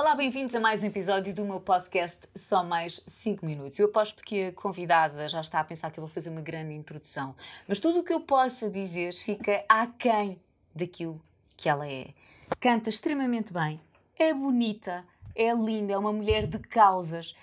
Olá, 0.00 0.14
bem-vindos 0.14 0.54
a 0.54 0.60
mais 0.60 0.82
um 0.82 0.86
episódio 0.86 1.34
do 1.34 1.44
meu 1.44 1.60
podcast 1.60 2.26
Só 2.34 2.64
Mais 2.64 3.02
5 3.06 3.44
Minutos. 3.44 3.78
Eu 3.78 3.84
aposto 3.84 4.24
que 4.24 4.46
a 4.46 4.52
convidada 4.52 5.28
já 5.28 5.42
está 5.42 5.60
a 5.60 5.64
pensar 5.64 5.90
que 5.90 6.00
eu 6.00 6.02
vou 6.06 6.12
fazer 6.12 6.30
uma 6.30 6.40
grande 6.40 6.72
introdução, 6.72 7.36
mas 7.68 7.78
tudo 7.78 8.00
o 8.00 8.02
que 8.02 8.10
eu 8.10 8.22
possa 8.22 8.70
dizer 8.70 9.12
fica 9.12 9.62
aquém 9.68 10.40
daquilo 10.74 11.20
que 11.54 11.68
ela 11.68 11.86
é. 11.86 12.14
Canta 12.58 12.88
extremamente 12.88 13.52
bem, 13.52 13.78
é 14.18 14.32
bonita, 14.32 15.04
é 15.34 15.52
linda, 15.52 15.92
é 15.92 15.98
uma 15.98 16.14
mulher 16.14 16.46
de 16.46 16.58
causas, 16.60 17.36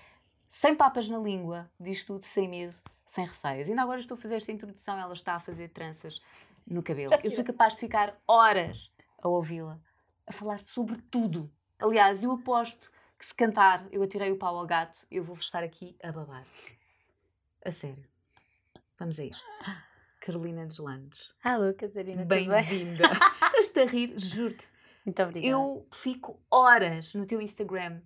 sem 0.49 0.73
papas 0.73 1.07
na 1.07 1.19
língua, 1.19 1.69
diz 1.79 2.03
tudo 2.03 2.25
sem 2.25 2.49
medo, 2.49 2.75
sem 3.05 3.23
receios. 3.23 3.69
Ainda 3.69 3.83
agora 3.83 3.99
estou 3.99 4.17
a 4.17 4.19
fazer 4.19 4.37
esta 4.37 4.51
introdução, 4.51 4.97
ela 4.97 5.13
está 5.13 5.35
a 5.35 5.39
fazer 5.39 5.69
tranças 5.69 6.23
no 6.65 6.81
cabelo. 6.81 7.13
Eu 7.23 7.29
sou 7.29 7.43
capaz 7.43 7.75
de 7.75 7.81
ficar 7.81 8.19
horas 8.27 8.91
a 9.21 9.27
ouvi-la, 9.27 9.79
a 10.25 10.31
falar 10.31 10.59
sobre 10.65 10.97
tudo 11.11 11.51
Aliás, 11.79 12.23
eu 12.23 12.31
aposto 12.31 12.91
que 13.19 13.25
se 13.25 13.35
cantar 13.35 13.87
Eu 13.91 14.01
Atirei 14.01 14.31
o 14.31 14.37
Pau 14.37 14.57
ao 14.57 14.65
Gato, 14.65 15.05
eu 15.11 15.23
vou 15.23 15.35
estar 15.35 15.63
aqui 15.63 15.95
a 16.01 16.11
babar. 16.11 16.43
A 17.63 17.69
sério. 17.69 18.03
Vamos 18.97 19.19
a 19.19 19.25
isto. 19.25 19.45
Carolina 20.19 20.65
Deslandes. 20.65 21.31
Alô, 21.43 21.71
Catarina. 21.75 22.25
Bem-vinda. 22.25 23.03
Estás-te 23.45 23.79
a 23.79 23.85
rir, 23.85 24.13
juro-te. 24.17 24.71
Muito 25.05 25.21
obrigada. 25.21 25.51
Eu 25.51 25.87
fico 25.93 26.41
horas 26.49 27.13
no 27.13 27.27
teu 27.27 27.39
Instagram 27.39 28.01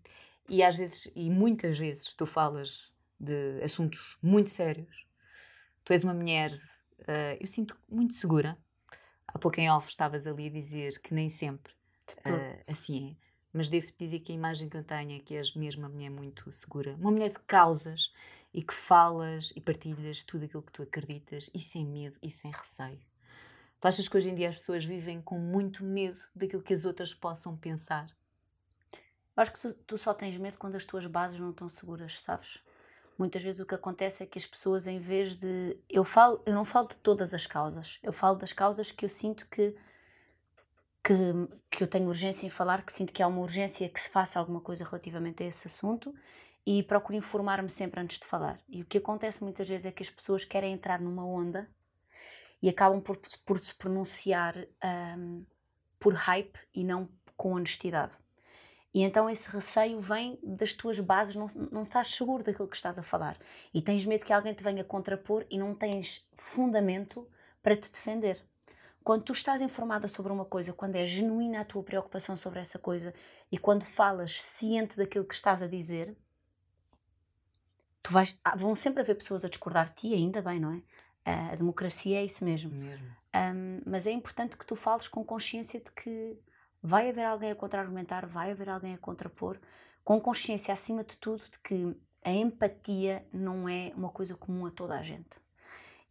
e 0.50 0.62
às 0.62 0.76
vezes, 0.76 1.10
e 1.16 1.30
muitas 1.30 1.78
vezes, 1.78 2.14
tu 2.14 2.26
falas 2.26 2.92
de 3.18 3.64
assuntos 3.64 4.18
muito 4.22 4.50
sérios. 4.50 5.08
Tu 5.86 5.94
és 5.94 6.04
uma 6.04 6.14
mulher, 6.14 6.52
uh, 6.54 7.38
eu 7.40 7.48
sinto 7.48 7.80
muito 7.90 8.16
segura. 8.16 8.58
Há 9.26 9.40
pouco 9.40 9.62
em 9.62 9.72
off 9.72 9.90
estavas 9.90 10.28
ali 10.28 10.48
a 10.48 10.52
dizer 10.52 11.00
que 11.00 11.14
nem 11.14 11.30
sempre 11.30 11.74
uh, 12.28 12.64
assim 12.68 13.18
é 13.18 13.31
mas 13.54 13.68
devo-te 13.68 13.96
dizer 13.98 14.20
que 14.20 14.32
a 14.32 14.36
imagem 14.36 14.70
que 14.70 14.78
eu 14.78 14.84
tenho 14.84 15.16
é 15.16 15.20
que 15.20 15.36
és 15.36 15.54
mesmo 15.56 15.84
uma 15.84 15.90
mulher 15.90 16.10
muito 16.10 16.52
segura, 16.52 16.96
uma 16.96 17.12
mulher 17.12 17.30
de 17.30 17.40
causas 17.42 18.14
e 18.54 18.62
que 18.62 18.74
falas 18.74 19.52
e 19.56 19.62
partilhas 19.62 20.24
tudo 20.24 20.46
aquilo 20.46 20.64
que 20.64 20.72
tu 20.72 20.84
acreditas 20.84 21.50
e 21.54 21.60
sem 21.60 21.86
medo 21.86 22.18
e 22.22 22.30
sem 22.30 22.52
receio. 22.52 23.00
Tu 23.80 23.88
achas 23.88 24.08
que 24.08 24.16
hoje 24.16 24.30
em 24.30 24.36
dia 24.36 24.50
as 24.50 24.58
pessoas 24.58 24.86
vivem 24.86 25.22
com 25.22 25.40
muito 25.40 25.84
medo 25.84 26.18
daquilo 26.36 26.62
que 26.62 26.74
as 26.74 26.86
outras 26.86 27.14
possam 27.14 27.58
pensar? 27.58 28.08
Eu 29.36 29.42
acho 29.42 29.52
que 29.52 29.74
tu 29.88 29.98
só 29.98 30.14
tens 30.14 30.38
medo 30.38 30.58
quando 30.58 30.76
as 30.76 30.86
tuas 30.86 31.06
bases 31.06 31.40
não 31.40 31.52
estão 31.52 31.68
seguras, 31.68 32.22
sabes? 32.22 32.60
Muitas 33.18 33.42
vezes 33.42 33.60
o 33.60 33.66
que 33.66 33.76
acontece 33.76 34.24
é 34.24 34.26
que 34.26 34.38
as 34.38 34.46
pessoas, 34.46 34.88
em 34.88 35.00
vez 35.00 35.36
de. 35.36 35.78
Eu, 35.90 36.04
falo, 36.04 36.42
eu 36.46 36.54
não 36.54 36.66
falo 36.66 36.88
de 36.88 36.98
todas 36.98 37.34
as 37.34 37.46
causas, 37.46 38.00
eu 38.04 38.12
falo 38.12 38.36
das 38.36 38.54
causas 38.54 38.92
que 38.92 39.06
eu 39.06 39.10
sinto 39.10 39.48
que 39.48 39.76
que, 41.04 41.14
que 41.70 41.84
eu 41.84 41.88
tenho 41.88 42.08
urgência 42.08 42.46
em 42.46 42.50
falar, 42.50 42.86
que 42.86 42.94
sinto 42.94 43.12
que 43.12 43.24
há 43.24 43.28
uma 43.28 43.42
urgência 43.42 43.90
que 43.90 44.00
se 44.00 44.10
faça 44.10 44.40
alguma 44.40 44.62
coisa 44.62 44.86
relativamente 44.86 45.44
a 45.44 45.48
esse 45.48 45.68
assunto 45.68 46.14
e 46.66 46.84
procuro 46.84 47.18
informar-me 47.18 47.70
sempre 47.70 48.00
antes 48.00 48.20
de 48.20 48.28
falar. 48.28 48.60
E 48.70 48.82
o 48.82 48.86
que 48.86 48.98
acontece 48.98 49.44
muitas 49.44 49.68
vezes 49.68 49.86
é 49.86 49.92
que 49.92 50.04
as 50.04 50.10
pessoas 50.10 50.46
querem 50.46 50.74
entrar 50.74 51.00
numa 51.02 51.26
onda 51.26 51.68
e 52.62 52.70
acabam 52.70 53.02
por, 53.02 53.18
por 53.46 53.60
se 53.60 53.74
pronunciar 53.74 54.56
um, 55.18 55.44
por 56.00 56.14
hype 56.14 56.60
e 56.74 56.84
não 56.84 57.10
com 57.36 57.54
honestidade. 57.54 58.16
E 58.94 59.02
então 59.02 59.30
esse 59.30 59.50
receio 59.50 60.00
vem 60.00 60.38
das 60.44 60.74
tuas 60.74 61.00
bases, 61.00 61.36
não, 61.36 61.48
não 61.72 61.84
estás 61.84 62.14
seguro 62.14 62.44
daquilo 62.44 62.68
que 62.68 62.76
estás 62.76 63.00
a 63.00 63.04
falar. 63.04 63.40
E 63.74 63.82
tens 63.82 64.06
medo 64.06 64.26
que 64.26 64.34
alguém 64.34 64.54
te 64.54 64.64
venha 64.64 64.84
contrapor 64.84 65.46
e 65.50 65.58
não 65.58 65.74
tens 65.74 66.28
fundamento 66.38 67.28
para 67.64 67.76
te 67.76 67.90
defender. 67.90 68.46
Quando 69.04 69.24
tu 69.24 69.32
estás 69.32 69.62
informada 69.62 70.08
sobre 70.08 70.32
uma 70.32 70.46
coisa, 70.46 70.74
quando 70.74 70.96
é 70.96 71.06
genuína 71.06 71.62
a 71.62 71.66
tua 71.66 71.82
preocupação 71.82 72.38
sobre 72.38 72.60
essa 72.60 72.78
coisa 72.78 73.14
e 73.52 73.58
quando 73.58 73.84
falas 73.84 74.42
ciente 74.42 74.96
daquilo 74.96 75.26
que 75.26 75.34
estás 75.34 75.62
a 75.62 75.68
dizer, 75.68 76.16
tu 78.04 78.12
vais, 78.14 78.40
ah, 78.44 78.56
vão 78.56 78.76
sempre 78.76 79.02
haver 79.02 79.16
pessoas 79.16 79.44
a 79.44 79.50
discordar 79.50 79.90
de 79.90 80.02
ti, 80.02 80.14
ainda 80.14 80.42
bem, 80.42 80.60
não 80.60 80.74
é? 80.74 80.82
A 81.52 81.56
democracia 81.56 82.20
é 82.20 82.26
isso 82.26 82.44
mesmo. 82.44 82.72
mesmo. 82.72 83.06
Um, 83.34 83.82
mas 83.86 84.06
é 84.06 84.12
importante 84.12 84.58
que 84.58 84.66
tu 84.66 84.76
fales 84.76 85.08
com 85.08 85.24
consciência 85.24 85.80
de 85.80 85.92
que 85.92 86.38
vai 86.82 87.10
haver 87.10 87.26
alguém 87.26 87.52
a 87.52 87.56
contra-argumentar, 87.56 88.26
vai 88.26 88.52
haver 88.52 88.70
alguém 88.70 88.94
a 88.94 88.98
contrapor, 88.98 89.60
com 90.04 90.20
consciência 90.20 90.74
acima 90.74 91.04
de 91.04 91.18
tudo 91.18 91.44
de 91.44 91.60
que 91.60 91.96
a 92.24 92.32
empatia 92.32 93.26
não 93.32 93.70
é 93.70 93.92
uma 93.96 94.10
coisa 94.10 94.36
comum 94.36 94.66
a 94.66 94.72
toda 94.72 94.96
a 94.96 95.02
gente. 95.02 95.40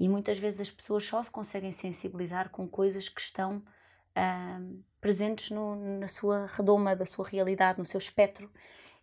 E 0.01 0.09
muitas 0.09 0.39
vezes 0.39 0.63
as 0.63 0.71
pessoas 0.71 1.05
só 1.05 1.23
se 1.23 1.31
conseguem 1.31 1.71
sensibilizar 1.71 2.49
com 2.49 2.67
coisas 2.67 3.07
que 3.07 3.21
estão 3.21 3.59
uh, 3.59 4.83
presentes 4.99 5.51
no, 5.51 5.77
na 5.99 6.09
sua 6.09 6.47
redoma, 6.47 6.97
da 6.97 7.05
sua 7.05 7.29
realidade, 7.29 7.79
no 7.79 7.85
seu 7.85 7.99
espectro. 7.99 8.51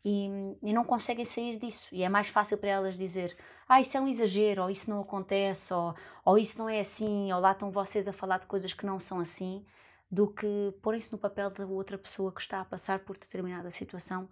E, 0.04 0.28
e, 0.64 0.74
não 0.74 0.84
conseguem 0.84 1.24
sair 1.24 1.60
disso. 1.60 1.88
E 1.92 2.02
é 2.02 2.10
mais 2.10 2.30
fácil 2.30 2.58
para 2.58 2.70
elas 2.70 2.98
dizer: 2.98 3.38
Ah, 3.70 3.80
isso 3.80 3.96
é 3.96 4.02
um 4.02 4.08
exagero, 4.08 4.64
ou 4.64 4.72
isso 4.72 4.90
não 4.90 5.02
acontece, 5.02 5.72
ou, 5.72 5.94
ou 6.26 6.38
isso 6.38 6.58
não 6.58 6.68
é 6.68 6.80
assim, 6.80 7.32
ou 7.32 7.40
lá 7.40 7.52
estão 7.52 7.70
vocês 7.70 8.08
a 8.08 8.14
falar 8.14 8.40
de 8.40 8.48
coisas 8.48 8.74
que 8.74 8.86
não 8.86 9.00
são 9.00 9.20
assim, 9.20 9.64
do 10.10 10.28
que 10.28 10.74
porem-se 10.82 11.12
no 11.12 11.20
papel 11.20 11.52
da 11.52 11.66
outra 11.66 11.98
pessoa 11.98 12.32
que 12.32 12.42
está 12.42 12.62
a 12.62 12.66
passar 12.66 13.00
por 13.00 13.18
determinada 13.18 13.70
situação 13.70 14.28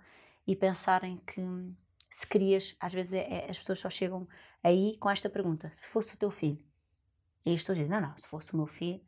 e 0.48 0.56
pensarem 0.56 1.22
que 1.28 1.42
se 2.16 2.26
querias, 2.26 2.78
às 2.80 2.94
vezes 2.94 3.12
é, 3.12 3.28
é, 3.30 3.52
as 3.52 3.60
pessoas 3.60 3.78
só 3.78 3.90
chegam 3.90 4.26
aí 4.64 4.96
com 5.00 5.10
esta 5.10 5.30
pergunta: 5.30 5.70
se 5.74 5.90
fosse 5.90 6.16
o 6.16 6.18
teu 6.18 6.32
filho? 6.32 6.58
E 7.46 7.54
estou 7.54 7.74
a 7.74 7.76
dizer: 7.76 7.90
não, 7.90 8.00
não, 8.00 8.18
se 8.18 8.26
fosse 8.26 8.54
o 8.54 8.58
meu 8.58 8.68
filho, 8.68 9.02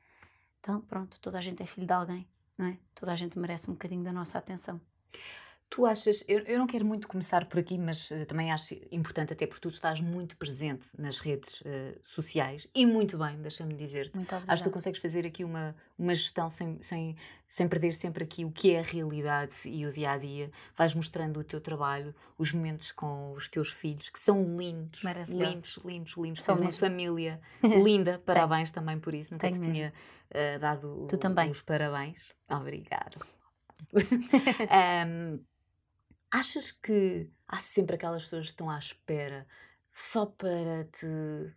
então 0.60 0.82
pronto, 0.82 1.18
toda 1.22 1.38
a 1.38 1.42
gente 1.42 1.64
é 1.64 1.66
filho 1.66 1.88
de 1.88 1.94
alguém, 1.94 2.28
não 2.58 2.68
é? 2.68 2.78
Toda 2.94 3.14
a 3.14 3.16
gente 3.16 3.40
merece 3.40 3.70
um 3.70 3.76
bocadinho 3.76 4.04
da 4.04 4.12
nossa 4.12 4.38
atenção. 4.38 4.82
Tu 5.70 5.86
achas, 5.86 6.24
eu, 6.30 6.40
eu 6.40 6.58
não 6.58 6.66
quero 6.66 6.86
muito 6.86 7.08
começar 7.10 7.46
por 7.46 7.60
aqui, 7.60 7.78
mas 7.78 8.10
uh, 8.10 8.26
também 8.26 8.52
acho 8.52 8.76
importante, 8.90 9.34
até 9.34 9.46
porque 9.46 9.62
tu 9.62 9.70
estás 9.70 10.00
muito 10.00 10.38
presente 10.38 10.88
nas 10.98 11.20
redes 11.20 11.60
uh, 11.62 12.00
sociais 12.02 12.68
e 12.74 12.86
muito 12.86 13.18
bem, 13.18 13.38
deixa-me 13.42 13.74
dizer-te. 13.74 14.18
Acho 14.48 14.64
que 14.64 14.70
tu 14.70 14.74
consegues 14.74 15.00
fazer 15.02 15.28
aqui 15.28 15.44
uma, 15.44 15.76
uma 16.00 16.16
gestão 16.16 16.50
sem, 16.50 16.82
sem, 16.82 17.18
sem 17.46 17.68
perder 17.68 17.92
sempre 17.94 18.24
aqui 18.24 18.46
o 18.46 18.52
que 18.52 18.72
é 18.72 18.80
a 18.80 18.82
realidade 18.82 19.54
e 19.66 19.86
o 19.86 19.92
dia 19.92 20.12
a 20.12 20.18
dia. 20.18 20.50
Vais 20.74 20.96
mostrando 20.96 21.42
o 21.42 21.44
teu 21.44 21.60
trabalho, 21.60 22.16
os 22.38 22.54
momentos 22.54 22.94
com 22.94 23.34
os 23.34 23.50
teus 23.50 23.70
filhos, 23.70 24.10
que 24.10 24.20
são 24.20 24.58
lindos. 24.58 25.02
Lindos, 25.28 25.80
lindos, 25.84 26.16
lindos. 26.18 26.44
São 26.44 26.56
uma 26.56 26.72
família 26.72 27.42
linda. 27.84 28.22
Parabéns 28.26 28.72
também 28.72 28.98
por 29.00 29.14
isso. 29.14 29.34
Nunca 29.34 29.50
Tenho 29.50 29.62
te 29.62 29.70
tinha 29.70 29.94
uh, 30.32 30.60
dado 30.60 31.08
tu 31.10 31.18
também. 31.18 31.52
os 31.52 31.62
parabéns. 31.62 32.34
Obrigada. 32.50 33.18
um, 35.08 35.40
Achas 36.32 36.72
que 36.72 37.30
há 37.48 37.58
sempre 37.58 37.96
aquelas 37.96 38.24
pessoas 38.24 38.48
que 38.48 38.52
estão 38.52 38.70
à 38.70 38.78
espera 38.78 39.48
só 39.92 40.26
para 40.26 40.84
te 40.92 41.08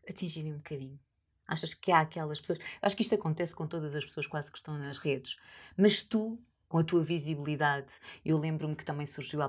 atingirem 0.08 0.54
um 0.54 0.58
bocadinho? 0.58 0.98
Achas 1.46 1.74
que 1.74 1.90
há 1.90 2.00
aquelas 2.00 2.40
pessoas. 2.40 2.60
Acho 2.80 2.94
que 2.94 3.02
isto 3.02 3.14
acontece 3.16 3.54
com 3.54 3.66
todas 3.66 3.96
as 3.96 4.04
pessoas 4.04 4.28
quase 4.28 4.52
que 4.52 4.58
estão 4.58 4.78
nas 4.78 4.98
redes. 4.98 5.36
Mas 5.76 6.04
tu, 6.04 6.38
com 6.68 6.78
a 6.78 6.84
tua 6.84 7.02
visibilidade, 7.02 7.94
eu 8.24 8.38
lembro-me 8.38 8.76
que 8.76 8.84
também 8.84 9.04
surgiu 9.04 9.40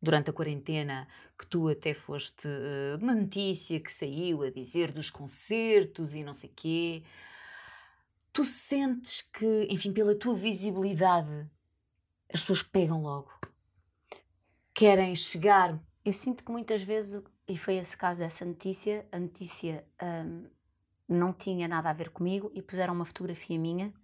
durante 0.00 0.30
a 0.30 0.32
quarentena 0.32 1.08
que 1.36 1.46
tu 1.48 1.68
até 1.68 1.92
foste 1.92 2.46
uh, 2.46 3.02
uma 3.02 3.14
notícia 3.14 3.80
que 3.80 3.90
saiu 3.90 4.42
a 4.42 4.50
dizer 4.50 4.92
dos 4.92 5.10
concertos 5.10 6.14
e 6.14 6.22
não 6.22 6.32
sei 6.32 6.52
quê. 6.54 7.02
Tu 8.32 8.44
sentes 8.44 9.20
que, 9.20 9.66
enfim, 9.68 9.92
pela 9.92 10.14
tua 10.14 10.34
visibilidade, 10.34 11.32
as 12.32 12.40
pessoas 12.40 12.62
pegam 12.62 13.02
logo 13.02 13.32
querem 14.74 15.14
chegar. 15.14 15.78
Eu 16.04 16.12
sinto 16.12 16.44
que 16.44 16.50
muitas 16.50 16.82
vezes, 16.82 17.22
e 17.48 17.56
foi 17.56 17.76
esse 17.76 17.96
caso 17.96 18.18
dessa 18.18 18.44
notícia, 18.44 19.06
a 19.12 19.18
notícia 19.18 19.86
um, 20.02 20.46
não 21.08 21.32
tinha 21.32 21.68
nada 21.68 21.88
a 21.88 21.92
ver 21.92 22.10
comigo 22.10 22.50
e 22.52 22.60
puseram 22.60 22.92
uma 22.92 23.04
fotografia 23.04 23.58
minha 23.58 23.94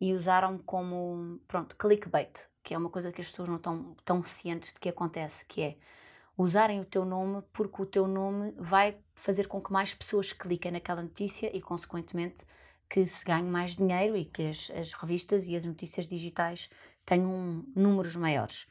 e 0.00 0.12
usaram 0.12 0.58
como, 0.58 1.40
pronto, 1.46 1.76
clickbait, 1.76 2.48
que 2.62 2.74
é 2.74 2.78
uma 2.78 2.90
coisa 2.90 3.12
que 3.12 3.20
as 3.20 3.28
pessoas 3.28 3.48
não 3.48 3.56
estão 3.56 3.96
tão 4.04 4.22
cientes 4.22 4.74
de 4.74 4.80
que 4.80 4.88
acontece, 4.88 5.46
que 5.46 5.62
é 5.62 5.76
usarem 6.36 6.80
o 6.80 6.84
teu 6.84 7.04
nome 7.04 7.42
porque 7.52 7.80
o 7.80 7.86
teu 7.86 8.06
nome 8.06 8.52
vai 8.58 8.98
fazer 9.14 9.46
com 9.46 9.62
que 9.62 9.72
mais 9.72 9.94
pessoas 9.94 10.32
cliquem 10.32 10.72
naquela 10.72 11.02
notícia 11.02 11.56
e, 11.56 11.62
consequentemente, 11.62 12.44
que 12.90 13.06
se 13.06 13.24
ganhe 13.24 13.48
mais 13.48 13.76
dinheiro 13.76 14.16
e 14.16 14.24
que 14.24 14.48
as, 14.48 14.70
as 14.70 14.92
revistas 14.92 15.46
e 15.46 15.56
as 15.56 15.64
notícias 15.64 16.06
digitais 16.06 16.68
tenham 17.06 17.64
números 17.74 18.16
maiores. 18.16 18.66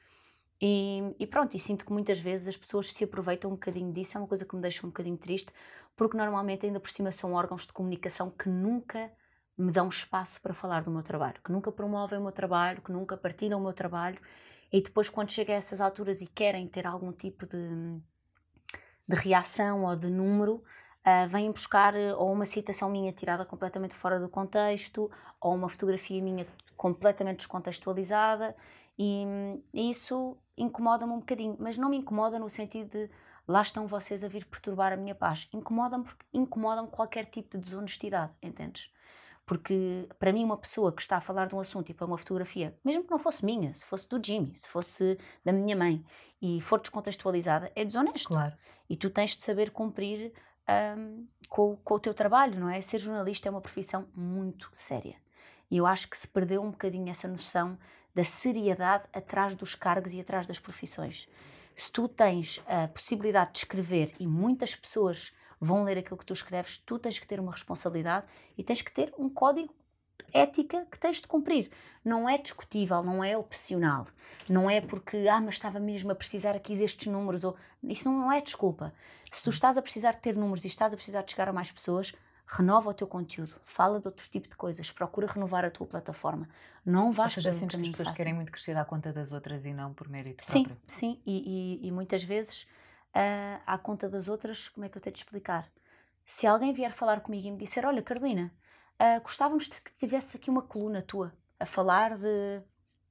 E, 0.62 1.16
e, 1.20 1.28
pronto, 1.28 1.56
e 1.56 1.60
sinto 1.60 1.86
que 1.86 1.92
muitas 1.92 2.20
vezes 2.20 2.48
as 2.48 2.58
pessoas 2.58 2.92
se 2.94 3.04
aproveitam 3.04 3.52
um 3.52 3.56
bocadinho 3.56 3.92
disso, 3.92 4.18
é 4.18 4.22
uma 4.22 4.28
coisa 4.28 4.46
que 4.46 4.56
me 4.56 4.62
deixa 4.62 4.86
um 4.86 4.90
bocadinho 4.90 5.18
triste, 5.18 5.52
porque 5.96 6.16
normalmente 6.16 6.66
ainda 6.66 6.80
por 6.80 6.90
cima 6.90 7.12
são 7.12 7.34
órgãos 7.34 7.66
de 7.66 7.74
comunicação 7.74 8.30
que 8.30 8.48
nunca 8.48 9.12
me 9.58 9.72
dão 9.72 9.88
espaço 9.88 10.42
para 10.42 10.54
falar 10.54 10.84
do 10.84 10.92
meu 10.92 11.04
trabalho, 11.04 11.42
que 11.44 11.52
nunca 11.52 11.72
promovem 11.72 12.20
o 12.20 12.22
meu 12.22 12.32
trabalho, 12.32 12.82
que 12.82 12.92
nunca 12.92 13.18
partilham 13.18 13.60
o 13.60 13.64
meu 13.64 13.74
trabalho, 13.74 14.20
e 14.72 14.82
depois 14.82 15.10
quando 15.10 15.32
chega 15.32 15.54
a 15.54 15.56
essas 15.56 15.80
alturas 15.80 16.22
e 16.22 16.28
querem 16.28 16.68
ter 16.68 16.86
algum 16.86 17.12
tipo 17.12 17.46
de, 17.46 17.58
de 19.08 19.16
reação 19.16 19.86
ou 19.86 19.96
de 19.96 20.10
número, 20.10 20.56
uh, 20.56 21.28
vêm 21.30 21.52
buscar 21.52 21.96
eh, 21.96 22.14
ou 22.14 22.32
uma 22.34 22.46
citação 22.46 22.90
minha 22.90 23.14
tirada 23.14 23.46
completamente 23.46 23.96
fora 23.96 24.20
do 24.20 24.28
contexto, 24.28 25.10
ou 25.40 25.56
uma 25.56 25.70
fotografia 25.70 26.22
minha 26.22 26.46
completamente 26.76 27.38
descontextualizada, 27.38 28.56
e 28.98 29.26
isso 29.74 30.38
incomoda-me 30.58 31.14
um 31.14 31.20
bocadinho, 31.20 31.56
mas 31.60 31.78
não 31.78 31.90
me 31.90 31.98
incomoda 31.98 32.40
no 32.40 32.50
sentido 32.50 32.90
de 32.90 33.10
lá 33.48 33.62
estão 33.62 33.88
vocês 33.88 34.24
a 34.24 34.28
vir 34.28 34.46
perturbar 34.46 34.94
a 34.94 34.98
minha 34.98 35.16
paz. 35.16 35.48
Incomoda-me 35.54 36.04
porque 36.04 36.26
incomoda-me 36.34 36.88
qualquer 36.88 37.26
tipo 37.26 37.52
de 37.52 37.58
desonestidade, 37.60 38.34
entendes? 38.42 38.90
Porque 39.46 40.10
para 40.18 40.34
mim, 40.34 40.44
uma 40.44 40.58
pessoa 40.58 40.92
que 40.92 41.02
está 41.02 41.18
a 41.18 41.22
falar 41.22 41.48
de 41.48 41.56
um 41.56 41.60
assunto 41.60 41.90
e 41.90 41.94
para 41.94 42.08
uma 42.08 42.18
fotografia, 42.18 42.76
mesmo 42.84 43.04
que 43.04 43.12
não 43.12 43.20
fosse 43.20 43.46
minha, 43.46 43.74
se 43.76 43.86
fosse 43.86 44.10
do 44.10 44.20
Jimmy, 44.24 44.56
se 44.56 44.68
fosse 44.68 45.20
da 45.44 45.54
minha 45.54 45.76
mãe 45.76 46.04
e 46.42 46.60
for 46.62 46.80
descontextualizada, 46.80 47.72
é 47.76 47.86
desonesto. 47.86 48.30
Claro. 48.30 48.56
E 48.90 48.98
tu 48.98 49.10
tens 49.10 49.36
de 49.36 49.44
saber 49.44 49.70
cumprir 49.70 50.34
um, 50.98 51.28
com, 51.48 51.78
com 51.78 51.94
o 51.94 52.00
teu 52.00 52.14
trabalho, 52.14 52.60
não 52.60 52.70
é? 52.70 52.82
Ser 52.82 52.98
jornalista 52.98 53.48
é 53.48 53.52
uma 53.52 53.62
profissão 53.62 54.08
muito 54.16 54.68
séria. 54.74 55.16
E 55.70 55.78
eu 55.78 55.86
acho 55.86 56.10
que 56.10 56.18
se 56.18 56.28
perdeu 56.28 56.64
um 56.64 56.72
bocadinho 56.72 57.10
essa 57.10 57.28
noção 57.28 57.78
da 58.16 58.24
seriedade 58.24 59.04
atrás 59.14 59.56
dos 59.56 59.76
cargos 59.76 60.14
e 60.14 60.22
atrás 60.22 60.48
das 60.48 60.58
profissões. 60.58 61.28
Se 61.76 61.92
tu 61.92 62.08
tens 62.08 62.64
a 62.66 62.88
possibilidade 62.88 63.52
de 63.52 63.60
escrever 63.60 64.14
e 64.18 64.26
muitas 64.26 64.74
pessoas 64.74 65.34
vão 65.60 65.84
ler 65.84 65.98
aquilo 65.98 66.18
que 66.18 66.26
tu 66.26 66.34
escreves, 66.34 66.78
tu 66.78 66.98
tens 66.98 67.20
que 67.20 67.28
ter 67.28 67.40
uma 67.40 67.52
responsabilidade 67.52 68.26
e 68.58 68.64
tens 68.64 68.82
que 68.82 68.92
ter 68.92 69.14
um 69.18 69.30
código 69.30 69.74
ética 70.34 70.86
que 70.90 71.00
tens 71.00 71.22
de 71.22 71.28
cumprir. 71.28 71.70
Não 72.04 72.30
é 72.30 72.38
discutível, 72.38 73.04
não 73.04 73.24
é 73.24 73.38
opcional. 73.38 74.06
Não 74.48 74.70
é 74.70 74.80
porque, 74.80 75.28
ah, 75.28 75.42
mas 75.42 75.56
estava 75.56 75.80
mesmo 75.80 76.12
a 76.12 76.16
precisar 76.16 76.56
aqui 76.56 76.76
destes 76.76 77.08
números. 77.08 77.44
Ou... 77.44 77.56
Isso 77.84 78.10
não 78.10 78.32
é 78.32 78.42
desculpa. 78.42 78.94
Se 79.32 79.44
tu 79.44 79.50
estás 79.50 79.78
a 79.78 79.82
precisar 79.82 80.12
de 80.12 80.20
ter 80.20 80.36
números 80.36 80.64
e 80.64 80.68
estás 80.68 80.94
a 80.94 80.96
precisar 80.96 81.24
de 81.24 81.32
chegar 81.32 81.50
a 81.50 81.54
mais 81.54 81.72
pessoas, 81.72 82.14
renova 82.48 82.92
o 82.92 82.94
teu 82.94 83.08
conteúdo, 83.08 83.60
fala 83.64 84.00
de 84.00 84.08
outro 84.08 84.28
tipo 84.30 84.48
de 84.48 84.56
coisas, 84.56 84.92
procura 84.92 85.28
renovar 85.28 85.66
a 85.66 85.72
tua 85.72 85.88
plataforma. 85.88 86.48
Não 86.86 87.12
vais 87.12 87.32
Ou 87.32 87.36
seja, 87.36 87.52
sentes 87.52 87.76
que 87.76 87.82
as 87.82 87.90
pessoas 87.90 88.08
fácil. 88.10 88.18
querem 88.18 88.34
muito 88.34 88.52
crescer 88.52 88.78
à 88.78 88.86
conta 88.86 89.12
das 89.12 89.32
outras 89.32 89.66
e 89.66 89.74
não 89.74 89.94
por 89.94 90.08
mérito 90.08 90.44
sim, 90.46 90.64
próprio. 90.64 90.82
Sim, 90.88 91.22
e, 91.26 91.80
e, 91.84 91.88
e 91.88 91.92
muitas 91.92 92.24
vezes 92.24 92.64
uh, 92.64 93.62
à 93.66 93.78
conta 93.78 94.08
das 94.08 94.28
outras, 94.28 94.70
como 94.70 94.86
é 94.86 94.90
que 94.90 94.98
eu 94.98 95.02
tenho 95.02 95.14
de 95.14 95.20
explicar? 95.20 95.70
Se 96.24 96.46
alguém 96.46 96.74
vier 96.74 96.92
falar 96.92 97.22
comigo 97.22 97.48
e 97.48 97.52
me 97.52 97.58
disser, 97.58 97.86
olha 97.86 98.02
Carolina, 98.02 98.54
uh, 99.02 99.22
gostávamos 99.22 99.66
de 99.66 99.82
que 99.82 99.92
tivesse 99.98 100.38
aqui 100.38 100.50
uma 100.50 100.62
coluna 100.62 101.02
tua 101.02 101.34
a 101.60 101.66
falar 101.66 102.18
de 102.18 102.62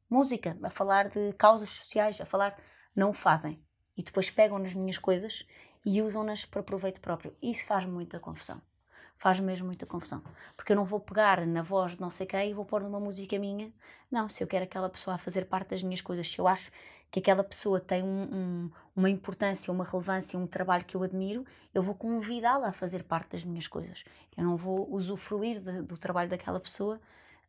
música, 0.08 0.56
a 0.62 0.70
falar 0.70 1.08
de 1.08 1.32
causas 1.34 1.70
sociais, 1.70 2.20
a 2.20 2.26
falar... 2.26 2.56
Não 2.94 3.10
o 3.10 3.12
fazem. 3.12 3.60
E 3.96 4.04
depois 4.04 4.30
pegam 4.30 4.56
nas 4.56 4.72
minhas 4.72 4.98
coisas 4.98 5.44
e 5.84 6.00
usam-nas 6.00 6.44
para 6.44 6.62
proveito 6.62 7.00
próprio. 7.00 7.36
Isso 7.42 7.66
faz 7.66 7.84
muita 7.84 8.20
confusão 8.20 8.62
faz 9.16 9.40
mesmo 9.40 9.66
muita 9.66 9.86
confusão. 9.86 10.22
Porque 10.56 10.72
eu 10.72 10.76
não 10.76 10.84
vou 10.84 11.00
pegar 11.00 11.46
na 11.46 11.62
voz 11.62 11.92
de 11.92 12.00
não 12.00 12.10
sei 12.10 12.26
quem 12.26 12.50
e 12.50 12.54
vou 12.54 12.64
pôr 12.64 12.82
numa 12.82 13.00
música 13.00 13.38
minha. 13.38 13.72
Não, 14.10 14.28
se 14.28 14.42
eu 14.42 14.46
quero 14.46 14.64
aquela 14.64 14.88
pessoa 14.88 15.14
a 15.14 15.18
fazer 15.18 15.46
parte 15.46 15.70
das 15.70 15.82
minhas 15.82 16.00
coisas, 16.00 16.30
se 16.30 16.38
eu 16.38 16.46
acho 16.46 16.70
que 17.10 17.20
aquela 17.20 17.44
pessoa 17.44 17.78
tem 17.78 18.02
um, 18.02 18.22
um, 18.22 18.70
uma 18.96 19.08
importância, 19.08 19.72
uma 19.72 19.84
relevância, 19.84 20.38
um 20.38 20.46
trabalho 20.46 20.84
que 20.84 20.96
eu 20.96 21.02
admiro, 21.02 21.46
eu 21.72 21.80
vou 21.80 21.94
convidá-la 21.94 22.68
a 22.68 22.72
fazer 22.72 23.04
parte 23.04 23.30
das 23.30 23.44
minhas 23.44 23.68
coisas. 23.68 24.04
Eu 24.36 24.44
não 24.44 24.56
vou 24.56 24.92
usufruir 24.92 25.60
de, 25.60 25.82
do 25.82 25.96
trabalho 25.96 26.28
daquela 26.28 26.58
pessoa 26.58 27.00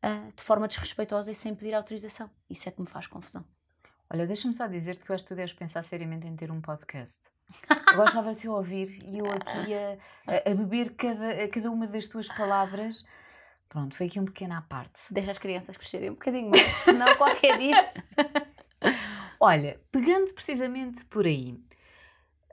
uh, 0.04 0.36
de 0.36 0.44
forma 0.44 0.68
desrespeitosa 0.68 1.32
e 1.32 1.36
sem 1.36 1.56
pedir 1.56 1.74
autorização. 1.74 2.30
Isso 2.50 2.70
é 2.70 2.72
que 2.72 2.80
me 2.80 2.88
faz 2.88 3.08
confusão. 3.08 3.44
Olha, 4.10 4.28
deixa-me 4.28 4.54
só 4.54 4.68
dizer-te 4.68 5.04
que 5.04 5.12
eu 5.12 5.16
acho 5.16 5.24
que 5.24 5.30
tu 5.30 5.36
deves 5.36 5.54
pensar 5.54 5.82
seriamente 5.82 6.28
em 6.28 6.36
ter 6.36 6.52
um 6.52 6.62
podcast. 6.62 7.22
Eu 7.92 7.98
gostava 7.98 8.34
de 8.34 8.40
te 8.40 8.48
ouvir 8.48 8.88
e 9.04 9.18
eu 9.18 9.26
aqui 9.32 9.74
a, 9.74 10.52
a, 10.52 10.56
beber 10.56 10.94
cada, 10.96 11.48
cada 11.48 11.72
uma 11.72 11.88
das 11.88 12.08
tuas 12.08 12.28
palavras. 12.28 13.06
Pronto, 13.68 13.96
foi 13.96 14.06
aqui 14.06 14.20
um 14.20 14.26
pequeno 14.26 14.54
à 14.54 14.62
parte. 14.62 15.12
Deixa 15.12 15.32
as 15.32 15.38
crianças 15.38 15.76
crescerem 15.76 16.12
um 16.12 16.14
bocadinho 16.14 16.50
mais, 16.50 16.62
senão 16.84 17.16
qualquer 17.16 17.58
dia. 17.58 17.94
Olha, 19.40 19.80
pegando 19.92 20.34
precisamente 20.34 21.04
por 21.06 21.26
aí, 21.26 21.60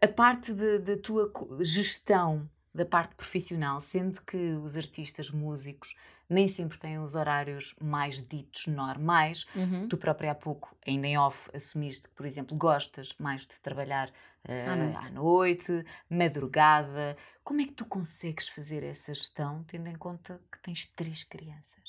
a 0.01 0.09
parte 0.09 0.53
da 0.55 0.97
tua 0.97 1.31
gestão 1.61 2.49
da 2.75 2.87
parte 2.87 3.15
profissional, 3.15 3.81
sendo 3.81 4.23
que 4.23 4.53
os 4.65 4.77
artistas 4.77 5.31
músicos 5.31 5.95
nem 6.29 6.49
sempre 6.49 6.79
têm 6.79 6.99
os 6.99 7.15
horários 7.15 7.75
mais 7.81 8.27
ditos 8.27 8.67
normais. 8.67 9.47
Uhum. 9.55 9.89
Tu 9.89 9.97
própria 9.97 10.33
há 10.33 10.35
pouco, 10.35 10.75
ainda 10.87 11.07
em 11.07 11.19
off, 11.19 11.51
assumiste 11.55 12.09
que, 12.09 12.15
por 12.15 12.27
exemplo, 12.27 12.57
gostas 12.57 13.15
mais 13.19 13.43
de 13.43 13.61
trabalhar 13.61 14.09
uh, 14.09 14.71
à, 14.71 14.77
noite. 14.77 15.07
à 15.07 15.11
noite, 15.11 15.85
madrugada. 16.09 17.17
Como 17.45 17.61
é 17.61 17.65
que 17.65 17.73
tu 17.73 17.85
consegues 17.85 18.49
fazer 18.49 18.83
essa 18.83 19.13
gestão, 19.13 19.65
tendo 19.65 19.89
em 19.89 19.97
conta 19.97 20.41
que 20.51 20.59
tens 20.61 20.87
três 20.87 21.25
crianças? 21.25 21.83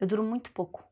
Eu 0.00 0.06
durmo 0.06 0.28
muito 0.28 0.52
pouco. 0.52 0.84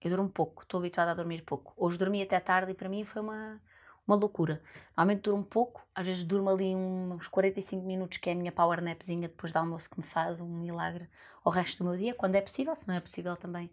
Eu 0.00 0.10
durmo 0.10 0.28
pouco. 0.28 0.62
Estou 0.62 0.78
habituada 0.78 1.10
a 1.10 1.14
dormir 1.14 1.42
pouco. 1.42 1.72
Hoje 1.76 1.98
dormi 1.98 2.22
até 2.22 2.38
tarde 2.38 2.72
e 2.72 2.74
para 2.74 2.88
mim 2.88 3.04
foi 3.04 3.22
uma 3.22 3.60
uma 4.08 4.16
loucura. 4.16 4.60
Normalmente 4.96 5.20
durmo 5.22 5.44
pouco, 5.44 5.86
às 5.94 6.04
vezes 6.04 6.24
durmo 6.24 6.48
ali 6.48 6.74
uns 6.74 7.28
45 7.28 7.86
minutos, 7.86 8.18
que 8.18 8.30
é 8.30 8.32
a 8.32 8.36
minha 8.36 8.50
power 8.50 8.82
napzinha 8.82 9.28
depois 9.28 9.52
do 9.52 9.58
almoço 9.58 9.90
que 9.90 10.00
me 10.00 10.06
faz 10.06 10.40
um 10.40 10.48
milagre 10.48 11.08
ao 11.44 11.52
resto 11.52 11.84
do 11.84 11.90
meu 11.90 11.96
dia, 11.96 12.14
quando 12.14 12.34
é 12.34 12.40
possível, 12.40 12.74
se 12.74 12.88
não 12.88 12.94
é 12.94 13.00
possível 13.00 13.36
também 13.36 13.70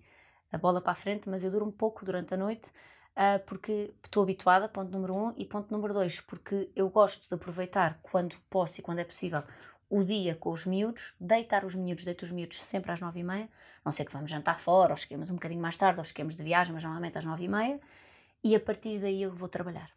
a 0.51 0.57
bola 0.57 0.81
para 0.81 0.91
a 0.91 0.95
frente, 0.95 1.29
mas 1.29 1.43
eu 1.43 1.49
durmo 1.49 1.71
pouco 1.71 2.05
durante 2.05 2.33
a 2.33 2.37
noite 2.37 2.71
uh, 3.15 3.43
porque 3.45 3.93
estou 4.03 4.23
habituada, 4.23 4.67
ponto 4.67 4.91
número 4.91 5.15
um, 5.15 5.33
e 5.37 5.45
ponto 5.45 5.71
número 5.71 5.93
dois, 5.93 6.19
porque 6.19 6.69
eu 6.75 6.89
gosto 6.89 7.27
de 7.27 7.33
aproveitar 7.33 7.99
quando 8.01 8.35
posso 8.49 8.79
e 8.79 8.83
quando 8.83 8.99
é 8.99 9.03
possível 9.03 9.43
o 9.89 10.03
dia 10.03 10.35
com 10.35 10.51
os 10.51 10.65
miúdos, 10.65 11.13
deitar 11.19 11.63
os 11.63 11.75
miúdos, 11.75 12.03
deito 12.03 12.25
os 12.25 12.31
miúdos 12.31 12.61
sempre 12.61 12.91
às 12.91 12.99
nove 12.99 13.19
e 13.19 13.23
meia, 13.23 13.49
não 13.83 13.91
sei 13.91 14.05
que 14.05 14.11
vamos 14.11 14.29
jantar 14.29 14.59
fora, 14.59 14.93
ou 14.93 14.97
cheguemos 14.97 15.29
um 15.29 15.35
bocadinho 15.35 15.61
mais 15.61 15.77
tarde, 15.77 15.99
ou 15.99 16.05
cheguemos 16.05 16.35
de 16.35 16.43
viagem, 16.43 16.73
mas 16.73 16.83
normalmente 16.83 17.17
às 17.17 17.25
nove 17.25 17.45
e 17.45 17.47
meia, 17.47 17.79
e 18.43 18.55
a 18.55 18.59
partir 18.59 18.99
daí 18.99 19.21
eu 19.21 19.31
vou 19.31 19.47
trabalhar 19.47 19.94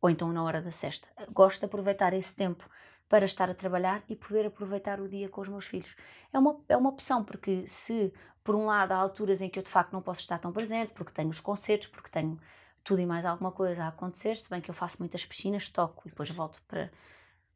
ou 0.00 0.10
então 0.10 0.32
na 0.32 0.42
hora 0.42 0.62
da 0.62 0.70
sexta. 0.70 1.08
Gosto 1.32 1.60
de 1.60 1.66
aproveitar 1.66 2.12
esse 2.12 2.34
tempo 2.34 2.68
para 3.08 3.24
estar 3.24 3.48
a 3.50 3.54
trabalhar 3.54 4.02
e 4.08 4.14
poder 4.14 4.46
aproveitar 4.46 5.00
o 5.00 5.08
dia 5.08 5.28
com 5.28 5.40
os 5.40 5.48
meus 5.48 5.64
filhos. 5.64 5.96
É 6.32 6.38
uma, 6.38 6.60
é 6.68 6.76
uma 6.76 6.90
opção, 6.90 7.24
porque 7.24 7.66
se, 7.66 8.12
por 8.44 8.54
um 8.54 8.66
lado, 8.66 8.92
há 8.92 8.96
alturas 8.96 9.40
em 9.40 9.48
que 9.48 9.58
eu 9.58 9.62
de 9.62 9.70
facto 9.70 9.92
não 9.92 10.02
posso 10.02 10.20
estar 10.20 10.38
tão 10.38 10.52
presente, 10.52 10.92
porque 10.92 11.12
tenho 11.12 11.30
os 11.30 11.40
concertos, 11.40 11.88
porque 11.88 12.10
tenho 12.10 12.38
tudo 12.84 13.00
e 13.00 13.06
mais 13.06 13.24
alguma 13.24 13.50
coisa 13.50 13.84
a 13.84 13.88
acontecer, 13.88 14.36
se 14.36 14.48
bem 14.48 14.60
que 14.60 14.70
eu 14.70 14.74
faço 14.74 14.96
muitas 14.98 15.24
piscinas, 15.24 15.68
toco 15.68 16.06
e 16.06 16.10
depois 16.10 16.30
volto 16.30 16.62
para, 16.68 16.90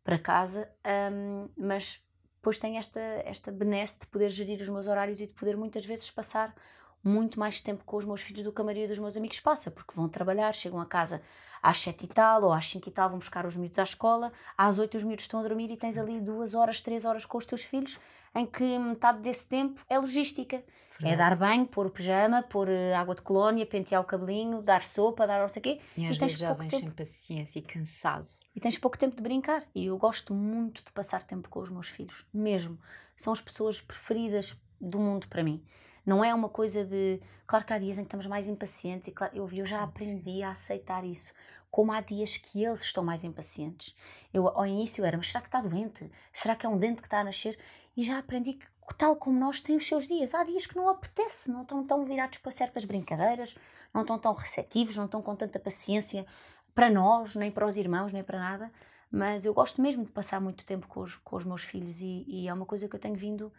para 0.03 0.19
casa, 0.19 0.69
um, 1.13 1.49
mas 1.57 2.03
depois 2.37 2.59
tenho 2.59 2.77
esta, 2.77 3.01
esta 3.25 3.53
benesse 3.53 4.01
de 4.01 4.07
poder 4.09 4.29
gerir 4.29 4.61
os 4.61 4.69
meus 4.69 4.87
horários 4.87 5.21
e 5.21 5.27
de 5.27 5.33
poder 5.33 5.57
muitas 5.57 5.87
vezes 5.87 6.11
passar 6.11 6.55
muito 7.03 7.39
mais 7.39 7.61
tempo 7.61 7.85
com 7.85 7.97
os 7.97 8.05
meus 8.05 8.21
filhos 8.21 8.45
do 8.45 8.53
que 8.53 8.61
a 8.61 8.65
maioria 8.65 8.89
dos 8.89 8.99
meus 8.99 9.17
amigos 9.17 9.41
passa, 9.41 9.71
porque 9.71 9.95
vão 9.95 10.09
trabalhar, 10.09 10.53
chegam 10.53 10.81
a 10.81 10.87
casa 10.87 11.21
às 11.63 11.79
sete 11.79 12.05
e 12.05 12.09
tal, 12.09 12.43
ou 12.43 12.53
às 12.53 12.67
cinco 12.67 12.89
e 12.89 12.93
tal, 12.93 13.09
vão 13.09 13.19
buscar 13.19 13.47
os 13.47 13.57
miúdos 13.57 13.79
à 13.79 13.85
escola, 13.85 14.33
às 14.59 14.79
oito 14.79 14.97
os 14.97 15.05
miúdos 15.05 15.25
estão 15.25 15.41
a 15.41 15.43
dormir 15.43 15.71
e 15.71 15.77
tens 15.77 15.97
ali 15.97 16.21
duas 16.21 16.55
horas, 16.55 16.81
três 16.81 17.05
horas 17.05 17.25
com 17.25 17.39
os 17.39 17.47
teus 17.47 17.63
filhos, 17.63 18.01
em 18.35 18.45
que 18.45 18.79
metade 18.79 19.21
desse 19.21 19.47
tempo 19.47 19.81
é 19.89 19.99
logística. 19.99 20.63
Verdade. 20.99 21.15
É 21.15 21.17
dar 21.17 21.37
banho, 21.37 21.67
pôr 21.67 21.87
o 21.87 21.91
pijama, 21.91 22.43
pôr 22.43 22.69
eh, 22.69 22.95
água 22.95 23.15
de 23.15 23.23
colónia, 23.23 23.65
pentear 23.65 24.01
o 24.01 24.05
cabelinho, 24.05 24.61
dar 24.61 24.83
sopa, 24.83 25.27
dar 25.27 25.41
não 25.41 25.49
sei 25.49 25.61
o 25.61 25.63
quê. 25.63 25.81
E, 25.97 26.07
às 26.07 26.17
e 26.17 26.21
vezes 26.21 26.39
já 26.39 26.53
vens 26.53 26.77
sem 26.77 26.91
paciência 26.91 27.59
e 27.59 27.63
cansado. 27.63 28.27
E 28.55 28.61
tens 28.61 28.79
pouco 28.79 28.99
tempo 28.99 29.17
de 29.17 29.23
brincar. 29.23 29.65
E 29.75 29.87
eu 29.87 29.97
gosto 29.97 30.35
muito 30.35 30.85
de 30.85 30.93
passar 30.93 31.23
tempo 31.23 31.49
com 31.49 31.61
os 31.61 31.71
meus 31.71 31.89
filhos, 31.89 32.27
mesmo. 32.33 32.79
São 33.17 33.33
as 33.33 33.41
pessoas 33.41 33.81
preferidas 33.81 34.55
do 34.81 34.99
mundo 34.99 35.29
para 35.29 35.43
mim. 35.43 35.65
Não 36.05 36.25
é 36.25 36.35
uma 36.35 36.49
coisa 36.49 36.85
de. 36.85 37.21
Claro 37.47 37.65
que 37.65 37.73
há 37.73 37.79
dias 37.79 37.99
em 37.99 38.03
que 38.03 38.09
estamos 38.09 38.27
mais 38.27 38.49
impacientes, 38.49 39.09
e 39.09 39.13
claro, 39.13 39.37
eu, 39.37 39.49
eu 39.53 39.65
já 39.65 39.83
aprendi 39.83 40.43
a 40.43 40.51
aceitar 40.51 41.05
isso. 41.05 41.33
Como 41.71 41.93
há 41.93 42.01
dias 42.01 42.37
que 42.37 42.63
eles 42.65 42.83
estão 42.83 43.03
mais 43.03 43.25
impacientes. 43.25 43.95
Eu 44.33 44.49
ao 44.49 44.67
início 44.67 45.05
era, 45.05 45.17
mas 45.17 45.29
será 45.29 45.41
que 45.41 45.49
está 45.49 45.61
doente? 45.61 46.11
Será 46.33 46.55
que 46.55 46.67
é 46.67 46.69
um 46.69 46.77
dente 46.77 47.01
que 47.01 47.07
está 47.07 47.21
a 47.21 47.25
nascer? 47.25 47.59
E 47.97 48.03
já 48.03 48.19
aprendi 48.19 48.55
que, 48.55 48.67
tal 48.99 49.17
como 49.17 49.39
nós, 49.39 49.61
tem 49.61 49.77
os 49.77 49.87
seus 49.87 50.07
dias. 50.07 50.35
Há 50.35 50.45
dias 50.45 50.67
que 50.67 50.77
não 50.77 50.89
apetece, 50.89 51.51
não 51.51 51.63
estão 51.63 51.85
tão 51.87 52.05
virados 52.05 52.39
para 52.39 52.51
certas 52.51 52.85
brincadeiras, 52.85 53.57
não 53.95 54.03
estão 54.03 54.19
tão 54.19 54.33
receptivos, 54.33 54.97
não 54.97 55.07
estão 55.07 55.23
com 55.23 55.35
tanta 55.35 55.59
paciência 55.59 56.27
para 56.75 56.91
nós, 56.91 57.35
nem 57.35 57.51
para 57.51 57.67
os 57.67 57.77
irmãos, 57.77 58.13
nem 58.13 58.23
para 58.23 58.39
nada. 58.39 58.73
Mas 59.11 59.45
eu 59.45 59.53
gosto 59.53 59.81
mesmo 59.81 60.05
de 60.05 60.11
passar 60.11 60.41
muito 60.41 60.65
tempo 60.65 60.87
com 60.89 61.01
os, 61.01 61.17
com 61.17 61.37
os 61.37 61.45
meus 61.45 61.63
filhos 61.63 62.01
e, 62.01 62.25
e 62.27 62.49
é 62.49 62.55
uma 62.55 62.65
coisa 62.65 62.89
que 62.89 62.97
eu 62.97 63.01
tenho 63.01 63.15
vindo 63.15 63.53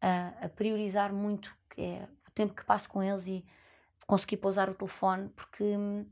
a, 0.00 0.46
a 0.46 0.48
priorizar 0.48 1.12
muito 1.12 1.56
é 1.76 2.06
o 2.26 2.30
tempo 2.32 2.54
que 2.54 2.64
passo 2.64 2.88
com 2.88 3.02
eles 3.02 3.26
e 3.26 3.44
consegui 4.06 4.36
pousar 4.36 4.68
o 4.68 4.74
telefone 4.74 5.28
porque 5.30 5.62
hum, 5.62 6.06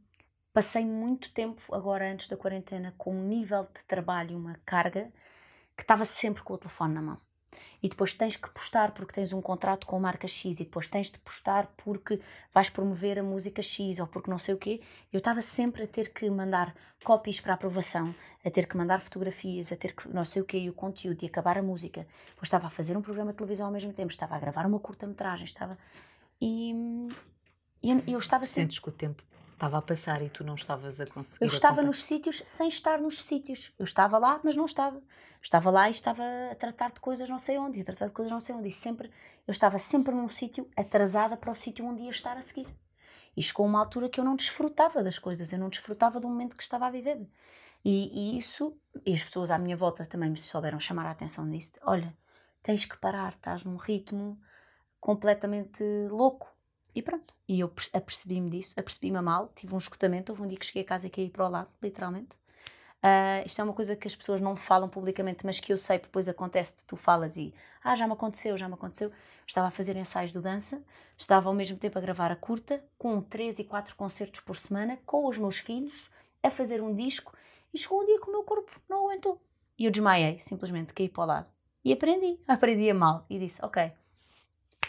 passei 0.53 0.85
muito 0.85 1.33
tempo 1.33 1.75
agora 1.75 2.11
antes 2.11 2.29
da 2.29 2.37
quarentena 2.37 2.95
com 2.97 3.15
um 3.15 3.23
nível 3.23 3.63
de 3.75 3.85
trabalho 3.85 4.33
e 4.33 4.37
uma 4.37 4.55
carga 4.65 5.13
que 5.77 5.83
estava 5.83 6.05
sempre 6.05 6.43
com 6.43 6.55
o 6.55 6.59
telefone 6.59 6.95
na 6.95 7.03
mão 7.03 7.26
e 7.83 7.89
depois 7.89 8.15
tens 8.15 8.37
que 8.37 8.51
postar 8.51 8.93
porque 8.93 9.13
tens 9.13 9.33
um 9.33 9.41
contrato 9.41 9.87
com 9.87 9.97
a 9.97 10.01
marca 10.01 10.27
X 10.27 10.61
e 10.61 10.65
depois 10.65 10.89
tens 10.89 11.11
de 11.11 11.19
postar 11.19 11.67
porque 11.77 12.21
vais 12.53 12.69
promover 12.69 13.19
a 13.19 13.23
música 13.23 13.63
X 13.63 14.01
ou 14.01 14.07
porque 14.07 14.31
não 14.31 14.39
sei 14.39 14.55
o 14.55 14.59
quê. 14.59 14.81
Eu 15.13 15.19
estava 15.19 15.41
sempre 15.41 15.85
a 15.85 15.87
ter 15.87 16.13
que 16.13 16.29
mandar 16.29 16.75
copies 17.05 17.41
para 17.41 17.55
aprovação, 17.55 18.15
a 18.45 18.51
ter 18.51 18.67
que 18.67 18.77
mandar 18.77 19.01
fotografias, 19.01 19.73
a 19.73 19.77
ter 19.77 19.95
que 19.95 20.09
não 20.09 20.25
sei 20.25 20.43
o 20.43 20.45
quê 20.45 20.59
e 20.59 20.71
o 20.71 20.73
conteúdo 20.73 21.23
e 21.23 21.27
acabar 21.27 21.59
a 21.59 21.63
música. 21.63 22.07
Depois 22.29 22.45
estava 22.45 22.67
a 22.67 22.71
fazer 22.71 22.97
um 22.97 23.03
programa 23.03 23.31
de 23.31 23.37
televisão 23.37 23.67
ao 23.67 23.73
mesmo 23.73 23.93
tempo, 23.93 24.11
estava 24.11 24.35
a 24.35 24.39
gravar 24.39 24.67
uma 24.67 24.81
curta-metragem, 24.81 25.45
estava... 25.45 25.79
E, 26.41 26.73
e 27.83 27.91
eu, 27.91 28.03
eu 28.07 28.19
estava 28.19 28.45
sempre... 28.45 28.63
Sentes 28.63 28.79
que 28.79 28.89
o 28.89 28.93
tempo 28.93 29.23
Estava 29.57 29.79
a 29.79 29.83
passar 29.83 30.21
e 30.21 30.29
tu 30.29 30.45
não 30.45 30.55
estavas 30.55 31.01
a 31.01 31.07
conseguir. 31.07 31.43
Eu 31.43 31.49
estava 31.49 31.81
nos 31.81 32.05
sítios 32.05 32.43
sem 32.45 32.69
estar 32.69 33.01
nos 33.01 33.25
sítios. 33.25 33.73
Eu 33.79 33.85
estava 33.85 34.19
lá, 34.19 34.39
mas 34.45 34.55
não 34.55 34.67
estava. 34.67 35.03
Estava 35.41 35.71
lá 35.71 35.89
e 35.89 35.93
estava 35.93 36.23
a 36.53 36.55
tratar 36.55 36.93
de 36.93 37.01
coisas 37.01 37.27
não 37.31 37.39
sei 37.39 37.57
onde, 37.57 37.81
a 37.81 37.85
tratar 37.85 38.07
de 38.07 38.13
coisas 38.13 38.31
não 38.31 38.39
sei 38.39 38.55
onde. 38.55 38.69
E 38.69 38.71
sempre, 38.71 39.11
eu 39.47 39.51
estava 39.51 39.79
sempre 39.79 40.15
num 40.15 40.29
sítio 40.29 40.69
atrasada 40.77 41.39
para 41.39 41.51
o 41.51 41.55
sítio 41.55 41.87
onde 41.87 42.03
ia 42.03 42.11
estar 42.11 42.37
a 42.37 42.43
seguir. 42.43 42.69
E 43.35 43.43
chegou 43.43 43.65
uma 43.65 43.79
altura 43.79 44.11
que 44.11 44.21
eu 44.21 44.25
não 44.25 44.37
desfrutava 44.37 45.03
das 45.03 45.19
coisas, 45.19 45.51
eu 45.51 45.59
não 45.59 45.71
desfrutava 45.71 46.21
do 46.21 46.29
momento 46.29 46.55
que 46.55 46.63
estava 46.63 46.87
a 46.87 46.91
viver. 46.91 47.27
E, 47.83 48.35
e 48.35 48.39
isso, 48.39 48.77
e 49.07 49.15
as 49.15 49.25
pessoas 49.25 49.51
à 49.51 49.57
minha 49.57 49.77
volta 49.77 50.05
também 50.05 50.29
me 50.29 50.39
souberam 50.39 50.79
chamar 50.79 51.07
a 51.07 51.13
atenção 51.13 51.49
disso. 51.49 51.73
Olha, 51.81 52.15
tens 52.63 52.85
que 52.85 52.99
parar, 52.99 53.33
estás 53.33 53.65
num 53.65 53.77
ritmo 53.77 54.39
completamente 55.01 55.83
louco 56.11 56.56
e 56.99 57.03
pronto. 57.03 57.35
E 57.49 57.61
eu 57.61 57.73
apercebi-me 57.93 58.51
disso, 58.51 58.79
apercebi-me 58.79 59.21
mal, 59.21 59.51
tive 59.55 59.75
um 59.75 59.79
escutamento. 59.79 60.33
Houve 60.33 60.43
um 60.43 60.47
dia 60.47 60.59
que 60.59 60.67
cheguei 60.67 60.83
a 60.83 60.87
casa 60.87 61.07
e 61.07 61.11
caí 61.11 61.31
para 61.31 61.47
o 61.47 61.51
lado, 61.51 61.69
literalmente. 61.83 62.37
Uh, 62.97 63.47
isto 63.47 63.61
é 63.61 63.65
uma 63.65 63.73
coisa 63.73 63.95
que 63.95 64.09
as 64.09 64.17
pessoas 64.17 64.41
não 64.41 64.57
falam 64.57 64.89
publicamente, 64.89 65.47
mas 65.47 65.61
que 65.61 65.73
eu 65.73 65.79
sei, 65.79 65.99
depois 65.99 66.29
acontece, 66.29 66.85
tu 66.85 66.97
falas 66.97 67.37
e 67.37 67.55
ah, 67.85 67.95
já 67.95 68.07
me 68.07 68.15
aconteceu, 68.15 68.59
já 68.59 68.67
me 68.67 68.75
aconteceu. 68.75 69.13
Estava 69.47 69.69
a 69.69 69.71
fazer 69.71 69.97
ensaios 69.97 70.33
de 70.33 70.41
dança, 70.41 70.83
estava 71.17 71.49
ao 71.49 71.55
mesmo 71.55 71.77
tempo 71.77 71.97
a 71.99 72.01
gravar 72.01 72.33
a 72.33 72.37
curta, 72.37 72.83
com 72.99 73.21
três 73.21 73.59
e 73.61 73.65
quatro 73.65 73.95
concertos 73.95 74.41
por 74.41 74.57
semana, 74.57 74.99
com 75.07 75.27
os 75.27 75.39
meus 75.39 75.59
filhos, 75.59 76.11
a 76.43 76.51
fazer 76.51 76.83
um 76.83 76.93
disco, 76.93 77.33
e 77.73 77.79
chegou 77.79 78.03
um 78.03 78.07
dia 78.07 78.19
que 78.21 78.29
o 78.29 78.33
meu 78.33 78.43
corpo 78.43 78.81
não 78.89 79.05
aguentou. 79.05 79.41
E 79.79 79.85
eu 79.85 79.91
desmaiei, 79.91 80.39
simplesmente 80.41 80.93
caí 80.93 81.09
para 81.09 81.23
o 81.23 81.27
lado. 81.27 81.51
E 81.85 81.93
aprendi, 81.93 82.41
aprendi 82.49 82.91
a 82.91 82.95
mal. 82.95 83.25
E 83.31 83.39
disse: 83.39 83.65
Ok, 83.65 83.93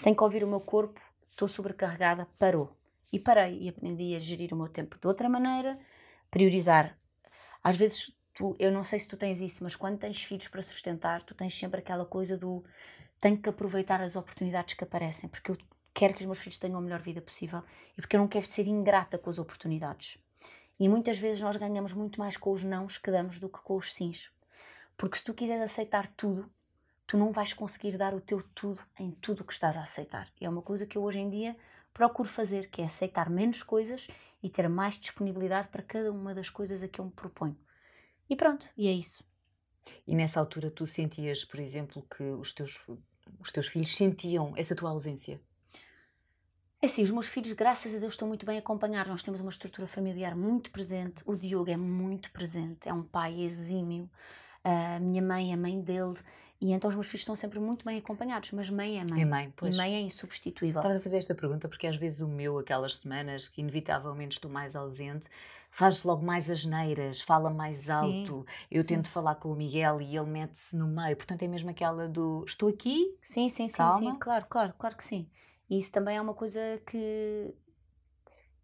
tenho 0.02 0.16
que 0.16 0.24
ouvir 0.24 0.44
o 0.44 0.48
meu 0.48 0.60
corpo 0.60 1.00
estou 1.38 1.48
sobrecarregada, 1.48 2.27
parou. 2.39 2.75
E 3.13 3.20
parei 3.20 3.60
e 3.62 3.70
aprendi 3.70 4.15
a 4.15 4.20
gerir 4.20 4.51
o 4.53 4.58
meu 4.58 4.67
tempo 4.67 5.00
de 5.00 5.08
outra 5.08 5.29
maneira, 5.29 5.79
priorizar. 6.32 6.98
Às 7.63 7.77
vezes, 7.77 8.12
tu, 8.34 8.56
eu 8.60 8.72
não 8.72 8.84
sei 8.84 9.00
se 9.00 9.08
tu 9.08 9.15
tens 9.15 9.39
isso, 9.39 9.63
mas 9.63 9.75
quando 9.75 10.00
tens 10.00 10.22
filhos 10.24 10.48
para 10.48 10.62
sustentar, 10.62 11.22
tu 11.22 11.36
tens 11.36 11.53
sempre 11.53 11.79
aquela 11.79 12.06
coisa 12.06 12.36
do 12.36 12.65
tenho 13.22 13.38
que 13.38 13.50
aproveitar 13.50 14.01
as 14.01 14.15
oportunidades 14.15 14.74
que 14.74 14.84
aparecem, 14.84 15.29
porque 15.29 15.51
eu 15.51 15.58
quero 15.94 16.13
que 16.13 16.20
os 16.20 16.25
meus 16.25 16.39
filhos 16.39 16.58
tenham 16.58 16.77
a 16.77 16.82
melhor 16.82 17.01
vida 17.01 17.22
possível 17.22 17.63
e 17.98 18.01
porque 18.01 18.15
eu 18.15 18.20
não 18.20 18.27
quero 18.27 18.46
ser 18.46 18.67
ingrata 18.67 19.17
com 19.17 19.29
as 19.29 19.39
oportunidades. 19.39 20.17
E 20.79 20.89
muitas 20.89 21.17
vezes 21.17 21.41
nós 21.41 21.56
ganhamos 21.56 21.94
muito 21.94 22.20
mais 22.20 22.38
com 22.38 22.51
os 22.51 22.63
nãos 22.63 22.98
que 22.98 23.10
damos 23.10 23.39
do 23.39 23.50
que 23.50 23.60
com 23.62 23.75
os 23.75 23.94
sims. 23.94 24.29
Porque 24.96 25.17
se 25.17 25.24
tu 25.24 25.34
quiseres 25.34 25.63
aceitar 25.63 26.08
tudo, 26.08 26.51
tu 27.08 27.18
não 27.18 27.32
vais 27.32 27.54
conseguir 27.54 27.98
dar 27.98 28.14
o 28.14 28.22
teu 28.22 28.44
tudo 28.54 28.82
em 29.00 29.12
tudo 29.12 29.44
que 29.44 29.54
estás 29.54 29.78
a 29.78 29.82
aceitar. 29.82 30.30
E 30.40 30.46
é 30.46 30.50
uma 30.50 30.62
coisa 30.62 30.86
que 30.86 30.98
eu 30.98 31.04
hoje 31.04 31.20
em 31.20 31.30
dia 31.30 31.56
procuro 31.94 32.30
fazer, 32.30 32.70
que 32.70 32.82
é 32.82 32.86
aceitar 32.86 33.30
menos 33.30 33.64
coisas 33.64 34.08
e 34.44 34.50
ter 34.50 34.70
mais 34.70 35.00
disponibilidade 35.00 35.70
para 35.70 35.82
cada 35.82 36.12
uma 36.12 36.36
das 36.36 36.50
coisas 36.50 36.84
a 36.84 36.88
que 36.88 37.00
eu 37.00 37.06
me 37.06 37.12
proponho. 37.12 37.58
E 38.30 38.36
pronto, 38.36 38.70
e 38.78 38.88
é 38.88 38.92
isso. 38.92 39.24
E 40.06 40.14
nessa 40.14 40.40
altura 40.40 40.70
tu 40.70 40.86
sentias, 40.86 41.46
por 41.46 41.60
exemplo, 41.60 42.06
que 42.16 42.24
os 42.24 42.54
teus, 42.54 42.86
os 43.40 43.52
teus 43.52 43.68
filhos 43.68 43.96
sentiam 43.96 44.54
essa 44.56 44.76
tua 44.76 44.90
ausência? 44.90 45.42
É 46.80 46.86
assim, 46.86 47.02
os 47.02 47.10
meus 47.10 47.26
filhos, 47.28 47.54
graças 47.54 47.96
a 47.96 47.98
Deus, 47.98 48.14
estão 48.14 48.28
muito 48.28 48.46
bem 48.46 48.60
acompanhados. 48.60 49.10
Nós 49.10 49.24
temos 49.24 49.40
uma 49.40 49.50
estrutura 49.50 49.88
familiar 49.88 50.36
muito 50.36 50.70
presente. 50.72 51.24
O 51.26 51.36
Diogo 51.36 51.72
é 51.72 51.78
muito 51.78 52.32
presente, 52.32 52.88
é 52.88 52.94
um 52.94 53.02
pai 53.02 53.42
exímio. 53.42 54.10
A 54.64 55.00
minha 55.00 55.22
mãe, 55.22 55.54
a 55.54 55.58
mãe 55.58 55.82
dele, 55.82 56.20
e 56.60 56.72
então 56.74 56.90
os 56.90 56.96
meus 56.96 57.06
filhos 57.08 57.22
estão 57.22 57.36
sempre 57.36 57.60
muito 57.60 57.86
bem 57.86 58.00
acompanhados, 58.00 58.52
mas 58.52 58.68
mãe 58.70 59.00
é 59.00 59.06
mãe. 59.08 59.22
É 59.22 59.26
mãe, 59.26 59.54
pois. 59.56 59.76
E 59.76 59.78
mãe 59.78 59.96
é 59.96 60.02
insubstituível. 60.02 60.80
Estava 60.80 60.96
a 60.96 61.00
fazer 61.00 61.18
esta 61.18 61.36
pergunta 61.36 61.70
porque 61.70 61.86
às 61.86 61.96
vezes 61.96 62.22
o 62.22 62.28
meu, 62.28 62.58
aquelas 62.58 62.98
semanas 62.98 63.48
que 63.48 63.62
inevitavelmente 63.62 64.38
estou 64.38 64.50
mais 64.50 64.76
ausente, 64.76 65.28
faz 65.70 66.02
logo 66.04 66.26
mais 66.26 66.50
asneiras, 66.50 67.22
fala 67.22 67.52
mais 67.52 67.92
alto. 67.92 68.44
Sim, 68.48 68.66
eu 68.72 68.82
sim. 68.82 68.90
tento 68.90 69.08
falar 69.08 69.36
com 69.36 69.52
o 69.52 69.56
Miguel 69.56 70.02
e 70.02 70.18
ele 70.18 70.26
mete-se 70.26 70.76
no 70.76 70.88
meio. 70.88 71.16
Portanto, 71.16 71.44
é 71.44 71.48
mesmo 71.48 71.70
aquela 71.70 72.10
do 72.10 72.44
estou 72.48 72.70
aqui. 72.70 73.16
Sim, 73.22 73.50
sim, 73.50 73.68
sim, 73.68 73.78
calma. 73.78 74.00
sim, 74.00 74.20
claro, 74.20 74.48
claro, 74.50 74.74
claro 74.80 74.98
que 74.98 75.04
sim. 75.04 75.30
E 75.70 75.78
isso 75.78 75.92
também 75.92 76.18
é 76.18 76.22
uma 76.22 76.34
coisa 76.34 76.82
que 76.88 77.54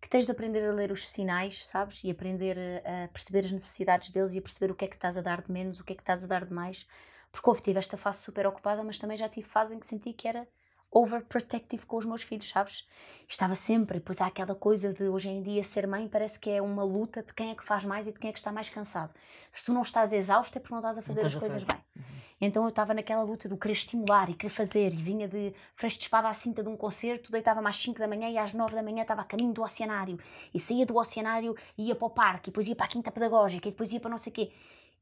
que 0.02 0.10
tens 0.10 0.26
de 0.26 0.32
aprender 0.34 0.68
a 0.68 0.74
ler 0.74 0.92
os 0.92 1.08
sinais, 1.08 1.66
sabes? 1.66 2.04
E 2.04 2.12
aprender 2.12 2.58
a 2.60 3.08
perceber 3.08 3.46
as 3.46 3.52
necessidades 3.54 4.10
deles 4.10 4.34
e 4.34 4.38
a 4.38 4.42
perceber 4.42 4.70
o 4.70 4.76
que 4.76 4.84
é 4.84 4.88
que 4.90 4.96
estás 4.96 5.16
a 5.16 5.22
dar 5.22 5.42
de 5.42 5.50
menos, 5.50 5.80
o 5.80 5.84
que 5.86 5.94
é 5.94 5.96
que 5.96 6.02
estás 6.02 6.26
a 6.26 6.28
dar 6.28 6.44
de 6.44 6.54
mais 6.54 6.86
porque 7.34 7.50
houve, 7.50 7.62
tive 7.63 7.80
esta 7.80 7.98
fase 7.98 8.20
super 8.20 8.46
ocupada, 8.46 8.84
mas 8.84 9.00
também 9.00 9.18
já 9.18 9.28
tive 9.28 9.46
fase 9.46 9.75
em 9.75 9.80
que 9.80 9.88
senti 9.88 10.13
que 10.13 10.28
era 10.28 10.48
overprotective 10.92 11.84
com 11.88 11.98
os 11.98 12.06
meus 12.06 12.22
filhos, 12.22 12.48
sabes? 12.48 12.86
Estava 13.28 13.56
sempre, 13.56 13.98
e 13.98 14.00
depois 14.00 14.22
há 14.22 14.28
aquela 14.28 14.54
coisa 14.54 14.94
de 14.94 15.06
hoje 15.06 15.28
em 15.28 15.42
dia 15.42 15.63
ser 15.63 15.88
mãe 15.88 16.08
parece 16.08 16.40
que 16.40 16.52
é 16.52 16.62
uma 16.62 16.84
luta 16.84 17.24
de 17.24 17.34
quem 17.34 17.50
é 17.50 17.56
que 17.56 17.66
faz 17.66 17.84
mais 17.84 18.06
e 18.06 18.12
de 18.12 18.20
quem 18.20 18.30
é 18.30 18.32
que 18.32 18.38
está 18.38 18.52
mais 18.52 18.70
cansado. 18.70 19.12
Se 19.52 19.66
tu 19.66 19.74
não 19.74 19.82
estás 19.82 20.13
exausto 20.13 20.56
é 20.56 20.62
porque 20.62 20.74
não 20.74 20.80
estás 20.80 21.00
a 21.00 21.02
fazer 21.02 21.25
as 21.25 21.34
coisas 21.34 21.63
bem. 21.63 21.78
Uhum. 21.96 22.04
Então 22.40 22.63
eu 22.63 22.70
estava 22.70 22.94
naquela 22.94 23.24
luta 23.24 23.50
do 23.50 23.58
querer 23.58 23.74
estimular 23.74 24.30
e 24.30 24.36
querer 24.36 24.52
fazer, 24.52 24.94
e 24.94 24.98
vinha 24.98 25.28
de 25.28 25.54
frente 25.75 25.98
de 25.98 26.04
espada 26.04 26.28
à 26.28 26.34
cinta 26.34 26.62
de 26.62 26.70
um 26.70 26.78
concerto, 26.78 27.32
deitava-me 27.32 27.68
às 27.68 27.78
5 27.78 27.98
da 27.98 28.08
manhã 28.08 28.30
e 28.30 28.38
às 28.38 28.54
9 28.54 28.75
da 28.75 28.84
manhã 28.84 29.02
estava 29.02 29.22
a 29.22 29.25
caminho 29.25 29.54
do 29.54 29.63
oceanário, 29.63 30.20
e 30.54 30.60
saía 30.60 30.86
do 30.86 30.96
oceanário 30.96 31.56
e 31.78 31.88
ia 31.88 31.96
para 31.96 32.06
o 32.06 32.10
parque, 32.10 32.50
e 32.50 32.52
depois 32.52 32.68
ia 32.68 32.75
para 32.75 32.86
a 32.86 32.90
quinta 32.90 33.12
pedagógica, 33.12 33.68
e 33.68 33.72
depois 33.72 33.92
ia 33.92 34.00
para 34.00 34.12
não 34.12 34.18
sei 34.18 34.32
o 34.32 34.34
quê. 34.34 34.52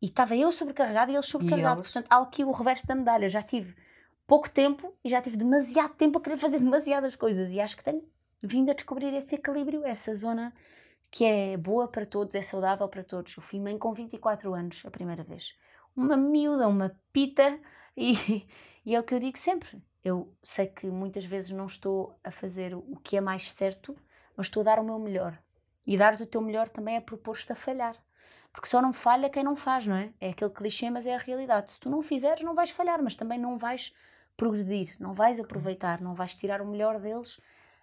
E 0.01 0.07
estava 0.07 0.35
eu 0.35 0.51
sobrecarregada 0.51 1.11
e 1.11 1.15
eles 1.15 1.27
sobrecarregados. 1.27 1.91
Portanto, 1.91 2.07
há 2.09 2.21
aqui 2.21 2.43
o 2.43 2.51
reverso 2.51 2.87
da 2.87 2.95
medalha. 2.95 3.25
Eu 3.25 3.29
já 3.29 3.41
tive 3.41 3.75
pouco 4.25 4.49
tempo 4.49 4.95
e 5.03 5.09
já 5.09 5.21
tive 5.21 5.37
demasiado 5.37 5.93
tempo 5.95 6.17
a 6.17 6.21
querer 6.21 6.37
fazer 6.37 6.57
demasiadas 6.59 7.15
coisas. 7.15 7.51
E 7.51 7.59
acho 7.59 7.77
que 7.77 7.83
tenho 7.83 8.03
vindo 8.41 8.71
a 8.71 8.73
descobrir 8.73 9.13
esse 9.13 9.35
equilíbrio, 9.35 9.85
essa 9.85 10.15
zona 10.15 10.53
que 11.11 11.25
é 11.25 11.57
boa 11.57 11.87
para 11.87 12.05
todos, 12.05 12.33
é 12.35 12.41
saudável 12.41 12.87
para 12.87 13.03
todos. 13.03 13.35
Eu 13.35 13.43
fui 13.43 13.59
mãe 13.59 13.77
com 13.77 13.93
24 13.93 14.53
anos 14.53 14.81
a 14.85 14.89
primeira 14.89 15.23
vez. 15.23 15.53
Uma 15.95 16.15
miúda, 16.15 16.67
uma 16.67 16.97
pita, 17.11 17.59
e, 17.95 18.47
e 18.85 18.95
é 18.95 18.99
o 18.99 19.03
que 19.03 19.13
eu 19.13 19.19
digo 19.19 19.37
sempre. 19.37 19.83
Eu 20.03 20.33
sei 20.41 20.67
que 20.67 20.87
muitas 20.87 21.25
vezes 21.25 21.51
não 21.51 21.67
estou 21.67 22.17
a 22.23 22.31
fazer 22.31 22.73
o 22.73 22.95
que 23.03 23.17
é 23.17 23.21
mais 23.21 23.51
certo, 23.51 23.95
mas 24.35 24.47
estou 24.47 24.61
a 24.61 24.63
dar 24.63 24.79
o 24.79 24.83
meu 24.83 24.97
melhor. 24.97 25.37
E 25.85 25.97
dares 25.97 26.21
o 26.21 26.25
teu 26.25 26.41
melhor 26.41 26.69
também 26.69 26.95
é 26.95 27.01
propor-te 27.01 27.51
a 27.51 27.55
falhar. 27.55 27.95
Porque 28.51 28.67
só 28.67 28.81
não 28.81 28.93
falha 28.93 29.29
quem 29.29 29.43
não 29.43 29.55
faz, 29.55 29.87
não 29.87 29.95
é? 29.95 30.11
É 30.19 30.29
aquele 30.29 30.51
clichê, 30.51 30.89
mas 30.89 31.05
é 31.05 31.15
a 31.15 31.17
realidade. 31.17 31.71
Se 31.71 31.79
tu 31.79 31.89
não 31.89 32.01
fizeres, 32.01 32.43
não 32.43 32.53
vais 32.53 32.69
falhar, 32.69 33.01
mas 33.01 33.15
também 33.15 33.39
não 33.39 33.57
vais 33.57 33.93
progredir, 34.35 34.95
não 34.99 35.13
vais 35.13 35.39
aproveitar, 35.39 36.01
não 36.01 36.13
vais 36.13 36.33
tirar 36.33 36.61
o 36.61 36.67
melhor 36.67 36.99
deles, 36.99 37.39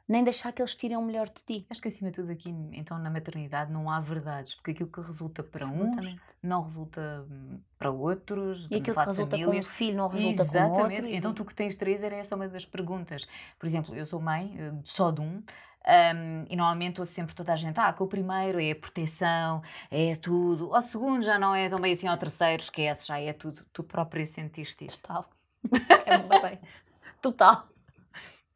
nem 0.08 0.24
deixar 0.24 0.52
que 0.52 0.62
eles 0.62 0.74
tirem 0.74 0.96
o 0.96 1.02
melhor 1.02 1.28
de 1.28 1.44
ti. 1.44 1.66
Acho 1.68 1.82
que 1.82 1.88
acima 1.88 2.10
de 2.10 2.16
tudo 2.16 2.32
aqui, 2.32 2.48
então 2.72 2.98
na 2.98 3.10
maternidade 3.10 3.70
não 3.70 3.90
há 3.90 4.00
verdades, 4.00 4.54
porque 4.54 4.70
aquilo 4.70 4.88
que 4.88 5.00
resulta 5.00 5.42
para 5.42 5.66
uns 5.66 6.16
não 6.42 6.62
resulta 6.62 7.26
hum, 7.30 7.60
para 7.78 7.90
outros, 7.90 8.66
e 8.70 8.76
aquilo 8.76 8.96
que 8.96 9.04
resulta 9.04 9.36
famílias. 9.36 9.66
com 9.66 9.72
um 9.72 9.76
filho 9.76 9.96
não 9.96 10.08
resulta 10.08 10.42
Exatamente. 10.42 10.74
com 10.74 10.82
outro. 10.82 11.06
Então 11.08 11.34
tu 11.34 11.44
que 11.44 11.54
tens 11.54 11.76
três, 11.76 12.02
era 12.02 12.16
essa 12.16 12.34
uma 12.34 12.48
das 12.48 12.64
perguntas. 12.64 13.28
Por 13.58 13.66
exemplo, 13.66 13.94
eu 13.94 14.06
sou 14.06 14.20
mãe 14.20 14.56
eh, 14.58 14.72
só 14.84 15.10
de 15.10 15.20
um, 15.20 15.42
um, 15.88 16.44
e 16.48 16.56
normalmente 16.56 17.00
ouço 17.00 17.12
sempre 17.12 17.34
toda 17.34 17.52
a 17.52 17.56
gente, 17.56 17.78
ah, 17.78 17.92
que 17.92 18.02
o 18.02 18.06
primeiro 18.06 18.60
é 18.60 18.70
a 18.70 18.76
proteção, 18.76 19.62
é 19.90 20.14
tudo. 20.16 20.74
Ao 20.74 20.80
segundo 20.80 21.22
já 21.22 21.38
não 21.38 21.54
é 21.54 21.68
tão 21.68 21.78
bem 21.78 21.92
assim, 21.92 22.06
ao 22.06 22.16
terceiro 22.16 22.62
esquece, 22.62 23.08
já 23.08 23.20
é 23.20 23.32
tudo. 23.32 23.64
Tu 23.72 23.82
própria 23.82 24.24
sentiste 24.24 24.86
isto? 24.86 25.02
Total. 25.02 25.28
é 26.06 26.18
muito 26.18 26.42
bem. 26.42 26.58
Total. 27.20 27.68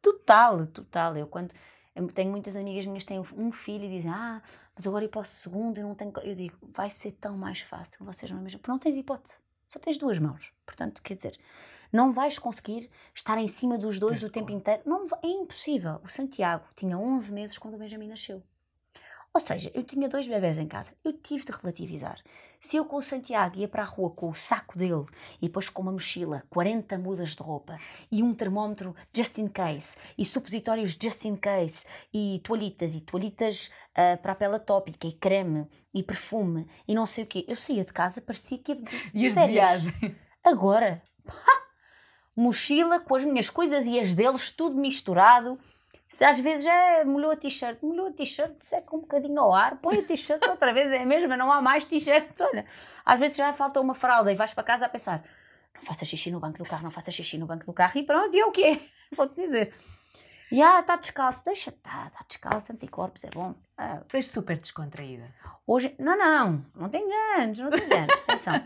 Total, 0.03 0.67
total. 0.67 1.17
Eu 1.17 1.25
quando... 1.25 1.51
Eu 1.95 2.07
tenho 2.07 2.29
muitas 2.31 2.55
amigas 2.55 2.85
minhas 2.85 3.03
que 3.03 3.09
têm 3.09 3.19
um 3.19 3.51
filho 3.51 3.85
e 3.85 3.89
dizem, 3.89 4.11
ah, 4.11 4.41
mas 4.75 4.85
agora 4.85 5.05
ir 5.05 5.09
para 5.09 5.21
o 5.21 5.23
segundo, 5.23 5.77
eu 5.77 5.87
não 5.87 5.95
tenho... 5.95 6.11
Eu 6.23 6.35
digo, 6.35 6.57
vai 6.61 6.89
ser 6.89 7.13
tão 7.13 7.37
mais 7.37 7.61
fácil, 7.61 8.03
vocês 8.03 8.29
não 8.29 8.39
imaginam. 8.39 8.59
Porque 8.59 8.71
não 8.71 8.79
tens 8.79 8.97
hipótese. 8.97 9.37
Só 9.67 9.79
tens 9.79 9.97
duas 9.97 10.19
mãos. 10.19 10.51
Portanto, 10.65 11.01
quer 11.01 11.15
dizer, 11.15 11.37
não 11.91 12.11
vais 12.11 12.37
conseguir 12.37 12.89
estar 13.13 13.37
em 13.37 13.47
cima 13.47 13.77
dos 13.77 13.99
dois 13.99 14.23
o 14.23 14.29
tempo 14.29 14.51
inteiro. 14.51 14.81
Não, 14.85 15.05
é 15.21 15.27
impossível. 15.27 15.99
O 16.03 16.07
Santiago 16.07 16.65
tinha 16.75 16.97
11 16.97 17.33
meses 17.33 17.57
quando 17.57 17.75
o 17.75 17.77
Benjamin 17.77 18.07
nasceu. 18.07 18.43
Ou 19.35 19.39
seja, 19.39 19.71
eu 19.73 19.83
tinha 19.83 20.07
dois 20.07 20.27
bebés 20.27 20.59
em 20.59 20.67
casa, 20.67 20.93
eu 21.03 21.11
tive 21.11 21.43
de 21.43 21.51
relativizar. 21.51 22.19
Se 22.59 22.77
eu 22.77 22.85
com 22.85 22.97
o 22.97 23.01
Santiago 23.01 23.57
ia 23.57 23.67
para 23.67 23.81
a 23.81 23.85
rua 23.85 24.11
com 24.11 24.29
o 24.29 24.33
saco 24.35 24.77
dele 24.77 25.05
e 25.41 25.47
depois 25.47 25.69
com 25.69 25.81
uma 25.81 25.91
mochila, 25.91 26.43
40 26.51 26.99
mudas 26.99 27.35
de 27.35 27.41
roupa 27.41 27.79
e 28.11 28.21
um 28.21 28.31
termómetro 28.35 28.95
just 29.11 29.39
in 29.39 29.47
case 29.47 29.97
e 30.15 30.23
supositórios 30.23 30.95
just 31.01 31.25
in 31.25 31.35
case 31.35 31.83
e 32.13 32.41
toalhitas 32.43 32.93
e 32.93 33.01
toalhitas 33.01 33.71
uh, 33.93 34.21
para 34.21 34.33
a 34.33 34.35
pele 34.35 34.55
atópica 34.55 35.07
e 35.07 35.13
creme 35.13 35.67
e 35.91 36.03
perfume 36.03 36.67
e 36.87 36.93
não 36.93 37.07
sei 37.07 37.23
o 37.23 37.27
quê, 37.27 37.43
eu 37.47 37.55
saía 37.55 37.83
de 37.83 37.91
casa, 37.91 38.21
parecia 38.21 38.59
que 38.59 38.73
ia 39.15 39.29
de, 39.31 39.33
de 39.39 39.47
viagem. 39.47 40.15
Agora, 40.43 41.01
mochila 42.37 42.99
com 42.99 43.15
as 43.15 43.25
minhas 43.25 43.49
coisas 43.49 43.87
e 43.87 43.99
as 43.99 44.13
deles, 44.13 44.51
tudo 44.51 44.75
misturado. 44.75 45.57
Se 46.13 46.23
às 46.23 46.39
vezes 46.39 46.63
já 46.63 47.03
molhou 47.05 47.31
a 47.31 47.35
t-shirt, 47.35 47.79
molhou 47.81 48.05
a 48.05 48.11
t-shirt, 48.11 48.53
seca 48.59 48.95
um 48.95 48.99
bocadinho 48.99 49.39
ao 49.39 49.51
ar, 49.51 49.77
põe 49.77 49.97
a 49.97 50.03
t-shirt 50.05 50.45
outra 50.47 50.71
vez, 50.71 50.91
é 50.91 51.01
a 51.01 51.05
mesma, 51.07 51.35
não 51.35 51.51
há 51.51 51.59
mais 51.59 51.85
t-shirts. 51.85 52.39
Olha, 52.39 52.67
às 53.03 53.19
vezes 53.19 53.35
já 53.35 53.51
falta 53.51 53.81
uma 53.81 53.95
fralda 53.95 54.31
e 54.31 54.35
vais 54.35 54.53
para 54.53 54.63
casa 54.63 54.85
a 54.85 54.89
pensar: 54.89 55.23
não 55.73 55.81
faça 55.81 56.05
xixi 56.05 56.29
no 56.29 56.39
banco 56.39 56.59
do 56.59 56.65
carro, 56.65 56.83
não 56.83 56.91
faça 56.91 57.09
xixi 57.09 57.35
no 57.39 57.47
banco 57.47 57.65
do 57.65 57.73
carro, 57.73 57.99
e 57.99 58.03
pronto, 58.03 58.37
e 58.37 58.39
é 58.39 58.45
o 58.45 58.51
quê? 58.51 58.79
Vou-te 59.17 59.41
dizer. 59.41 59.73
E 60.51 60.61
ah, 60.61 60.81
está 60.81 60.97
descalço, 60.97 61.43
deixa, 61.43 61.71
está 61.71 62.07
tá 62.07 62.23
descalço, 62.27 62.71
anticorpos, 62.71 63.23
é 63.23 63.31
bom. 63.31 63.55
Ah, 63.75 64.03
tu 64.07 64.15
és 64.15 64.27
super 64.27 64.59
descontraída. 64.59 65.33
Hoje, 65.65 65.95
não, 65.97 66.15
não, 66.15 66.63
não 66.75 66.89
tem 66.89 67.09
grandes, 67.09 67.59
não 67.59 67.71
tem 67.71 67.89
grandes, 67.89 68.21
atenção. 68.29 68.61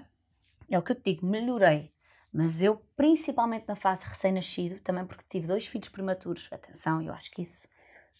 É 0.70 0.78
o 0.78 0.82
que 0.82 0.92
eu 0.92 0.96
te 0.98 1.14
digo, 1.14 1.26
melhorei. 1.26 1.94
Mas 2.38 2.62
eu, 2.62 2.80
principalmente 2.96 3.68
na 3.68 3.76
fase 3.76 4.06
recém-nascido, 4.06 4.80
também 4.82 5.04
porque 5.04 5.26
tive 5.28 5.48
dois 5.48 5.66
filhos 5.66 5.90
prematuros, 5.90 6.48
atenção, 6.52 7.02
eu 7.02 7.12
acho 7.12 7.32
que 7.32 7.42
isso 7.42 7.68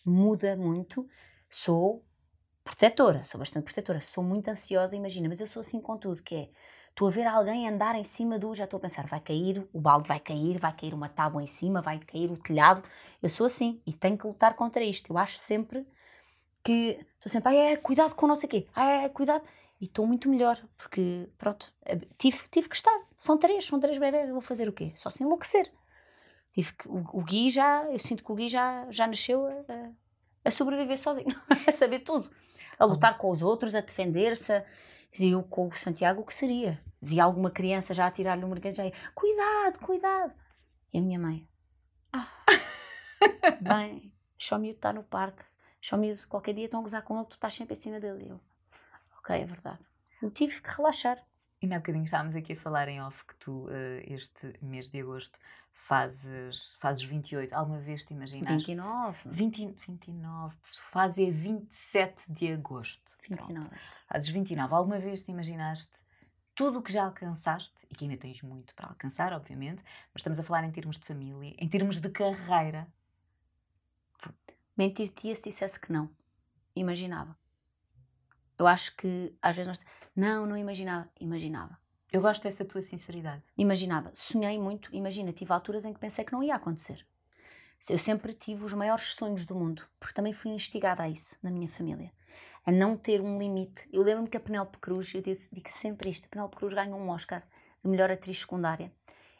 muda 0.04 0.56
muito. 0.56 1.08
Sou 1.48 2.04
protetora, 2.64 3.24
sou 3.24 3.38
bastante 3.38 3.66
protetora, 3.66 4.02
sou 4.02 4.24
muito 4.24 4.48
ansiosa, 4.48 4.96
imagina, 4.96 5.28
mas 5.30 5.40
eu 5.40 5.46
sou 5.46 5.60
assim 5.60 5.80
com 5.80 5.96
tudo, 6.00 6.24
que 6.24 6.34
é, 6.34 6.50
estou 6.90 7.08
a 7.08 7.12
ver 7.12 7.28
alguém 7.28 7.70
andar 7.70 7.94
em 7.94 8.04
cima 8.04 8.40
do, 8.40 8.56
já 8.56 8.64
estou 8.64 8.80
a 8.80 8.82
pensar, 8.82 9.06
vai 9.06 9.20
cair, 9.20 9.64
o 9.72 9.80
balde 9.80 10.08
vai 10.08 10.20
cair, 10.20 10.58
vai 10.58 10.76
cair 10.76 10.96
uma 10.96 11.10
tábua 11.10 11.44
em 11.44 11.48
cima, 11.48 11.80
vai 11.80 12.00
cair 12.00 12.32
o 12.32 12.38
telhado, 12.38 12.82
eu 13.22 13.30
sou 13.30 13.46
assim 13.46 13.80
e 13.86 13.94
tenho 13.94 14.18
que 14.18 14.26
lutar 14.26 14.56
contra 14.56 14.84
isto, 14.84 15.14
eu 15.14 15.18
acho 15.20 15.38
sempre 15.38 15.86
que, 16.64 17.06
estou 17.18 17.32
sempre, 17.32 17.50
ah 17.50 17.56
é, 17.56 17.78
cuidado 17.78 18.16
com 18.16 18.26
o 18.26 18.48
quê, 18.48 18.68
ah 18.74 18.84
é, 18.84 19.10
cuidado, 19.10 19.48
e 19.80 19.86
estou 19.86 20.08
muito 20.08 20.28
melhor, 20.28 20.60
porque, 20.76 21.30
pronto, 21.38 21.72
eh, 21.86 22.00
tive, 22.18 22.40
tive 22.50 22.68
que 22.68 22.76
estar. 22.76 23.07
São 23.18 23.38
três, 23.38 23.66
são 23.66 23.80
três 23.80 23.98
bebés, 23.98 24.30
vou 24.30 24.42
fazer 24.42 24.70
o 24.70 24.74
quê? 24.74 24.94
Só 24.96 25.10
se 25.10 25.24
enlouquecer. 25.24 25.72
Tive 26.54 26.74
que, 26.74 26.88
o, 26.88 27.04
o 27.14 27.24
Gui 27.24 27.50
já, 27.50 27.84
eu 27.86 28.00
sinto 28.00 28.24
que 28.24 28.32
o 28.32 28.36
Gui 28.36 28.50
já, 28.50 28.88
já 28.92 29.08
nasceu 29.08 29.46
a, 29.46 29.92
a 30.46 30.52
sobreviver 30.52 30.98
sozinho, 30.98 31.36
a 31.68 31.72
saber 31.72 32.00
tudo. 32.00 32.30
A 32.80 32.86
lutar 32.86 33.18
com 33.18 33.32
os 33.32 33.42
outros, 33.42 33.76
a 33.76 33.82
defender-se. 33.82 34.64
E 35.20 35.30
eu 35.30 35.44
com 35.44 35.68
o 35.68 35.74
Santiago, 35.74 36.22
o 36.22 36.26
que 36.26 36.34
seria? 36.34 36.84
Vi 37.02 37.20
alguma 37.20 37.50
criança 37.50 37.94
já 37.94 38.08
a 38.08 38.12
tirar-lhe 38.12 38.44
um 38.46 38.50
mercado, 38.50 38.76
já 38.76 38.86
ia, 38.86 38.94
cuidado, 39.16 39.80
cuidado. 39.80 40.34
E 40.94 41.00
a 41.00 41.02
minha 41.02 41.20
mãe, 41.20 41.48
ah, 42.14 42.28
bem, 43.62 44.14
só 44.38 44.58
o 44.58 44.60
miúdo 44.60 44.78
está 44.78 44.94
no 44.94 45.04
parque, 45.04 45.44
só 45.82 45.98
miúdo 45.98 46.28
qualquer 46.28 46.54
dia 46.54 46.66
estão 46.66 46.80
a 46.80 46.84
gozar 46.84 47.04
com 47.04 47.18
ele, 47.18 47.26
tu 47.26 47.34
estás 47.34 47.54
sempre 47.54 47.74
em 47.74 47.78
cima 47.78 48.00
dele. 48.00 48.26
E 48.26 48.30
eu, 48.30 48.40
ok, 49.20 49.36
é 49.36 49.46
verdade. 49.46 49.80
Eu 50.22 50.32
tive 50.32 50.62
que 50.62 50.70
relaxar. 50.70 51.24
E 51.62 51.74
há 51.74 51.78
bocadinho 51.80 52.04
estávamos 52.04 52.36
aqui 52.36 52.54
a 52.54 52.56
falar 52.56 52.88
em 52.88 53.02
off 53.02 53.26
que 53.26 53.36
tu, 53.36 53.66
uh, 53.66 53.70
este 54.06 54.54
mês 54.62 54.90
de 54.90 55.02
agosto, 55.02 55.40
fazes, 55.74 56.76
fazes 56.80 57.04
28. 57.04 57.54
Alguma 57.54 57.80
vez 57.80 58.04
te 58.04 58.14
imaginaste? 58.14 58.58
29. 58.58 59.30
20, 59.30 59.76
29. 59.88 60.56
Faz 60.92 61.18
é 61.18 61.32
27 61.32 62.32
de 62.32 62.54
agosto. 62.54 63.12
29. 63.28 63.54
Pronto. 63.54 63.82
Fazes 64.08 64.30
29. 64.30 64.74
Alguma 64.74 65.00
vez 65.00 65.24
te 65.24 65.32
imaginaste 65.32 65.90
tudo 66.58 66.80
o 66.80 66.82
que 66.82 66.92
já 66.92 67.06
alcançaste, 67.06 67.86
e 67.88 67.94
que 67.94 68.04
ainda 68.04 68.18
tens 68.18 68.42
muito 68.42 68.74
para 68.74 68.88
alcançar, 68.88 69.32
obviamente, 69.32 69.80
mas 70.12 70.22
estamos 70.22 70.40
a 70.40 70.44
falar 70.44 70.64
em 70.64 70.72
termos 70.72 70.98
de 70.98 71.06
família, 71.06 71.56
em 71.56 71.70
termos 71.70 72.02
de 72.02 72.10
carreira. 72.10 72.88
Mentir-te 74.76 75.36
se 75.36 75.44
dissesse 75.44 75.80
que 75.80 75.92
não. 75.92 76.10
Imaginava. 76.76 77.38
Eu 78.58 78.66
acho 78.66 78.96
que 78.96 79.34
às 79.42 79.56
vezes 79.56 79.68
nós. 79.68 79.86
Não, 80.16 80.46
não 80.46 80.58
imaginava. 80.58 81.10
Imaginava. 81.20 81.78
Eu 82.12 82.22
gosto 82.22 82.44
dessa 82.44 82.66
tua 82.66 82.82
sinceridade. 82.82 83.44
Imaginava. 83.58 84.10
Sonhei 84.14 84.58
muito. 84.58 84.90
Imagina, 84.96 85.32
tive 85.32 85.54
alturas 85.54 85.86
em 85.86 85.94
que 85.94 86.00
pensei 86.00 86.26
que 86.26 86.34
não 86.34 86.42
ia 86.42 86.56
acontecer. 86.56 87.06
Eu 87.90 88.00
sempre 88.00 88.34
tive 88.34 88.64
os 88.64 88.74
maiores 88.74 89.14
sonhos 89.14 89.46
do 89.46 89.54
mundo, 89.54 89.84
porque 90.00 90.16
também 90.16 90.34
fui 90.34 90.50
instigada 90.50 91.04
a 91.04 91.10
isso 91.10 91.36
na 91.44 91.52
minha 91.52 91.70
família. 91.70 92.12
A 92.66 92.72
não 92.72 92.98
ter 92.98 93.22
um 93.22 93.38
limite. 93.38 93.88
Eu 93.94 94.02
lembro-me 94.02 94.28
que 94.28 94.38
a 94.38 94.40
Penélope 94.40 94.80
Cruz, 94.80 95.14
eu 95.14 95.22
digo 95.22 95.70
sempre 95.70 96.10
isto: 96.10 96.26
a 96.26 96.30
Penélope 96.30 96.56
Cruz 96.56 96.74
ganhou 96.74 97.00
um 97.00 97.10
Oscar 97.10 97.44
de 97.84 97.90
melhor 97.90 98.12
atriz 98.12 98.40
secundária 98.40 98.92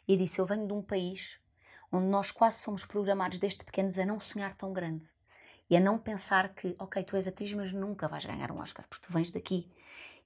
e 0.06 0.16
disse: 0.16 0.38
Eu 0.38 0.46
venho 0.46 0.66
de 0.66 0.72
um 0.72 0.80
país 0.80 1.40
onde 1.90 2.06
nós 2.06 2.30
quase 2.30 2.58
somos 2.58 2.84
programados 2.84 3.38
desde 3.38 3.64
pequenos 3.64 3.98
a 3.98 4.06
não 4.06 4.20
sonhar 4.20 4.54
tão 4.54 4.72
grande 4.72 5.10
e 5.68 5.76
a 5.76 5.80
não 5.80 5.98
pensar 5.98 6.54
que, 6.54 6.74
ok, 6.78 7.02
tu 7.04 7.16
és 7.16 7.28
atriz, 7.28 7.52
mas 7.52 7.72
nunca 7.72 8.08
vais 8.08 8.24
ganhar 8.24 8.50
um 8.50 8.60
Oscar, 8.60 8.86
porque 8.88 9.06
tu 9.06 9.12
vens 9.12 9.30
daqui. 9.30 9.70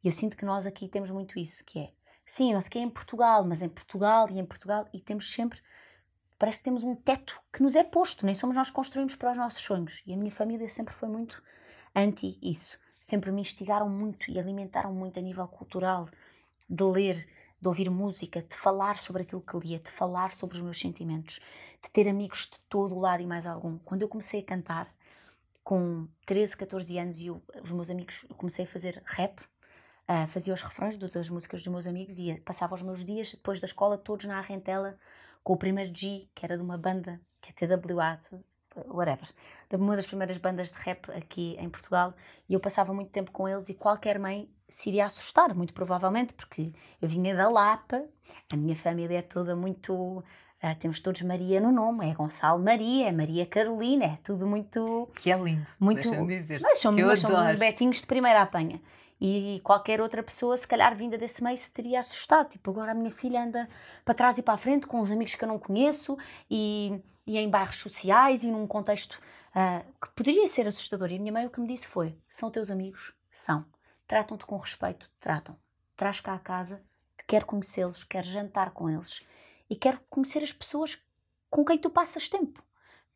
E 0.02 0.08
eu 0.08 0.12
sinto 0.12 0.36
que 0.36 0.44
nós 0.44 0.66
aqui 0.66 0.88
temos 0.88 1.10
muito 1.10 1.38
isso, 1.38 1.64
que 1.64 1.78
é, 1.78 1.92
sim, 2.24 2.52
não 2.52 2.60
sei 2.60 2.70
que 2.70 2.78
é 2.78 2.82
em 2.82 2.90
Portugal, 2.90 3.44
mas 3.44 3.62
em 3.62 3.68
Portugal 3.68 4.28
e 4.30 4.38
em 4.38 4.44
Portugal, 4.44 4.88
e 4.92 5.00
temos 5.00 5.32
sempre, 5.32 5.60
parece 6.38 6.58
que 6.58 6.64
temos 6.64 6.82
um 6.84 6.94
teto 6.94 7.40
que 7.52 7.62
nos 7.62 7.76
é 7.76 7.84
posto, 7.84 8.26
nem 8.26 8.34
somos 8.34 8.56
nós 8.56 8.68
que 8.68 8.74
construímos 8.74 9.14
para 9.14 9.32
os 9.32 9.36
nossos 9.36 9.62
sonhos. 9.62 10.02
E 10.06 10.12
a 10.12 10.16
minha 10.16 10.32
família 10.32 10.68
sempre 10.68 10.94
foi 10.94 11.08
muito 11.08 11.42
anti 11.94 12.38
isso. 12.42 12.78
Sempre 12.98 13.32
me 13.32 13.40
instigaram 13.40 13.88
muito 13.88 14.30
e 14.30 14.38
alimentaram 14.38 14.92
muito 14.92 15.18
a 15.18 15.22
nível 15.22 15.46
cultural, 15.48 16.08
de 16.68 16.84
ler, 16.84 17.16
de 17.60 17.68
ouvir 17.68 17.90
música, 17.90 18.42
de 18.42 18.56
falar 18.56 18.96
sobre 18.96 19.22
aquilo 19.22 19.40
que 19.40 19.56
lia, 19.56 19.78
de 19.78 19.90
falar 19.90 20.32
sobre 20.32 20.56
os 20.56 20.62
meus 20.62 20.78
sentimentos, 20.78 21.40
de 21.82 21.90
ter 21.90 22.08
amigos 22.08 22.48
de 22.52 22.58
todo 22.68 22.94
o 22.94 22.98
lado 22.98 23.22
e 23.22 23.26
mais 23.26 23.46
algum. 23.46 23.78
Quando 23.78 24.02
eu 24.02 24.08
comecei 24.08 24.40
a 24.40 24.44
cantar, 24.44 24.92
com 25.64 26.08
13, 26.26 26.56
14 26.56 26.98
anos 26.98 27.20
e 27.20 27.30
os 27.30 27.72
meus 27.72 27.90
amigos, 27.90 28.24
eu 28.28 28.34
comecei 28.34 28.64
a 28.64 28.68
fazer 28.68 29.02
rap, 29.06 29.40
uh, 29.40 30.26
fazia 30.28 30.52
os 30.52 30.62
refrões 30.62 30.96
das 30.96 31.28
músicas 31.28 31.62
dos 31.62 31.72
meus 31.72 31.86
amigos 31.86 32.18
e 32.18 32.34
passava 32.40 32.74
os 32.74 32.82
meus 32.82 33.04
dias 33.04 33.32
depois 33.32 33.60
da 33.60 33.66
escola 33.66 33.96
todos 33.96 34.26
na 34.26 34.38
Arrentela 34.38 34.98
com 35.42 35.52
o 35.52 35.56
primeiro 35.56 35.92
G, 35.94 36.28
que 36.34 36.44
era 36.44 36.56
de 36.56 36.62
uma 36.62 36.78
banda, 36.78 37.20
que 37.42 37.64
é 37.64 37.66
TWA, 37.66 38.18
whatever, 38.86 39.28
de 39.68 39.76
uma 39.76 39.96
das 39.96 40.06
primeiras 40.06 40.36
bandas 40.38 40.70
de 40.70 40.78
rap 40.78 41.10
aqui 41.10 41.56
em 41.58 41.68
Portugal 41.68 42.14
e 42.48 42.54
eu 42.54 42.60
passava 42.60 42.92
muito 42.94 43.10
tempo 43.10 43.30
com 43.30 43.48
eles 43.48 43.68
e 43.68 43.74
qualquer 43.74 44.18
mãe 44.18 44.48
se 44.68 44.88
iria 44.88 45.04
assustar, 45.04 45.54
muito 45.54 45.74
provavelmente, 45.74 46.32
porque 46.34 46.72
eu 47.00 47.08
vinha 47.08 47.36
da 47.36 47.48
Lapa, 47.48 48.04
a 48.50 48.56
minha 48.56 48.74
família 48.74 49.18
é 49.18 49.22
toda 49.22 49.54
muito 49.54 50.24
Uh, 50.62 50.76
temos 50.78 51.00
todos 51.00 51.22
Maria 51.22 51.60
no 51.60 51.72
nome, 51.72 52.08
é 52.08 52.14
Gonçalo 52.14 52.62
Maria, 52.62 53.08
é 53.08 53.12
Maria 53.12 53.44
Carolina, 53.44 54.04
é 54.04 54.18
tudo 54.22 54.46
muito. 54.46 55.08
Que 55.16 55.32
é 55.32 55.36
lindo. 55.36 55.66
Muito. 55.80 56.08
Dizer, 56.24 56.60
mas 56.60 56.78
são, 56.78 56.92
mas 56.92 57.18
são 57.18 57.48
uns 57.48 57.56
betinhos 57.56 58.00
de 58.00 58.06
primeira 58.06 58.42
apanha. 58.42 58.80
E 59.20 59.60
qualquer 59.64 60.00
outra 60.00 60.22
pessoa, 60.22 60.56
se 60.56 60.66
calhar 60.66 60.94
vinda 60.96 61.18
desse 61.18 61.42
meio, 61.42 61.58
se 61.58 61.72
teria 61.72 61.98
assustado. 61.98 62.48
Tipo, 62.50 62.70
agora 62.70 62.92
a 62.92 62.94
minha 62.94 63.10
filha 63.10 63.42
anda 63.42 63.68
para 64.04 64.14
trás 64.14 64.38
e 64.38 64.42
para 64.42 64.54
a 64.54 64.56
frente 64.56 64.86
com 64.86 65.00
os 65.00 65.10
amigos 65.10 65.34
que 65.34 65.42
eu 65.42 65.48
não 65.48 65.58
conheço 65.58 66.16
e, 66.48 67.00
e 67.26 67.38
em 67.38 67.50
bairros 67.50 67.78
sociais 67.78 68.44
e 68.44 68.50
num 68.52 68.64
contexto 68.64 69.20
uh, 69.56 69.84
que 70.00 70.10
poderia 70.14 70.46
ser 70.46 70.68
assustador. 70.68 71.10
E 71.10 71.16
a 71.16 71.18
minha 71.18 71.32
mãe 71.32 71.44
o 71.44 71.50
que 71.50 71.60
me 71.60 71.66
disse 71.66 71.88
foi: 71.88 72.16
são 72.28 72.52
teus 72.52 72.70
amigos? 72.70 73.12
São. 73.28 73.64
Tratam-te 74.06 74.46
com 74.46 74.56
respeito? 74.56 75.10
Tratam. 75.18 75.56
Traz 75.96 76.20
cá 76.20 76.34
a 76.34 76.38
casa, 76.38 76.80
quer 77.26 77.42
conhecê-los, 77.42 78.04
quer 78.04 78.24
jantar 78.24 78.70
com 78.70 78.88
eles 78.88 79.26
e 79.72 79.76
quero 79.76 79.98
conhecer 80.10 80.42
as 80.42 80.52
pessoas 80.52 81.02
com 81.48 81.64
quem 81.64 81.78
tu 81.78 81.88
passas 81.88 82.28
tempo. 82.28 82.62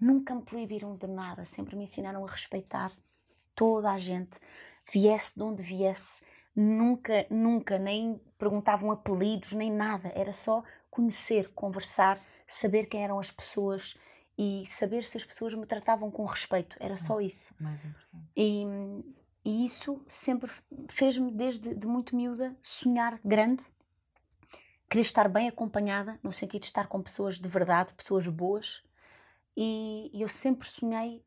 Nunca 0.01 0.35
me 0.35 0.41
proibiram 0.41 0.97
de 0.97 1.07
nada, 1.07 1.45
sempre 1.45 1.77
me 1.77 1.85
ensinaram 1.85 2.25
a 2.25 2.31
respeitar 2.31 2.91
toda 3.55 3.93
a 3.93 3.99
gente, 3.99 4.41
viesse 4.91 5.37
de 5.37 5.43
onde 5.43 5.63
viesse. 5.63 6.25
Nunca, 6.55 7.27
nunca, 7.29 7.79
nem 7.79 8.19
perguntavam 8.39 8.91
apelidos, 8.91 9.53
nem 9.53 9.71
nada. 9.71 10.11
Era 10.15 10.33
só 10.33 10.65
conhecer, 10.91 11.53
conversar, 11.53 12.19
saber 12.47 12.87
quem 12.87 13.05
eram 13.05 13.19
as 13.19 13.31
pessoas 13.31 13.95
e 14.39 14.65
saber 14.65 15.05
se 15.05 15.19
as 15.19 15.25
pessoas 15.25 15.53
me 15.53 15.67
tratavam 15.67 16.11
com 16.11 16.25
respeito. 16.25 16.75
Era 16.81 16.97
só 16.97 17.21
isso. 17.21 17.55
Mais 17.61 17.85
importante. 17.85 18.31
E, 18.35 18.65
e 19.45 19.63
isso 19.67 20.03
sempre 20.09 20.51
fez-me, 20.89 21.31
desde 21.31 21.75
de 21.75 21.87
muito 21.87 22.17
miúda, 22.17 22.57
sonhar 22.63 23.21
grande 23.23 23.63
querer 24.97 25.03
estar 25.03 25.29
bem 25.29 25.47
acompanhada, 25.47 26.19
no 26.23 26.33
sentido 26.33 26.63
de 26.63 26.69
estar 26.69 26.87
com 26.87 27.03
pessoas 27.03 27.39
de 27.39 27.49
verdade, 27.49 27.93
pessoas 27.93 28.27
boas. 28.27 28.83
E, 29.55 30.11
eu 30.15 30.27
sempre 30.27 30.67
sonhei 30.67 31.23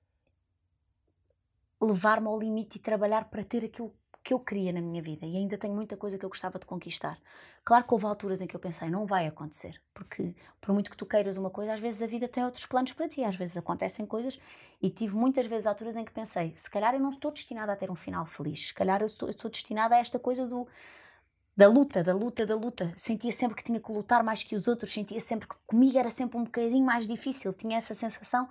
levar-me 1.79 2.27
ao 2.27 2.39
limite 2.39 2.77
e 2.77 2.81
trabalhar 2.81 3.25
para 3.25 3.43
ter 3.43 3.63
aquilo 3.63 3.93
que 4.23 4.33
eu 4.33 4.39
queria 4.39 4.73
na 4.73 4.81
minha 4.81 5.03
vida. 5.03 5.23
E 5.25 5.37
ainda 5.37 5.55
tenho 5.55 5.75
muita 5.75 5.95
coisa 5.95 6.17
que 6.17 6.25
eu 6.25 6.29
gostava 6.29 6.57
de 6.57 6.65
conquistar. 6.65 7.19
Claro 7.63 7.83
que 7.85 7.93
houve 7.93 8.05
alturas 8.05 8.41
em 8.41 8.47
que 8.47 8.55
eu 8.55 8.59
pensei, 8.59 8.89
não 8.89 9.05
vai 9.05 9.27
acontecer. 9.27 9.79
Porque, 9.93 10.35
por 10.59 10.73
muito 10.73 10.89
que 10.89 10.97
tu 10.97 11.05
queiras 11.05 11.37
uma 11.37 11.51
coisa, 11.51 11.73
às 11.73 11.79
vezes 11.79 12.01
a 12.01 12.07
vida 12.07 12.27
tem 12.27 12.43
outros 12.43 12.65
planos 12.65 12.91
para 12.93 13.07
ti. 13.07 13.23
Às 13.23 13.35
vezes 13.35 13.55
acontecem 13.55 14.03
coisas. 14.03 14.39
E 14.81 14.89
tive 14.89 15.15
muitas 15.15 15.45
vezes 15.45 15.67
alturas 15.67 15.95
em 15.95 16.03
que 16.03 16.11
pensei, 16.11 16.53
se 16.55 16.69
calhar 16.69 16.95
eu 16.95 16.99
não 16.99 17.11
estou 17.11 17.31
destinada 17.31 17.71
a 17.71 17.75
ter 17.75 17.91
um 17.91 17.95
final 17.95 18.25
feliz. 18.25 18.69
Se 18.69 18.73
calhar 18.73 18.99
eu 19.01 19.07
estou, 19.07 19.29
eu 19.29 19.31
estou 19.31 19.49
destinada 19.49 19.95
a 19.95 19.99
esta 19.99 20.17
coisa 20.17 20.47
do 20.47 20.67
da 21.59 21.67
luta, 21.67 22.01
da 22.01 22.13
luta, 22.13 22.45
da 22.45 22.55
luta. 22.55 22.93
Sentia 22.95 23.33
sempre 23.33 23.57
que 23.57 23.63
tinha 23.65 23.81
que 23.81 23.91
lutar 23.91 24.23
mais 24.23 24.41
que 24.43 24.55
os 24.55 24.69
outros, 24.69 24.93
sentia 24.93 25.19
sempre 25.19 25.45
que 25.45 25.55
comigo 25.67 25.97
era 25.97 26.09
sempre 26.09 26.37
um 26.37 26.45
bocadinho 26.45 26.85
mais 26.85 27.05
difícil, 27.05 27.51
tinha 27.51 27.75
essa 27.75 27.93
sensação. 27.93 28.47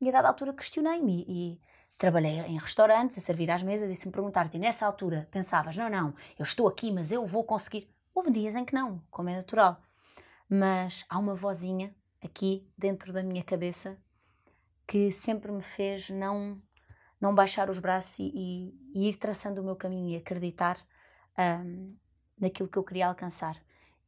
E 0.00 0.08
a 0.08 0.12
dada 0.12 0.26
altura 0.26 0.52
questionei-me 0.52 1.24
e, 1.28 1.52
e 1.52 1.60
trabalhei 1.96 2.32
em 2.32 2.58
restaurantes 2.58 3.16
a 3.16 3.20
servir 3.20 3.48
às 3.48 3.62
mesas 3.62 3.92
e 3.92 3.94
se 3.94 4.08
me 4.08 4.12
perguntares, 4.12 4.54
e 4.54 4.58
nessa 4.58 4.84
altura 4.84 5.28
pensavas, 5.30 5.76
não, 5.76 5.88
não, 5.88 6.12
eu 6.36 6.42
estou 6.42 6.66
aqui, 6.66 6.90
mas 6.90 7.12
eu 7.12 7.24
vou 7.24 7.44
conseguir. 7.44 7.88
Houve 8.12 8.32
dias 8.32 8.56
em 8.56 8.64
que 8.64 8.74
não, 8.74 9.00
como 9.08 9.28
é 9.28 9.36
natural. 9.36 9.80
Mas 10.50 11.04
há 11.08 11.16
uma 11.16 11.36
vozinha 11.36 11.94
aqui 12.20 12.68
dentro 12.76 13.12
da 13.12 13.22
minha 13.22 13.44
cabeça 13.44 13.96
que 14.84 15.12
sempre 15.12 15.52
me 15.52 15.62
fez 15.62 16.10
não 16.10 16.60
não 17.20 17.32
baixar 17.32 17.70
os 17.70 17.78
braços 17.78 18.18
e, 18.18 18.32
e, 18.34 18.74
e 18.96 19.08
ir 19.10 19.14
traçando 19.14 19.60
o 19.60 19.64
meu 19.64 19.76
caminho 19.76 20.10
e 20.10 20.16
acreditar 20.16 20.76
um, 21.38 21.96
naquilo 22.40 22.68
que 22.68 22.78
eu 22.78 22.84
queria 22.84 23.08
alcançar. 23.08 23.60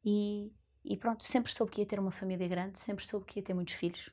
E, 0.05 0.53
e 0.85 0.97
pronto, 0.97 1.25
sempre 1.25 1.53
soube 1.53 1.73
que 1.73 1.81
ia 1.81 1.87
ter 1.87 2.01
uma 2.01 2.11
família 2.11 2.49
grande, 2.49 2.79
sempre 2.79 3.07
soube 3.07 3.27
que 3.27 3.38
ia 3.38 3.45
ter 3.45 3.55
muitos 3.55 3.75
filhos. 3.75 4.11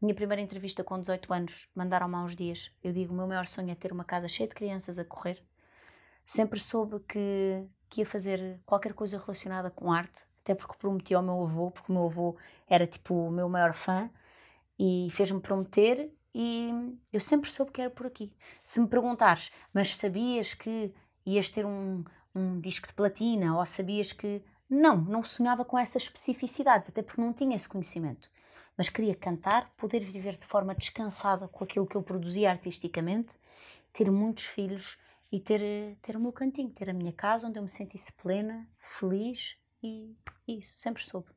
Minha 0.00 0.14
primeira 0.14 0.40
entrevista 0.40 0.82
com 0.82 0.98
18 0.98 1.32
anos, 1.32 1.68
mandaram-me 1.74 2.14
há 2.14 2.22
uns 2.22 2.34
dias. 2.34 2.72
Eu 2.82 2.92
digo: 2.92 3.12
o 3.12 3.16
meu 3.16 3.26
maior 3.26 3.46
sonho 3.46 3.70
é 3.70 3.74
ter 3.74 3.92
uma 3.92 4.04
casa 4.04 4.28
cheia 4.28 4.48
de 4.48 4.54
crianças 4.54 4.98
a 4.98 5.04
correr. 5.04 5.44
Sempre 6.24 6.58
soube 6.58 7.00
que, 7.00 7.66
que 7.88 8.00
ia 8.00 8.06
fazer 8.06 8.60
qualquer 8.64 8.94
coisa 8.94 9.18
relacionada 9.18 9.70
com 9.70 9.92
arte, 9.92 10.24
até 10.42 10.54
porque 10.54 10.78
prometi 10.78 11.14
ao 11.14 11.22
meu 11.22 11.42
avô, 11.42 11.70
porque 11.70 11.92
o 11.92 11.94
meu 11.94 12.06
avô 12.06 12.36
era 12.66 12.86
tipo 12.86 13.14
o 13.14 13.30
meu 13.30 13.48
maior 13.48 13.74
fã 13.74 14.10
e 14.78 15.08
fez-me 15.10 15.40
prometer. 15.40 16.10
E 16.34 16.70
eu 17.12 17.20
sempre 17.20 17.50
soube 17.50 17.72
que 17.72 17.80
era 17.80 17.90
por 17.90 18.06
aqui. 18.06 18.32
Se 18.64 18.80
me 18.80 18.86
perguntares, 18.88 19.50
mas 19.74 19.96
sabias 19.96 20.54
que 20.54 20.94
ias 21.26 21.48
ter 21.48 21.66
um, 21.66 22.04
um 22.34 22.60
disco 22.60 22.86
de 22.86 22.94
platina 22.94 23.56
ou 23.56 23.66
sabias 23.66 24.12
que. 24.12 24.42
Não, 24.68 24.96
não 24.96 25.24
sonhava 25.24 25.64
com 25.64 25.76
essa 25.76 25.98
especificidade, 25.98 26.86
até 26.88 27.02
porque 27.02 27.20
não 27.20 27.32
tinha 27.32 27.56
esse 27.56 27.68
conhecimento 27.68 28.30
mas 28.80 28.88
queria 28.88 29.14
cantar, 29.14 29.70
poder 29.76 30.00
viver 30.00 30.38
de 30.38 30.46
forma 30.46 30.74
descansada 30.74 31.46
com 31.46 31.62
aquilo 31.62 31.86
que 31.86 31.96
eu 31.98 32.02
produzia 32.02 32.50
artisticamente, 32.50 33.28
ter 33.92 34.10
muitos 34.10 34.46
filhos 34.46 34.96
e 35.30 35.38
ter, 35.38 35.98
ter 36.00 36.16
o 36.16 36.20
meu 36.20 36.32
cantinho, 36.32 36.70
ter 36.70 36.88
a 36.88 36.94
minha 36.94 37.12
casa 37.12 37.46
onde 37.46 37.58
eu 37.58 37.62
me 37.62 37.68
sentisse 37.68 38.10
plena, 38.14 38.66
feliz 38.78 39.58
e, 39.82 40.16
isso, 40.48 40.78
sempre 40.78 41.06
soube. 41.06 41.28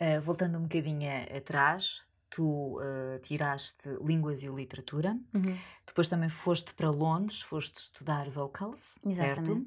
Uh, 0.00 0.20
voltando 0.20 0.58
um 0.58 0.62
bocadinho 0.62 1.10
atrás, 1.36 2.04
tu 2.32 2.78
uh, 2.80 3.18
tiraste 3.20 3.90
Línguas 4.02 4.42
e 4.42 4.48
Literatura, 4.48 5.10
uhum. 5.34 5.58
depois 5.86 6.08
também 6.08 6.30
foste 6.30 6.72
para 6.74 6.90
Londres, 6.90 7.42
foste 7.42 7.76
estudar 7.76 8.28
vocals, 8.30 8.98
Exatamente. 9.04 9.46
certo? 9.46 9.66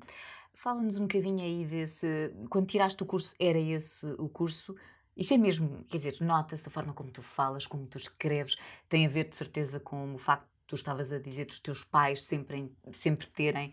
Fala-nos 0.55 0.97
um 0.97 1.03
bocadinho 1.03 1.43
aí 1.43 1.63
desse. 1.63 2.33
Quando 2.49 2.67
tiraste 2.67 3.01
o 3.03 3.05
curso, 3.05 3.35
era 3.39 3.59
esse 3.59 4.05
o 4.17 4.27
curso? 4.27 4.75
Isso 5.15 5.33
é 5.33 5.37
mesmo, 5.37 5.85
quer 5.87 5.97
dizer, 5.97 6.17
nota-se 6.21 6.63
da 6.65 6.71
forma 6.71 6.91
como 6.91 7.11
tu 7.11 7.21
falas, 7.21 7.67
como 7.67 7.85
tu 7.85 7.97
escreves, 7.97 8.57
tem 8.89 9.05
a 9.05 9.09
ver 9.09 9.29
de 9.29 9.35
certeza 9.35 9.79
com 9.79 10.15
o 10.15 10.17
facto 10.17 10.54
tu 10.67 10.75
estavas 10.75 11.11
a 11.11 11.19
dizer 11.19 11.45
dos 11.45 11.59
teus 11.59 11.83
pais 11.83 12.23
sempre, 12.23 12.71
sempre 12.91 13.27
terem, 13.27 13.71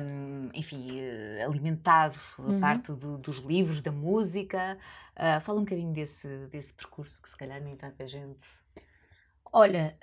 um, 0.00 0.46
enfim, 0.54 1.00
uh, 1.00 1.48
alimentado 1.48 2.16
uhum. 2.38 2.56
a 2.56 2.60
parte 2.60 2.92
do, 2.92 3.18
dos 3.18 3.38
livros, 3.38 3.80
da 3.80 3.90
música. 3.90 4.78
Uh, 5.16 5.40
fala 5.40 5.58
um 5.58 5.64
bocadinho 5.64 5.92
desse, 5.92 6.28
desse 6.46 6.72
percurso 6.72 7.20
que 7.20 7.28
se 7.28 7.36
calhar 7.36 7.60
nem 7.60 7.76
tanta 7.76 8.06
gente. 8.06 8.44
Olha, 9.52 9.96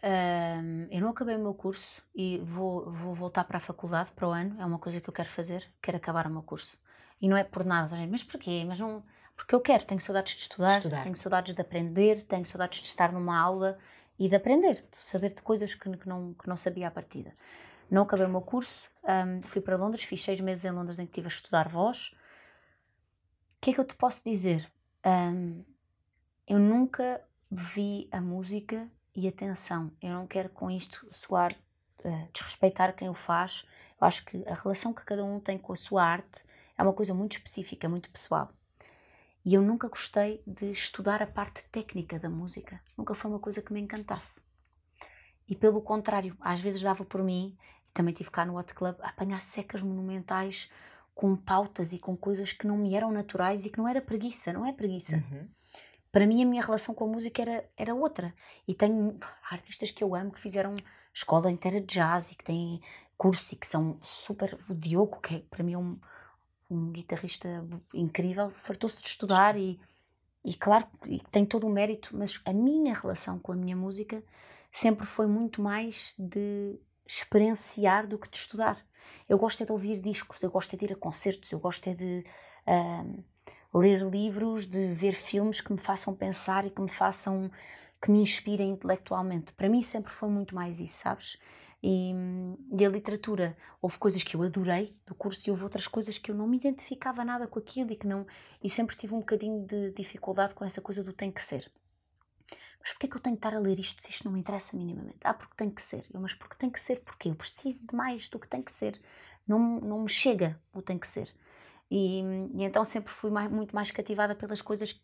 um, 0.62 0.88
eu 0.92 1.00
não 1.00 1.10
acabei 1.10 1.36
o 1.38 1.40
meu 1.40 1.54
curso 1.54 2.02
e 2.14 2.38
vou, 2.40 2.92
vou 2.92 3.16
voltar 3.16 3.46
para 3.46 3.58
a 3.58 3.62
faculdade 3.62 4.12
para 4.12 4.28
o 4.28 4.32
ano, 4.32 4.60
é 4.60 4.66
uma 4.66 4.78
coisa 4.78 5.00
que 5.00 5.10
eu 5.10 5.14
quero 5.14 5.30
fazer, 5.30 5.66
quero 5.82 5.96
acabar 5.96 6.28
o 6.28 6.30
meu 6.30 6.42
curso. 6.42 6.78
E 7.22 7.30
não 7.30 7.38
é 7.38 7.46
por 7.46 7.64
nada, 7.64 7.96
gente, 7.96 8.12
mas 8.12 8.24
porquê? 8.24 8.66
Mas 8.68 8.80
não 8.80 9.04
porque 9.38 9.54
eu 9.54 9.62
quero, 9.62 9.86
tenho 9.86 10.02
saudades 10.02 10.36
de 10.36 10.42
estudar, 10.42 10.78
estudar, 10.78 11.04
tenho 11.04 11.16
saudades 11.16 11.54
de 11.54 11.62
aprender, 11.62 12.24
tenho 12.24 12.44
saudades 12.44 12.82
de 12.82 12.88
estar 12.88 13.14
numa 13.14 13.40
aula 13.40 13.78
e 14.20 14.28
de 14.28 14.36
aprender, 14.36 14.76
de 14.76 14.98
saber 14.98 15.34
de 15.34 15.42
coisas 15.42 15.74
que, 15.74 15.90
que 15.98 16.08
não, 16.08 16.34
que 16.34 16.48
não 16.48 16.58
sabia 16.58 16.88
à 16.88 16.92
partida. 16.92 17.34
Não 17.90 18.04
acabei 18.04 18.26
o 18.26 18.30
meu 18.30 18.42
curso, 18.42 18.90
um, 19.04 19.42
fui 19.42 19.62
para 19.62 19.78
Londres, 19.78 20.04
fiz 20.04 20.22
seis 20.22 20.40
meses 20.42 20.66
em 20.66 20.72
Londres 20.72 21.00
em 21.00 21.06
que 21.06 21.12
estive 21.12 21.28
a 21.28 21.30
estudar 21.30 21.70
voz. 21.70 22.14
O 23.56 23.62
que 23.62 23.70
é 23.70 23.74
que 23.74 23.80
eu 23.80 23.86
te 23.86 23.96
posso 23.96 24.24
dizer? 24.24 24.70
Um, 25.06 25.64
eu 26.48 26.60
nunca 26.60 27.22
vi 27.50 28.10
a 28.12 28.20
música 28.20 28.90
e 29.16 29.28
atenção, 29.28 29.92
eu 30.02 30.12
não 30.12 30.28
quero 30.28 30.50
com 30.50 30.70
isto 30.70 31.08
soar 31.12 31.54
uh, 32.04 32.30
desrespeitar 32.34 32.96
quem 32.96 33.10
o 33.10 33.14
faz. 33.14 33.66
Eu 34.00 34.06
acho 34.06 34.26
que 34.26 34.44
a 34.48 34.54
relação 34.54 34.94
que 34.94 35.06
cada 35.06 35.24
um 35.24 35.40
tem 35.40 35.58
com 35.58 35.74
a 35.74 35.76
sua 35.76 36.04
arte 36.04 36.44
é 36.78 36.84
uma 36.84 36.94
coisa 36.94 37.14
muito 37.14 37.38
específica, 37.38 37.90
muito 37.90 38.12
pessoal. 38.12 38.52
E 39.48 39.54
eu 39.54 39.62
nunca 39.62 39.88
gostei 39.88 40.44
de 40.46 40.70
estudar 40.72 41.24
a 41.24 41.26
parte 41.26 41.64
técnica 41.70 42.20
da 42.20 42.30
música. 42.30 42.82
Nunca 42.98 43.16
foi 43.16 43.32
uma 43.32 43.40
coisa 43.40 43.62
que 43.62 43.72
me 43.72 43.80
encantasse. 43.80 44.42
E 45.48 45.56
pelo 45.56 45.82
contrário, 45.82 46.36
às 46.42 46.60
vezes 46.60 46.82
dava 46.82 47.06
por 47.06 47.24
mim, 47.24 47.58
e 47.88 47.92
também 47.94 48.14
tive 48.14 48.30
cá 48.30 48.46
no 48.46 48.58
Hot 48.58 48.74
Club, 48.74 48.98
a 49.00 49.08
apanhar 49.08 49.40
secas 49.40 49.82
monumentais 49.82 50.70
com 51.16 51.34
pautas 51.34 51.94
e 51.94 51.98
com 51.98 52.18
coisas 52.18 52.52
que 52.52 52.68
não 52.68 52.76
me 52.76 52.94
eram 52.94 53.10
naturais 53.10 53.64
e 53.64 53.70
que 53.70 53.78
não 53.78 53.88
era 53.88 54.02
preguiça, 54.02 54.52
não 54.52 54.66
é 54.66 54.74
preguiça. 54.74 55.16
Uhum. 55.16 55.48
Para 56.12 56.28
mim, 56.28 56.44
a 56.44 56.46
minha 56.46 56.62
relação 56.62 56.94
com 56.94 57.06
a 57.06 57.08
música 57.08 57.42
era, 57.42 57.70
era 57.78 57.96
outra. 57.96 58.36
E 58.68 58.74
tenho 58.74 59.18
artistas 59.50 59.92
que 59.92 60.04
eu 60.04 60.14
amo 60.14 60.34
que 60.34 60.42
fizeram 60.42 60.76
escola 61.14 61.50
inteira 61.50 61.80
de 61.80 61.88
jazz 61.88 62.34
e 62.34 62.36
que 62.36 62.44
têm 62.44 62.82
curso 63.18 63.54
e 63.54 63.58
que 63.58 63.66
são 63.66 63.98
super. 64.02 64.60
O 64.70 64.76
Diogo, 64.76 65.22
que 65.22 65.36
é, 65.36 65.40
para 65.40 65.64
mim 65.64 65.72
é 65.72 65.78
um 65.78 65.98
um 66.70 66.92
guitarrista 66.92 67.48
incrível, 67.94 68.50
fartou-se 68.50 69.02
de 69.02 69.08
estudar 69.08 69.58
e, 69.58 69.80
e 70.44 70.54
claro, 70.54 70.86
e 71.06 71.20
tem 71.32 71.46
todo 71.46 71.66
o 71.66 71.70
mérito, 71.70 72.16
mas 72.16 72.42
a 72.46 72.54
minha 72.54 72.94
relação 72.94 73.40
com 73.40 73.52
a 73.52 73.56
minha 73.56 73.76
música 73.76 74.24
sempre 74.72 75.06
foi 75.06 75.28
muito 75.28 75.62
mais 75.62 76.14
de 76.18 76.80
experienciar 77.06 78.06
do 78.06 78.18
que 78.18 78.30
de 78.30 78.38
estudar. 78.38 78.86
Eu 79.28 79.38
gosto 79.38 79.64
é 79.64 79.66
de 79.66 79.72
ouvir 79.72 80.00
discos, 80.00 80.44
eu 80.44 80.52
gosto 80.52 80.74
é 80.74 80.78
de 80.78 80.86
ir 80.86 80.94
a 80.94 80.96
concertos, 80.96 81.52
eu 81.52 81.60
gosto 81.60 81.88
é 81.88 81.94
de 81.94 82.26
uh, 82.68 83.24
ler 83.74 84.02
livros, 84.02 84.66
de 84.66 84.88
ver 84.92 85.14
filmes 85.14 85.62
que 85.62 85.72
me 85.72 85.80
façam 85.80 86.14
pensar 86.14 86.66
e 86.66 86.70
que 86.70 86.82
me 86.82 86.90
façam, 86.90 87.50
que 88.02 88.12
me 88.12 88.22
inspirem 88.22 88.72
intelectualmente. 88.72 89.54
Para 89.54 89.70
mim 89.70 89.82
sempre 89.82 90.12
foi 90.12 90.30
muito 90.30 90.54
mais 90.54 90.80
isso, 90.80 91.00
sabes? 91.00 91.38
E, 91.82 92.12
e, 92.78 92.84
a 92.84 92.90
literatura, 92.90 93.56
houve 93.82 94.00
coisas 94.00 94.24
que 94.24 94.36
eu 94.36 94.42
adorei 94.42 94.96
do 95.06 95.14
curso 95.14 95.48
e 95.48 95.52
houve 95.52 95.64
outras 95.64 95.88
coisas 95.88 96.18
que 96.18 96.32
eu 96.32 96.36
não 96.36 96.48
me 96.48 96.58
identificava 96.58 97.24
nada 97.24 97.48
com 97.48 97.60
aquilo 97.60 97.92
e 97.92 97.96
que 97.96 98.08
não 98.08 98.26
e 98.64 98.70
sempre 98.70 98.96
tive 98.96 99.14
um 99.14 99.20
bocadinho 99.20 99.64
de 99.66 99.92
dificuldade 99.92 100.56
com 100.56 100.66
essa 100.66 100.82
coisa 100.82 101.04
do 101.04 101.14
tem 101.14 101.32
que 101.32 101.42
ser. 101.42 101.72
Mas 102.80 102.94
porquê 102.94 103.06
é 103.06 103.10
que 103.10 103.18
eu 103.18 103.22
tenho 103.22 103.36
que 103.36 103.46
estar 103.46 103.56
a 103.56 103.60
ler 103.60 103.80
isto 103.80 104.02
se 104.02 104.10
isto 104.10 104.26
não 104.26 104.32
me 104.32 104.40
interessa 104.40 104.76
minimamente? 104.76 105.20
Ah, 105.24 105.34
porque 105.34 105.54
tem 105.56 105.70
que 105.70 105.82
ser. 105.82 106.06
Eu, 106.12 106.20
mas 106.20 106.34
porque 106.34 106.56
tem 106.56 106.70
que 106.70 106.80
ser? 106.80 107.02
Porque 107.02 107.30
eu 107.30 107.36
preciso 107.36 107.86
de 107.86 107.96
mais 107.96 108.30
do 108.30 108.40
que 108.40 108.48
tem 108.48 108.62
que 108.62 108.72
ser. 108.72 109.00
Não, 109.48 109.80
não 109.80 110.04
me 110.04 110.10
chega 110.10 110.60
o 110.76 110.82
tem 110.82 110.98
que 110.98 111.08
ser. 111.08 111.34
E, 111.92 112.22
e 112.54 112.64
então 112.64 112.84
sempre 112.86 113.12
fui 113.12 113.30
mais, 113.30 113.52
muito 113.52 113.76
mais 113.76 113.92
cativada 113.92 114.34
pelas 114.36 114.62
coisas 114.62 115.00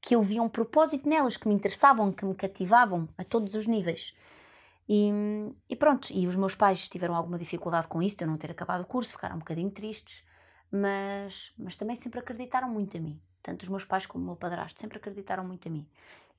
que 0.00 0.14
eu 0.14 0.22
via 0.22 0.42
um 0.42 0.48
propósito 0.48 1.08
nelas, 1.08 1.36
que 1.36 1.46
me 1.46 1.54
interessavam, 1.54 2.12
que 2.12 2.24
me 2.24 2.34
cativavam 2.34 3.08
a 3.16 3.24
todos 3.24 3.54
os 3.54 3.66
níveis. 3.66 4.14
E, 4.92 5.08
e, 5.68 5.76
pronto, 5.76 6.12
e 6.12 6.26
os 6.26 6.34
meus 6.34 6.56
pais 6.56 6.88
tiveram 6.88 7.14
alguma 7.14 7.38
dificuldade 7.38 7.86
com 7.86 8.02
isso, 8.02 8.16
de 8.16 8.24
eu 8.24 8.28
não 8.28 8.36
ter 8.36 8.50
acabado 8.50 8.80
o 8.80 8.84
curso, 8.84 9.12
ficaram 9.12 9.36
um 9.36 9.38
bocadinho 9.38 9.70
tristes, 9.70 10.24
mas, 10.68 11.52
mas 11.56 11.76
também 11.76 11.94
sempre 11.94 12.18
acreditaram 12.18 12.68
muito 12.68 12.96
em 12.96 13.00
mim. 13.00 13.22
Tanto 13.40 13.62
os 13.62 13.68
meus 13.68 13.84
pais 13.84 14.04
como 14.04 14.24
o 14.24 14.26
meu 14.26 14.36
padrasto 14.36 14.80
sempre 14.80 14.98
acreditaram 14.98 15.44
muito 15.44 15.68
em 15.68 15.70
mim. 15.70 15.88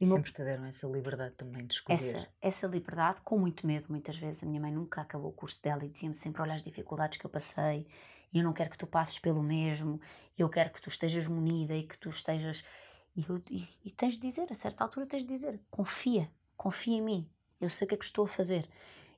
E, 0.01 0.05
sempre 0.05 0.23
meu... 0.23 0.33
te 0.33 0.43
deram 0.43 0.65
essa 0.65 0.85
liberdade 0.85 1.33
também 1.35 1.65
de 1.65 1.75
escolher. 1.75 1.95
Essa, 1.95 2.27
essa 2.41 2.67
liberdade, 2.67 3.21
com 3.21 3.39
muito 3.39 3.65
medo, 3.65 3.85
muitas 3.87 4.17
vezes. 4.17 4.43
A 4.43 4.45
minha 4.45 4.59
mãe 4.59 4.73
nunca 4.73 4.99
acabou 4.99 5.29
o 5.29 5.33
curso 5.33 5.63
dela 5.63 5.85
e 5.85 5.89
dizia-me 5.89 6.13
sempre: 6.13 6.41
Olha 6.41 6.53
as 6.53 6.61
dificuldades 6.61 7.17
que 7.17 7.25
eu 7.25 7.29
passei, 7.29 7.87
e 8.33 8.39
eu 8.39 8.43
não 8.43 8.51
quero 8.51 8.69
que 8.69 8.77
tu 8.77 8.85
passes 8.85 9.17
pelo 9.17 9.41
mesmo, 9.41 9.99
eu 10.37 10.49
quero 10.49 10.71
que 10.71 10.81
tu 10.81 10.89
estejas 10.89 11.25
munida 11.25 11.73
e 11.73 11.83
que 11.83 11.97
tu 11.97 12.09
estejas. 12.09 12.65
E, 13.15 13.25
eu, 13.27 13.41
e, 13.49 13.65
e 13.85 13.91
tens 13.91 14.15
de 14.15 14.19
dizer, 14.19 14.51
a 14.51 14.55
certa 14.55 14.83
altura, 14.83 15.05
tens 15.05 15.23
de 15.23 15.29
dizer: 15.29 15.57
Confia, 15.69 16.29
confia 16.57 16.97
em 16.97 17.01
mim, 17.01 17.29
eu 17.61 17.69
sei 17.69 17.85
o 17.85 17.89
que 17.89 17.95
é 17.95 17.97
que 17.97 18.05
estou 18.05 18.25
a 18.25 18.27
fazer. 18.27 18.67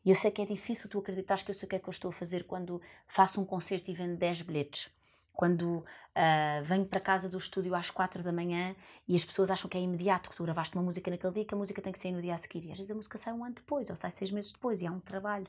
E 0.05 0.09
eu 0.09 0.15
sei 0.15 0.29
que 0.31 0.41
é 0.41 0.45
difícil 0.45 0.89
tu 0.89 0.99
acreditares 0.99 1.43
que 1.43 1.49
eu 1.49 1.55
sei 1.55 1.65
o 1.65 1.69
que 1.69 1.75
é 1.77 1.79
que 1.79 1.87
eu 1.87 1.91
estou 1.91 2.09
a 2.09 2.13
fazer 2.13 2.43
quando 2.43 2.81
faço 3.07 3.39
um 3.39 3.45
concerto 3.45 3.89
e 3.89 3.93
vendo 3.93 4.17
10 4.17 4.41
bilhetes. 4.41 4.89
Quando 5.31 5.77
uh, 5.79 6.63
venho 6.63 6.85
para 6.85 6.99
casa 6.99 7.27
do 7.27 7.37
estúdio 7.37 7.73
às 7.73 7.89
4 7.89 8.21
da 8.21 8.31
manhã 8.31 8.75
e 9.07 9.15
as 9.15 9.25
pessoas 9.25 9.49
acham 9.49 9.67
que 9.69 9.77
é 9.77 9.81
imediato 9.81 10.29
que 10.29 10.35
tu 10.35 10.43
gravaste 10.43 10.75
uma 10.75 10.83
música 10.83 11.09
naquele 11.09 11.33
dia 11.33 11.45
que 11.45 11.53
a 11.55 11.57
música 11.57 11.81
tem 11.81 11.91
que 11.91 11.97
sair 11.97 12.11
no 12.11 12.21
dia 12.21 12.35
a 12.35 12.37
seguir. 12.37 12.65
E 12.65 12.71
às 12.71 12.77
vezes 12.77 12.91
a 12.91 12.95
música 12.95 13.17
sai 13.17 13.33
um 13.33 13.43
ano 13.43 13.55
depois 13.55 13.89
ou 13.89 13.95
sai 13.95 14.11
seis 14.11 14.29
meses 14.29 14.51
depois 14.51 14.81
e 14.81 14.85
há 14.85 14.91
um 14.91 14.99
trabalho. 14.99 15.47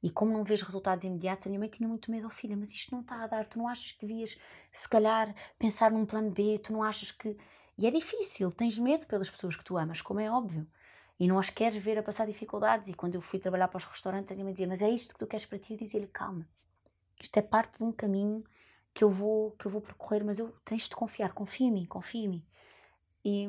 E 0.00 0.10
como 0.10 0.32
não 0.32 0.44
vês 0.44 0.62
resultados 0.62 1.04
imediatos, 1.04 1.46
a 1.46 1.50
minha 1.50 1.58
mãe 1.58 1.68
tinha 1.68 1.88
muito 1.88 2.10
medo, 2.10 2.26
oh 2.28 2.30
filha, 2.30 2.56
mas 2.56 2.72
isto 2.72 2.94
não 2.94 3.00
está 3.00 3.24
a 3.24 3.26
dar, 3.26 3.46
tu 3.46 3.58
não 3.58 3.66
achas 3.66 3.90
que 3.90 4.06
devias, 4.06 4.38
se 4.70 4.88
calhar, 4.88 5.34
pensar 5.58 5.90
num 5.90 6.06
plano 6.06 6.30
B, 6.30 6.56
tu 6.58 6.72
não 6.72 6.84
achas 6.84 7.10
que. 7.10 7.36
E 7.76 7.86
é 7.86 7.90
difícil, 7.90 8.50
tens 8.52 8.78
medo 8.78 9.06
pelas 9.06 9.28
pessoas 9.28 9.56
que 9.56 9.64
tu 9.64 9.76
amas, 9.76 10.00
como 10.00 10.20
é 10.20 10.30
óbvio 10.30 10.66
e 11.18 11.26
não 11.26 11.38
as 11.38 11.50
queres 11.50 11.76
ver 11.76 11.98
a 11.98 12.02
passar 12.02 12.26
dificuldades. 12.26 12.88
E 12.88 12.94
quando 12.94 13.14
eu 13.14 13.20
fui 13.20 13.38
trabalhar 13.38 13.68
para 13.68 13.78
os 13.78 13.84
restaurantes, 13.84 14.30
ele 14.30 14.44
me 14.44 14.52
dizia: 14.52 14.68
Mas 14.68 14.82
é 14.82 14.88
isto 14.90 15.14
que 15.14 15.18
tu 15.18 15.26
queres 15.26 15.46
para 15.46 15.58
ti? 15.58 15.72
Eu 15.72 15.78
dizia-lhe: 15.78 16.06
Calma, 16.06 16.48
isto 17.20 17.36
é 17.36 17.42
parte 17.42 17.78
de 17.78 17.84
um 17.84 17.92
caminho 17.92 18.44
que 18.94 19.04
eu 19.04 19.10
vou, 19.10 19.52
que 19.52 19.66
eu 19.66 19.70
vou 19.70 19.80
percorrer, 19.80 20.24
mas 20.24 20.38
eu 20.38 20.50
tens 20.64 20.88
de 20.88 20.96
confiar, 20.96 21.32
confia 21.32 21.68
em 21.68 21.72
mim, 21.72 21.84
confia 21.86 22.24
em 22.24 22.28
mim. 22.28 22.44
E, 23.24 23.46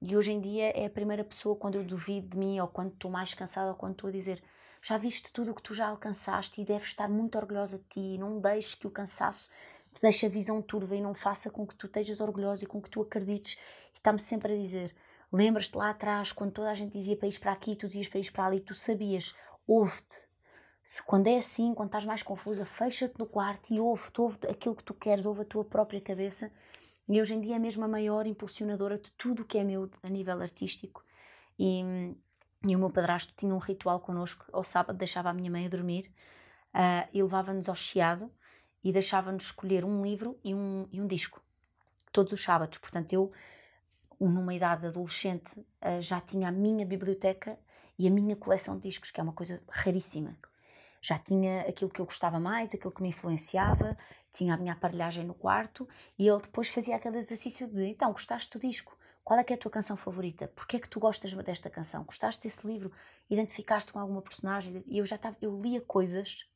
e 0.00 0.16
hoje 0.16 0.32
em 0.32 0.40
dia 0.40 0.70
é 0.70 0.86
a 0.86 0.90
primeira 0.90 1.24
pessoa 1.24 1.56
quando 1.56 1.74
eu 1.74 1.84
duvido 1.84 2.28
de 2.28 2.36
mim 2.36 2.60
ou 2.60 2.68
quando 2.68 2.92
estou 2.92 3.10
mais 3.10 3.34
cansada 3.34 3.70
ou 3.70 3.76
quando 3.76 3.92
estou 3.92 4.08
a 4.08 4.12
dizer 4.12 4.42
já 4.80 4.96
viste 4.96 5.32
tudo 5.32 5.50
o 5.50 5.54
que 5.54 5.62
tu 5.62 5.74
já 5.74 5.88
alcançaste 5.88 6.60
e 6.60 6.64
deves 6.64 6.88
estar 6.88 7.08
muito 7.08 7.36
orgulhosa 7.36 7.78
de 7.78 7.84
ti 7.84 8.18
não 8.18 8.40
deixes 8.40 8.74
que 8.74 8.86
o 8.86 8.90
cansaço 8.90 9.48
te 9.92 10.00
deixe 10.00 10.24
a 10.26 10.28
visão 10.28 10.62
turva 10.62 10.94
e 10.94 11.00
não 11.00 11.12
faça 11.14 11.50
com 11.50 11.66
que 11.66 11.74
tu 11.74 11.86
estejas 11.86 12.20
orgulhosa 12.20 12.64
e 12.64 12.66
com 12.66 12.80
que 12.80 12.88
tu 12.88 13.02
acredites 13.02 13.58
e 13.92 13.98
está-me 13.98 14.20
sempre 14.20 14.52
a 14.52 14.56
dizer 14.56 14.94
Lembras-te 15.32 15.76
lá 15.76 15.90
atrás, 15.90 16.32
quando 16.32 16.52
toda 16.52 16.70
a 16.70 16.74
gente 16.74 16.92
dizia 16.92 17.16
para 17.16 17.28
ir 17.28 17.38
para 17.38 17.52
aqui, 17.52 17.76
tu 17.76 17.86
dizias 17.86 18.08
para 18.08 18.22
para 18.32 18.46
ali, 18.46 18.60
tu 18.60 18.74
sabias, 18.74 19.34
ouve-te. 19.66 20.16
Quando 21.04 21.26
é 21.26 21.36
assim, 21.36 21.74
quando 21.74 21.88
estás 21.88 22.06
mais 22.06 22.22
confusa, 22.22 22.64
fecha-te 22.64 23.18
no 23.18 23.26
quarto 23.26 23.72
e 23.72 23.78
ouve-te, 23.78 24.20
ouve 24.20 24.38
aquilo 24.48 24.74
que 24.74 24.84
tu 24.84 24.94
queres, 24.94 25.26
ouve 25.26 25.42
a 25.42 25.44
tua 25.44 25.64
própria 25.64 26.00
cabeça. 26.00 26.50
E 27.06 27.20
hoje 27.20 27.34
em 27.34 27.40
dia 27.40 27.56
é 27.56 27.58
mesmo 27.58 27.84
a 27.84 27.88
maior 27.88 28.26
impulsionadora 28.26 28.98
de 28.98 29.10
tudo 29.12 29.42
o 29.42 29.44
que 29.44 29.58
é 29.58 29.64
meu 29.64 29.90
a 30.02 30.08
nível 30.08 30.40
artístico. 30.40 31.04
E, 31.58 31.82
e 32.66 32.74
o 32.74 32.78
meu 32.78 32.90
padrasto 32.90 33.34
tinha 33.36 33.54
um 33.54 33.58
ritual 33.58 34.00
connosco, 34.00 34.46
ao 34.52 34.64
sábado 34.64 34.96
deixava 34.96 35.28
a 35.28 35.34
minha 35.34 35.50
mãe 35.50 35.66
a 35.66 35.68
dormir 35.68 36.10
uh, 36.74 37.08
e 37.12 37.22
levava-nos 37.22 37.68
ao 37.68 37.74
chiado 37.74 38.30
e 38.82 38.92
deixava-nos 38.92 39.44
escolher 39.44 39.84
um 39.84 40.02
livro 40.02 40.38
e 40.42 40.54
um, 40.54 40.88
e 40.90 41.00
um 41.00 41.06
disco, 41.06 41.42
todos 42.12 42.32
os 42.32 42.42
sábados. 42.42 42.78
Portanto, 42.78 43.12
eu, 43.12 43.32
numa 44.26 44.54
idade 44.54 44.86
adolescente, 44.86 45.60
uh, 45.60 46.00
já 46.00 46.20
tinha 46.20 46.48
a 46.48 46.52
minha 46.52 46.84
biblioteca 46.84 47.58
e 47.98 48.06
a 48.06 48.10
minha 48.10 48.36
coleção 48.36 48.76
de 48.76 48.82
discos, 48.82 49.10
que 49.10 49.20
é 49.20 49.22
uma 49.22 49.32
coisa 49.32 49.62
raríssima. 49.68 50.36
Já 51.00 51.18
tinha 51.18 51.62
aquilo 51.62 51.90
que 51.90 52.00
eu 52.00 52.04
gostava 52.04 52.40
mais, 52.40 52.74
aquilo 52.74 52.92
que 52.92 53.02
me 53.02 53.10
influenciava, 53.10 53.96
tinha 54.32 54.54
a 54.54 54.56
minha 54.56 54.72
aparelhagem 54.72 55.24
no 55.24 55.34
quarto 55.34 55.88
e 56.18 56.26
ele 56.26 56.40
depois 56.40 56.68
fazia 56.68 56.96
aquele 56.96 57.18
exercício 57.18 57.68
de 57.68 57.86
então, 57.86 58.12
gostaste 58.12 58.50
do 58.50 58.60
disco? 58.60 58.96
Qual 59.22 59.38
é 59.38 59.44
que 59.44 59.52
é 59.52 59.56
a 59.56 59.58
tua 59.58 59.70
canção 59.70 59.96
favorita? 59.96 60.48
Porquê 60.48 60.76
é 60.76 60.80
que 60.80 60.88
tu 60.88 60.98
gostas 60.98 61.32
desta 61.34 61.68
canção? 61.68 62.02
Gostaste 62.02 62.42
desse 62.42 62.66
livro? 62.66 62.90
Identificaste 63.28 63.92
com 63.92 63.98
alguma 63.98 64.22
personagem? 64.22 64.82
E 64.86 64.98
eu 64.98 65.04
já 65.04 65.16
estava, 65.16 65.36
eu 65.40 65.60
lia 65.60 65.80
coisas 65.82 66.48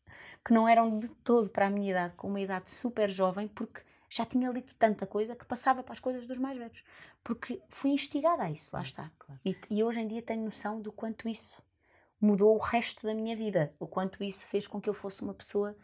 que 0.45 0.53
não 0.53 0.67
eram 0.67 0.99
de 0.99 1.09
todo 1.09 1.51
para 1.51 1.67
a 1.67 1.71
minha 1.71 1.91
idade, 1.91 2.15
com 2.15 2.29
uma 2.29 2.41
idade 2.41 2.71
super 2.71 3.11
jovem, 3.11 3.47
porque 3.47 3.83
já 4.13 4.27
tinha 4.27 4.51
lido 4.51 4.75
tanta 4.79 5.07
coisa 5.07 5.35
que 5.35 5.45
passava 5.45 5.83
para 5.83 5.95
as 5.95 6.01
coisas 6.01 6.27
dos 6.27 6.39
mais 6.39 6.59
velhos. 6.59 6.85
Porque 7.25 7.63
fui 7.69 7.91
instigada 7.91 8.43
a 8.43 8.51
isso, 8.51 8.71
lá 8.75 8.83
está. 8.83 9.11
E, 9.45 9.57
e 9.71 9.83
hoje 9.83 10.01
em 10.01 10.07
dia 10.07 10.21
tenho 10.21 10.45
noção 10.45 10.81
do 10.81 10.93
quanto 10.93 11.29
isso 11.29 11.63
mudou 12.21 12.55
o 12.55 12.59
resto 12.59 13.07
da 13.07 13.15
minha 13.15 13.35
vida, 13.35 13.75
o 13.81 13.87
quanto 13.87 14.23
isso 14.23 14.47
fez 14.47 14.67
com 14.67 14.81
que 14.81 14.89
eu 14.89 14.95
fosse 14.95 15.23
uma 15.23 15.35
pessoa. 15.35 15.77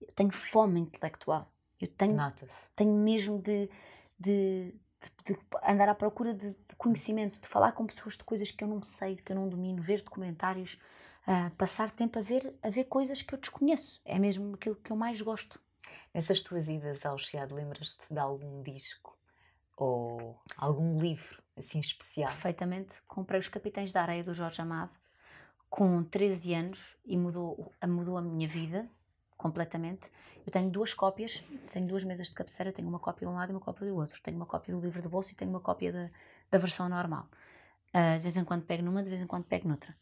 Eu 0.00 0.12
tenho 0.12 0.30
fome 0.30 0.80
intelectual. 0.80 1.52
Eu 1.80 1.88
tenho, 1.88 2.16
tenho 2.76 2.94
mesmo 2.94 3.40
de, 3.40 3.68
de 4.18 4.74
de, 5.00 5.32
de, 5.32 5.40
andar 5.64 5.88
à 5.88 5.94
procura 5.94 6.34
de, 6.34 6.50
de, 6.50 6.76
conhecimento, 6.76 7.40
de 7.40 7.46
falar 7.46 7.72
com 7.72 7.86
pessoas 7.86 8.16
de 8.16 8.24
coisas 8.24 8.50
que 8.50 8.64
eu 8.64 8.68
não 8.68 8.82
sei, 8.82 9.14
que 9.16 9.30
eu 9.30 9.36
não 9.36 9.48
domino, 9.48 9.80
ver 9.80 10.02
documentários, 10.02 10.74
uh, 11.22 11.54
passar 11.56 11.90
tempo 11.90 12.18
a 12.18 12.22
ver, 12.22 12.52
a 12.62 12.68
ver 12.68 12.84
coisas 12.84 13.22
que 13.22 13.32
eu 13.32 13.38
desconheço. 13.38 14.00
É 14.04 14.18
mesmo 14.18 14.54
aquilo 14.54 14.74
que 14.74 14.90
eu 14.90 14.96
mais 14.96 15.20
gosto. 15.20 15.60
Nessas 16.12 16.40
tuas 16.40 16.68
idas 16.68 17.04
ao 17.04 17.18
Chiado, 17.18 17.54
lembras-te 17.54 18.12
de 18.12 18.18
algum 18.18 18.62
disco 18.62 19.16
ou 19.76 20.40
algum 20.56 20.98
livro 20.98 21.42
assim 21.56 21.80
especial? 21.80 22.30
Perfeitamente. 22.30 23.02
Comprei 23.02 23.38
Os 23.38 23.48
Capitães 23.48 23.92
da 23.92 24.02
Areia 24.02 24.22
do 24.22 24.34
Jorge 24.34 24.60
Amado 24.60 24.92
com 25.68 26.02
13 26.02 26.54
anos 26.54 26.96
e 27.04 27.16
mudou, 27.16 27.72
mudou 27.86 28.16
a 28.16 28.22
minha 28.22 28.48
vida 28.48 28.88
completamente. 29.36 30.10
Eu 30.44 30.50
tenho 30.50 30.68
duas 30.70 30.92
cópias, 30.92 31.44
tenho 31.72 31.86
duas 31.86 32.02
mesas 32.04 32.28
de 32.28 32.34
cabeceira, 32.34 32.72
tenho 32.72 32.88
uma 32.88 32.98
cópia 32.98 33.26
de 33.26 33.32
um 33.32 33.36
lado 33.36 33.50
e 33.50 33.54
uma 33.54 33.60
cópia 33.60 33.86
do 33.86 33.96
outro. 33.96 34.20
Tenho 34.20 34.36
uma 34.36 34.46
cópia 34.46 34.74
do 34.74 34.80
livro 34.80 35.00
de 35.00 35.08
bolso 35.08 35.32
e 35.32 35.36
tenho 35.36 35.50
uma 35.50 35.60
cópia 35.60 35.92
da, 35.92 36.10
da 36.50 36.58
versão 36.58 36.88
normal. 36.88 37.28
Uh, 37.94 38.16
de 38.16 38.22
vez 38.22 38.36
em 38.36 38.44
quando 38.44 38.64
pego 38.64 38.82
numa, 38.82 39.02
de 39.02 39.08
vez 39.10 39.22
em 39.22 39.26
quando 39.26 39.44
pego 39.44 39.68
noutra. 39.68 39.96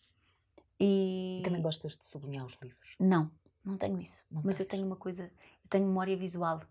E... 0.81 1.40
e 1.40 1.42
também 1.42 1.62
gostas 1.62 1.97
de 1.97 2.05
sublinhar 2.05 2.45
os 2.45 2.57
livros? 2.62 2.95
Não, 2.99 3.31
não 3.64 3.77
tenho 3.77 4.01
isso. 4.01 4.25
Não 4.31 4.42
Mas 4.45 4.57
tens. 4.57 4.61
eu 4.61 4.66
tenho 4.66 4.87
uma 4.87 4.97
coisa, 4.97 5.31
eu 5.67 5.69
tenho 5.69 5.87
memória 5.87 6.17
visual. 6.17 6.63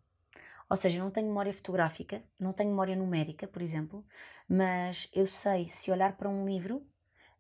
Ou 0.70 0.78
seja, 0.78 0.98
não 1.00 1.12
tenho 1.12 1.28
memória 1.28 1.54
fotográfica, 1.54 2.24
não 2.40 2.54
tenho 2.54 2.70
memória 2.70 2.96
numérica, 2.96 3.48
por 3.48 3.62
exemplo, 3.62 4.04
mas 4.50 5.10
eu 5.14 5.28
sei 5.28 5.70
se 5.70 5.92
olhar 5.92 6.18
para 6.18 6.30
um 6.30 6.46
livro, 6.46 6.84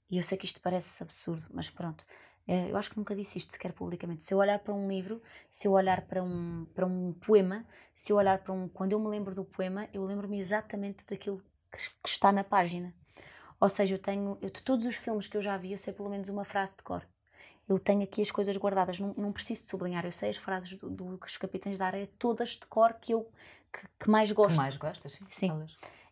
e 0.09 0.17
eu 0.17 0.23
sei 0.23 0.37
que 0.37 0.45
isto 0.45 0.61
parece 0.61 1.01
absurdo, 1.01 1.47
mas 1.51 1.69
pronto, 1.69 2.05
eh, 2.47 2.69
eu 2.71 2.77
acho 2.77 2.91
que 2.91 2.97
nunca 2.97 3.15
disse 3.15 3.37
isto 3.39 3.53
sequer 3.53 3.73
publicamente. 3.73 4.23
Se 4.23 4.33
eu 4.33 4.37
olhar 4.37 4.59
para 4.59 4.73
um 4.73 4.87
livro, 4.87 5.21
se 5.49 5.67
eu 5.67 5.71
olhar 5.71 6.01
para 6.01 6.21
um, 6.23 6.65
para 6.75 6.85
um 6.85 7.13
poema, 7.13 7.65
se 7.95 8.11
eu 8.11 8.17
olhar 8.17 8.39
para 8.43 8.53
um. 8.53 8.67
Quando 8.69 8.91
eu 8.93 8.99
me 8.99 9.07
lembro 9.07 9.33
do 9.33 9.45
poema, 9.45 9.89
eu 9.93 10.03
lembro-me 10.03 10.37
exatamente 10.39 11.05
daquilo 11.05 11.41
que, 11.71 11.79
que, 12.03 12.09
está 12.09 12.31
na 12.31 12.43
página. 12.43 12.93
Ou 13.59 13.69
seja, 13.69 13.95
eu 13.95 13.99
tenho. 13.99 14.37
Eu, 14.41 14.49
de 14.49 14.61
todos 14.63 14.85
os 14.85 14.95
filmes 14.95 15.27
que 15.27 15.37
eu 15.37 15.41
já 15.41 15.57
vi, 15.57 15.71
eu 15.71 15.77
sei 15.77 15.93
pelo 15.93 16.09
menos 16.09 16.29
uma 16.29 16.45
frase 16.45 16.77
de 16.77 16.83
cor. 16.83 17.03
Eu 17.67 17.79
tenho 17.79 18.03
aqui 18.03 18.21
as 18.21 18.31
coisas 18.31 18.55
guardadas, 18.57 18.99
não, 18.99 19.13
não 19.17 19.31
preciso 19.31 19.63
de 19.63 19.69
sublinhar. 19.69 20.05
Eu 20.05 20.11
sei 20.11 20.29
as 20.29 20.37
frases 20.37 20.73
do, 20.73 20.89
do, 20.89 21.19
Capitães 21.39 21.77
da 21.77 21.87
Areia, 21.87 22.09
todas 22.19 22.49
de 22.49 22.65
cor 22.67 22.93
que 22.93 23.13
eu 23.13 23.29
que, 23.73 23.87
que 23.99 24.09
mais 24.09 24.31
gosto. 24.31 24.55
Que 24.55 24.61
mais 24.61 24.77
gostas, 24.77 25.13
sim. 25.13 25.25
Sim. 25.29 25.65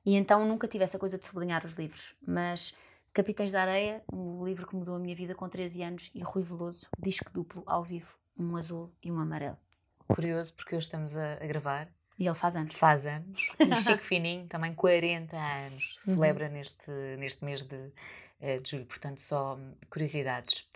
E 0.05 0.15
então 0.15 0.45
nunca 0.45 0.67
tive 0.67 0.83
essa 0.83 0.99
coisa 0.99 1.17
de 1.17 1.25
sublinhar 1.25 1.65
os 1.65 1.73
livros. 1.73 2.15
Mas 2.25 2.73
Capitães 3.13 3.51
da 3.51 3.61
Areia, 3.61 4.03
um 4.11 4.43
livro 4.43 4.65
que 4.67 4.75
mudou 4.75 4.95
a 4.95 4.99
minha 4.99 5.15
vida 5.15 5.35
com 5.35 5.47
13 5.47 5.83
anos, 5.83 6.11
e 6.15 6.21
Rui 6.23 6.41
Veloso, 6.41 6.87
disco 6.97 7.31
duplo 7.31 7.63
ao 7.67 7.83
vivo, 7.83 8.17
um 8.37 8.55
azul 8.57 8.91
e 9.03 9.11
um 9.11 9.19
amarelo. 9.19 9.57
Curioso, 10.07 10.53
porque 10.53 10.75
hoje 10.75 10.87
estamos 10.87 11.15
a, 11.15 11.33
a 11.33 11.45
gravar. 11.45 11.87
E 12.17 12.27
ele 12.27 12.35
faz 12.35 12.55
anos. 12.55 12.73
Faz 12.73 13.05
anos. 13.05 13.49
E 13.59 13.75
Chico 13.75 14.03
Fininho, 14.03 14.47
também 14.47 14.73
40 14.73 15.35
anos, 15.35 15.99
uhum. 16.07 16.15
celebra 16.15 16.47
uhum. 16.47 16.53
neste, 16.53 16.91
neste 17.17 17.45
mês 17.45 17.61
de, 17.63 17.91
eh, 18.41 18.59
de 18.59 18.71
julho. 18.71 18.85
Portanto, 18.85 19.19
só 19.19 19.59
curiosidades. 19.89 20.67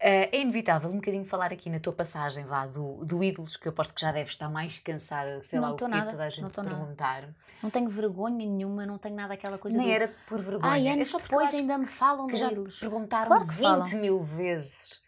Uh, 0.00 0.32
é 0.32 0.40
inevitável 0.40 0.88
um 0.88 0.94
bocadinho 0.94 1.26
falar 1.26 1.52
aqui 1.52 1.68
na 1.68 1.78
tua 1.78 1.92
passagem 1.92 2.46
vá, 2.46 2.66
do, 2.66 3.04
do 3.04 3.22
Ídolos, 3.22 3.58
que 3.58 3.68
eu 3.68 3.70
aposto 3.70 3.92
que 3.92 4.00
já 4.00 4.10
deves 4.10 4.32
estar 4.32 4.48
mais 4.48 4.78
cansada, 4.78 5.42
sei 5.42 5.60
não 5.60 5.68
lá 5.68 5.74
o 5.74 5.76
que 5.76 5.86
nada, 5.86 6.10
toda 6.10 6.24
a 6.24 6.30
gente 6.30 6.42
não 6.42 6.50
perguntar. 6.50 7.20
Nada. 7.20 7.36
Não 7.62 7.68
tenho 7.68 7.90
vergonha 7.90 8.46
nenhuma, 8.46 8.86
não 8.86 8.96
tenho 8.96 9.14
nada 9.14 9.34
aquela 9.34 9.58
coisa 9.58 9.76
Nem 9.76 9.88
do... 9.88 9.92
era 9.92 10.08
por 10.26 10.40
vergonha. 10.40 10.72
Ai, 10.72 10.88
anos 10.88 11.14
é 11.14 11.18
depois 11.18 11.54
ainda 11.54 11.76
me 11.76 11.84
falam 11.84 12.26
que 12.28 12.36
já 12.36 12.50
Ídolos. 12.50 12.80
perguntaram 12.80 13.26
claro 13.26 13.44
20 13.44 13.60
falam. 13.60 14.00
mil 14.00 14.22
vezes. 14.22 15.02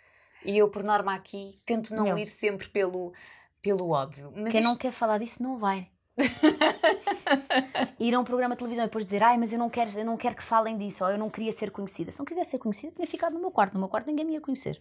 E 0.44 0.58
eu, 0.58 0.68
por 0.68 0.82
norma 0.82 1.14
aqui, 1.14 1.58
tento 1.64 1.94
não, 1.94 2.04
não. 2.04 2.18
ir 2.18 2.26
sempre 2.26 2.68
pelo, 2.68 3.14
pelo 3.62 3.90
óbvio. 3.92 4.30
Mas 4.36 4.52
Quem 4.52 4.60
isto... 4.60 4.68
não 4.68 4.76
quer 4.76 4.92
falar 4.92 5.16
disso 5.16 5.42
não 5.42 5.56
vai. 5.58 5.88
ir 7.98 8.14
a 8.14 8.20
um 8.20 8.24
programa 8.24 8.54
de 8.54 8.58
televisão 8.58 8.84
e 8.84 8.88
depois 8.88 9.04
dizer 9.04 9.22
ai, 9.22 9.38
mas 9.38 9.52
eu 9.52 9.58
não 9.58 9.70
quero, 9.70 9.90
eu 9.98 10.04
não 10.04 10.16
quero 10.16 10.36
que 10.36 10.42
falem 10.42 10.76
disso, 10.76 11.04
ou 11.04 11.10
eu 11.10 11.18
não 11.18 11.30
queria 11.30 11.52
ser 11.52 11.70
conhecida. 11.70 12.10
Se 12.10 12.18
não 12.18 12.26
quisesse 12.26 12.50
ser 12.50 12.58
conhecida, 12.58 12.92
tinha 12.94 13.06
ficado 13.06 13.32
no 13.32 13.40
meu 13.40 13.50
quarto. 13.50 13.74
No 13.74 13.80
meu 13.80 13.88
quarto 13.88 14.06
ninguém 14.06 14.24
me 14.24 14.32
ia 14.34 14.40
conhecer, 14.40 14.80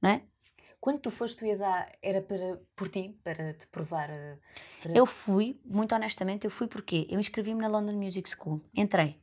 não 0.00 0.10
é? 0.10 0.22
Quando 0.80 0.98
tu 0.98 1.12
foste, 1.12 1.36
tu 1.36 1.46
ias 1.46 1.62
à, 1.62 1.86
era 2.02 2.20
para, 2.20 2.60
por 2.74 2.88
ti, 2.88 3.16
para 3.22 3.54
te 3.54 3.68
provar? 3.68 4.10
Eh, 4.10 4.36
para... 4.82 4.98
Eu 4.98 5.06
fui, 5.06 5.60
muito 5.64 5.94
honestamente, 5.94 6.44
eu 6.44 6.50
fui 6.50 6.66
porque 6.66 7.06
eu 7.08 7.20
inscrevi-me 7.20 7.60
na 7.60 7.68
London 7.68 7.92
Music 7.92 8.28
School, 8.28 8.60
entrei, 8.74 9.16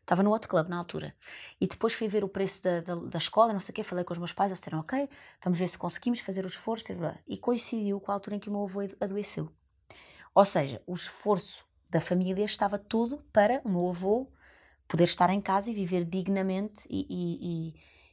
estava 0.00 0.22
no 0.22 0.32
Hot 0.32 0.46
Club 0.46 0.68
na 0.68 0.78
altura, 0.78 1.12
e 1.60 1.66
depois 1.66 1.92
fui 1.92 2.06
ver 2.06 2.22
o 2.22 2.28
preço 2.28 2.62
da, 2.62 2.82
da, 2.82 2.94
da 2.94 3.18
escola, 3.18 3.52
não 3.52 3.58
sei 3.58 3.72
o 3.72 3.74
quê, 3.74 3.82
falei 3.82 4.04
com 4.04 4.12
os 4.12 4.18
meus 4.20 4.32
pais, 4.32 4.52
eles 4.52 4.60
disseram, 4.60 4.78
ok, 4.78 5.08
vamos 5.42 5.58
ver 5.58 5.66
se 5.66 5.76
conseguimos 5.76 6.20
fazer 6.20 6.44
o 6.44 6.46
esforço, 6.46 6.86
e 7.26 7.36
coincidiu 7.36 7.98
com 7.98 8.12
a 8.12 8.14
altura 8.14 8.36
em 8.36 8.38
que 8.38 8.48
o 8.48 8.52
meu 8.52 8.62
avô 8.62 8.82
adoeceu. 9.00 9.50
Ou 10.36 10.44
seja, 10.44 10.82
o 10.86 10.92
esforço 10.92 11.64
da 11.88 11.98
família 11.98 12.44
estava 12.44 12.78
todo 12.78 13.24
para 13.32 13.62
o 13.64 13.70
meu 13.70 13.88
avô 13.88 14.30
poder 14.86 15.04
estar 15.04 15.30
em 15.30 15.40
casa 15.40 15.70
e 15.70 15.74
viver 15.74 16.04
dignamente 16.04 16.86
e, 16.90 17.06
e, 17.08 17.70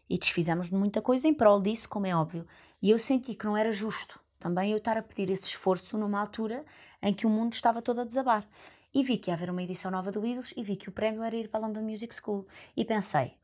e, 0.08 0.16
e 0.16 0.18
desfizemos 0.18 0.70
de 0.70 0.74
muita 0.74 1.02
coisa 1.02 1.28
em 1.28 1.34
prol 1.34 1.62
disso, 1.62 1.90
como 1.90 2.08
é 2.08 2.16
óbvio. 2.16 2.48
E 2.82 2.90
eu 2.90 2.98
senti 2.98 3.36
que 3.36 3.46
não 3.46 3.58
era 3.58 3.74
justo 3.74 4.24
também 4.40 4.72
eu 4.72 4.78
estar 4.78 4.98
a 4.98 5.02
pedir 5.02 5.30
esse 5.30 5.48
esforço 5.48 5.98
numa 5.98 6.18
altura 6.18 6.64
em 7.02 7.14
que 7.14 7.28
o 7.28 7.30
mundo 7.30 7.52
estava 7.52 7.82
todo 7.82 8.00
a 8.00 8.06
desabar. 8.06 8.48
E 8.94 9.04
vi 9.04 9.18
que 9.18 9.30
ia 9.30 9.34
haver 9.34 9.50
uma 9.50 9.62
edição 9.62 9.92
nova 9.92 10.10
do 10.10 10.26
Idols 10.26 10.54
e 10.56 10.64
vi 10.64 10.78
que 10.78 10.88
o 10.88 10.94
prémio 10.94 11.24
era 11.24 11.36
ir 11.36 11.50
para 11.50 11.60
a 11.60 11.68
London 11.68 11.82
Music 11.82 12.16
School. 12.16 12.48
E 12.76 12.86
pensei, 12.86 13.38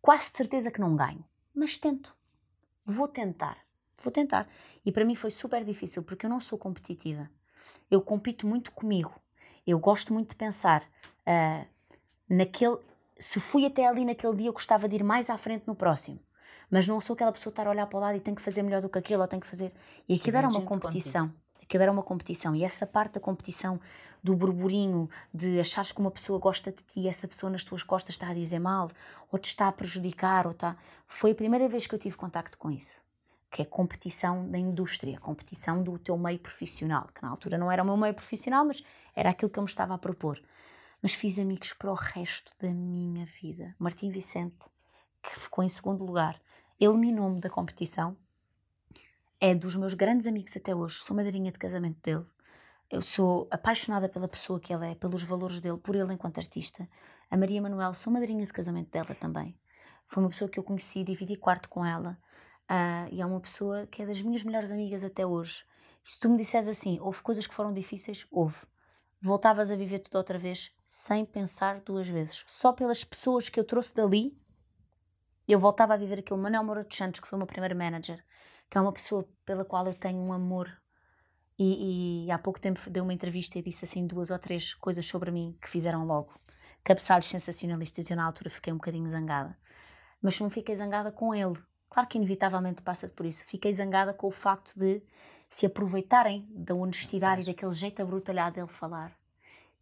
quase 0.00 0.30
certeza 0.30 0.70
que 0.70 0.80
não 0.80 0.96
ganho, 0.96 1.22
mas 1.54 1.76
tento. 1.76 2.16
Vou 2.86 3.06
tentar 3.06 3.67
vou 4.02 4.12
tentar. 4.12 4.48
E 4.84 4.92
para 4.92 5.04
mim 5.04 5.14
foi 5.14 5.30
super 5.30 5.64
difícil 5.64 6.02
porque 6.02 6.26
eu 6.26 6.30
não 6.30 6.40
sou 6.40 6.58
competitiva. 6.58 7.28
Eu 7.90 8.00
compito 8.00 8.46
muito 8.46 8.72
comigo. 8.72 9.12
Eu 9.66 9.78
gosto 9.78 10.12
muito 10.12 10.30
de 10.30 10.36
pensar 10.36 10.82
uh, 10.82 11.66
naquele. 12.28 12.78
Se 13.18 13.40
fui 13.40 13.66
até 13.66 13.86
ali 13.86 14.04
naquele 14.04 14.36
dia, 14.36 14.48
eu 14.48 14.52
gostava 14.52 14.88
de 14.88 14.96
ir 14.96 15.04
mais 15.04 15.28
à 15.28 15.36
frente 15.36 15.66
no 15.66 15.74
próximo. 15.74 16.20
Mas 16.70 16.86
não 16.86 17.00
sou 17.00 17.14
aquela 17.14 17.32
pessoa 17.32 17.50
que 17.50 17.60
estar 17.60 17.66
a 17.66 17.70
olhar 17.70 17.86
para 17.86 17.96
o 17.96 18.00
lado 18.00 18.16
e 18.16 18.20
tem 18.20 18.34
que 18.34 18.42
fazer 18.42 18.62
melhor 18.62 18.80
do 18.80 18.88
que 18.88 18.98
aquilo, 18.98 19.22
ou 19.22 19.28
tem 19.28 19.40
que 19.40 19.46
fazer. 19.46 19.72
E 20.08 20.14
aquilo 20.14 20.36
era 20.36 20.48
uma 20.48 20.62
competição. 20.62 21.32
Aquilo 21.60 21.82
era 21.82 21.92
uma 21.92 22.02
competição. 22.02 22.54
E 22.54 22.64
essa 22.64 22.86
parte 22.86 23.14
da 23.14 23.20
competição, 23.20 23.80
do 24.22 24.34
burburinho, 24.34 25.08
de 25.34 25.58
achares 25.58 25.92
que 25.92 26.00
uma 26.00 26.10
pessoa 26.10 26.38
gosta 26.38 26.70
de 26.70 26.82
ti 26.82 27.00
e 27.00 27.08
essa 27.08 27.26
pessoa 27.26 27.50
nas 27.50 27.64
tuas 27.64 27.82
costas 27.82 28.14
está 28.14 28.28
a 28.28 28.34
dizer 28.34 28.58
mal, 28.58 28.90
ou 29.30 29.38
te 29.38 29.46
está 29.46 29.68
a 29.68 29.72
prejudicar, 29.72 30.46
ou 30.46 30.52
está. 30.52 30.76
Foi 31.06 31.32
a 31.32 31.34
primeira 31.34 31.68
vez 31.68 31.86
que 31.86 31.94
eu 31.94 31.98
tive 31.98 32.16
contacto 32.16 32.56
com 32.56 32.70
isso 32.70 33.00
que 33.50 33.62
é 33.62 33.64
competição 33.64 34.48
da 34.50 34.58
indústria, 34.58 35.18
competição 35.18 35.82
do 35.82 35.98
teu 35.98 36.16
meio 36.18 36.38
profissional, 36.38 37.08
que 37.14 37.22
na 37.22 37.30
altura 37.30 37.56
não 37.56 37.70
era 37.72 37.82
o 37.82 37.86
meu 37.86 37.96
meio 37.96 38.14
profissional, 38.14 38.64
mas 38.64 38.82
era 39.14 39.30
aquilo 39.30 39.50
que 39.50 39.58
eu 39.58 39.62
me 39.62 39.68
estava 39.68 39.94
a 39.94 39.98
propor. 39.98 40.40
Mas 41.00 41.14
fiz 41.14 41.38
amigos 41.38 41.72
para 41.72 41.90
o 41.90 41.94
resto 41.94 42.52
da 42.60 42.68
minha 42.68 43.24
vida. 43.24 43.74
Martim 43.78 44.10
Vicente, 44.10 44.66
que 45.22 45.38
ficou 45.38 45.64
em 45.64 45.68
segundo 45.68 46.04
lugar, 46.04 46.40
eliminou-me 46.78 47.40
da 47.40 47.48
competição. 47.48 48.16
É 49.40 49.54
dos 49.54 49.76
meus 49.76 49.94
grandes 49.94 50.26
amigos 50.26 50.56
até 50.56 50.74
hoje. 50.74 50.96
Sou 50.96 51.16
madrinha 51.16 51.52
de 51.52 51.58
casamento 51.58 51.98
dele. 52.02 52.26
Eu 52.90 53.00
sou 53.02 53.46
apaixonada 53.50 54.08
pela 54.08 54.26
pessoa 54.26 54.58
que 54.58 54.72
ele 54.72 54.90
é, 54.90 54.94
pelos 54.94 55.22
valores 55.22 55.60
dele, 55.60 55.78
por 55.78 55.94
ele 55.94 56.12
enquanto 56.12 56.38
artista. 56.38 56.88
A 57.30 57.36
Maria 57.36 57.62
Manuel, 57.62 57.94
sou 57.94 58.12
madrinha 58.12 58.44
de 58.44 58.52
casamento 58.52 58.90
dela 58.90 59.14
também. 59.14 59.54
Foi 60.06 60.22
uma 60.22 60.30
pessoa 60.30 60.50
que 60.50 60.58
eu 60.58 60.64
conheci, 60.64 61.04
dividi 61.04 61.36
quarto 61.36 61.68
com 61.68 61.84
ela. 61.84 62.18
Uh, 62.70 63.08
e 63.10 63.20
é 63.22 63.26
uma 63.26 63.40
pessoa 63.40 63.86
que 63.86 64.02
é 64.02 64.06
das 64.06 64.20
minhas 64.20 64.44
melhores 64.44 64.70
amigas 64.70 65.02
até 65.02 65.26
hoje. 65.26 65.64
E 66.04 66.12
se 66.12 66.20
tu 66.20 66.28
me 66.28 66.36
disseres 66.36 66.68
assim, 66.68 66.98
houve 67.00 67.22
coisas 67.22 67.46
que 67.46 67.54
foram 67.54 67.72
difíceis, 67.72 68.26
houve. 68.30 68.66
voltavas 69.20 69.70
a 69.70 69.76
viver 69.76 70.00
tudo 70.00 70.16
outra 70.16 70.38
vez 70.38 70.70
sem 70.86 71.24
pensar 71.24 71.80
duas 71.80 72.06
vezes. 72.06 72.44
Só 72.46 72.72
pelas 72.72 73.02
pessoas 73.04 73.48
que 73.48 73.58
eu 73.58 73.64
trouxe 73.64 73.94
dali, 73.94 74.38
eu 75.46 75.58
voltava 75.58 75.94
a 75.94 75.96
viver 75.96 76.18
aquilo. 76.18 76.38
Manuel 76.38 76.62
Moura 76.62 76.84
dos 76.84 76.96
Santos, 76.96 77.20
que 77.20 77.26
foi 77.26 77.36
o 77.36 77.40
meu 77.40 77.46
primeiro 77.46 77.74
manager, 77.74 78.22
que 78.68 78.76
é 78.76 78.80
uma 78.80 78.92
pessoa 78.92 79.26
pela 79.46 79.64
qual 79.64 79.86
eu 79.86 79.94
tenho 79.94 80.18
um 80.18 80.32
amor. 80.32 80.70
E, 81.58 82.26
e 82.26 82.30
há 82.30 82.38
pouco 82.38 82.60
tempo 82.60 82.78
deu 82.90 83.02
uma 83.02 83.12
entrevista 83.12 83.58
e 83.58 83.62
disse 83.62 83.84
assim 83.84 84.06
duas 84.06 84.30
ou 84.30 84.38
três 84.38 84.74
coisas 84.74 85.04
sobre 85.06 85.30
mim 85.30 85.56
que 85.60 85.68
fizeram 85.68 86.04
logo. 86.04 86.32
Cabeçalhos 86.84 87.26
sensacionalistas. 87.26 88.08
Eu 88.10 88.16
na 88.16 88.24
altura 88.24 88.50
fiquei 88.50 88.72
um 88.72 88.76
bocadinho 88.76 89.08
zangada. 89.08 89.58
Mas 90.22 90.38
não 90.38 90.50
fiquei 90.50 90.76
zangada 90.76 91.10
com 91.10 91.34
ele. 91.34 91.58
Claro 91.90 92.08
que 92.08 92.18
inevitavelmente 92.18 92.82
passa 92.82 93.08
por 93.08 93.24
isso. 93.26 93.44
Fiquei 93.44 93.72
zangada 93.72 94.12
com 94.12 94.26
o 94.26 94.32
facto 94.32 94.78
de 94.78 95.02
se 95.48 95.66
aproveitarem 95.66 96.46
da 96.50 96.74
honestidade 96.74 97.42
e 97.42 97.46
daquele 97.46 97.72
jeito 97.72 98.02
abrutalhado 98.02 98.56
dele 98.56 98.68
falar 98.68 99.16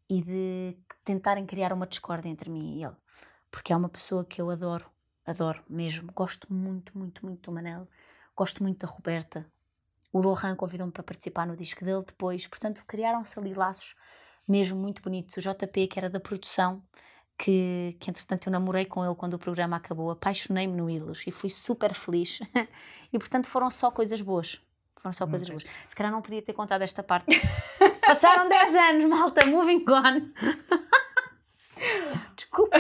e 0.09 0.23
de 0.23 0.77
tentarem 1.05 1.45
criar 1.45 1.73
uma 1.73 1.87
discórdia 1.87 2.29
entre 2.29 2.49
mim 2.49 2.79
e 2.79 2.85
ele. 2.85 2.95
Porque 3.51 3.73
é 3.73 3.77
uma 3.77 3.89
pessoa 3.89 4.25
que 4.25 4.41
eu 4.41 4.51
adoro, 4.51 4.87
adoro 5.25 5.63
mesmo. 5.69 6.13
Gosto 6.13 6.53
muito, 6.53 6.97
muito, 6.97 7.27
muito 7.27 7.51
do 7.51 7.55
Manel. 7.55 7.89
Gosto 8.37 8.63
muito 8.63 8.87
da 8.87 8.93
Roberta. 8.93 9.47
O 10.13 10.21
Lohan 10.21 10.55
convidou-me 10.55 10.93
para 10.93 11.03
participar 11.03 11.47
no 11.47 11.57
disco 11.57 11.85
dele 11.85 12.05
depois. 12.07 12.47
Portanto, 12.47 12.85
criaram-se 12.87 13.39
ali 13.39 13.53
laços 13.53 13.97
mesmo 14.47 14.79
muito 14.79 15.03
bonitos. 15.03 15.37
O 15.37 15.41
JP, 15.41 15.89
que 15.89 15.99
era 15.99 16.09
da 16.09 16.21
produção, 16.21 16.83
que, 17.39 17.97
que 18.01 18.11
entretanto 18.11 18.47
eu 18.47 18.53
namorei 18.53 18.85
com 18.85 19.05
ele 19.05 19.15
quando 19.15 19.35
o 19.35 19.39
programa 19.39 19.77
acabou, 19.77 20.11
apaixonei-me 20.11 20.75
no 20.75 20.89
Ilus 20.89 21.25
e 21.27 21.31
fui 21.31 21.51
super 21.51 21.95
feliz. 21.95 22.41
e 23.13 23.19
portanto 23.19 23.47
foram 23.47 23.71
só 23.71 23.91
coisas 23.91 24.21
boas. 24.21 24.61
Foram 24.97 25.13
só 25.13 25.27
coisas 25.27 25.49
boas. 25.49 25.65
Se 25.87 25.95
calhar 25.95 26.11
não 26.11 26.23
podia 26.23 26.43
ter 26.43 26.53
contado 26.53 26.83
esta 26.83 27.03
parte. 27.03 27.27
Passaram 28.07 28.49
10 28.49 28.75
anos, 28.75 29.11
malta, 29.11 29.45
moving 29.47 29.85
on. 29.89 30.33
Desculpa. 32.37 32.77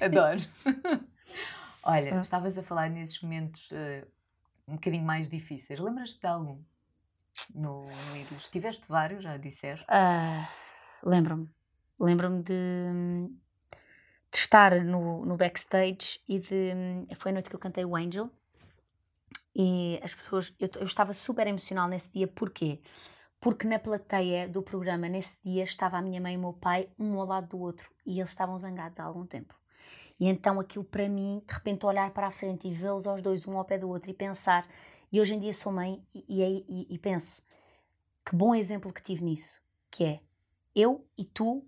Adoro. 0.00 0.38
Olha, 1.82 2.18
ah. 2.18 2.22
estavas 2.22 2.56
a 2.56 2.62
falar 2.62 2.88
nesses 2.88 3.20
momentos 3.20 3.70
uh, 3.70 4.06
um 4.66 4.74
bocadinho 4.74 5.04
mais 5.04 5.28
difíceis. 5.28 5.78
Lembras-te 5.78 6.20
de 6.20 6.26
algum 6.26 6.62
no, 7.54 7.84
no 7.84 8.16
Ilus? 8.16 8.48
Tiveste 8.50 8.88
vários, 8.88 9.22
já 9.22 9.36
disseste? 9.36 9.84
Uh, 9.84 10.46
Lembro-me. 11.02 11.48
Lembro-me 12.00 12.42
de, 12.42 13.28
de, 14.30 14.38
estar 14.38 14.84
no, 14.84 15.24
no 15.24 15.36
backstage 15.36 16.20
e 16.28 16.38
de. 16.38 16.72
Foi 17.16 17.30
a 17.30 17.34
noite 17.34 17.50
que 17.50 17.56
eu 17.56 17.60
cantei 17.60 17.84
o 17.84 17.96
Angel 17.96 18.30
e 19.54 19.98
as 20.02 20.14
pessoas. 20.14 20.54
Eu, 20.58 20.68
eu 20.76 20.86
estava 20.86 21.12
super 21.12 21.46
emocional 21.46 21.88
nesse 21.88 22.12
dia, 22.12 22.26
porquê? 22.28 22.80
Porque 23.40 23.66
na 23.66 23.78
plateia 23.78 24.48
do 24.48 24.62
programa, 24.62 25.08
nesse 25.08 25.40
dia, 25.42 25.64
estava 25.64 25.98
a 25.98 26.02
minha 26.02 26.20
mãe 26.20 26.34
e 26.34 26.36
o 26.36 26.40
meu 26.40 26.52
pai, 26.52 26.88
um 26.98 27.18
ao 27.20 27.26
lado 27.26 27.48
do 27.48 27.58
outro, 27.58 27.90
e 28.04 28.18
eles 28.18 28.30
estavam 28.30 28.58
zangados 28.58 28.98
há 28.98 29.04
algum 29.04 29.24
tempo. 29.24 29.54
E 30.18 30.26
então 30.26 30.58
aquilo 30.58 30.84
para 30.84 31.08
mim, 31.08 31.42
de 31.46 31.54
repente 31.54 31.86
olhar 31.86 32.10
para 32.10 32.26
a 32.26 32.30
frente 32.30 32.66
e 32.66 32.72
vê-los 32.72 33.06
aos 33.06 33.22
dois, 33.22 33.46
um 33.46 33.56
ao 33.56 33.64
pé 33.64 33.78
do 33.78 33.88
outro, 33.88 34.10
e 34.10 34.14
pensar, 34.14 34.66
e 35.12 35.20
hoje 35.20 35.34
em 35.34 35.38
dia 35.38 35.52
sou 35.52 35.72
mãe 35.72 36.02
e, 36.12 36.42
e, 36.68 36.86
e 36.90 36.98
penso, 36.98 37.44
que 38.24 38.34
bom 38.34 38.54
exemplo 38.54 38.92
que 38.92 39.02
tive 39.02 39.24
nisso, 39.24 39.62
que 39.90 40.04
é 40.04 40.20
eu 40.74 41.06
e 41.16 41.24
tu 41.24 41.64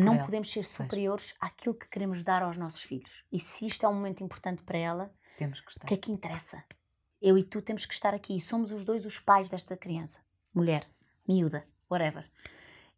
não 0.00 0.14
ela. 0.14 0.24
podemos 0.24 0.50
ser 0.50 0.64
superiores 0.64 1.32
pois. 1.32 1.50
àquilo 1.50 1.74
que 1.74 1.88
queremos 1.88 2.22
dar 2.22 2.42
aos 2.42 2.56
nossos 2.56 2.82
filhos. 2.82 3.24
E 3.32 3.38
se 3.38 3.66
isto 3.66 3.84
é 3.84 3.88
um 3.88 3.94
momento 3.94 4.22
importante 4.22 4.62
para 4.62 4.78
ela, 4.78 5.14
temos 5.36 5.60
que 5.60 5.70
estar. 5.70 5.84
o 5.84 5.86
que 5.88 5.94
é 5.94 5.96
que 5.96 6.12
interessa? 6.12 6.64
Eu 7.20 7.36
e 7.36 7.42
tu 7.42 7.60
temos 7.60 7.84
que 7.84 7.94
estar 7.94 8.14
aqui 8.14 8.36
e 8.36 8.40
somos 8.40 8.70
os 8.70 8.84
dois 8.84 9.04
os 9.04 9.18
pais 9.18 9.48
desta 9.48 9.76
criança, 9.76 10.20
mulher, 10.54 10.88
miúda, 11.26 11.66
whatever. 11.90 12.30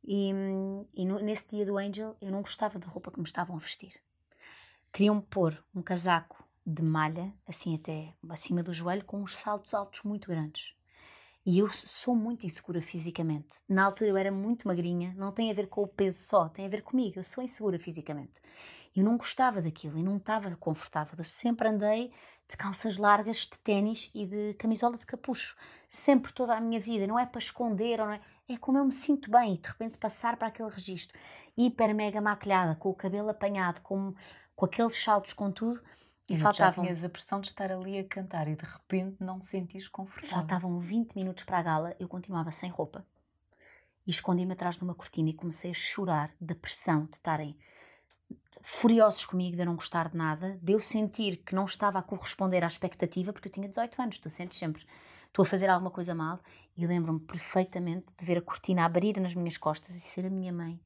E, 0.04 0.30
e 0.94 1.04
no, 1.04 1.18
nesse 1.20 1.48
dia 1.48 1.64
do 1.64 1.78
Angel 1.78 2.16
eu 2.20 2.30
não 2.30 2.42
gostava 2.42 2.78
da 2.78 2.86
roupa 2.86 3.10
que 3.10 3.18
me 3.18 3.26
estavam 3.26 3.56
a 3.56 3.58
vestir. 3.58 4.00
Queriam 4.92 5.20
pôr 5.20 5.62
um 5.74 5.82
casaco 5.82 6.44
de 6.66 6.82
malha, 6.82 7.32
assim 7.46 7.74
até 7.74 8.14
acima 8.28 8.62
do 8.62 8.72
joelho, 8.72 9.04
com 9.04 9.22
uns 9.22 9.36
saltos 9.36 9.72
altos 9.72 10.02
muito 10.02 10.28
grandes. 10.28 10.74
E 11.44 11.59
eu 11.59 11.68
sou 11.70 12.14
muito 12.14 12.44
insegura 12.44 12.83
fisicamente. 12.83 13.62
Na 13.68 13.85
altura 13.85 14.11
eu 14.11 14.16
era 14.16 14.31
muito 14.31 14.68
magrinha, 14.68 15.14
não 15.16 15.33
tem 15.33 15.50
a 15.50 15.55
ver 15.55 15.68
com 15.68 15.83
o 15.83 15.88
peso 15.88 16.18
só, 16.26 16.48
tem 16.48 16.66
a 16.66 16.68
ver 16.68 16.83
comigo. 16.83 17.18
Eu 17.18 17.24
sou 17.24 17.42
insegura 17.42 17.79
fisicamente. 17.79 18.40
Eu 18.94 19.05
não 19.05 19.16
gostava 19.16 19.62
daquilo 19.62 19.96
e 19.98 20.03
não 20.03 20.16
estava 20.16 20.55
confortável. 20.57 21.14
Eu 21.16 21.24
sempre 21.24 21.68
andei 21.68 22.12
de 22.48 22.57
calças 22.57 22.96
largas, 22.96 23.38
de 23.38 23.59
ténis 23.59 24.11
e 24.14 24.26
de 24.26 24.55
camisola 24.55 24.98
de 24.98 25.07
capucho. 25.07 25.57
Sempre, 25.88 26.33
toda 26.33 26.55
a 26.55 26.61
minha 26.61 26.81
vida. 26.81 27.07
Não 27.07 27.18
é 27.18 27.24
para 27.24 27.38
esconder, 27.38 28.00
ou 28.00 28.07
não 28.07 28.12
é, 28.12 28.20
é 28.48 28.57
como 28.59 28.79
eu 28.79 28.85
me 28.85 28.92
sinto 28.92 29.31
bem. 29.31 29.55
E 29.55 29.59
de 29.59 29.68
repente 29.68 29.96
passar 29.96 30.37
para 30.37 30.48
aquele 30.48 30.68
registro 30.68 31.16
hiper 31.57 31.94
mega 31.94 32.20
maquilhada, 32.20 32.74
com 32.74 32.90
o 32.90 32.94
cabelo 32.94 33.31
apanhado, 33.31 33.81
com, 33.83 34.12
com 34.57 34.66
aqueles 34.66 34.96
saltos, 35.03 35.33
com 35.33 35.50
tudo. 35.50 35.81
E, 36.30 36.36
faltavam. 36.36 36.84
Já 36.84 36.90
tinhas 36.90 37.04
a 37.04 37.08
pressão 37.08 37.40
de 37.40 37.48
estar 37.48 37.72
ali 37.72 37.98
a 37.98 38.04
cantar 38.04 38.46
e 38.48 38.54
de 38.54 38.64
repente 38.64 39.16
não 39.20 39.42
sentires 39.42 39.88
confortável. 39.88 40.36
Faltavam 40.36 40.78
20 40.78 41.14
minutos 41.14 41.44
para 41.44 41.58
a 41.58 41.62
gala, 41.62 41.96
eu 41.98 42.08
continuava 42.08 42.52
sem 42.52 42.70
roupa. 42.70 43.04
E 44.06 44.10
escondi-me 44.10 44.52
atrás 44.52 44.76
de 44.76 44.84
uma 44.84 44.94
cortina 44.94 45.30
e 45.30 45.34
comecei 45.34 45.70
a 45.70 45.74
chorar 45.74 46.32
da 46.40 46.54
pressão 46.54 47.04
de 47.04 47.16
estarem 47.16 47.56
furiosos 48.62 49.26
comigo 49.26 49.56
de 49.56 49.62
eu 49.62 49.66
não 49.66 49.74
gostar 49.74 50.08
de 50.08 50.16
nada, 50.16 50.58
de 50.62 50.72
eu 50.72 50.80
sentir 50.80 51.38
que 51.38 51.54
não 51.54 51.64
estava 51.64 51.98
a 51.98 52.02
corresponder 52.02 52.62
à 52.64 52.66
expectativa, 52.66 53.32
porque 53.32 53.48
eu 53.48 53.52
tinha 53.52 53.68
18 53.68 54.00
anos, 54.00 54.18
tu 54.18 54.30
sentes 54.30 54.58
sempre, 54.58 54.86
estou 55.26 55.42
a 55.42 55.46
fazer 55.46 55.68
alguma 55.68 55.90
coisa 55.90 56.14
mal, 56.14 56.40
e 56.76 56.86
lembro-me 56.86 57.20
perfeitamente 57.20 58.06
de 58.16 58.24
ver 58.24 58.38
a 58.38 58.42
cortina 58.42 58.84
abrir 58.84 59.20
nas 59.20 59.34
minhas 59.34 59.56
costas 59.56 59.96
e 59.96 60.00
ser 60.00 60.26
a 60.26 60.30
minha 60.30 60.52
mãe, 60.52 60.80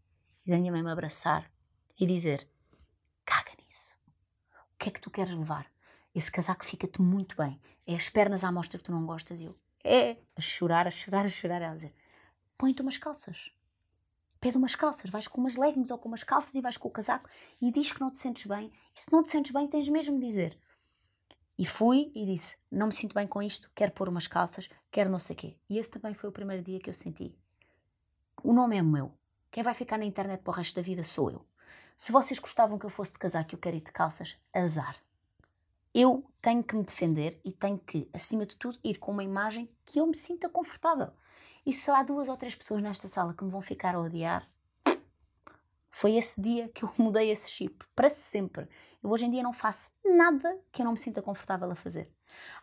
e 0.47 0.51
da 0.51 0.59
minha 0.59 0.73
mãe 0.73 0.83
me 0.83 0.91
abraçar 0.91 1.51
e 1.99 2.07
dizer: 2.07 2.49
caga 3.25 3.51
nisso, 3.59 3.64
o 3.64 3.64
que 4.85 4.91
é 4.91 4.93
que 4.93 5.01
tu 5.01 5.11
queres 5.11 5.33
levar? 5.33 5.67
Esse 6.15 6.31
casaco 6.31 6.65
fica-te 6.65 7.01
muito 7.01 7.37
bem, 7.37 7.61
é 7.87 7.95
as 7.95 8.09
pernas 8.09 8.45
à 8.45 8.53
mostra 8.53 8.79
que 8.79 8.85
tu 8.85 8.93
não 8.93 9.05
gostas, 9.05 9.41
e 9.41 9.45
eu, 9.47 9.59
é, 9.83 10.19
a 10.37 10.41
chorar, 10.41 10.87
a 10.87 10.91
chorar, 10.91 11.25
a 11.25 11.29
chorar, 11.29 11.63
ela 11.63 11.75
dizer: 11.75 11.95
põe-te 12.57 12.83
umas 12.83 12.97
calças 12.97 13.51
pede 14.45 14.59
umas 14.59 14.75
calças, 14.75 15.09
vais 15.09 15.27
com 15.27 15.41
umas 15.41 15.57
leggings 15.57 15.91
ou 15.91 15.97
com 15.97 16.07
umas 16.07 16.23
calças 16.23 16.55
e 16.55 16.61
vais 16.61 16.77
com 16.77 16.87
o 16.87 16.91
casaco 16.91 17.31
e 17.63 17.73
diz 17.73 17.93
que 17.93 18.01
não 18.03 18.11
te 18.11 18.19
sentes 18.19 18.45
bem. 18.45 18.71
E 18.95 19.01
se 19.01 19.11
não 19.11 19.23
te 19.23 19.31
sentes 19.31 19.51
bem, 19.51 19.67
tens 19.67 19.89
mesmo 19.89 20.21
de 20.21 20.27
dizer. 20.27 20.59
E 21.57 21.65
fui 21.65 22.13
e 22.15 22.27
disse: 22.27 22.59
Não 22.71 22.89
me 22.89 22.93
sinto 22.93 23.15
bem 23.15 23.27
com 23.27 23.43
isto, 23.43 23.71
quero 23.75 23.93
pôr 23.93 24.07
umas 24.07 24.27
calças, 24.27 24.69
quero 24.91 25.09
não 25.09 25.19
sei 25.19 25.35
o 25.35 25.39
quê. 25.39 25.57
E 25.71 25.79
esse 25.79 25.91
também 25.91 26.13
foi 26.13 26.29
o 26.29 26.33
primeiro 26.33 26.63
dia 26.63 26.79
que 26.79 26.91
eu 26.91 26.95
senti. 26.95 27.35
O 28.43 28.53
nome 28.53 28.77
é 28.77 28.83
meu. 28.83 29.17
Quem 29.51 29.63
vai 29.63 29.73
ficar 29.73 29.97
na 29.97 30.05
internet 30.05 30.43
para 30.43 30.51
o 30.51 30.55
resto 30.55 30.75
da 30.77 30.83
vida 30.83 31.03
sou 31.03 31.31
eu. 31.31 31.47
Se 31.97 32.11
vocês 32.11 32.39
gostavam 32.39 32.79
que 32.79 32.87
eu 32.87 32.91
fosse 32.91 33.13
de 33.13 33.19
casaco 33.19 33.53
e 33.53 33.55
eu 33.55 33.59
quero 33.59 33.77
ir 33.77 33.81
de 33.81 33.93
calças, 33.93 34.37
azar. 34.53 34.97
Eu 35.95 36.25
tenho 36.43 36.63
que 36.63 36.75
me 36.75 36.83
defender 36.83 37.41
e 37.45 37.53
tenho 37.53 37.79
que, 37.79 38.11
acima 38.13 38.45
de 38.45 38.57
tudo, 38.57 38.79
ir 38.83 38.99
com 38.99 39.13
uma 39.13 39.23
imagem 39.23 39.71
que 39.85 40.01
eu 40.01 40.07
me 40.07 40.17
sinta 40.17 40.49
confortável. 40.49 41.13
E 41.65 41.73
se 41.73 41.91
há 41.91 42.03
duas 42.03 42.29
ou 42.29 42.37
três 42.37 42.55
pessoas 42.55 42.83
nesta 42.83 43.07
sala 43.07 43.33
que 43.33 43.45
me 43.45 43.51
vão 43.51 43.63
ficar 43.63 43.95
a 43.95 44.01
odiar, 44.01 44.49
foi 45.95 46.17
esse 46.17 46.41
dia 46.41 46.69
que 46.69 46.85
eu 46.85 46.93
mudei 46.99 47.31
esse 47.31 47.49
chip, 47.49 47.85
para 47.95 48.11
sempre. 48.11 48.69
Eu 49.01 49.09
hoje 49.11 49.27
em 49.27 49.31
dia 49.31 49.45
não 49.45 49.53
faço 49.53 49.93
nada 50.05 50.59
que 50.73 50.83
eu 50.83 50.85
não 50.85 50.93
me 50.93 50.99
sinta 50.99 51.23
confortável 51.23 51.71
a 51.71 51.77
fazer. 51.77 52.11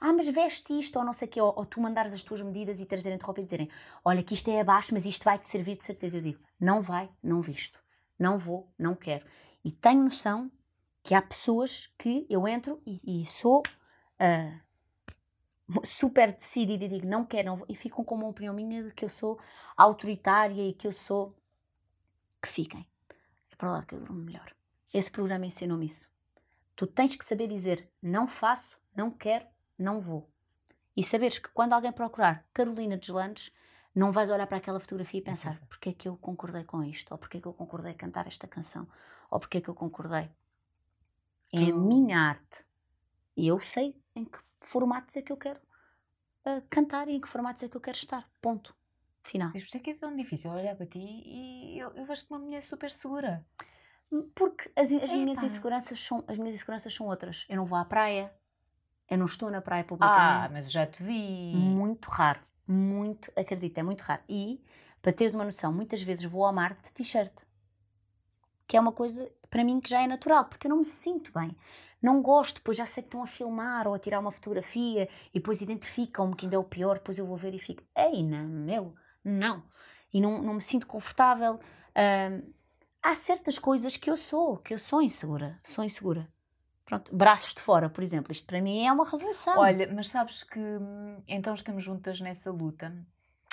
Ah, 0.01 0.11
mas 0.11 0.27
veste 0.27 0.77
isto 0.77 0.99
ou 0.99 1.05
não 1.05 1.13
sei 1.13 1.29
o 1.29 1.31
quê, 1.31 1.39
ou, 1.39 1.53
ou, 1.55 1.65
tu 1.65 1.79
mandares 1.79 2.13
as 2.13 2.21
tuas 2.21 2.41
medidas 2.41 2.81
e 2.81 2.85
trazerem-te 2.85 3.23
roupa 3.23 3.39
e 3.39 3.45
dizerem 3.45 3.69
olha 4.03 4.21
que 4.21 4.33
isto 4.33 4.51
é 4.51 4.59
abaixo, 4.59 4.93
mas 4.93 5.05
isto 5.05 5.23
vai-te 5.23 5.47
servir 5.47 5.77
de 5.77 5.85
certeza. 5.85 6.17
Eu 6.17 6.21
digo, 6.21 6.41
não 6.59 6.81
vai, 6.81 7.09
não 7.23 7.41
visto. 7.41 7.81
Não 8.21 8.37
vou, 8.37 8.71
não 8.77 8.93
quero. 8.93 9.25
E 9.65 9.71
tenho 9.71 10.03
noção 10.03 10.51
que 11.01 11.15
há 11.15 11.21
pessoas 11.23 11.91
que 11.97 12.27
eu 12.29 12.47
entro 12.47 12.79
e, 12.85 13.01
e 13.03 13.25
sou 13.25 13.63
uh, 14.21 15.81
super 15.83 16.31
decidida 16.31 16.85
e 16.85 16.87
digo 16.87 17.07
não 17.07 17.25
quero, 17.25 17.47
não 17.47 17.55
vou, 17.55 17.65
e 17.67 17.73
ficam 17.73 18.05
com 18.05 18.13
uma 18.13 18.27
opinião 18.27 18.53
minha 18.53 18.83
de 18.83 18.91
que 18.91 19.03
eu 19.03 19.09
sou 19.09 19.39
autoritária 19.75 20.69
e 20.69 20.71
que 20.71 20.85
eu 20.85 20.91
sou. 20.91 21.35
que 22.39 22.47
fiquem. 22.47 22.87
É 23.51 23.55
para 23.55 23.71
lá 23.71 23.83
que 23.83 23.95
eu 23.95 23.99
durmo 23.99 24.21
melhor. 24.23 24.53
Esse 24.93 25.09
programa 25.09 25.47
ensinou-me 25.47 25.87
isso. 25.87 26.11
Tu 26.75 26.85
tens 26.85 27.15
que 27.15 27.25
saber 27.25 27.47
dizer 27.47 27.89
não 28.03 28.27
faço, 28.27 28.77
não 28.95 29.09
quero, 29.09 29.47
não 29.79 29.99
vou. 29.99 30.29
E 30.95 31.03
saberes 31.03 31.39
que 31.39 31.49
quando 31.49 31.73
alguém 31.73 31.91
procurar 31.91 32.45
Carolina 32.53 32.97
Deslandes, 32.97 33.51
não 33.93 34.11
vais 34.11 34.29
olhar 34.29 34.47
para 34.47 34.57
aquela 34.57 34.79
fotografia 34.79 35.19
e 35.19 35.23
pensar 35.23 35.59
porque 35.67 35.89
é 35.89 35.93
que 35.93 36.07
eu 36.07 36.15
concordei 36.17 36.63
com 36.63 36.83
isto, 36.83 37.11
ou 37.11 37.17
porque 37.17 37.37
é 37.37 37.41
que 37.41 37.47
eu 37.47 37.53
concordei 37.53 37.93
cantar 37.93 38.27
esta 38.27 38.47
canção, 38.47 38.87
ou 39.29 39.39
porque 39.39 39.57
é 39.57 39.61
que 39.61 39.69
eu 39.69 39.75
concordei. 39.75 40.31
É 41.53 41.65
a 41.65 41.75
minha 41.75 42.17
arte. 42.17 42.65
E 43.35 43.47
eu 43.47 43.59
sei 43.59 43.95
em 44.15 44.23
que 44.23 44.39
formatos 44.61 45.17
é 45.17 45.21
que 45.21 45.31
eu 45.31 45.37
quero 45.37 45.59
uh, 46.45 46.61
cantar 46.69 47.09
e 47.09 47.15
em 47.15 47.21
que 47.21 47.27
formatos 47.27 47.63
é 47.63 47.67
que 47.67 47.75
eu 47.75 47.81
quero 47.81 47.97
estar. 47.97 48.29
Ponto. 48.41 48.75
Final. 49.23 49.51
Mas 49.53 49.63
por 49.63 49.67
isso 49.67 49.77
é 49.77 49.79
que 49.79 49.89
é 49.91 49.93
tão 49.93 50.15
difícil 50.15 50.51
olhar 50.51 50.75
para 50.75 50.85
ti 50.85 50.99
e 50.99 51.77
eu, 51.77 51.91
eu 51.91 52.05
vejo-te 52.05 52.29
uma 52.31 52.39
mulher 52.39 52.63
super 52.63 52.89
segura. 52.89 53.45
Porque 54.33 54.71
as, 54.75 54.91
as 54.91 55.11
minhas 55.11 55.41
inseguranças 55.43 55.99
são 55.99 56.23
as 56.27 56.37
minhas 56.37 56.55
inseguranças 56.55 56.93
são 56.93 57.07
outras. 57.07 57.45
Eu 57.47 57.57
não 57.57 57.65
vou 57.65 57.77
à 57.77 57.85
praia, 57.85 58.33
eu 59.09 59.17
não 59.17 59.25
estou 59.25 59.51
na 59.51 59.61
praia 59.61 59.83
publicamente. 59.83 60.45
Ah, 60.45 60.49
mas 60.51 60.71
já 60.71 60.85
te 60.85 61.03
vi. 61.03 61.53
Muito 61.55 62.09
raro. 62.09 62.41
Muito, 62.67 63.31
acredito, 63.35 63.77
é 63.77 63.83
muito 63.83 64.01
raro. 64.01 64.21
E 64.29 64.61
Para 65.01 65.11
teres 65.11 65.33
uma 65.33 65.43
noção, 65.45 65.73
muitas 65.73 66.03
vezes 66.03 66.25
vou 66.25 66.45
ao 66.45 66.53
mar 66.53 66.77
de 66.81 66.91
t-shirt. 66.93 67.33
Que 68.67 68.77
é 68.77 68.79
uma 68.79 68.91
coisa, 68.91 69.29
para 69.49 69.63
mim, 69.63 69.81
que 69.81 69.89
já 69.89 70.01
é 70.01 70.07
natural, 70.07 70.45
porque 70.45 70.67
eu 70.67 70.69
não 70.69 70.77
me 70.77 70.85
sinto 70.85 71.31
bem. 71.33 71.55
Não 72.01 72.21
gosto, 72.21 72.57
depois 72.57 72.77
já 72.77 72.85
sei 72.85 73.03
que 73.03 73.07
estão 73.07 73.23
a 73.23 73.27
filmar 73.27 73.87
ou 73.87 73.93
a 73.93 73.99
tirar 73.99 74.19
uma 74.19 74.31
fotografia 74.31 75.09
e 75.33 75.39
depois 75.39 75.61
identificam-me 75.61 76.35
que 76.35 76.45
ainda 76.45 76.55
é 76.55 76.59
o 76.59 76.63
pior, 76.63 76.95
depois 76.95 77.17
eu 77.17 77.25
vou 77.25 77.37
ver 77.37 77.53
e 77.53 77.59
fico, 77.59 77.83
ei, 77.95 78.23
não, 78.23 78.47
meu, 78.47 78.95
não. 79.23 79.63
E 80.13 80.21
não, 80.21 80.41
não 80.41 80.53
me 80.55 80.61
sinto 80.61 80.87
confortável. 80.87 81.59
Há 83.03 83.15
certas 83.15 83.57
coisas 83.57 83.97
que 83.97 84.09
eu 84.09 84.17
sou, 84.17 84.57
que 84.57 84.73
eu 84.73 84.79
sou 84.79 85.01
insegura, 85.01 85.59
sou 85.63 85.83
insegura. 85.83 86.27
Pronto, 86.91 87.15
braços 87.15 87.53
de 87.53 87.61
fora, 87.61 87.89
por 87.89 88.03
exemplo, 88.03 88.33
isto 88.33 88.45
para 88.45 88.61
mim 88.61 88.85
é 88.85 88.91
uma 88.91 89.09
revolução. 89.09 89.57
Olha, 89.57 89.89
mas 89.93 90.09
sabes 90.09 90.43
que 90.43 90.59
hum, 90.59 91.23
então 91.25 91.53
estamos 91.53 91.85
juntas 91.85 92.19
nessa 92.19 92.51
luta 92.51 92.93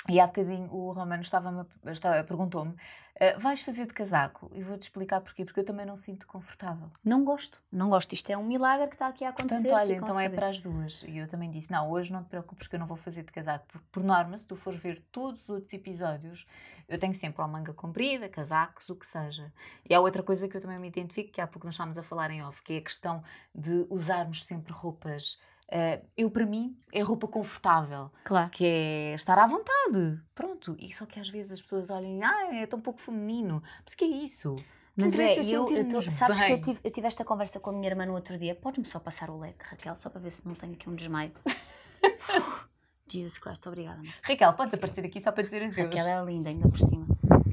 e 0.07 0.19
há 0.19 0.27
bocadinho 0.27 0.71
o 0.71 0.91
Romano 0.93 1.21
estava, 1.21 1.67
estava 1.87 2.23
perguntou-me: 2.23 2.71
uh, 2.71 3.37
vais 3.37 3.61
fazer 3.61 3.85
de 3.85 3.93
casaco? 3.93 4.49
E 4.53 4.63
vou-te 4.63 4.83
explicar 4.83 5.19
porquê. 5.19 5.43
Porque 5.43 5.59
eu 5.59 5.65
também 5.65 5.85
não 5.85 5.97
sinto 5.97 6.25
confortável. 6.25 6.89
Não 7.03 7.25
gosto, 7.25 7.61
não 7.71 7.89
gosto. 7.89 8.13
Isto 8.13 8.29
é 8.29 8.37
um 8.37 8.45
milagre 8.45 8.87
que 8.87 8.95
está 8.95 9.07
aqui 9.07 9.25
a 9.25 9.29
acontecer. 9.29 9.63
Portanto, 9.63 9.73
olha, 9.73 9.95
então 9.95 10.19
é 10.19 10.29
para 10.29 10.47
as 10.47 10.59
duas. 10.59 11.03
E 11.03 11.17
eu 11.17 11.27
também 11.27 11.51
disse: 11.51 11.69
não, 11.71 11.89
hoje 11.89 12.13
não 12.13 12.23
te 12.23 12.29
preocupes 12.29 12.67
que 12.67 12.75
eu 12.75 12.79
não 12.79 12.87
vou 12.87 12.95
fazer 12.95 13.23
de 13.23 13.31
casaco. 13.31 13.65
Porque, 13.67 13.85
por 13.91 14.03
norma, 14.03 14.37
se 14.37 14.47
tu 14.47 14.55
fores 14.55 14.79
ver 14.79 15.03
todos 15.11 15.43
os 15.43 15.49
outros 15.49 15.73
episódios, 15.73 16.47
eu 16.87 16.97
tenho 16.97 17.13
sempre 17.13 17.41
uma 17.41 17.47
manga 17.47 17.73
comprida, 17.73 18.29
casacos, 18.29 18.89
o 18.89 18.95
que 18.95 19.05
seja. 19.05 19.51
E 19.87 19.93
há 19.93 19.99
outra 19.99 20.23
coisa 20.23 20.47
que 20.47 20.55
eu 20.55 20.61
também 20.61 20.79
me 20.79 20.87
identifico, 20.87 21.31
que 21.31 21.41
há 21.41 21.45
pouco 21.45 21.67
nós 21.67 21.75
estávamos 21.75 21.97
a 21.97 22.03
falar 22.03 22.31
em 22.31 22.41
off, 22.43 22.61
que 22.63 22.73
é 22.73 22.77
a 22.77 22.81
questão 22.81 23.21
de 23.53 23.85
usarmos 23.89 24.45
sempre 24.45 24.71
roupas 24.71 25.37
Uh, 25.71 26.03
eu, 26.17 26.31
para 26.31 26.47
mim, 26.47 26.75
é 26.91 27.01
roupa 27.01 27.27
confortável. 27.27 28.11
Claro. 28.23 28.49
Que 28.49 28.65
é 28.65 29.13
estar 29.13 29.37
à 29.37 29.45
vontade. 29.45 30.19
Pronto. 30.33 30.75
E 30.79 30.91
só 30.93 31.05
que 31.05 31.19
às 31.19 31.29
vezes 31.29 31.51
as 31.51 31.61
pessoas 31.61 31.91
olhem, 31.91 32.23
ah, 32.23 32.55
é 32.55 32.65
tão 32.65 32.81
pouco 32.81 32.99
feminino. 32.99 33.61
Mas 33.85 33.93
que 33.93 34.03
é 34.03 34.07
isso? 34.07 34.55
Mas 34.95 35.17
é, 35.17 35.39
eu, 35.39 35.69
eu 35.69 35.87
tô, 35.87 36.01
sabes 36.01 36.39
bem. 36.39 36.47
que 36.47 36.53
eu 36.53 36.61
tive, 36.61 36.79
eu 36.83 36.91
tive 36.91 37.07
esta 37.07 37.23
conversa 37.23 37.59
com 37.59 37.69
a 37.69 37.73
minha 37.73 37.87
irmã 37.87 38.05
no 38.05 38.13
outro 38.13 38.37
dia. 38.37 38.55
Podes-me 38.55 38.85
só 38.85 38.99
passar 38.99 39.29
o 39.29 39.39
leque, 39.39 39.63
Raquel, 39.63 39.95
só 39.95 40.09
para 40.09 40.19
ver 40.19 40.31
se 40.31 40.45
não 40.45 40.55
tenho 40.55 40.73
aqui 40.73 40.89
um 40.89 40.95
desmaio. 40.95 41.31
Jesus 43.07 43.37
Christ, 43.37 43.65
obrigada. 43.65 44.01
Raquel, 44.23 44.53
podes 44.53 44.73
aparecer 44.73 45.05
aqui 45.05 45.21
só 45.21 45.31
para 45.31 45.43
dizer 45.43 45.63
adeus. 45.63 45.77
Raquel 45.77 46.05
é 46.05 46.25
linda, 46.25 46.49
ainda 46.49 46.67
por 46.67 46.77
cima. 46.77 47.07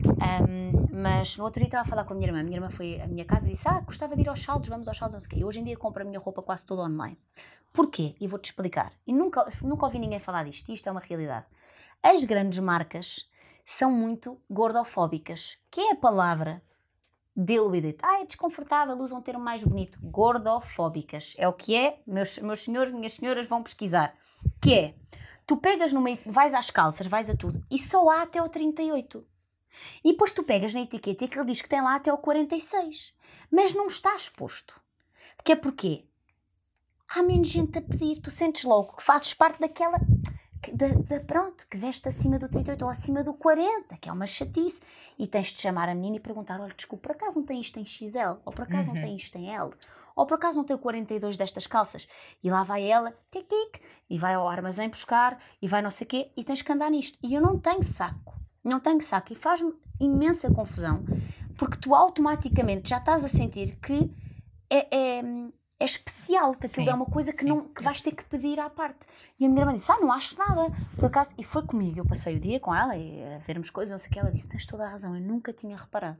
Um, 0.04 0.86
mas 1.02 1.36
no 1.36 1.44
outro 1.44 1.60
dia 1.60 1.68
estava 1.68 1.82
a 1.82 1.88
falar 1.88 2.04
com 2.04 2.14
a 2.14 2.16
minha 2.16 2.28
irmã. 2.28 2.40
A 2.40 2.42
minha 2.44 2.56
irmã 2.56 2.70
foi 2.70 3.00
à 3.00 3.06
minha 3.06 3.24
casa 3.24 3.46
e 3.46 3.52
disse: 3.52 3.68
Ah, 3.68 3.80
gostava 3.80 4.16
de 4.16 4.22
ir 4.22 4.28
aos 4.28 4.42
saldos, 4.42 4.68
vamos 4.68 4.88
aos 4.88 4.96
saldos, 4.96 5.14
não 5.14 5.20
sei 5.20 5.26
o 5.26 5.30
quê. 5.30 5.42
Eu 5.42 5.48
hoje 5.48 5.60
em 5.60 5.64
dia 5.64 5.76
compro 5.76 6.02
a 6.02 6.04
minha 6.04 6.18
roupa 6.18 6.42
quase 6.42 6.64
toda 6.64 6.82
online. 6.82 7.18
Porquê? 7.72 8.14
E 8.20 8.26
vou-te 8.26 8.46
explicar. 8.46 8.92
E 9.06 9.12
nunca, 9.12 9.46
nunca 9.62 9.84
ouvi 9.84 9.98
ninguém 9.98 10.18
falar 10.18 10.44
disto, 10.44 10.72
isto 10.72 10.88
é 10.88 10.92
uma 10.92 11.00
realidade. 11.00 11.46
As 12.02 12.24
grandes 12.24 12.58
marcas 12.58 13.28
são 13.64 13.90
muito 13.90 14.40
gordofóbicas, 14.48 15.58
que 15.70 15.80
é 15.80 15.92
a 15.92 15.96
palavra 15.96 16.62
deal 17.36 17.68
with 17.68 17.84
it. 17.84 17.98
Ah, 18.02 18.22
é 18.22 18.24
desconfortável, 18.24 18.96
usam 18.98 19.18
um 19.18 19.22
termo 19.22 19.44
mais 19.44 19.62
bonito. 19.62 19.98
Gordofóbicas. 20.00 21.34
É 21.36 21.46
o 21.46 21.52
que 21.52 21.76
é, 21.76 22.00
meus, 22.06 22.38
meus 22.38 22.64
senhores, 22.64 22.92
minhas 22.92 23.14
senhoras 23.14 23.46
vão 23.46 23.62
pesquisar. 23.62 24.14
Que 24.60 24.74
é, 24.74 24.94
tu 25.46 25.56
pegas 25.56 25.92
no 25.92 26.00
meio, 26.00 26.18
vais 26.24 26.54
às 26.54 26.70
calças, 26.70 27.06
vais 27.06 27.28
a 27.28 27.36
tudo, 27.36 27.62
e 27.70 27.78
só 27.78 28.08
há 28.08 28.22
até 28.22 28.40
o 28.42 28.48
38. 28.48 29.26
E 30.04 30.12
depois 30.12 30.32
tu 30.32 30.42
pegas 30.42 30.74
na 30.74 30.80
etiqueta 30.80 31.24
e 31.24 31.26
aquilo 31.26 31.44
diz 31.44 31.60
que 31.60 31.68
tem 31.68 31.82
lá 31.82 31.96
até 31.96 32.12
o 32.12 32.18
46. 32.18 33.12
Mas 33.50 33.72
não 33.72 33.86
está 33.86 34.14
exposto. 34.16 34.80
Que 35.44 35.52
é 35.52 35.56
porquê? 35.56 36.04
há 37.08 37.22
menos 37.22 37.48
gente 37.48 37.78
a 37.78 37.82
pedir. 37.82 38.20
Tu 38.20 38.30
sentes 38.30 38.64
logo 38.64 38.96
que 38.96 39.02
fazes 39.02 39.32
parte 39.34 39.60
daquela. 39.60 39.98
Da, 40.72 40.88
da, 40.88 41.20
pronto, 41.20 41.64
que 41.68 41.76
veste 41.76 42.08
acima 42.08 42.40
do 42.40 42.48
38 42.48 42.82
ou 42.82 42.90
acima 42.90 43.22
do 43.22 43.32
40, 43.34 43.96
que 43.98 44.08
é 44.08 44.12
uma 44.12 44.26
chatice. 44.26 44.82
E 45.18 45.26
tens 45.26 45.52
de 45.52 45.60
chamar 45.60 45.88
a 45.88 45.94
menina 45.94 46.16
e 46.16 46.20
perguntar: 46.20 46.60
olha, 46.60 46.74
desculpa, 46.74 47.08
por 47.08 47.16
acaso 47.16 47.38
não 47.38 47.46
tem 47.46 47.60
isto 47.60 47.78
em 47.78 47.84
XL? 47.84 48.40
Ou 48.44 48.52
por 48.52 48.62
acaso 48.62 48.90
uhum. 48.90 48.96
não 48.96 49.02
tem 49.02 49.16
isto 49.16 49.36
em 49.36 49.54
L? 49.54 49.70
Ou 50.16 50.26
por 50.26 50.34
acaso 50.34 50.56
não 50.56 50.64
tem 50.64 50.74
o 50.74 50.78
42 50.78 51.36
destas 51.36 51.66
calças? 51.66 52.08
E 52.42 52.50
lá 52.50 52.62
vai 52.62 52.84
ela, 52.84 53.14
tic-tic, 53.30 53.82
e 54.08 54.18
vai 54.18 54.34
ao 54.34 54.48
armazém 54.48 54.88
buscar, 54.88 55.38
e 55.60 55.68
vai 55.68 55.82
não 55.82 55.90
sei 55.90 56.06
o 56.06 56.08
quê, 56.08 56.32
e 56.34 56.42
tens 56.42 56.62
que 56.62 56.72
andar 56.72 56.90
nisto. 56.90 57.18
E 57.22 57.34
eu 57.34 57.40
não 57.40 57.58
tenho 57.58 57.82
saco. 57.82 58.34
Não 58.66 58.80
tenho 58.80 59.00
saco. 59.00 59.32
E 59.32 59.36
faz-me 59.36 59.72
imensa 60.00 60.52
confusão, 60.52 61.04
porque 61.56 61.78
tu 61.78 61.94
automaticamente 61.94 62.90
já 62.90 62.98
estás 62.98 63.24
a 63.24 63.28
sentir 63.28 63.76
que 63.76 64.10
é, 64.70 65.18
é 65.18 65.22
é 65.78 65.84
especial, 65.84 66.54
que 66.54 66.66
aquilo 66.66 66.86
sim, 66.86 66.90
é 66.90 66.94
uma 66.94 67.04
coisa 67.04 67.32
que, 67.34 67.44
não, 67.44 67.68
que 67.68 67.82
vais 67.82 68.00
ter 68.00 68.12
que 68.12 68.24
pedir 68.24 68.58
à 68.58 68.70
parte. 68.70 69.04
E 69.38 69.44
a 69.44 69.48
minha 69.48 69.60
irmã 69.60 69.74
disse: 69.74 69.92
Ah, 69.92 69.98
não 70.00 70.10
acho 70.10 70.36
nada, 70.38 70.74
por 70.94 71.04
acaso. 71.04 71.34
E 71.36 71.44
foi 71.44 71.62
comigo, 71.66 71.98
eu 71.98 72.06
passei 72.06 72.36
o 72.36 72.40
dia 72.40 72.58
com 72.58 72.74
ela 72.74 72.96
e 72.96 73.22
a 73.34 73.38
vermos 73.38 73.68
coisas, 73.68 73.92
não 73.92 73.98
sei 73.98 74.08
o 74.08 74.12
que. 74.12 74.18
Ela 74.18 74.32
disse: 74.32 74.48
Tens 74.48 74.64
toda 74.64 74.84
a 74.84 74.88
razão, 74.88 75.14
eu 75.14 75.20
nunca 75.20 75.52
tinha 75.52 75.76
reparado. 75.76 76.18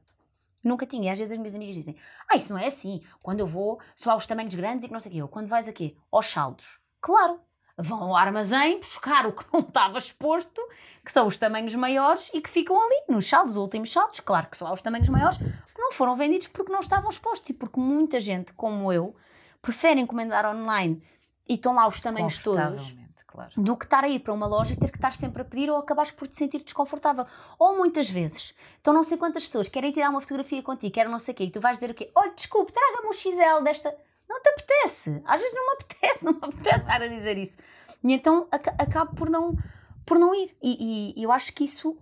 Nunca 0.62 0.84
tinha. 0.84 1.09
E 1.09 1.09
às 1.09 1.18
vezes 1.18 1.32
as 1.32 1.38
minhas 1.38 1.55
amigas 1.55 1.74
dizem: 1.74 1.97
Ah, 2.28 2.36
isso 2.36 2.53
não 2.53 2.61
é 2.61 2.66
assim. 2.66 3.03
Quando 3.22 3.40
eu 3.40 3.47
vou, 3.47 3.80
só 3.94 4.11
aos 4.11 4.26
tamanhos 4.26 4.55
grandes 4.55 4.84
e 4.84 4.88
que 4.88 4.92
não 4.92 5.01
sei 5.01 5.11
o 5.11 5.14
quê. 5.14 5.22
Eu, 5.22 5.28
quando 5.28 5.49
vais 5.49 5.68
aqui? 5.68 5.97
Aos 6.12 6.26
saldos. 6.26 6.78
Claro, 7.01 7.40
vão 7.79 8.03
ao 8.03 8.16
armazém 8.16 8.79
buscar 8.81 9.27
o 9.27 9.33
que 9.33 9.45
não 9.53 9.61
estava 9.61 9.99
exposto, 9.99 10.61
que 11.05 11.12
são 11.12 11.27
os 11.27 11.37
tamanhos 11.37 11.74
maiores 11.74 12.31
e 12.33 12.41
que 12.41 12.49
ficam 12.49 12.77
ali 12.81 13.03
nos 13.09 13.27
saldos, 13.27 13.53
os 13.53 13.59
últimos 13.59 13.93
saldos. 13.93 14.20
Claro 14.20 14.49
que 14.49 14.57
só 14.57 14.66
há 14.66 14.72
os 14.72 14.83
tamanhos 14.83 15.09
maiores 15.09 15.39
que 15.39 15.79
não 15.79 15.93
foram 15.93 16.16
vendidos 16.16 16.47
porque 16.47 16.72
não 16.72 16.81
estavam 16.81 17.11
expostos 17.11 17.51
e 17.51 17.53
porque 17.53 17.79
muita 17.79 18.18
gente, 18.18 18.53
como 18.55 18.93
eu, 18.93 19.14
preferem 19.61 20.05
encomendar 20.05 20.47
online 20.47 21.03
e 21.49 21.55
estão 21.55 21.74
lá 21.74 21.87
os 21.87 22.01
tamanhos 22.01 22.39
todos. 22.39 22.95
Claro. 23.27 23.53
Do 23.55 23.77
que 23.77 23.85
estar 23.85 24.03
a 24.03 24.09
ir 24.09 24.20
para 24.20 24.33
uma 24.33 24.47
loja 24.47 24.72
e 24.72 24.77
ter 24.79 24.91
que 24.91 24.97
estar 24.97 25.12
sempre 25.12 25.43
a 25.43 25.45
pedir 25.45 25.68
ou 25.68 25.77
acabares 25.77 26.11
por 26.11 26.27
te 26.27 26.35
sentir 26.35 26.62
desconfortável. 26.62 27.27
Ou 27.59 27.77
muitas 27.77 28.09
vezes, 28.09 28.55
então 28.81 28.95
não 28.95 29.03
sei 29.03 29.18
quantas 29.18 29.45
pessoas 29.45 29.68
querem 29.68 29.93
tirar 29.93 30.09
uma 30.09 30.22
fotografia 30.22 30.62
contigo, 30.62 30.95
querem 30.95 31.12
não 31.12 31.18
sei 31.18 31.35
o 31.35 31.37
quê, 31.37 31.45
e 31.45 31.51
tu 31.51 31.61
vais 31.61 31.77
dizer 31.77 31.91
o 31.91 31.95
quê? 31.95 32.11
Olha, 32.14 32.33
desculpe, 32.35 32.72
traga-me 32.72 33.11
um 33.11 33.12
XL 33.12 33.62
desta. 33.62 33.95
Não 34.29 34.41
te 34.41 34.49
apetece. 34.49 35.22
Às 35.24 35.41
vezes 35.41 35.55
não 35.55 35.66
me 35.66 35.72
apetece, 35.72 36.24
não 36.24 36.33
me 36.33 36.39
apetece 36.43 36.81
estar 36.81 37.03
a 37.03 37.09
dizer 37.09 37.39
isso. 37.39 37.59
E 38.03 38.12
então 38.12 38.47
acabo 38.51 39.14
por 39.14 39.31
não, 39.31 39.57
por 40.05 40.18
não 40.18 40.35
ir. 40.35 40.57
E, 40.62 41.14
e 41.16 41.22
eu 41.22 41.33
acho 41.33 41.53
que 41.53 41.64
isso 41.64 41.97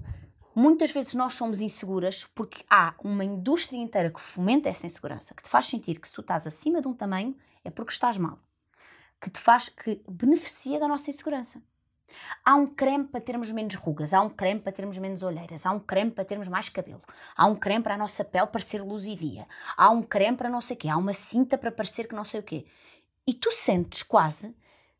muitas 0.54 0.92
vezes 0.92 1.14
nós 1.14 1.34
somos 1.34 1.60
inseguras 1.60 2.24
porque 2.34 2.64
há 2.70 2.94
uma 3.02 3.24
indústria 3.24 3.78
inteira 3.78 4.10
que 4.10 4.20
fomenta 4.20 4.68
essa 4.68 4.86
insegurança, 4.86 5.34
que 5.34 5.42
te 5.42 5.48
faz 5.48 5.66
sentir 5.66 5.98
que 5.98 6.06
se 6.06 6.14
tu 6.14 6.20
estás 6.20 6.46
acima 6.46 6.80
de 6.80 6.86
um 6.86 6.94
tamanho 6.94 7.36
é 7.64 7.70
porque 7.70 7.92
estás 7.92 8.16
mal, 8.16 8.38
que 9.20 9.30
te 9.30 9.40
faz, 9.40 9.68
que 9.68 10.00
beneficia 10.08 10.78
da 10.78 10.86
nossa 10.86 11.10
insegurança. 11.10 11.60
Há 12.44 12.54
um 12.54 12.66
creme 12.66 13.04
para 13.04 13.20
termos 13.20 13.50
menos 13.50 13.74
rugas, 13.74 14.12
há 14.12 14.20
um 14.20 14.28
creme 14.28 14.60
para 14.60 14.72
termos 14.72 14.98
menos 14.98 15.22
olheiras, 15.22 15.64
há 15.66 15.70
um 15.70 15.80
creme 15.80 16.10
para 16.10 16.24
termos 16.24 16.48
mais 16.48 16.68
cabelo, 16.68 17.02
há 17.36 17.46
um 17.46 17.56
creme 17.56 17.82
para 17.82 17.94
a 17.94 17.98
nossa 17.98 18.24
pele 18.24 18.46
parecer 18.46 18.82
luzidia, 18.82 19.46
há 19.76 19.90
um 19.90 20.02
creme 20.02 20.36
para 20.36 20.48
não 20.48 20.60
sei 20.60 20.76
o 20.76 20.78
quê, 20.78 20.88
há 20.88 20.96
uma 20.96 21.12
cinta 21.12 21.56
para 21.56 21.72
parecer 21.72 22.08
que 22.08 22.14
não 22.14 22.24
sei 22.24 22.40
o 22.40 22.42
quê. 22.42 22.66
E 23.26 23.32
tu 23.32 23.50
sentes 23.50 24.02
quase 24.02 24.54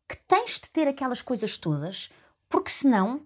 que 0.07 0.17
tens 0.27 0.59
de 0.59 0.69
ter 0.69 0.87
aquelas 0.87 1.21
coisas 1.21 1.57
todas, 1.57 2.09
porque 2.49 2.69
senão 2.69 3.25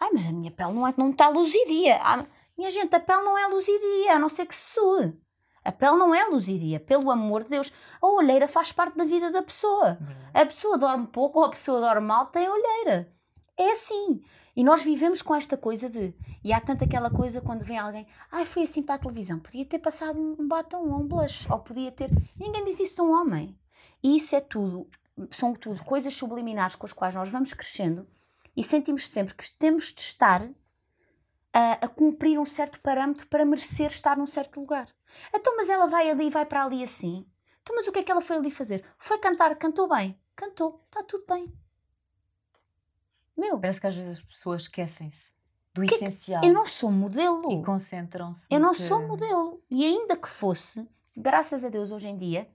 Ai, 0.00 0.10
mas 0.12 0.26
a 0.26 0.32
minha 0.32 0.50
pele 0.50 0.72
não, 0.72 0.86
é, 0.86 0.94
não 0.96 1.10
está 1.10 1.28
luzidia. 1.28 1.98
Ah, 2.02 2.24
minha 2.56 2.70
gente, 2.70 2.94
a 2.94 3.00
pele 3.00 3.22
não 3.22 3.36
é 3.36 3.46
luzidia, 3.48 4.14
a 4.14 4.18
não 4.18 4.28
ser 4.28 4.46
que 4.46 4.54
se 4.54 4.74
sue. 4.74 5.20
A 5.64 5.72
pele 5.72 5.96
não 5.96 6.14
é 6.14 6.24
luzidia, 6.24 6.80
pelo 6.80 7.10
amor 7.10 7.42
de 7.42 7.50
Deus. 7.50 7.72
A 8.00 8.06
olheira 8.06 8.48
faz 8.48 8.72
parte 8.72 8.96
da 8.96 9.04
vida 9.04 9.30
da 9.30 9.42
pessoa. 9.42 9.98
A 10.32 10.46
pessoa 10.46 10.78
dorme 10.78 11.06
pouco 11.08 11.40
ou 11.40 11.44
a 11.44 11.50
pessoa 11.50 11.80
dorme 11.80 12.06
mal, 12.06 12.26
tem 12.26 12.48
olheira. 12.48 13.12
É 13.58 13.72
assim. 13.72 14.22
E 14.54 14.62
nós 14.62 14.82
vivemos 14.82 15.20
com 15.20 15.34
esta 15.34 15.56
coisa 15.56 15.90
de. 15.90 16.14
E 16.42 16.52
há 16.52 16.60
tanta 16.60 16.84
aquela 16.84 17.10
coisa 17.10 17.40
quando 17.40 17.64
vem 17.64 17.78
alguém. 17.78 18.06
Ai, 18.30 18.46
foi 18.46 18.62
assim 18.62 18.82
para 18.82 18.94
a 18.94 18.98
televisão. 18.98 19.38
Podia 19.38 19.64
ter 19.64 19.78
passado 19.78 20.18
um 20.18 20.46
batom 20.46 20.88
ou 20.88 21.00
um 21.00 21.06
blush. 21.06 21.46
Ou 21.50 21.58
podia 21.58 21.92
ter. 21.92 22.10
Ninguém 22.38 22.64
diz 22.64 22.80
isso 22.80 22.96
de 22.96 23.02
um 23.02 23.12
homem. 23.12 23.58
E 24.02 24.16
isso 24.16 24.34
é 24.36 24.40
tudo. 24.40 24.88
São 25.30 25.52
tudo 25.54 25.84
coisas 25.84 26.14
subliminares 26.14 26.76
com 26.76 26.86
as 26.86 26.92
quais 26.92 27.14
nós 27.14 27.28
vamos 27.28 27.52
crescendo 27.52 28.06
e 28.58 28.64
sentimos 28.64 29.08
sempre 29.08 29.36
que 29.36 29.48
temos 29.52 29.92
de 29.92 30.00
estar 30.00 30.42
a, 31.52 31.72
a, 31.74 31.88
cumprir 31.88 32.40
um 32.40 32.44
certo 32.44 32.80
parâmetro 32.80 33.28
para 33.28 33.44
merecer 33.44 33.86
estar 33.86 34.16
num 34.16 34.26
certo 34.26 34.58
lugar. 34.58 34.88
Então, 35.32 35.56
mas 35.56 35.68
ela 35.68 35.86
vai 35.86 36.10
ali 36.10 36.26
e 36.26 36.30
vai 36.30 36.44
para 36.44 36.64
ali 36.64 36.82
assim. 36.82 37.24
Então, 37.62 37.76
mas 37.76 37.86
o 37.86 37.92
que 37.92 38.00
é 38.00 38.02
que 38.02 38.10
ela 38.10 38.20
foi 38.20 38.34
ali 38.34 38.50
fazer? 38.50 38.84
Foi 38.98 39.16
cantar, 39.18 39.54
cantou 39.54 39.88
bem. 39.88 40.20
Cantou, 40.34 40.84
está 40.86 41.04
tudo 41.04 41.24
bem. 41.28 41.52
Meu. 43.38 43.58
Parece 43.58 43.80
que 43.80 43.86
às 43.86 43.94
vezes 43.94 44.18
as 44.18 44.24
pessoas 44.24 44.62
esquecem-se 44.62 45.30
do 45.72 45.82
que 45.82 45.94
essencial. 45.94 46.42
Eu 46.44 46.52
não 46.52 46.66
sou 46.66 46.90
modelo. 46.90 47.52
E 47.52 47.64
concentram-se. 47.64 48.48
Eu 48.50 48.58
não 48.58 48.72
que... 48.72 48.82
sou 48.82 49.06
modelo. 49.06 49.62
E 49.70 49.84
ainda 49.84 50.16
que 50.16 50.28
fosse, 50.28 50.86
graças 51.16 51.64
a 51.64 51.68
Deus 51.68 51.92
hoje 51.92 52.08
em 52.08 52.16
dia, 52.16 52.50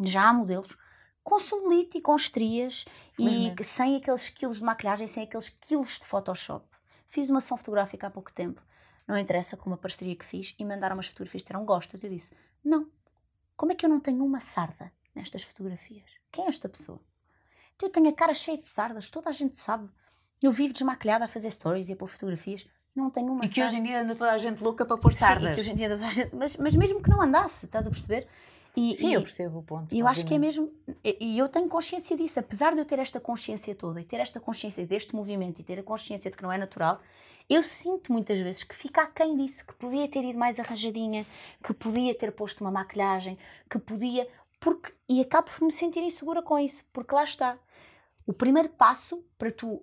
já 0.00 0.28
há 0.28 0.32
modelos 0.32 0.76
com 1.22 1.38
celulite 1.38 1.98
e 1.98 2.00
com 2.00 2.16
estrias 2.16 2.84
e 3.18 3.54
sem 3.62 3.96
aqueles 3.96 4.28
quilos 4.28 4.58
de 4.58 4.64
maquilhagem, 4.64 5.06
sem 5.06 5.24
aqueles 5.24 5.48
quilos 5.48 5.98
de 5.98 6.06
Photoshop. 6.06 6.66
Fiz 7.08 7.30
uma 7.30 7.38
ação 7.38 7.56
fotográfica 7.56 8.06
há 8.06 8.10
pouco 8.10 8.32
tempo, 8.32 8.62
não 9.06 9.16
interessa 9.16 9.56
com 9.56 9.70
uma 9.70 9.76
parceria 9.76 10.16
que 10.16 10.24
fiz, 10.24 10.54
e 10.58 10.64
mandaram 10.64 10.96
umas 10.96 11.06
fotografias, 11.06 11.42
disseram 11.42 11.64
gostas? 11.64 12.02
Eu 12.02 12.10
disse, 12.10 12.34
não. 12.62 12.90
Como 13.56 13.72
é 13.72 13.74
que 13.74 13.86
eu 13.86 13.90
não 13.90 14.00
tenho 14.00 14.24
uma 14.24 14.40
sarda 14.40 14.92
nestas 15.14 15.42
fotografias? 15.42 16.10
Quem 16.32 16.44
é 16.44 16.48
esta 16.48 16.68
pessoa? 16.68 17.00
Então 17.76 17.88
eu 17.88 17.92
tenho 17.92 18.08
a 18.08 18.12
cara 18.12 18.34
cheia 18.34 18.58
de 18.58 18.66
sardas, 18.66 19.10
toda 19.10 19.30
a 19.30 19.32
gente 19.32 19.56
sabe. 19.56 19.88
Eu 20.44 20.52
vivo 20.52 20.74
desmaquilhada 20.74 21.24
a 21.24 21.28
fazer 21.28 21.50
stories 21.50 21.88
e 21.88 21.94
a 21.94 21.96
pôr 21.96 22.06
fotografias. 22.06 22.66
não 22.94 23.08
tenho 23.08 23.32
uma 23.32 23.46
E 23.46 23.48
que 23.48 23.62
hoje 23.62 23.78
em 23.78 23.82
dia 23.82 24.02
anda 24.02 24.14
toda 24.14 24.30
a 24.30 24.36
gente 24.36 24.62
louca 24.62 24.84
para 24.84 24.98
pôr 24.98 25.10
sardas. 25.10 25.48
Sim, 25.48 25.54
que 25.54 25.60
hoje 25.62 25.72
em 25.72 25.74
dia 25.74 25.88
toda 25.88 26.06
a 26.06 26.10
gente, 26.10 26.36
mas, 26.36 26.56
mas 26.58 26.76
mesmo 26.76 27.02
que 27.02 27.08
não 27.08 27.22
andasse, 27.22 27.64
estás 27.64 27.86
a 27.86 27.90
perceber? 27.90 28.28
E, 28.76 28.94
Sim, 28.94 29.10
e, 29.10 29.14
eu 29.14 29.22
percebo 29.22 29.60
o 29.60 29.62
ponto. 29.62 29.94
E 29.94 30.00
eu 30.00 30.06
acho 30.06 30.26
que 30.26 30.34
é 30.34 30.38
mesmo, 30.38 30.70
e 31.02 31.38
eu 31.38 31.48
tenho 31.48 31.66
consciência 31.66 32.14
disso, 32.14 32.40
apesar 32.40 32.74
de 32.74 32.80
eu 32.80 32.84
ter 32.84 32.98
esta 32.98 33.18
consciência 33.18 33.74
toda 33.74 34.02
e 34.02 34.04
ter 34.04 34.20
esta 34.20 34.38
consciência 34.38 34.86
deste 34.86 35.16
movimento 35.16 35.60
e 35.60 35.64
ter 35.64 35.78
a 35.78 35.82
consciência 35.82 36.30
de 36.30 36.36
que 36.36 36.42
não 36.42 36.52
é 36.52 36.58
natural, 36.58 37.00
eu 37.48 37.62
sinto 37.62 38.12
muitas 38.12 38.38
vezes 38.38 38.64
que 38.64 38.76
fica 38.76 39.00
aquém 39.00 39.36
disso, 39.36 39.66
que 39.66 39.74
podia 39.74 40.06
ter 40.08 40.24
ido 40.24 40.38
mais 40.38 40.60
arranjadinha, 40.60 41.24
que 41.62 41.72
podia 41.72 42.14
ter 42.14 42.32
posto 42.32 42.60
uma 42.60 42.70
maquilhagem, 42.70 43.38
que 43.70 43.78
podia. 43.78 44.28
Porque, 44.60 44.92
e 45.08 45.22
acabo 45.22 45.50
por 45.50 45.64
me 45.64 45.72
sentir 45.72 46.02
insegura 46.02 46.42
com 46.42 46.58
isso, 46.58 46.84
porque 46.92 47.14
lá 47.14 47.24
está. 47.24 47.56
O 48.26 48.32
primeiro 48.32 48.70
passo 48.70 49.22
para 49.38 49.50
tu 49.50 49.82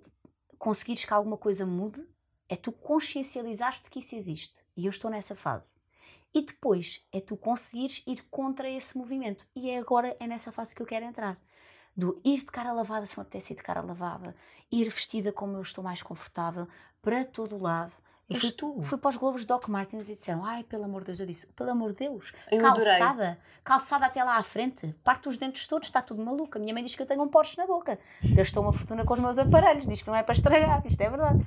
conseguires 0.62 1.04
que 1.04 1.12
alguma 1.12 1.38
coisa 1.38 1.66
mude 1.66 2.08
é 2.48 2.56
tu 2.56 2.72
consciencializares-te 2.72 3.90
que 3.90 3.98
isso 3.98 4.16
existe. 4.16 4.64
E 4.78 4.86
eu 4.86 4.92
estou 4.92 5.10
nessa 5.10 5.34
fase. 5.34 5.76
E 6.32 6.46
depois 6.46 7.04
é 7.12 7.20
tu 7.20 7.36
conseguires 7.36 8.04
ir 8.06 8.24
contra 8.30 8.70
esse 8.70 8.96
movimento. 8.96 9.48
E 9.56 9.72
é 9.72 9.80
agora, 9.80 10.16
é 10.20 10.28
nessa 10.28 10.52
fase 10.52 10.76
que 10.76 10.82
eu 10.82 10.86
quero 10.86 11.04
entrar. 11.04 11.42
Do 11.98 12.22
ir 12.24 12.42
de 12.42 12.46
cara 12.46 12.72
lavada, 12.74 13.08
se 13.08 13.18
me 13.18 13.24
apetece 13.24 13.54
ir 13.54 13.56
de 13.56 13.64
cara 13.64 13.82
lavada, 13.82 14.36
ir 14.72 14.86
vestida 14.86 15.34
como 15.34 15.58
eu 15.58 15.62
estou 15.64 15.84
mais 15.84 16.04
confortável, 16.04 16.68
para 17.02 17.26
todo 17.26 17.56
o 17.56 17.62
lado. 17.62 17.96
Eu 18.34 18.40
fui, 18.40 18.52
tu. 18.52 18.82
fui 18.84 18.98
para 18.98 19.10
os 19.10 19.18
Globos 19.18 19.42
de 19.42 19.48
Doc 19.48 19.68
Martins 19.68 20.10
e 20.10 20.16
disseram: 20.16 20.46
Ai, 20.46 20.64
pelo 20.64 20.84
amor 20.84 21.02
de 21.02 21.08
Deus, 21.08 21.20
eu 21.20 21.26
disse: 21.26 21.48
Pelo 21.48 21.72
amor 21.72 21.92
de 21.92 22.08
Deus, 22.08 22.34
eu 22.52 22.62
calçada, 22.62 23.06
adorei. 23.06 23.38
calçada 23.64 24.06
até 24.06 24.24
lá 24.24 24.38
à 24.38 24.44
frente, 24.44 24.96
parte 25.04 25.28
os 25.28 25.38
dentes 25.38 25.68
todos, 25.68 25.88
está 25.88 26.02
tudo 26.02 26.24
maluca. 26.24 26.58
A 26.58 26.62
minha 26.62 26.74
mãe 26.74 26.84
diz 26.84 26.96
que 26.96 27.02
eu 27.02 27.06
tenho 27.06 27.22
um 27.22 27.28
Porsche 27.28 27.58
na 27.58 27.68
boca, 27.68 28.00
gastou 28.34 28.64
uma 28.64 28.74
fortuna 28.74 29.06
com 29.06 29.14
os 29.14 29.20
meus 29.20 29.38
aparelhos, 29.38 29.86
diz 29.86 30.02
que 30.02 30.08
não 30.08 30.16
é 30.16 30.24
para 30.24 30.34
estragar, 30.34 30.86
isto 30.86 31.02
é 31.02 31.10
verdade. 31.10 31.46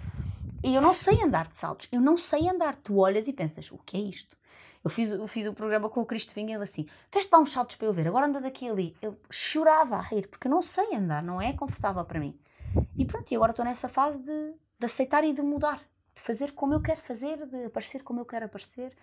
E 0.62 0.74
eu 0.74 0.80
não 0.80 0.95
sei 0.95 1.22
andar 1.22 1.47
de 1.47 1.57
saltos, 1.57 1.89
eu 1.93 2.01
não 2.01 2.16
sei 2.16 2.49
andar. 2.49 2.76
Tu 2.76 2.97
olhas 2.97 3.28
e 3.28 3.32
pensas: 3.32 3.70
O 3.70 3.78
que 3.78 3.97
é 3.97 4.01
isto? 4.01 4.37
Eu 4.85 4.91
fiz, 4.91 5.12
eu 5.12 5.26
fiz 5.26 5.47
um 5.47 5.55
programa 5.55 5.89
com 5.89 6.03
o 6.03 6.05
Cristo 6.05 6.35
Vinha, 6.35 6.57
ele 6.57 6.62
assim, 6.62 6.87
veste 7.11 7.30
lá 7.32 7.39
uns 7.39 7.53
saltos 7.53 7.74
para 7.76 7.87
eu 7.87 7.93
ver, 7.93 8.07
agora 8.07 8.26
anda 8.26 8.39
daqui 8.39 8.68
ali. 8.68 8.95
Ele 9.01 9.16
chorava 9.30 9.97
a 9.97 10.03
rir, 10.03 10.28
porque 10.28 10.47
eu 10.47 10.51
não 10.51 10.61
sei 10.61 10.95
andar, 10.95 11.22
não 11.22 11.41
é 11.41 11.55
confortável 11.55 12.05
para 12.05 12.20
mim. 12.20 12.39
E 12.95 13.05
pronto, 13.07 13.32
e 13.32 13.35
agora 13.35 13.53
estou 13.53 13.64
nessa 13.64 13.89
fase 13.89 14.20
de, 14.20 14.53
de 14.78 14.85
aceitar 14.85 15.24
e 15.24 15.32
de 15.32 15.41
mudar, 15.41 15.80
de 16.15 16.21
fazer 16.21 16.53
como 16.53 16.75
eu 16.75 16.81
quero 16.81 17.01
fazer, 17.01 17.47
de 17.47 17.65
aparecer 17.65 18.03
como 18.03 18.21
eu 18.21 18.25
quero 18.25 18.47
aparecer. 18.47 18.97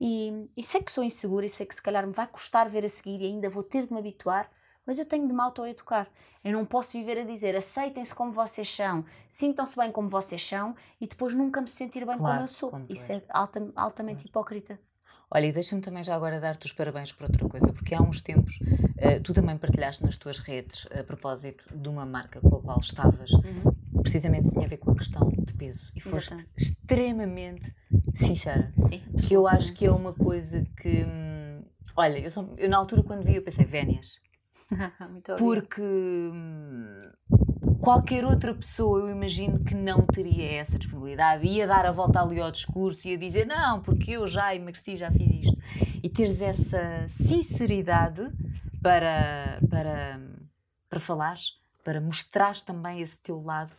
E, 0.00 0.48
e 0.56 0.64
sei 0.64 0.82
que 0.82 0.90
sou 0.90 1.04
insegura 1.04 1.46
e 1.46 1.48
sei 1.48 1.66
que 1.66 1.74
se 1.74 1.82
calhar 1.82 2.06
me 2.06 2.12
vai 2.12 2.26
custar 2.26 2.68
ver 2.68 2.84
a 2.84 2.88
seguir 2.88 3.20
e 3.20 3.26
ainda 3.26 3.48
vou 3.48 3.62
ter 3.62 3.86
de 3.86 3.92
me 3.92 3.98
habituar, 3.98 4.50
mas 4.84 4.98
eu 4.98 5.06
tenho 5.06 5.26
de 5.28 5.32
me 5.32 5.40
auto-educar. 5.40 6.08
Eu 6.42 6.52
não 6.52 6.64
posso 6.64 6.98
viver 6.98 7.18
a 7.18 7.24
dizer 7.24 7.54
aceitem-se 7.56 8.14
como 8.14 8.32
vocês 8.32 8.68
são, 8.68 9.04
sintam-se 9.28 9.76
bem 9.76 9.92
como 9.92 10.08
vocês 10.08 10.44
são 10.44 10.74
e 11.00 11.06
depois 11.06 11.34
nunca 11.34 11.60
me 11.60 11.68
sentir 11.68 12.04
bem 12.04 12.18
claro, 12.18 12.20
como 12.20 12.40
eu 12.42 12.48
sou. 12.48 12.72
Isso 12.88 13.12
é 13.12 13.22
alta, 13.28 13.72
altamente 13.76 14.24
claro. 14.24 14.28
hipócrita. 14.28 14.80
Olha, 15.34 15.46
e 15.46 15.52
deixa-me 15.52 15.80
também 15.80 16.04
já 16.04 16.14
agora 16.14 16.38
dar-te 16.38 16.66
os 16.66 16.72
parabéns 16.72 17.10
por 17.10 17.24
outra 17.24 17.48
coisa, 17.48 17.72
porque 17.72 17.94
há 17.94 18.02
uns 18.02 18.20
tempos 18.20 18.58
uh, 18.60 19.22
tu 19.22 19.32
também 19.32 19.56
partilhaste 19.56 20.04
nas 20.04 20.18
tuas 20.18 20.38
redes 20.38 20.86
a 20.90 21.02
propósito 21.02 21.64
de 21.74 21.88
uma 21.88 22.04
marca 22.04 22.38
com 22.40 22.54
a 22.54 22.60
qual 22.60 22.78
estavas, 22.78 23.30
uhum. 23.30 23.72
Precisamente 24.02 24.50
tinha 24.50 24.66
a 24.66 24.68
ver 24.68 24.78
com 24.78 24.90
a 24.90 24.94
questão 24.94 25.28
de 25.30 25.54
peso, 25.54 25.90
e 25.94 26.00
foste 26.00 26.34
Exatamente. 26.34 26.50
extremamente 26.58 27.74
sincera. 28.14 28.72
Sim. 28.76 29.00
Que 29.18 29.34
eu 29.34 29.46
acho 29.46 29.72
que 29.72 29.86
é 29.86 29.90
uma 29.90 30.12
coisa 30.12 30.66
que. 30.76 31.04
Hum, 31.04 31.62
olha, 31.96 32.18
eu, 32.18 32.30
só, 32.30 32.48
eu 32.58 32.68
na 32.68 32.76
altura 32.76 33.02
quando 33.02 33.24
vi, 33.24 33.36
eu 33.36 33.42
pensei, 33.42 33.64
Vénias. 33.64 34.20
porque. 35.38 35.82
Hum, 35.82 36.98
qualquer 37.82 38.24
outra 38.24 38.54
pessoa, 38.54 39.00
eu 39.00 39.10
imagino 39.10 39.58
que 39.64 39.74
não 39.74 40.06
teria 40.06 40.52
essa 40.52 40.78
disponibilidade, 40.78 41.44
ia 41.46 41.66
dar 41.66 41.84
a 41.84 41.90
volta 41.90 42.20
ali 42.20 42.40
ao 42.40 42.50
discurso, 42.50 43.08
ia 43.08 43.18
dizer 43.18 43.44
não, 43.44 43.82
porque 43.82 44.12
eu 44.12 44.26
já 44.26 44.54
emagreci, 44.54 44.94
já 44.94 45.10
fiz 45.10 45.46
isto, 45.46 45.58
e 46.00 46.08
teres 46.08 46.40
essa 46.40 47.06
sinceridade 47.08 48.22
para, 48.80 49.60
para, 49.68 50.20
para 50.88 51.00
falares, 51.00 51.60
para 51.82 52.00
mostrares 52.00 52.62
também 52.62 53.00
esse 53.00 53.18
teu 53.20 53.42
lado 53.42 53.72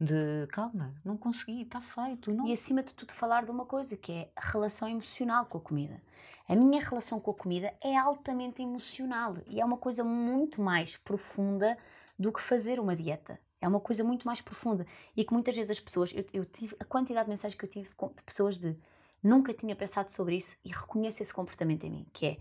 de 0.00 0.46
calma, 0.48 0.94
não 1.04 1.16
consegui, 1.16 1.62
está 1.62 1.80
feito. 1.80 2.32
Não. 2.32 2.46
E 2.46 2.52
acima 2.52 2.82
de 2.82 2.94
tudo, 2.94 3.12
falar 3.12 3.44
de 3.44 3.50
uma 3.50 3.66
coisa 3.66 3.96
que 3.96 4.12
é 4.12 4.30
a 4.36 4.46
relação 4.46 4.88
emocional 4.88 5.46
com 5.46 5.58
a 5.58 5.60
comida. 5.60 6.00
A 6.48 6.54
minha 6.54 6.80
relação 6.80 7.18
com 7.18 7.30
a 7.30 7.34
comida 7.34 7.74
é 7.82 7.96
altamente 7.96 8.62
emocional 8.62 9.36
e 9.46 9.60
é 9.60 9.64
uma 9.64 9.76
coisa 9.76 10.04
muito 10.04 10.62
mais 10.62 10.96
profunda 10.96 11.76
do 12.18 12.32
que 12.32 12.40
fazer 12.40 12.78
uma 12.78 12.94
dieta. 12.94 13.40
É 13.60 13.66
uma 13.66 13.80
coisa 13.80 14.04
muito 14.04 14.24
mais 14.24 14.40
profunda 14.40 14.86
e 15.16 15.24
que 15.24 15.32
muitas 15.32 15.56
vezes 15.56 15.72
as 15.72 15.80
pessoas, 15.80 16.12
eu, 16.14 16.24
eu 16.32 16.44
tive 16.44 16.76
a 16.78 16.84
quantidade 16.84 17.26
de 17.26 17.30
mensagens 17.30 17.58
que 17.58 17.64
eu 17.64 17.68
tive 17.68 17.88
de 17.88 18.22
pessoas 18.22 18.56
de 18.56 18.76
nunca 19.20 19.52
tinha 19.52 19.74
pensado 19.74 20.12
sobre 20.12 20.36
isso 20.36 20.56
e 20.64 20.70
reconheço 20.70 21.22
esse 21.22 21.34
comportamento 21.34 21.82
em 21.84 21.90
mim, 21.90 22.06
que 22.12 22.26
é 22.26 22.38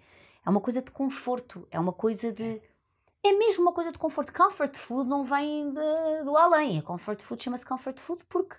é 0.47 0.49
uma 0.49 0.61
coisa 0.61 0.81
de 0.81 0.89
conforto, 0.91 1.67
é 1.69 1.77
uma 1.77 1.91
coisa 1.91 2.31
de 2.31 2.43
é 2.43 2.61
mesmo 3.23 3.63
uma 3.63 3.73
coisa 3.73 3.91
de 3.91 3.97
conforto. 3.97 4.33
Comfort 4.33 4.75
food 4.75 5.09
não 5.09 5.23
vem 5.23 5.71
de, 5.71 6.23
do 6.23 6.35
além. 6.37 6.79
A 6.79 6.81
comfort 6.81 7.21
food 7.21 7.43
chama-se 7.43 7.65
comfort 7.65 7.99
food 7.99 8.23
porque 8.25 8.55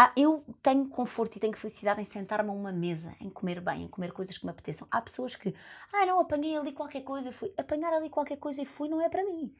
ah, 0.00 0.12
eu 0.16 0.44
tenho 0.62 0.88
conforto 0.88 1.36
e 1.36 1.40
tenho 1.40 1.56
felicidade 1.56 2.00
em 2.00 2.04
sentar-me 2.04 2.50
a 2.50 2.52
uma 2.52 2.70
mesa, 2.70 3.16
em 3.20 3.28
comer 3.28 3.60
bem, 3.60 3.82
em 3.82 3.88
comer 3.88 4.12
coisas 4.12 4.38
que 4.38 4.44
me 4.44 4.50
apeteçam. 4.50 4.86
Há 4.92 5.00
pessoas 5.02 5.34
que, 5.34 5.52
ah, 5.92 6.06
não, 6.06 6.20
apanhei 6.20 6.56
ali 6.56 6.72
qualquer 6.72 7.00
coisa 7.02 7.30
e 7.30 7.32
fui. 7.32 7.52
Apanhar 7.58 7.92
ali 7.92 8.08
qualquer 8.08 8.36
coisa 8.36 8.62
e 8.62 8.64
fui 8.64 8.88
não 8.88 9.00
é 9.00 9.08
para 9.08 9.24
mim. 9.24 9.52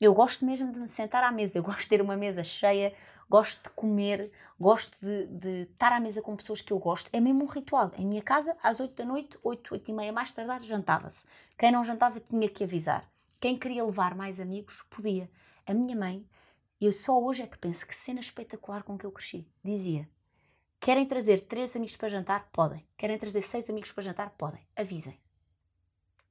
Eu 0.00 0.14
gosto 0.14 0.46
mesmo 0.46 0.72
de 0.72 0.78
me 0.80 0.88
sentar 0.88 1.22
à 1.24 1.32
mesa, 1.32 1.58
eu 1.58 1.62
gosto 1.62 1.80
de 1.82 1.88
ter 1.88 2.00
uma 2.00 2.16
mesa 2.16 2.44
cheia, 2.44 2.94
gosto 3.28 3.64
de 3.64 3.70
comer, 3.70 4.30
gosto 4.58 4.96
de, 5.00 5.26
de 5.26 5.62
estar 5.62 5.92
à 5.92 5.98
mesa 5.98 6.22
com 6.22 6.36
pessoas 6.36 6.60
que 6.60 6.72
eu 6.72 6.78
gosto. 6.78 7.10
É 7.12 7.20
mesmo 7.20 7.42
um 7.42 7.46
ritual. 7.46 7.90
Em 7.98 8.06
minha 8.06 8.22
casa, 8.22 8.56
às 8.62 8.78
8 8.78 8.94
da 8.94 9.04
noite, 9.04 9.38
8, 9.42 9.74
8 9.74 9.90
e 9.90 9.94
meia 9.94 10.12
mais 10.12 10.32
tardar, 10.32 10.62
jantava-se. 10.62 11.26
Quem 11.58 11.72
não 11.72 11.82
jantava 11.82 12.20
tinha 12.20 12.48
que 12.48 12.62
avisar. 12.64 13.11
Quem 13.42 13.58
queria 13.58 13.84
levar 13.84 14.14
mais 14.14 14.38
amigos, 14.38 14.84
podia. 14.88 15.28
A 15.66 15.74
minha 15.74 15.96
mãe, 15.96 16.24
eu 16.80 16.92
só 16.92 17.20
hoje 17.20 17.42
é 17.42 17.46
que 17.48 17.58
penso 17.58 17.84
que 17.84 17.96
cena 17.96 18.20
espetacular 18.20 18.84
com 18.84 18.96
que 18.96 19.04
eu 19.04 19.10
cresci. 19.10 19.50
Dizia: 19.64 20.08
Querem 20.78 21.04
trazer 21.04 21.40
três 21.40 21.74
amigos 21.74 21.96
para 21.96 22.08
jantar? 22.08 22.48
Podem. 22.52 22.86
Querem 22.96 23.18
trazer 23.18 23.42
seis 23.42 23.68
amigos 23.68 23.90
para 23.90 24.04
jantar? 24.04 24.30
Podem. 24.38 24.64
Avisem. 24.76 25.20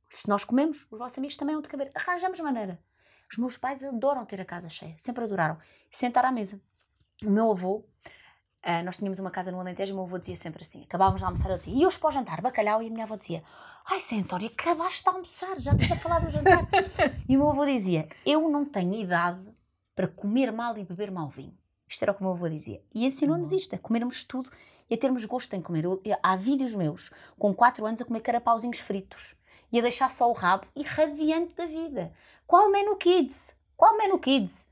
Se 0.09 0.29
nós 0.29 0.45
comemos, 0.45 0.87
os 0.89 0.99
vossos 0.99 1.17
amigos 1.17 1.35
também 1.35 1.53
vão 1.53 1.61
de 1.61 1.67
caber. 1.67 1.89
Arranjamos 1.93 2.39
maneira. 2.39 2.81
Os 3.29 3.37
meus 3.37 3.57
pais 3.57 3.83
adoram 3.83 4.25
ter 4.25 4.39
a 4.39 4.45
casa 4.45 4.69
cheia, 4.69 4.95
sempre 4.97 5.25
adoraram. 5.25 5.57
Sentar 5.89 6.23
à 6.23 6.31
mesa. 6.31 6.61
O 7.25 7.29
meu 7.29 7.51
avô, 7.51 7.85
uh, 8.65 8.83
nós 8.83 8.97
tínhamos 8.97 9.19
uma 9.19 9.31
casa 9.31 9.51
no 9.51 9.59
Alentejo 9.59 9.91
e 9.91 9.93
o 9.93 9.95
meu 9.95 10.05
avô 10.05 10.17
dizia 10.17 10.35
sempre 10.35 10.63
assim: 10.63 10.83
acabávamos 10.83 11.21
de 11.21 11.25
almoçar, 11.25 11.49
ele 11.49 11.57
dizia, 11.57 11.73
e 11.73 11.85
hoje 11.85 11.97
para 11.97 12.09
o 12.09 12.11
jantar? 12.11 12.41
Bacalhau? 12.41 12.81
E 12.81 12.87
a 12.87 12.89
minha 12.89 13.03
avó 13.03 13.15
dizia: 13.15 13.43
Ai, 13.85 13.99
Sentório, 13.99 14.47
acabaste 14.47 15.03
de 15.03 15.09
almoçar, 15.09 15.59
já 15.59 15.71
estás 15.73 15.91
a 15.91 15.95
falar 15.95 16.19
do 16.19 16.29
jantar. 16.29 16.67
e 17.27 17.35
o 17.35 17.39
meu 17.39 17.49
avô 17.49 17.65
dizia: 17.65 18.07
Eu 18.25 18.49
não 18.49 18.65
tenho 18.65 18.93
idade 18.95 19.51
para 19.95 20.07
comer 20.07 20.51
mal 20.51 20.77
e 20.77 20.83
beber 20.83 21.11
mal 21.11 21.29
vinho. 21.29 21.57
Isto 21.87 22.03
era 22.03 22.11
o 22.11 22.15
que 22.15 22.21
o 22.21 22.23
meu 22.23 22.33
avô 22.33 22.47
dizia. 22.47 22.81
E 22.93 23.05
ensinou-nos 23.05 23.51
uhum. 23.51 23.57
isto, 23.57 23.75
a 23.75 23.77
comermos 23.77 24.23
tudo 24.23 24.49
e 24.89 24.93
a 24.93 24.97
termos 24.97 25.25
gosto 25.25 25.53
em 25.55 25.61
comer. 25.61 25.83
Eu, 25.83 26.01
há 26.23 26.35
vídeos 26.35 26.73
meus 26.73 27.11
com 27.37 27.53
4 27.53 27.85
anos 27.85 28.01
a 28.01 28.05
comer 28.05 28.21
carapauzinhos 28.21 28.79
fritos 28.79 29.35
e 29.71 29.79
a 29.79 29.81
deixar 29.81 30.09
só 30.09 30.29
o 30.29 30.33
rabo 30.33 30.65
e 30.75 30.83
radiante 30.83 31.53
da 31.55 31.65
vida. 31.65 32.13
Qual 32.47 32.69
menu 32.69 32.95
kids? 32.95 33.55
Qual 33.75 33.97
menu 33.97 34.19
kids? 34.19 34.69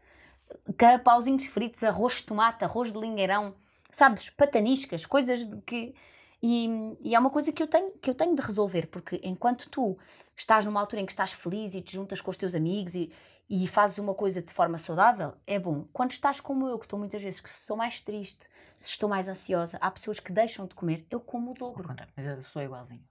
Carapauzinhos 0.78 1.46
fritos, 1.46 1.84
arroz 1.84 2.16
de 2.16 2.24
tomate, 2.24 2.64
arroz 2.64 2.92
de 2.92 3.00
lingueirão, 3.00 3.54
sabes? 3.92 4.30
Pataniscas, 4.30 5.06
coisas 5.06 5.48
que. 5.66 5.94
E, 6.42 6.96
e, 7.02 7.16
é 7.16 7.20
uma 7.20 7.30
coisa 7.30 7.52
que 7.52 7.62
eu, 7.62 7.68
tenho, 7.68 7.92
que 8.02 8.10
eu 8.10 8.16
tenho 8.16 8.34
de 8.34 8.42
resolver, 8.42 8.88
porque 8.88 9.20
enquanto 9.24 9.70
tu 9.70 9.98
estás 10.38 10.66
numa 10.66 10.80
altura 10.80 11.02
em 11.02 11.06
que 11.06 11.12
estás 11.12 11.34
feliz 11.34 11.74
e 11.74 11.82
te 11.82 11.94
juntas 11.94 12.22
com 12.22 12.32
os 12.32 12.38
teus 12.38 12.56
amigos 12.56 12.96
e, 12.96 13.12
e 13.50 13.68
fazes 13.68 13.98
uma 13.98 14.14
coisa 14.14 14.42
de 14.42 14.54
forma 14.54 14.78
saudável, 14.78 15.34
é 15.46 15.60
bom. 15.60 15.86
Quando 15.92 16.12
estás 16.12 16.40
como 16.40 16.66
eu, 16.66 16.80
que 16.80 16.86
estou 16.86 16.98
muitas 16.98 17.22
vezes 17.22 17.42
que 17.42 17.50
estou 17.50 17.76
mais 17.76 18.00
triste, 18.00 18.46
se 18.78 18.90
estou 18.90 19.10
mais 19.10 19.28
ansiosa, 19.28 19.78
há 19.82 19.92
pessoas 19.92 20.22
que 20.22 20.32
deixam 20.32 20.66
de 20.66 20.76
comer, 20.76 21.06
eu 21.12 21.20
como 21.20 21.52
o 21.52 21.54
dobro. 21.54 21.94
Mas 22.16 22.26
eu 22.26 22.42
sou 22.46 22.62
igualzinho 22.62 23.04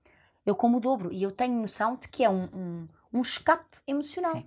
eu 0.48 0.56
como 0.56 0.78
o 0.78 0.80
dobro 0.80 1.12
e 1.12 1.22
eu 1.22 1.30
tenho 1.30 1.60
noção 1.60 1.96
de 1.96 2.08
que 2.08 2.24
é 2.24 2.30
um, 2.30 2.48
um, 2.56 2.88
um 3.12 3.20
escape 3.20 3.76
emocional. 3.86 4.32
Sim. 4.32 4.46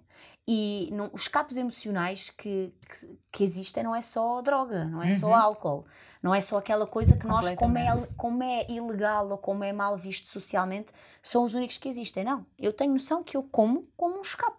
E 0.54 0.90
não, 0.92 1.10
os 1.14 1.22
escapes 1.22 1.56
emocionais 1.56 2.30
que, 2.30 2.74
que, 2.90 3.18
que, 3.32 3.42
existem 3.42 3.86
não 3.86 3.96
é 3.96 4.02
só 4.02 4.42
droga, 4.42 4.84
não 4.84 5.02
é 5.02 5.06
uhum. 5.06 5.12
só 5.12 5.34
álcool, 5.34 5.86
não 6.22 6.36
é 6.36 6.42
só 6.42 6.58
aquela 6.58 6.86
coisa 6.86 7.16
que 7.16 7.26
nós, 7.26 7.50
como 7.52 7.78
é, 7.78 8.08
como 8.18 8.44
é 8.44 8.70
ilegal 8.70 9.30
ou 9.30 9.38
como 9.38 9.64
é 9.64 9.72
mal 9.72 9.98
visto 9.98 10.28
socialmente, 10.28 10.92
são 11.24 11.46
os 11.46 11.56
únicos 11.56 11.78
que 11.78 11.88
existem. 11.88 12.26
Não, 12.26 12.46
eu 12.60 12.74
tenho 12.74 12.92
noção 12.92 13.24
que 13.24 13.38
eu 13.38 13.44
como 13.44 13.88
como 13.96 14.18
um 14.18 14.20
escape 14.20 14.58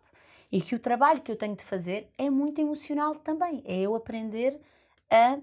e 0.51 0.63
que 0.63 0.75
o 0.75 0.79
trabalho 0.79 1.21
que 1.21 1.31
eu 1.31 1.37
tenho 1.37 1.55
de 1.55 1.63
fazer 1.63 2.09
é 2.17 2.31
muito 2.31 2.59
emocional 2.59 3.15
também. 3.17 3.63
É 3.67 3.79
eu 3.79 3.95
aprender 3.95 4.59
a 5.11 5.41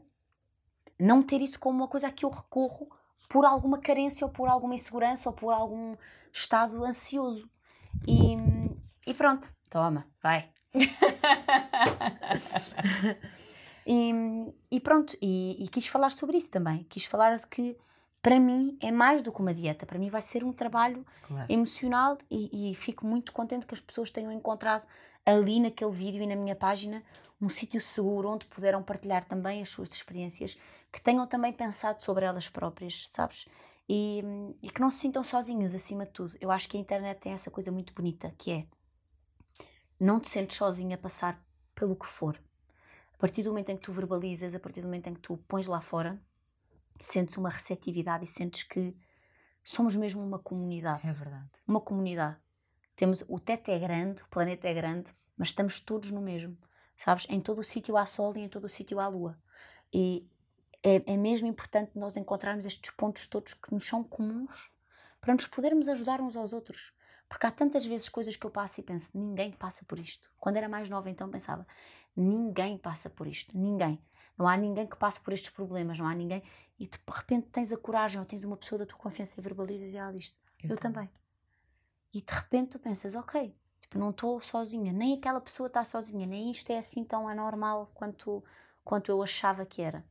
não 0.99 1.21
ter 1.21 1.43
isso 1.43 1.59
como 1.59 1.77
uma 1.77 1.87
coisa 1.87 2.07
a 2.07 2.11
que 2.11 2.25
eu 2.25 2.29
recorro 2.29 2.89
por 3.29 3.45
alguma 3.45 3.77
carência 3.77 4.25
ou 4.25 4.33
por 4.33 4.49
alguma 4.49 4.73
insegurança 4.73 5.29
ou 5.29 5.35
por 5.35 5.53
algum 5.53 5.95
estado 6.33 6.83
ansioso. 6.83 7.47
E, 8.07 8.35
e 9.09 9.13
pronto, 9.13 9.51
toma, 9.69 10.05
vai. 10.21 10.49
E, 13.91 14.13
e 14.69 14.79
pronto, 14.79 15.17
e, 15.19 15.63
e, 15.63 15.67
quis 15.67 15.87
falar 15.87 16.11
sobre 16.11 16.37
isso 16.37 16.51
também. 16.51 16.83
Quis 16.83 17.05
falar 17.05 17.35
de 17.35 17.47
que 17.47 17.75
para 18.21 18.39
mim 18.39 18.77
é 18.79 18.91
mais 18.91 19.23
do 19.23 19.31
que 19.31 19.39
uma 19.39 19.51
dieta. 19.51 19.83
Para 19.83 19.97
mim 19.97 20.11
vai 20.11 20.21
ser 20.21 20.43
um 20.43 20.53
trabalho 20.53 21.03
claro. 21.23 21.51
emocional 21.51 22.15
e, 22.29 22.69
e 22.69 22.75
fico 22.75 23.03
muito 23.03 23.33
contente 23.33 23.65
que 23.65 23.73
as 23.73 23.81
pessoas 23.81 24.11
tenham 24.11 24.31
encontrado 24.31 24.85
ali 25.25 25.59
naquele 25.59 25.89
vídeo 25.89 26.21
e 26.21 26.27
na 26.27 26.35
minha 26.35 26.55
página 26.55 27.03
um 27.41 27.49
sítio 27.49 27.81
seguro 27.81 28.29
onde 28.29 28.45
puderam 28.45 28.83
partilhar 28.83 29.25
também 29.25 29.59
as 29.59 29.69
suas 29.69 29.89
experiências, 29.89 30.55
que 30.91 31.01
tenham 31.01 31.25
também 31.25 31.51
pensado 31.51 32.03
sobre 32.03 32.25
elas 32.25 32.47
próprias, 32.47 33.05
sabes? 33.07 33.47
E, 33.89 34.23
e, 34.61 34.69
que 34.69 34.81
não 34.81 34.91
se 34.91 34.99
sintam 34.99 35.23
sozinhas 35.23 35.73
acima 35.73 36.05
de 36.05 36.11
tudo. 36.11 36.33
Eu 36.39 36.51
acho 36.51 36.69
que 36.69 36.77
a 36.77 36.79
internet 36.79 37.21
tem 37.21 37.31
essa 37.31 37.49
coisa 37.49 37.71
muito 37.71 37.91
bonita 37.91 38.31
que 38.37 38.51
é 38.51 38.67
não 39.99 40.19
te 40.19 40.29
sentes 40.29 40.57
sozinha 40.57 40.95
a 40.95 40.99
passar 40.99 41.43
pelo 41.75 41.95
que 41.95 42.05
for. 42.05 42.41
A 43.13 43.17
partir 43.17 43.43
do 43.43 43.49
momento 43.49 43.69
em 43.69 43.77
que 43.77 43.83
tu 43.83 43.91
verbalizas, 43.91 44.55
a 44.55 44.59
partir 44.59 44.81
do 44.81 44.87
momento 44.87 45.07
em 45.07 45.13
que 45.13 45.19
tu 45.19 45.37
pões 45.47 45.67
lá 45.67 45.81
fora, 45.81 46.21
sentes 46.99 47.37
uma 47.37 47.49
receptividade 47.49 48.23
e 48.23 48.27
sentes 48.27 48.63
que 48.63 48.95
somos 49.63 49.95
mesmo 49.95 50.23
uma 50.23 50.39
comunidade. 50.39 51.07
É 51.07 51.13
verdade. 51.13 51.49
Uma 51.67 51.81
comunidade. 51.81 52.37
Temos 52.95 53.23
o 53.27 53.39
teto 53.39 53.71
é 53.71 53.79
grande, 53.79 54.23
o 54.23 54.27
planeta 54.27 54.67
é 54.67 54.73
grande, 54.73 55.13
mas 55.37 55.49
estamos 55.49 55.79
todos 55.79 56.11
no 56.11 56.21
mesmo. 56.21 56.57
Sabes? 56.95 57.25
Em 57.29 57.39
todo 57.39 57.59
o 57.59 57.63
sítio 57.63 57.95
há 57.95 58.05
sol 58.05 58.35
e 58.35 58.41
em 58.41 58.49
todo 58.49 58.65
o 58.65 58.69
sítio 58.69 58.99
há 58.99 59.07
lua. 59.07 59.37
E 59.93 60.29
é, 60.83 61.13
é 61.13 61.17
mesmo 61.17 61.47
importante 61.47 61.91
nós 61.95 62.17
encontrarmos 62.17 62.65
estes 62.65 62.91
pontos 62.91 63.25
todos 63.25 63.53
que 63.53 63.73
nos 63.73 63.85
são 63.85 64.03
comuns 64.03 64.69
para 65.21 65.33
nos 65.33 65.47
podermos 65.47 65.87
ajudar 65.87 66.21
uns 66.21 66.35
aos 66.35 66.53
outros. 66.53 66.93
Porque 67.29 67.45
há 67.45 67.51
tantas 67.51 67.85
vezes 67.85 68.09
coisas 68.09 68.35
que 68.35 68.45
eu 68.45 68.49
passo 68.49 68.79
e 68.79 68.83
penso, 68.83 69.15
ninguém 69.15 69.51
passa 69.51 69.85
por 69.85 69.99
isto. 69.99 70.31
Quando 70.39 70.57
era 70.57 70.67
mais 70.67 70.89
nova, 70.89 71.11
então 71.11 71.29
pensava, 71.29 71.65
ninguém 72.15 72.75
passa 72.75 73.07
por 73.07 73.27
isto, 73.27 73.55
ninguém. 73.55 74.01
Não 74.35 74.47
há 74.47 74.57
ninguém 74.57 74.87
que 74.87 74.95
passe 74.95 75.21
por 75.21 75.31
estes 75.31 75.51
problemas, 75.51 75.99
não 75.99 76.07
há 76.07 76.15
ninguém. 76.15 76.41
E 76.79 76.87
de 76.87 76.97
repente 77.07 77.47
tens 77.51 77.71
a 77.71 77.77
coragem 77.77 78.19
ou 78.19 78.25
tens 78.25 78.43
uma 78.43 78.57
pessoa 78.57 78.79
da 78.79 78.85
tua 78.85 78.97
confiança 78.97 79.39
e 79.39 79.43
verbalizas 79.43 79.93
e 79.93 79.97
ela 79.97 80.11
diz: 80.11 80.35
Eu, 80.63 80.71
eu 80.71 80.77
também. 80.77 81.09
E 82.11 82.21
de 82.21 82.33
repente 82.33 82.71
tu 82.71 82.79
pensas: 82.79 83.13
Ok, 83.15 83.55
tipo, 83.79 83.99
não 83.99 84.09
estou 84.09 84.41
sozinha, 84.41 84.91
nem 84.91 85.15
aquela 85.15 85.39
pessoa 85.39 85.67
está 85.67 85.83
sozinha, 85.83 86.25
nem 86.25 86.49
isto 86.49 86.71
é 86.71 86.79
assim 86.79 87.03
tão 87.03 87.27
anormal 87.27 87.91
quanto, 87.93 88.43
quanto 88.83 89.11
eu 89.11 89.21
achava 89.21 89.65
que 89.65 89.81
era. 89.81 90.03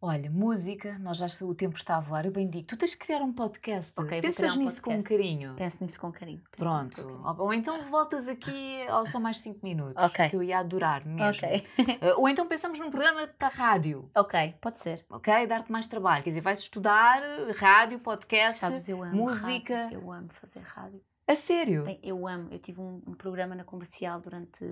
Olha, 0.00 0.30
música, 0.30 0.98
nós 0.98 1.16
já 1.16 1.26
o 1.42 1.54
tempo 1.54 1.76
está 1.78 1.96
a 1.96 2.00
voar, 2.00 2.26
eu 2.26 2.30
bem 2.32 2.46
digo, 2.46 2.66
tu 2.66 2.76
tens 2.76 2.90
de 2.90 2.98
criar 2.98 3.22
um 3.22 3.32
podcast. 3.32 3.98
Ok, 3.98 4.20
Pensas 4.20 4.54
um 4.54 4.58
nisso 4.58 4.82
podcast. 4.82 5.02
com 5.02 5.08
carinho? 5.08 5.54
Penso 5.56 5.82
nisso 5.82 5.98
com 6.00 6.12
carinho. 6.12 6.42
Pronto. 6.50 6.94
Com 7.02 7.22
carinho. 7.22 7.34
Ou 7.38 7.54
então 7.54 7.82
voltas 7.90 8.28
aqui 8.28 8.86
ao 8.88 9.06
só 9.06 9.18
mais 9.18 9.40
5 9.40 9.60
minutos. 9.62 9.94
Ok. 10.04 10.28
Que 10.28 10.36
eu 10.36 10.42
ia 10.42 10.58
adorar 10.58 11.06
mesmo. 11.06 11.22
Ok. 11.24 11.66
Uh, 11.78 12.20
ou 12.20 12.28
então 12.28 12.46
pensamos 12.46 12.78
num 12.78 12.90
programa 12.90 13.26
da 13.38 13.48
rádio. 13.48 14.10
Ok, 14.14 14.54
pode 14.60 14.78
ser. 14.78 15.06
Ok, 15.08 15.46
dar-te 15.46 15.72
mais 15.72 15.86
trabalho. 15.86 16.22
Quer 16.22 16.30
dizer, 16.30 16.42
vais 16.42 16.58
estudar 16.58 17.22
rádio, 17.56 17.98
podcast, 17.98 18.58
Sabes, 18.58 18.86
eu 18.88 19.02
amo 19.02 19.16
música. 19.16 19.84
Rádio. 19.84 20.00
Eu 20.02 20.12
amo 20.12 20.28
fazer 20.30 20.60
rádio. 20.60 21.00
A 21.26 21.34
sério? 21.34 21.84
Bem, 21.84 21.98
eu 22.02 22.28
amo. 22.28 22.48
Eu 22.52 22.58
tive 22.58 22.78
um, 22.78 23.02
um 23.06 23.14
programa 23.14 23.54
na 23.54 23.64
comercial 23.64 24.20
durante 24.20 24.62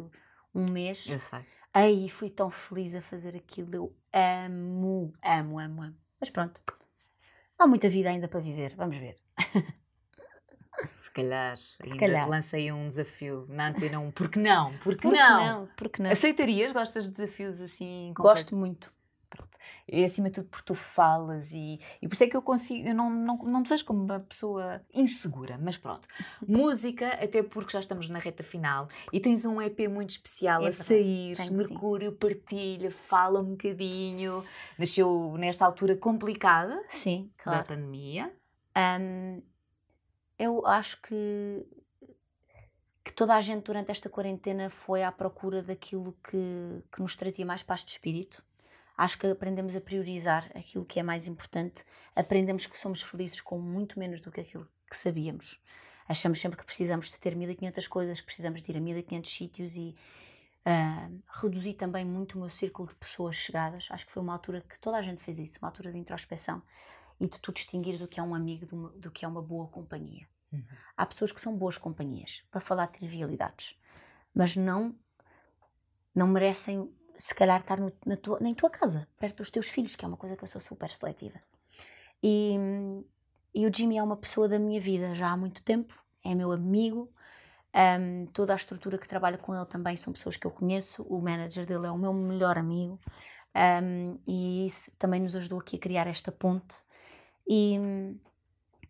um 0.55 0.71
mês. 0.71 1.09
Eu 1.09 1.19
sei. 1.19 1.41
Aí 1.75 2.09
fui 2.09 2.29
tão 2.31 2.51
feliz 2.51 2.95
a 2.95 3.01
fazer 3.03 3.35
aquilo. 3.37 3.75
Eu 3.75 3.97
amo, 4.13 5.13
amo, 5.23 5.59
amo, 5.59 5.83
amo. 5.83 5.97
Mas 6.21 6.31
pronto. 6.31 6.61
Há 7.59 7.67
muita 7.67 7.89
vida 7.89 8.11
ainda 8.11 8.29
para 8.29 8.41
viver. 8.41 8.75
Vamos 8.77 8.97
ver. 8.97 9.17
Se 10.95 11.11
calhar, 11.13 11.57
Se 11.57 11.77
ainda 11.85 11.97
calhar. 11.99 12.23
te 12.25 12.29
lancei 12.29 12.73
um 12.73 12.89
desafio 12.89 13.47
na 13.49 13.69
antena 13.69 14.01
1. 14.01 14.11
Por 14.11 14.29
que 14.29 14.39
não? 14.39 14.73
Por 14.79 14.97
que, 14.97 15.03
Por 15.03 15.13
não? 15.13 15.47
não? 15.61 15.67
Por 15.77 15.89
que 15.89 16.03
não? 16.03 16.11
Aceitarias? 16.11 16.73
Gostas 16.73 17.05
de 17.07 17.13
desafios 17.13 17.61
assim? 17.61 18.13
Gosto 18.17 18.57
muito. 18.57 18.93
Acima 20.05 20.29
de 20.29 20.37
tudo 20.37 20.49
porque 20.49 20.67
tu 20.67 20.75
falas 20.75 21.53
e, 21.53 21.79
e 22.01 22.09
por 22.09 22.15
isso 22.15 22.25
é 22.25 22.27
que 22.27 22.37
eu 22.37 22.43
consigo, 22.43 22.89
eu 22.89 22.95
não, 22.95 23.11
não, 23.11 23.37
não 23.39 23.63
te 23.63 23.69
vejo 23.69 23.85
como 23.85 24.03
uma 24.03 24.21
pessoa 24.21 24.81
insegura, 24.93 25.59
mas 25.61 25.77
pronto. 25.77 26.07
Música, 26.47 27.09
até 27.23 27.43
porque 27.43 27.73
já 27.73 27.81
estamos 27.81 28.09
na 28.09 28.19
reta 28.19 28.43
final 28.43 28.89
e 29.13 29.21
tens 29.21 29.45
um 29.45 29.61
EP 29.61 29.89
muito 29.91 30.11
especial 30.11 30.65
é 30.65 30.69
a 30.69 30.73
sair, 30.73 31.37
Mercúrio 31.51 32.11
sim. 32.11 32.17
partilha, 32.17 32.91
fala 32.91 33.41
um 33.41 33.51
bocadinho. 33.51 34.45
Nasceu 34.79 35.35
nesta 35.39 35.65
altura 35.65 35.97
complicada 35.97 36.83
sim, 36.89 37.31
claro. 37.37 37.59
da 37.59 37.65
pandemia. 37.65 38.33
Um, 38.77 39.43
eu 40.39 40.67
acho 40.67 41.01
que 41.03 41.67
que 43.05 43.13
toda 43.13 43.35
a 43.35 43.41
gente 43.41 43.65
durante 43.65 43.91
esta 43.91 44.09
quarentena 44.09 44.71
foi 44.71 45.03
à 45.03 45.11
procura 45.11 45.63
daquilo 45.63 46.17
que, 46.23 46.83
que 46.93 47.01
nos 47.01 47.17
trazia 47.17 47.45
mais 47.45 47.63
paz 47.63 47.83
de 47.85 47.91
espírito 47.91 48.45
acho 48.97 49.19
que 49.19 49.27
aprendemos 49.27 49.77
a 49.77 49.81
priorizar 49.81 50.51
aquilo 50.55 50.85
que 50.85 51.01
é 51.01 51.03
mais 51.03 51.27
importante, 51.27 51.85
aprendemos 52.15 52.67
que 52.67 52.79
somos 52.79 53.03
felizes 53.03 53.41
com 53.41 53.59
muito 53.59 53.99
menos 53.99 54.21
do 54.21 54.31
que 54.31 54.41
aquilo 54.41 54.69
que 54.89 54.97
sabíamos. 54.97 55.61
Achamos 56.09 56.41
sempre 56.41 56.59
que 56.59 56.65
precisamos 56.65 57.11
de 57.11 57.19
ter 57.19 57.35
1500 57.35 57.87
coisas, 57.89 58.21
que 58.21 58.27
precisamos 58.27 58.63
de 58.63 58.71
ir 58.71 58.77
a 58.77 58.81
1500 58.81 59.33
sítios 59.33 59.77
e 59.77 59.95
uh, 60.67 61.23
reduzi 61.41 61.75
também 61.75 62.05
muito 62.05 62.37
o 62.37 62.41
meu 62.41 62.51
círculo 62.51 62.89
de 62.89 62.95
pessoas 62.97 63.37
chegadas. 63.37 63.89
Acho 63.91 64.07
que 64.07 64.13
foi 64.13 64.23
uma 64.23 64.33
altura 64.33 64.61
que 64.61 64.79
toda 64.79 64.97
a 64.97 65.03
gente 65.03 65.23
fez 65.23 65.39
isso, 65.39 65.59
uma 65.61 65.69
altura 65.69 65.91
de 65.91 65.99
introspeção 65.99 66.63
e 67.21 67.27
de 67.27 67.39
tu 67.41 67.53
distinguires 67.53 68.01
o 68.01 68.09
que 68.09 68.19
é 68.19 68.23
um 68.23 68.35
amigo 68.35 68.67
do, 68.67 68.89
do 68.99 69.11
que 69.11 69.25
é 69.25 69.29
uma 69.29 69.41
boa 69.41 69.69
companhia. 69.69 70.27
Uhum. 70.53 70.65
Há 70.97 71.07
pessoas 71.07 71.33
que 71.33 71.41
são 71.41 71.57
boas 71.57 71.79
companhias 71.79 72.43
para 72.51 72.61
falar 72.61 72.87
de 72.87 72.99
trivialidades, 72.99 73.79
mas 74.35 74.57
não 74.57 74.95
não 76.15 76.27
merecem 76.27 76.93
se 77.17 77.35
calhar 77.35 77.61
estar 77.61 77.79
no, 77.79 77.93
na, 78.05 78.17
tua, 78.17 78.41
na 78.41 78.55
tua 78.55 78.71
casa, 78.71 79.09
perto 79.19 79.39
dos 79.39 79.51
teus 79.51 79.69
filhos, 79.69 79.95
que 79.95 80.05
é 80.05 80.09
uma 80.09 80.17
coisa 80.17 80.37
que 80.37 80.45
eu 80.45 80.49
sou 80.49 80.61
super 80.61 80.91
seletiva. 80.91 81.41
E, 82.23 82.57
e 83.55 83.67
o 83.67 83.75
Jimmy 83.75 83.99
é 83.99 84.03
uma 84.03 84.17
pessoa 84.17 84.49
da 84.49 84.59
minha 84.59 84.81
vida 84.81 85.15
já 85.15 85.31
há 85.31 85.37
muito 85.37 85.63
tempo, 85.63 85.95
é 86.25 86.35
meu 86.35 86.53
amigo, 86.53 87.13
um, 87.75 88.27
toda 88.27 88.53
a 88.53 88.57
estrutura 88.57 88.99
que 88.99 89.09
trabalha 89.09 89.39
com 89.39 89.55
ele 89.55 89.67
também 89.67 89.97
são 89.97 90.13
pessoas 90.13 90.37
que 90.37 90.47
eu 90.47 90.51
conheço, 90.51 91.03
o 91.05 91.21
manager 91.21 91.67
dele 91.67 91.87
é 91.87 91.91
o 91.91 91.99
meu 91.99 92.13
melhor 92.13 92.59
amigo, 92.59 93.01
um, 93.83 94.19
e 94.27 94.67
isso 94.67 94.91
também 94.99 95.21
nos 95.21 95.35
ajudou 95.35 95.59
aqui 95.59 95.77
a 95.77 95.79
criar 95.79 96.07
esta 96.07 96.31
ponte. 96.31 96.85
E, 97.49 97.79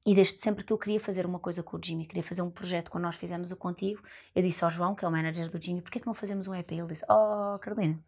e 0.04 0.14
desde 0.14 0.38
sempre 0.40 0.64
que 0.64 0.72
eu 0.72 0.78
queria 0.78 1.00
fazer 1.00 1.24
uma 1.24 1.38
coisa 1.38 1.62
com 1.62 1.76
o 1.76 1.80
Jimmy, 1.82 2.06
queria 2.06 2.22
fazer 2.22 2.42
um 2.42 2.50
projeto 2.50 2.90
quando 2.90 3.04
nós 3.04 3.16
fizemos 3.16 3.52
o 3.52 3.56
Contigo, 3.56 4.02
eu 4.34 4.42
disse 4.42 4.64
ao 4.64 4.70
João, 4.70 4.94
que 4.94 5.04
é 5.04 5.08
o 5.08 5.12
manager 5.12 5.48
do 5.48 5.62
Jimmy, 5.62 5.80
porquê 5.80 6.00
que 6.00 6.06
não 6.06 6.14
fazemos 6.14 6.48
um 6.48 6.54
EP? 6.54 6.72
Ele 6.72 6.86
disse, 6.88 7.04
oh 7.08 7.58
Carolina, 7.60 8.02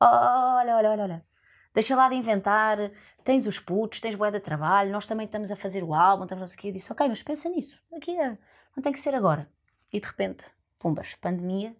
olha, 0.00 0.76
olha, 0.76 0.90
olha, 0.90 1.02
olha. 1.02 1.26
Deixa 1.74 1.96
lá 1.96 2.08
de 2.08 2.14
inventar, 2.14 2.78
tens 3.24 3.46
os 3.46 3.58
putos, 3.58 4.00
tens 4.00 4.14
boé 4.14 4.30
de 4.30 4.38
trabalho, 4.38 4.92
nós 4.92 5.06
também 5.06 5.26
estamos 5.26 5.50
a 5.50 5.56
fazer 5.56 5.82
o 5.82 5.92
álbum, 5.92 6.22
estamos 6.22 6.52
aqui. 6.52 6.68
Eu 6.68 6.72
disse, 6.72 6.92
ok, 6.92 7.08
mas 7.08 7.22
pensa 7.22 7.48
nisso, 7.48 7.80
aqui 7.92 8.16
é, 8.16 8.38
não 8.76 8.82
tem 8.82 8.92
que 8.92 9.00
ser 9.00 9.14
agora. 9.14 9.50
E 9.92 9.98
de 9.98 10.06
repente, 10.06 10.44
pumbas, 10.78 11.14
pandemia, 11.16 11.74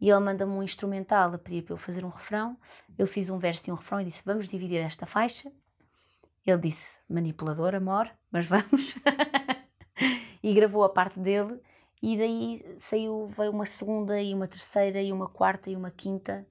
e 0.00 0.10
ele 0.10 0.20
manda-me 0.20 0.52
um 0.52 0.62
instrumental 0.62 1.32
a 1.32 1.38
pedir 1.38 1.62
para 1.62 1.74
eu 1.74 1.78
fazer 1.78 2.04
um 2.04 2.08
refrão. 2.08 2.56
Eu 2.98 3.06
fiz 3.06 3.30
um 3.30 3.38
verso 3.38 3.70
e 3.70 3.72
um 3.72 3.76
refrão 3.76 4.00
e 4.00 4.04
disse, 4.04 4.24
vamos 4.24 4.48
dividir 4.48 4.80
esta 4.80 5.06
faixa. 5.06 5.50
Ele 6.44 6.58
disse, 6.58 6.98
manipulador, 7.08 7.74
amor, 7.74 8.10
mas 8.30 8.46
vamos. 8.46 8.96
e 10.42 10.52
gravou 10.54 10.82
a 10.82 10.88
parte 10.88 11.20
dele 11.20 11.60
e 12.02 12.16
daí 12.16 12.74
saiu, 12.76 13.26
veio 13.28 13.52
uma 13.52 13.64
segunda 13.64 14.20
e 14.20 14.34
uma 14.34 14.48
terceira 14.48 15.00
e 15.00 15.12
uma 15.12 15.28
quarta 15.28 15.70
e 15.70 15.76
uma 15.76 15.90
quinta 15.90 16.44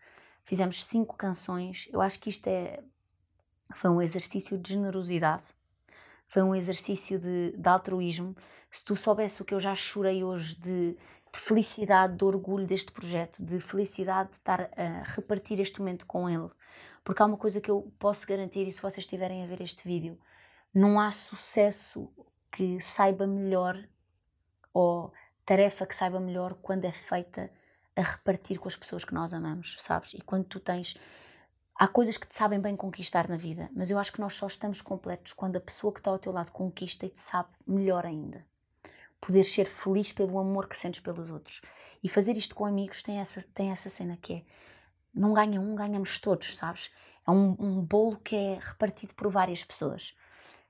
Fizemos 0.43 0.83
cinco 0.85 1.15
canções. 1.15 1.87
Eu 1.91 2.01
acho 2.01 2.19
que 2.19 2.29
isto 2.29 2.47
é, 2.47 2.83
foi 3.75 3.89
um 3.89 4.01
exercício 4.01 4.57
de 4.57 4.73
generosidade, 4.73 5.45
foi 6.27 6.41
um 6.41 6.55
exercício 6.55 7.19
de, 7.19 7.51
de 7.57 7.69
altruísmo. 7.69 8.35
Se 8.69 8.83
tu 8.85 8.95
soubesse 8.95 9.41
o 9.41 9.45
que 9.45 9.53
eu 9.53 9.59
já 9.59 9.75
chorei 9.75 10.23
hoje 10.23 10.55
de, 10.55 10.97
de 11.33 11.39
felicidade, 11.39 12.15
de 12.15 12.23
orgulho 12.23 12.65
deste 12.65 12.91
projeto, 12.91 13.43
de 13.43 13.59
felicidade 13.59 14.29
de 14.29 14.35
estar 14.35 14.69
a 14.77 15.03
repartir 15.03 15.59
este 15.59 15.79
momento 15.79 16.05
com 16.05 16.29
ele. 16.29 16.49
Porque 17.03 17.21
há 17.21 17.25
uma 17.25 17.37
coisa 17.37 17.59
que 17.59 17.69
eu 17.69 17.91
posso 17.99 18.25
garantir, 18.27 18.67
e 18.67 18.71
se 18.71 18.81
vocês 18.81 19.05
estiverem 19.05 19.43
a 19.43 19.47
ver 19.47 19.61
este 19.61 19.87
vídeo, 19.87 20.19
não 20.73 20.99
há 20.99 21.11
sucesso 21.11 22.09
que 22.51 22.79
saiba 22.79 23.25
melhor 23.27 23.77
ou 24.73 25.11
tarefa 25.45 25.85
que 25.85 25.95
saiba 25.95 26.19
melhor 26.19 26.53
quando 26.55 26.85
é 26.85 26.91
feita 26.91 27.51
a 27.95 28.01
repartir 28.01 28.59
com 28.59 28.67
as 28.67 28.75
pessoas 28.75 29.03
que 29.03 29.13
nós 29.13 29.33
amamos, 29.33 29.75
sabes? 29.79 30.13
E 30.13 30.21
quando 30.21 30.45
tu 30.45 30.59
tens. 30.59 30.95
Há 31.75 31.87
coisas 31.87 32.15
que 32.15 32.27
te 32.27 32.35
sabem 32.35 32.59
bem 32.59 32.75
conquistar 32.75 33.27
na 33.27 33.37
vida, 33.37 33.69
mas 33.73 33.89
eu 33.89 33.97
acho 33.97 34.11
que 34.11 34.21
nós 34.21 34.33
só 34.33 34.45
estamos 34.45 34.81
completos 34.81 35.33
quando 35.33 35.55
a 35.55 35.61
pessoa 35.61 35.91
que 35.91 35.99
está 35.99 36.11
ao 36.11 36.19
teu 36.19 36.31
lado 36.31 36.51
conquista 36.51 37.05
e 37.05 37.09
te 37.09 37.19
sabe 37.19 37.49
melhor 37.65 38.05
ainda. 38.05 38.45
Poder 39.19 39.43
ser 39.43 39.65
feliz 39.65 40.11
pelo 40.11 40.37
amor 40.37 40.67
que 40.67 40.77
sentes 40.77 40.99
pelos 40.99 41.31
outros. 41.31 41.61
E 42.03 42.09
fazer 42.09 42.37
isto 42.37 42.53
com 42.53 42.65
amigos 42.65 43.01
tem 43.01 43.19
essa, 43.19 43.41
tem 43.53 43.71
essa 43.71 43.89
cena 43.89 44.17
que 44.21 44.33
é. 44.33 44.43
Não 45.13 45.33
ganha 45.33 45.59
um, 45.59 45.75
ganhamos 45.75 46.19
todos, 46.19 46.55
sabes? 46.55 46.91
É 47.27 47.31
um, 47.31 47.55
um 47.59 47.81
bolo 47.81 48.17
que 48.17 48.35
é 48.35 48.59
repartido 48.61 49.15
por 49.15 49.29
várias 49.29 49.63
pessoas. 49.63 50.13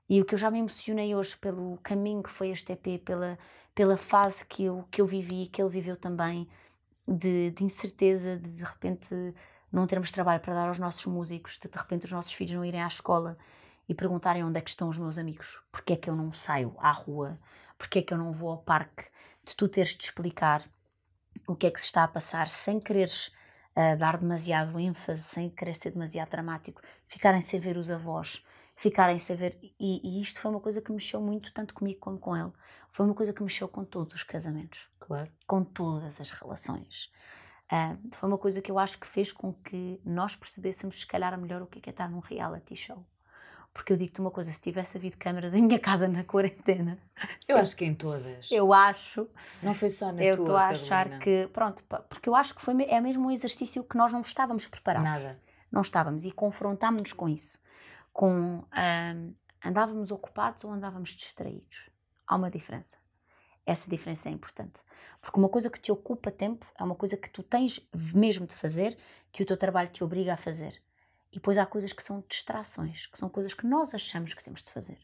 E 0.08 0.20
o 0.20 0.24
que 0.24 0.34
eu 0.34 0.38
já 0.38 0.50
me 0.50 0.58
emocionei 0.58 1.14
hoje 1.14 1.36
pelo 1.36 1.78
caminho 1.82 2.22
que 2.22 2.30
foi 2.30 2.50
este 2.50 2.72
EP, 2.72 3.02
pela, 3.04 3.38
pela 3.74 3.96
fase 3.96 4.44
que 4.44 4.64
eu, 4.64 4.84
que 4.90 5.00
eu 5.00 5.06
vivi, 5.06 5.46
que 5.46 5.62
ele 5.62 5.70
viveu 5.70 5.96
também, 5.96 6.48
de, 7.06 7.50
de 7.50 7.64
incerteza, 7.64 8.38
de 8.38 8.50
de 8.50 8.64
repente 8.64 9.14
não 9.70 9.86
termos 9.86 10.10
trabalho 10.10 10.40
para 10.40 10.54
dar 10.54 10.68
aos 10.68 10.78
nossos 10.78 11.06
músicos, 11.06 11.58
de 11.58 11.68
de 11.68 11.78
repente 11.78 12.04
os 12.04 12.12
nossos 12.12 12.32
filhos 12.32 12.52
não 12.52 12.64
irem 12.64 12.82
à 12.82 12.86
escola 12.86 13.38
e 13.88 13.94
perguntarem 13.94 14.44
onde 14.44 14.58
é 14.58 14.60
que 14.60 14.70
estão 14.70 14.88
os 14.88 14.98
meus 14.98 15.18
amigos, 15.18 15.60
porque 15.70 15.94
é 15.94 15.96
que 15.96 16.08
eu 16.08 16.14
não 16.14 16.30
saio 16.32 16.74
à 16.78 16.90
rua, 16.90 17.38
porque 17.76 17.98
é 17.98 18.02
que 18.02 18.12
eu 18.12 18.18
não 18.18 18.32
vou 18.32 18.50
ao 18.50 18.58
parque, 18.58 19.04
de 19.44 19.56
tu 19.56 19.68
teres 19.68 19.94
de 19.94 20.04
explicar 20.04 20.62
o 21.46 21.56
que 21.56 21.66
é 21.66 21.70
que 21.70 21.80
se 21.80 21.86
está 21.86 22.04
a 22.04 22.08
passar 22.08 22.48
sem 22.48 22.78
quereres 22.78 23.28
uh, 23.76 23.96
dar 23.98 24.16
demasiado 24.18 24.78
ênfase, 24.78 25.22
sem 25.22 25.50
querer 25.50 25.74
ser 25.74 25.90
demasiado 25.90 26.30
dramático, 26.30 26.80
ficarem 27.06 27.40
sem 27.40 27.58
ver 27.58 27.76
os 27.76 27.90
avós, 27.90 28.44
ficarem 28.82 29.18
sem 29.18 29.36
ver. 29.36 29.56
E, 29.78 30.00
e, 30.02 30.20
isto 30.20 30.40
foi 30.40 30.50
uma 30.50 30.60
coisa 30.60 30.82
que 30.82 30.90
mexeu 30.90 31.20
muito, 31.20 31.52
tanto 31.52 31.72
comigo 31.72 32.00
como 32.00 32.18
com 32.18 32.36
ele. 32.36 32.52
Foi 32.90 33.06
uma 33.06 33.14
coisa 33.14 33.32
que 33.32 33.42
mexeu 33.42 33.68
com 33.68 33.84
todos 33.84 34.14
os 34.14 34.22
casamentos. 34.24 34.88
Claro. 34.98 35.30
Com 35.46 35.62
todas 35.62 36.20
as 36.20 36.30
relações. 36.32 37.10
Uh, 37.70 37.96
foi 38.10 38.28
uma 38.28 38.38
coisa 38.38 38.60
que 38.60 38.70
eu 38.70 38.78
acho 38.78 38.98
que 38.98 39.06
fez 39.06 39.30
com 39.30 39.54
que 39.54 40.00
nós 40.04 40.34
percebêssemos, 40.34 41.00
se 41.00 41.06
calhar, 41.06 41.38
melhor 41.38 41.62
o 41.62 41.66
que 41.66 41.78
é, 41.78 41.82
que 41.82 41.90
é 41.90 41.92
estar 41.92 42.10
num 42.10 42.18
reality 42.18 42.74
show. 42.74 43.06
Porque 43.72 43.92
eu 43.92 43.96
digo-te 43.96 44.20
uma 44.20 44.30
coisa: 44.30 44.52
se 44.52 44.60
tivesse 44.60 44.98
havido 44.98 45.16
câmaras 45.16 45.54
em 45.54 45.62
minha 45.62 45.78
casa 45.78 46.06
na 46.06 46.24
quarentena. 46.24 46.98
Eu, 47.48 47.56
acho 47.56 47.74
que 47.76 47.84
em 47.84 47.94
todas. 47.94 48.50
Eu 48.50 48.72
acho. 48.72 49.26
Não 49.62 49.72
foi 49.74 49.88
só 49.88 50.12
na 50.12 50.22
eu 50.22 50.36
tua. 50.36 50.42
Eu 50.42 50.44
estou 50.44 50.56
a 50.56 50.68
achar 50.68 51.18
que. 51.18 51.48
Pronto, 51.52 51.82
porque 52.10 52.28
eu 52.28 52.34
acho 52.34 52.54
que 52.54 52.60
foi, 52.60 52.74
é 52.84 53.00
mesmo 53.00 53.28
um 53.28 53.30
exercício 53.30 53.82
que 53.84 53.96
nós 53.96 54.12
não 54.12 54.20
estávamos 54.20 54.66
preparados. 54.66 55.22
Nada. 55.22 55.40
Não 55.70 55.80
estávamos 55.80 56.24
e 56.24 56.30
confrontámos-nos 56.30 57.14
com 57.14 57.28
isso. 57.28 57.61
Com. 58.12 58.64
Um, 58.72 59.34
andávamos 59.64 60.10
ocupados 60.10 60.64
ou 60.64 60.72
andávamos 60.72 61.10
distraídos? 61.10 61.88
Há 62.26 62.36
uma 62.36 62.50
diferença. 62.50 62.96
Essa 63.64 63.88
diferença 63.88 64.28
é 64.28 64.32
importante. 64.32 64.80
Porque 65.20 65.38
uma 65.38 65.48
coisa 65.48 65.70
que 65.70 65.80
te 65.80 65.92
ocupa 65.92 66.30
tempo 66.30 66.66
é 66.78 66.82
uma 66.82 66.96
coisa 66.96 67.16
que 67.16 67.30
tu 67.30 67.42
tens 67.42 67.80
mesmo 67.94 68.46
de 68.46 68.56
fazer, 68.56 68.98
que 69.30 69.42
o 69.42 69.46
teu 69.46 69.56
trabalho 69.56 69.90
te 69.90 70.02
obriga 70.02 70.34
a 70.34 70.36
fazer. 70.36 70.82
E 71.30 71.36
depois 71.36 71.56
há 71.56 71.64
coisas 71.64 71.92
que 71.92 72.02
são 72.02 72.24
distrações, 72.28 73.06
que 73.06 73.18
são 73.18 73.28
coisas 73.28 73.54
que 73.54 73.66
nós 73.66 73.94
achamos 73.94 74.34
que 74.34 74.42
temos 74.42 74.62
de 74.62 74.70
fazer, 74.70 74.98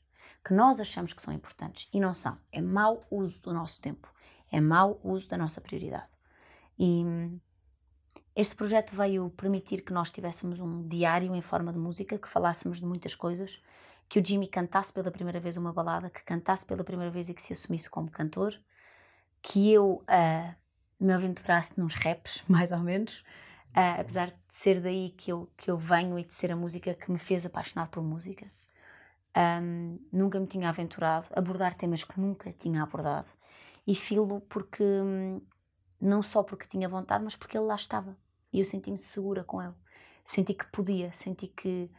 que 0.44 0.52
nós 0.52 0.80
achamos 0.80 1.12
que 1.12 1.22
são 1.22 1.32
importantes 1.32 1.88
e 1.92 2.00
não 2.00 2.12
são. 2.12 2.38
É 2.52 2.60
mau 2.60 3.02
uso 3.10 3.40
do 3.42 3.54
nosso 3.54 3.80
tempo, 3.80 4.12
é 4.50 4.60
mau 4.60 5.00
uso 5.02 5.28
da 5.28 5.38
nossa 5.38 5.60
prioridade. 5.60 6.08
E 6.78 7.02
este 8.40 8.54
projeto 8.54 8.94
veio 8.94 9.30
permitir 9.30 9.82
que 9.82 9.92
nós 9.92 10.12
tivéssemos 10.12 10.60
um 10.60 10.86
diário 10.86 11.34
em 11.34 11.40
forma 11.40 11.72
de 11.72 11.78
música, 11.78 12.16
que 12.16 12.28
falássemos 12.28 12.78
de 12.78 12.86
muitas 12.86 13.16
coisas, 13.16 13.60
que 14.08 14.20
o 14.20 14.24
Jimmy 14.24 14.46
cantasse 14.46 14.92
pela 14.92 15.10
primeira 15.10 15.40
vez 15.40 15.56
uma 15.56 15.72
balada, 15.72 16.08
que 16.08 16.22
cantasse 16.22 16.64
pela 16.64 16.84
primeira 16.84 17.10
vez 17.10 17.28
e 17.28 17.34
que 17.34 17.42
se 17.42 17.52
assumisse 17.52 17.90
como 17.90 18.08
cantor, 18.08 18.54
que 19.42 19.72
eu 19.72 20.04
uh, 20.04 20.54
me 21.00 21.12
aventurasse 21.12 21.80
nos 21.80 21.94
raps, 21.94 22.44
mais 22.48 22.70
ou 22.70 22.78
menos, 22.78 23.24
Uh, 23.76 24.00
apesar 24.00 24.28
de 24.30 24.36
ser 24.48 24.80
daí 24.80 25.10
que 25.10 25.30
eu, 25.30 25.48
que 25.56 25.70
eu 25.70 25.76
venho 25.76 26.18
e 26.18 26.24
de 26.24 26.32
ser 26.32 26.50
a 26.50 26.56
música 26.56 26.94
que 26.94 27.12
me 27.12 27.18
fez 27.18 27.44
apaixonar 27.44 27.88
por 27.88 28.02
música. 28.02 28.50
Um, 29.36 30.00
nunca 30.10 30.40
me 30.40 30.46
tinha 30.46 30.68
aventurado 30.68 31.26
abordar 31.36 31.74
temas 31.74 32.02
que 32.02 32.18
nunca 32.18 32.50
tinha 32.50 32.82
abordado. 32.82 33.28
E 33.86 33.94
filo 33.94 34.40
porque, 34.48 34.82
não 36.00 36.22
só 36.22 36.42
porque 36.42 36.66
tinha 36.66 36.88
vontade, 36.88 37.22
mas 37.22 37.36
porque 37.36 37.56
ele 37.58 37.66
lá 37.66 37.76
estava. 37.76 38.16
E 38.52 38.58
eu 38.58 38.64
senti-me 38.64 38.98
segura 38.98 39.44
com 39.44 39.62
ele. 39.62 39.74
Senti 40.24 40.54
que 40.54 40.66
podia, 40.66 41.12
senti 41.12 41.46
que 41.48 41.90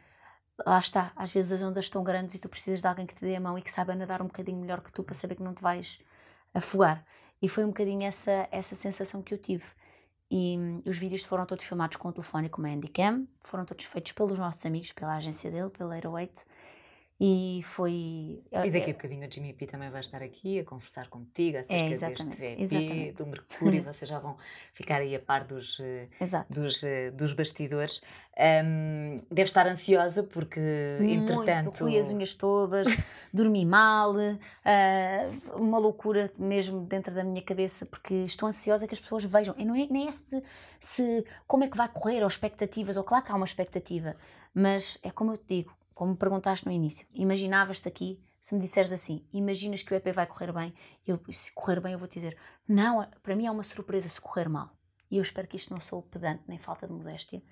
lá 0.65 0.79
está. 0.79 1.11
Às 1.15 1.31
vezes 1.31 1.51
as 1.53 1.61
ondas 1.61 1.85
estão 1.85 2.03
grandes 2.03 2.35
e 2.35 2.39
tu 2.39 2.49
precisas 2.49 2.81
de 2.81 2.87
alguém 2.87 3.05
que 3.05 3.15
te 3.15 3.21
dê 3.21 3.35
a 3.35 3.39
mão 3.39 3.57
e 3.57 3.61
que 3.61 3.71
saiba 3.71 3.95
nadar 3.95 4.21
um 4.21 4.27
bocadinho 4.27 4.59
melhor 4.59 4.81
que 4.81 4.91
tu 4.91 5.03
para 5.03 5.13
saber 5.13 5.35
que 5.35 5.43
não 5.43 5.53
te 5.53 5.61
vais 5.61 5.99
afogar. 6.53 7.05
E 7.41 7.47
foi 7.47 7.63
um 7.63 7.69
bocadinho 7.69 8.03
essa, 8.03 8.47
essa 8.51 8.75
sensação 8.75 9.21
que 9.21 9.33
eu 9.33 9.37
tive. 9.37 9.65
E 10.29 10.57
hum, 10.57 10.79
os 10.85 10.97
vídeos 10.97 11.23
foram 11.23 11.45
todos 11.45 11.65
filmados 11.65 11.97
com 11.97 12.09
o 12.09 12.11
telefone 12.11 12.49
com 12.49 12.61
uma 12.61 12.69
Handycam, 12.69 13.27
foram 13.41 13.65
todos 13.65 13.85
feitos 13.85 14.11
pelos 14.11 14.37
nossos 14.37 14.63
amigos, 14.65 14.91
pela 14.91 15.15
agência 15.15 15.49
dele, 15.49 15.69
pela 15.69 15.95
808. 15.95 16.45
E 17.21 17.59
foi. 17.65 18.41
E 18.49 18.71
daqui 18.71 18.91
a 18.91 18.93
bocadinho 18.93 19.27
o 19.27 19.31
Jimmy 19.31 19.51
P 19.51 19.67
também 19.67 19.89
vai 19.89 19.99
estar 19.99 20.23
aqui 20.23 20.57
a 20.59 20.63
conversar 20.63 21.09
contigo 21.09 21.57
acerca 21.57 21.73
é, 21.75 21.91
exatamente, 21.91 22.39
deste 22.39 22.45
EP, 22.45 22.59
exatamente. 22.61 23.13
do 23.17 23.27
Mercúrio, 23.27 23.83
vocês 23.91 24.07
já 24.07 24.19
vão 24.19 24.37
ficar 24.71 25.01
aí 25.01 25.13
a 25.13 25.19
par 25.19 25.43
dos, 25.43 25.81
eh, 25.81 26.07
dos, 26.49 26.81
eh, 26.81 27.11
dos 27.11 27.33
bastidores. 27.33 28.01
Um, 28.39 29.21
deve 29.29 29.49
estar 29.49 29.67
ansiosa 29.67 30.23
porque, 30.23 30.61
Muito, 31.01 31.33
entretanto. 31.33 31.77
Fui 31.77 31.97
as 31.97 32.09
unhas 32.09 32.35
todas, 32.35 32.87
dormi 33.33 33.65
mal, 33.65 34.15
uh, 34.15 35.57
uma 35.61 35.77
loucura 35.77 36.31
mesmo 36.39 36.85
dentro 36.85 37.13
da 37.13 37.25
minha 37.25 37.41
cabeça, 37.41 37.85
porque 37.85 38.13
estou 38.13 38.47
ansiosa 38.47 38.87
que 38.87 38.93
as 38.93 38.99
pessoas 38.99 39.25
vejam. 39.25 39.53
E 39.57 39.65
não 39.65 39.75
é, 39.75 39.85
nem 39.91 40.07
é 40.07 40.11
se, 40.13 40.41
se 40.79 41.25
como 41.45 41.65
é 41.65 41.67
que 41.67 41.75
vai 41.75 41.89
correr, 41.89 42.21
ou 42.21 42.27
expectativas, 42.29 42.95
ou 42.95 43.03
claro 43.03 43.25
que 43.25 43.31
há 43.33 43.35
uma 43.35 43.45
expectativa, 43.45 44.15
mas 44.53 44.97
é 45.03 45.11
como 45.11 45.33
eu 45.33 45.37
te 45.37 45.57
digo 45.57 45.78
como 45.99 46.11
me 46.13 46.17
perguntaste 46.17 46.65
no 46.65 46.71
início, 46.71 47.05
imaginavas-te 47.13 47.85
aqui, 47.85 48.23
se 48.39 48.55
me 48.55 48.61
disseres 48.61 48.89
assim, 48.93 49.27
imaginas 49.33 49.83
que 49.83 49.93
o 49.93 49.97
EP 49.97 50.13
vai 50.13 50.25
correr 50.25 50.53
bem, 50.53 50.73
eu, 51.05 51.19
se 51.29 51.51
correr 51.51 51.81
bem 51.81 51.91
eu 51.91 51.99
vou 51.99 52.07
te 52.07 52.13
dizer, 52.13 52.37
não, 52.65 53.05
para 53.21 53.35
mim 53.35 53.47
é 53.47 53.51
uma 53.51 53.63
surpresa 53.63 54.07
se 54.07 54.21
correr 54.21 54.47
mal. 54.47 54.69
E 55.11 55.17
eu 55.17 55.21
espero 55.21 55.45
que 55.45 55.57
isto 55.57 55.73
não 55.73 55.81
sou 55.81 56.01
pedante 56.01 56.43
nem 56.47 56.57
falta 56.57 56.87
de 56.87 56.93
modéstia, 56.93 57.43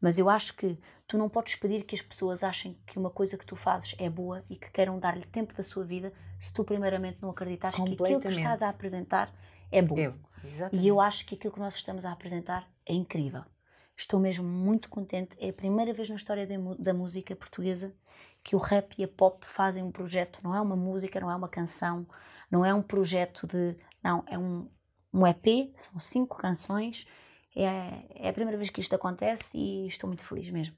mas 0.00 0.20
eu 0.20 0.30
acho 0.30 0.54
que 0.54 0.78
tu 1.04 1.18
não 1.18 1.28
podes 1.28 1.56
pedir 1.56 1.82
que 1.82 1.96
as 1.96 2.00
pessoas 2.00 2.44
achem 2.44 2.78
que 2.86 2.96
uma 2.96 3.10
coisa 3.10 3.36
que 3.36 3.44
tu 3.44 3.56
fazes 3.56 3.96
é 3.98 4.08
boa 4.08 4.44
e 4.48 4.54
que 4.54 4.70
queiram 4.70 5.00
dar-lhe 5.00 5.24
tempo 5.24 5.52
da 5.52 5.64
sua 5.64 5.82
vida 5.82 6.12
se 6.38 6.52
tu 6.52 6.62
primeiramente 6.62 7.18
não 7.20 7.30
acreditares 7.30 7.76
que 7.76 7.92
aquilo 7.92 8.20
que 8.20 8.28
estás 8.28 8.62
a 8.62 8.68
apresentar 8.68 9.34
é 9.68 9.82
bom. 9.82 9.98
Eu, 9.98 10.14
e 10.70 10.86
eu 10.86 11.00
acho 11.00 11.26
que 11.26 11.34
aquilo 11.34 11.52
que 11.52 11.58
nós 11.58 11.74
estamos 11.74 12.04
a 12.04 12.12
apresentar 12.12 12.70
é 12.86 12.94
incrível. 12.94 13.42
Estou 13.96 14.20
mesmo 14.20 14.46
muito 14.46 14.88
contente. 14.88 15.36
É 15.40 15.48
a 15.48 15.52
primeira 15.52 15.92
vez 15.92 16.10
na 16.10 16.16
história 16.16 16.46
da 16.78 16.92
música 16.92 17.34
portuguesa 17.34 17.94
que 18.44 18.54
o 18.54 18.58
rap 18.58 18.94
e 18.98 19.04
a 19.04 19.08
pop 19.08 19.44
fazem 19.46 19.82
um 19.82 19.90
projeto. 19.90 20.40
Não 20.44 20.54
é 20.54 20.60
uma 20.60 20.76
música, 20.76 21.18
não 21.18 21.30
é 21.30 21.34
uma 21.34 21.48
canção, 21.48 22.06
não 22.50 22.64
é 22.64 22.72
um 22.72 22.82
projeto 22.82 23.46
de. 23.46 23.76
Não, 24.02 24.22
é 24.28 24.38
um, 24.38 24.68
um 25.12 25.26
EP, 25.26 25.72
são 25.76 25.98
cinco 25.98 26.36
canções. 26.36 27.06
É, 27.56 28.26
é 28.26 28.28
a 28.28 28.32
primeira 28.32 28.58
vez 28.58 28.70
que 28.70 28.80
isto 28.80 28.94
acontece 28.94 29.56
e 29.56 29.86
estou 29.86 30.06
muito 30.06 30.24
feliz 30.24 30.50
mesmo. 30.50 30.76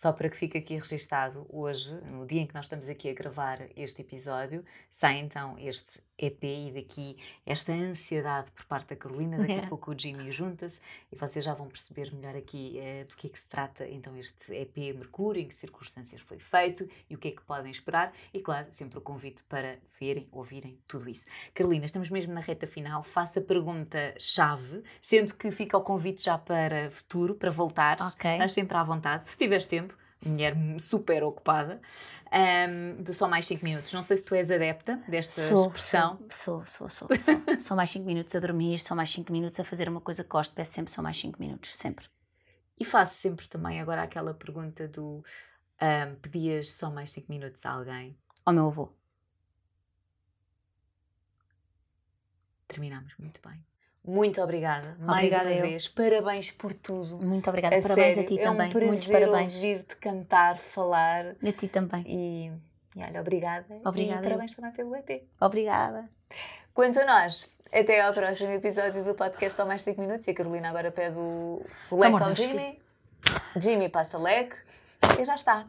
Só 0.00 0.14
para 0.14 0.30
que 0.30 0.36
fique 0.38 0.56
aqui 0.56 0.78
registado, 0.78 1.46
hoje, 1.50 1.94
no 2.06 2.26
dia 2.26 2.40
em 2.40 2.46
que 2.46 2.54
nós 2.54 2.64
estamos 2.64 2.88
aqui 2.88 3.10
a 3.10 3.12
gravar 3.12 3.68
este 3.76 4.00
episódio, 4.00 4.64
sai 4.90 5.18
então 5.18 5.58
este 5.58 6.00
EP 6.16 6.42
e 6.42 6.72
daqui 6.74 7.18
esta 7.44 7.72
ansiedade 7.72 8.50
por 8.50 8.64
parte 8.64 8.88
da 8.88 8.96
Carolina. 8.96 9.36
Daqui 9.36 9.58
a 9.58 9.66
pouco 9.68 9.90
o 9.90 9.98
Jimmy 9.98 10.32
junta-se 10.32 10.82
e 11.12 11.16
vocês 11.16 11.44
já 11.44 11.52
vão 11.52 11.68
perceber 11.68 12.14
melhor 12.14 12.34
aqui 12.34 12.78
eh, 12.78 13.04
do 13.04 13.14
que 13.14 13.26
é 13.26 13.30
que 13.30 13.38
se 13.38 13.46
trata 13.46 13.86
então 13.88 14.16
este 14.16 14.54
EP 14.54 14.76
Mercúrio, 14.96 15.42
em 15.42 15.48
que 15.48 15.54
circunstâncias 15.54 16.22
foi 16.22 16.38
feito 16.38 16.88
e 17.08 17.14
o 17.14 17.18
que 17.18 17.28
é 17.28 17.30
que 17.32 17.42
podem 17.42 17.70
esperar. 17.70 18.10
E 18.32 18.40
claro, 18.40 18.68
sempre 18.70 18.98
o 18.98 19.02
convite 19.02 19.42
para 19.44 19.78
verem, 19.98 20.26
ouvirem 20.32 20.78
tudo 20.88 21.10
isso. 21.10 21.26
Carolina, 21.54 21.84
estamos 21.84 22.08
mesmo 22.08 22.32
na 22.32 22.40
reta 22.40 22.66
final. 22.66 23.02
Faça 23.02 23.40
a 23.40 23.42
pergunta-chave, 23.42 24.82
sendo 25.02 25.34
que 25.34 25.50
fica 25.50 25.76
o 25.76 25.82
convite 25.82 26.24
já 26.24 26.38
para 26.38 26.90
futuro, 26.90 27.34
para 27.34 27.50
voltar. 27.50 27.96
Okay. 28.14 28.32
Estás 28.32 28.52
sempre 28.52 28.76
à 28.78 28.82
vontade, 28.82 29.28
se 29.28 29.36
tiveres 29.36 29.66
tempo 29.66 29.89
mulher 30.28 30.54
super 30.78 31.24
ocupada, 31.24 31.80
um, 32.32 33.02
de 33.02 33.14
só 33.14 33.26
mais 33.26 33.46
5 33.46 33.64
minutos. 33.64 33.92
Não 33.92 34.02
sei 34.02 34.16
se 34.18 34.24
tu 34.24 34.34
és 34.34 34.50
adepta 34.50 34.96
desta 35.08 35.48
sou, 35.48 35.66
expressão. 35.66 36.18
Sou, 36.30 36.64
sou, 36.64 36.88
sou. 36.88 37.08
Sou, 37.08 37.18
sou. 37.18 37.56
só 37.60 37.74
mais 37.74 37.90
5 37.90 38.04
minutos 38.04 38.34
a 38.34 38.40
dormir, 38.40 38.78
só 38.78 38.94
mais 38.94 39.10
5 39.10 39.32
minutos 39.32 39.58
a 39.58 39.64
fazer 39.64 39.88
uma 39.88 40.00
coisa 40.00 40.22
que 40.22 40.28
gosto, 40.28 40.54
peço 40.54 40.72
sempre 40.72 40.92
só 40.92 41.02
mais 41.02 41.18
5 41.18 41.40
minutos, 41.40 41.76
sempre. 41.76 42.06
E 42.78 42.84
faço 42.84 43.14
sempre 43.14 43.46
também 43.48 43.80
agora 43.80 44.02
aquela 44.02 44.34
pergunta 44.34 44.86
do 44.88 45.22
um, 45.80 46.14
pedias 46.16 46.72
só 46.72 46.90
mais 46.90 47.10
5 47.10 47.30
minutos 47.30 47.64
a 47.64 47.72
alguém? 47.72 48.16
Ao 48.44 48.52
meu 48.52 48.66
avô. 48.66 48.92
Terminamos 52.68 53.12
muito 53.18 53.40
bem. 53.46 53.69
Muito 54.06 54.40
obrigada, 54.40 54.96
mais 54.98 55.32
obrigada 55.32 55.50
uma 55.50 55.56
eu. 55.56 55.62
vez. 55.62 55.88
Parabéns 55.88 56.50
por 56.50 56.72
tudo. 56.72 57.24
Muito 57.24 57.48
obrigada. 57.48 57.76
A 57.76 57.82
parabéns 57.82 58.14
sério. 58.14 58.22
a 58.22 58.26
ti 58.26 58.38
é 58.40 58.42
também. 58.42 58.66
Um 58.68 58.70
prazer 58.70 58.88
Muitos 58.88 59.06
parabéns. 59.08 59.54
ouvir-te 59.56 59.96
cantar, 59.96 60.56
falar. 60.56 61.26
A 61.46 61.52
ti 61.52 61.68
também. 61.68 62.02
E, 62.06 62.52
e 62.98 63.02
olha, 63.04 63.20
obrigada. 63.20 63.76
Obrigada. 63.84 64.20
E 64.20 64.24
parabéns 64.24 64.54
também 64.54 64.72
pelo 64.72 64.96
EP. 64.96 65.22
Obrigada. 65.40 66.08
Quanto 66.72 66.98
a 67.00 67.04
nós, 67.04 67.46
até 67.72 68.00
ao 68.00 68.12
próximo 68.12 68.52
episódio 68.52 69.04
do 69.04 69.14
podcast 69.14 69.56
Só 69.56 69.66
Mais 69.66 69.82
5 69.82 70.00
Minutos. 70.00 70.26
E 70.26 70.30
a 70.30 70.34
Carolina 70.34 70.70
agora 70.70 70.90
pede 70.90 71.18
o, 71.18 71.64
o 71.90 71.96
leque 71.98 72.22
ao 72.22 72.34
Jimmy. 72.34 72.80
Jimmy 73.56 73.88
passa 73.90 74.16
leque 74.18 74.56
e 75.20 75.24
já 75.24 75.34
está. 75.34 75.66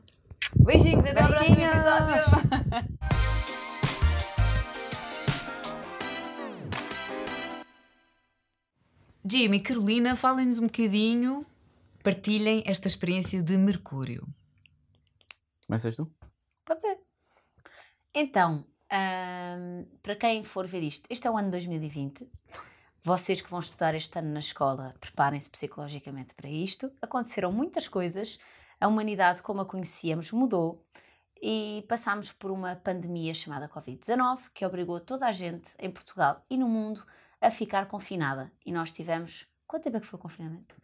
Beijinhos, 0.55 1.05
até 1.05 1.21
Beijinhos. 1.21 1.86
ao 1.86 2.07
próximo 2.07 2.38
episódio. 2.39 3.21
Jimmy 9.24 9.57
e 9.57 9.59
Carolina, 9.59 10.15
falem-nos 10.15 10.57
um 10.57 10.63
bocadinho, 10.63 11.45
partilhem 12.03 12.63
esta 12.65 12.88
experiência 12.88 13.41
de 13.43 13.55
Mercúrio. 13.55 14.28
Começas 15.67 15.95
tu? 15.95 16.11
Pode 16.65 16.82
ser. 16.82 16.97
Então, 18.15 18.65
para 20.01 20.15
quem 20.15 20.43
for 20.43 20.65
ver 20.65 20.82
isto, 20.82 21.05
este 21.07 21.28
é 21.28 21.32
o 21.32 21.38
ano 21.38 21.51
2020. 21.51 22.28
vocês 23.03 23.41
que 23.41 23.49
vão 23.49 23.59
estudar 23.59 23.95
este 23.95 24.17
ano 24.17 24.32
na 24.32 24.39
escola, 24.39 24.95
preparem-se 24.99 25.49
psicologicamente 25.49 26.36
para 26.36 26.49
isto. 26.49 26.91
Aconteceram 27.01 27.51
muitas 27.51 27.88
coisas, 27.88 28.38
a 28.80 28.88
humanidade 28.88 29.41
como 29.41 29.61
a 29.61 29.65
conhecíamos 29.65 30.32
mudou 30.32 30.84
e 31.41 31.84
passámos 31.88 32.32
por 32.32 32.51
uma 32.51 32.76
pandemia 32.76 33.34
chamada 33.34 33.67
Covid-19 33.67 34.49
que 34.53 34.65
obrigou 34.65 34.99
toda 34.99 35.28
a 35.28 35.32
gente 35.32 35.69
em 35.80 35.89
Portugal 35.89 36.43
e 36.49 36.57
no 36.57 36.67
mundo 36.67 37.03
a 37.42 37.52
ficar 37.52 37.88
confinada. 37.88 38.52
E 38.66 38.72
nós 38.72 38.92
tivemos. 38.92 39.48
Quanto 39.68 39.84
tempo 39.84 39.98
é 39.98 40.00
que 40.00 40.08
foi 40.08 40.18
o 40.18 40.22
confinamento? 40.22 40.76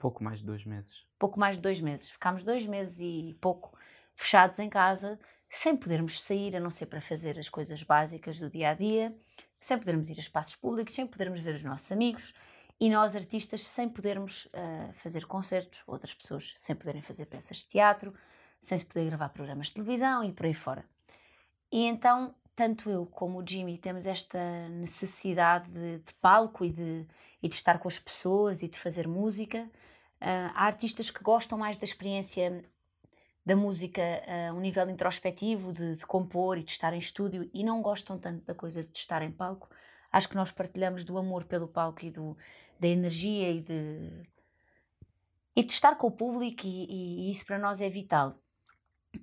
Pouco 0.00 0.24
mais 0.24 0.40
de 0.40 0.46
dois 0.46 0.64
meses. 0.64 1.04
Pouco 1.18 1.38
mais 1.38 1.56
de 1.56 1.62
dois 1.62 1.80
meses. 1.80 2.10
Ficámos 2.10 2.42
dois 2.42 2.66
meses 2.66 3.00
e 3.00 3.36
pouco 3.40 3.76
fechados 4.14 4.58
em 4.58 4.68
casa, 4.68 5.18
sem 5.48 5.76
podermos 5.76 6.20
sair, 6.20 6.56
a 6.56 6.60
não 6.60 6.70
ser 6.70 6.86
para 6.86 7.00
fazer 7.00 7.38
as 7.38 7.48
coisas 7.48 7.82
básicas 7.82 8.38
do 8.38 8.48
dia 8.48 8.70
a 8.70 8.74
dia 8.74 9.14
sem 9.60 9.78
podermos 9.78 10.08
ir 10.10 10.16
a 10.16 10.20
espaços 10.20 10.54
públicos, 10.54 10.94
sem 10.94 11.06
podermos 11.06 11.40
ver 11.40 11.54
os 11.54 11.62
nossos 11.62 11.90
amigos 11.90 12.32
e 12.78 12.90
nós 12.90 13.16
artistas 13.16 13.62
sem 13.62 13.88
podermos 13.88 14.46
uh, 14.46 14.92
fazer 14.92 15.26
concertos, 15.26 15.82
outras 15.86 16.14
pessoas 16.14 16.52
sem 16.54 16.76
poderem 16.76 17.02
fazer 17.02 17.26
peças 17.26 17.58
de 17.58 17.66
teatro, 17.66 18.14
sem 18.60 18.76
se 18.76 18.86
poder 18.86 19.06
gravar 19.06 19.30
programas 19.30 19.68
de 19.68 19.74
televisão 19.74 20.22
e 20.22 20.32
por 20.32 20.46
aí 20.46 20.54
fora. 20.54 20.84
E 21.72 21.84
então, 21.84 22.34
tanto 22.56 22.90
eu 22.90 23.04
como 23.06 23.40
o 23.40 23.46
Jimmy 23.46 23.76
temos 23.76 24.06
esta 24.06 24.68
necessidade 24.70 25.70
de, 25.70 25.98
de 26.00 26.14
palco 26.14 26.64
e 26.64 26.70
de, 26.72 27.06
e 27.42 27.48
de 27.48 27.54
estar 27.54 27.78
com 27.78 27.86
as 27.86 27.98
pessoas 27.98 28.62
e 28.62 28.68
de 28.68 28.78
fazer 28.78 29.06
música. 29.06 29.70
Uh, 30.20 30.50
há 30.54 30.64
artistas 30.64 31.10
que 31.10 31.22
gostam 31.22 31.58
mais 31.58 31.76
da 31.76 31.84
experiência 31.84 32.64
da 33.44 33.54
música 33.54 34.02
a 34.26 34.54
um 34.54 34.60
nível 34.60 34.88
introspectivo, 34.90 35.72
de, 35.72 35.96
de, 35.96 36.06
compor 36.06 36.58
e 36.58 36.64
de 36.64 36.72
estar 36.72 36.92
em 36.94 36.98
estúdio, 36.98 37.48
e 37.54 37.62
não 37.62 37.80
gostam 37.82 38.18
tanto 38.18 38.44
da 38.44 38.54
coisa 38.54 38.82
de 38.82 38.98
estar 38.98 39.22
em 39.22 39.30
palco. 39.30 39.68
Acho 40.10 40.28
que 40.28 40.34
nós 40.34 40.50
partilhamos 40.50 41.04
do 41.04 41.16
amor 41.18 41.44
pelo 41.44 41.68
palco 41.68 42.04
e 42.04 42.10
do, 42.10 42.36
da 42.80 42.88
energia 42.88 43.50
e 43.52 43.60
de, 43.60 44.22
e 45.54 45.62
de 45.62 45.70
estar 45.70 45.94
com 45.96 46.08
o 46.08 46.10
público, 46.10 46.62
e, 46.64 46.86
e, 46.86 47.28
e 47.28 47.30
isso 47.30 47.46
para 47.46 47.58
nós 47.58 47.80
é 47.80 47.88
vital. 47.88 48.36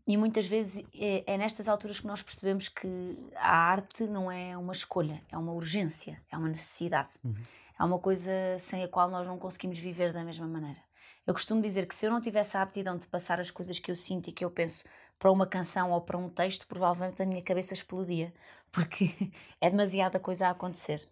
E 0.08 0.18
muitas 0.18 0.46
vezes 0.46 0.84
é, 0.94 1.24
é, 1.26 1.38
nestas 1.38 1.68
alturas 1.68 2.00
que 2.00 2.08
nós 2.08 2.22
percebemos 2.22 2.70
que 2.70 2.88
a 3.36 3.56
arte 3.56 4.06
não 4.06 4.32
é 4.32 4.58
uma 4.58 4.74
escolha, 4.74 5.22
é 5.32 5.38
uma 5.38 5.54
urgência, 5.54 6.22
é 6.32 6.38
uma 6.38 6.50
necessidade. 6.50 7.10
Uhum. 7.24 7.36
É 7.80 7.84
uma 7.84 8.00
coisa 8.00 8.32
sem 8.60 8.84
a 8.84 8.88
qual 8.88 9.10
nós 9.10 9.28
não 9.28 9.38
conseguimos 9.38 9.80
viver 9.80 10.14
da 10.14 10.24
mesma 10.24 10.48
maneira. 10.48 10.80
Eu 11.26 11.34
costumo 11.34 11.62
dizer 11.62 11.88
que 11.88 11.96
se 11.96 12.06
eu 12.06 12.12
não 12.12 12.20
tivesse 12.20 12.58
a 12.58 12.62
aptidão 12.62 12.98
de 12.98 13.08
passar 13.08 13.40
as 13.40 13.50
coisas 13.50 13.80
que 13.80 13.90
eu 13.90 13.96
sinto 13.96 14.30
e 14.30 14.34
que 14.34 14.44
eu 14.44 14.52
penso 14.52 14.84
para 15.18 15.32
uma 15.32 15.48
canção 15.48 15.92
ou 15.92 16.02
para 16.02 16.18
um 16.18 16.30
texto, 16.30 16.68
provavelmente 16.68 17.22
a 17.22 17.26
minha 17.26 17.42
cabeça 17.42 17.74
explodia, 17.74 18.34
porque 18.72 19.10
é 19.62 19.70
demasiada 19.70 20.20
coisa 20.20 20.48
a 20.48 20.52
acontecer. 20.52 21.08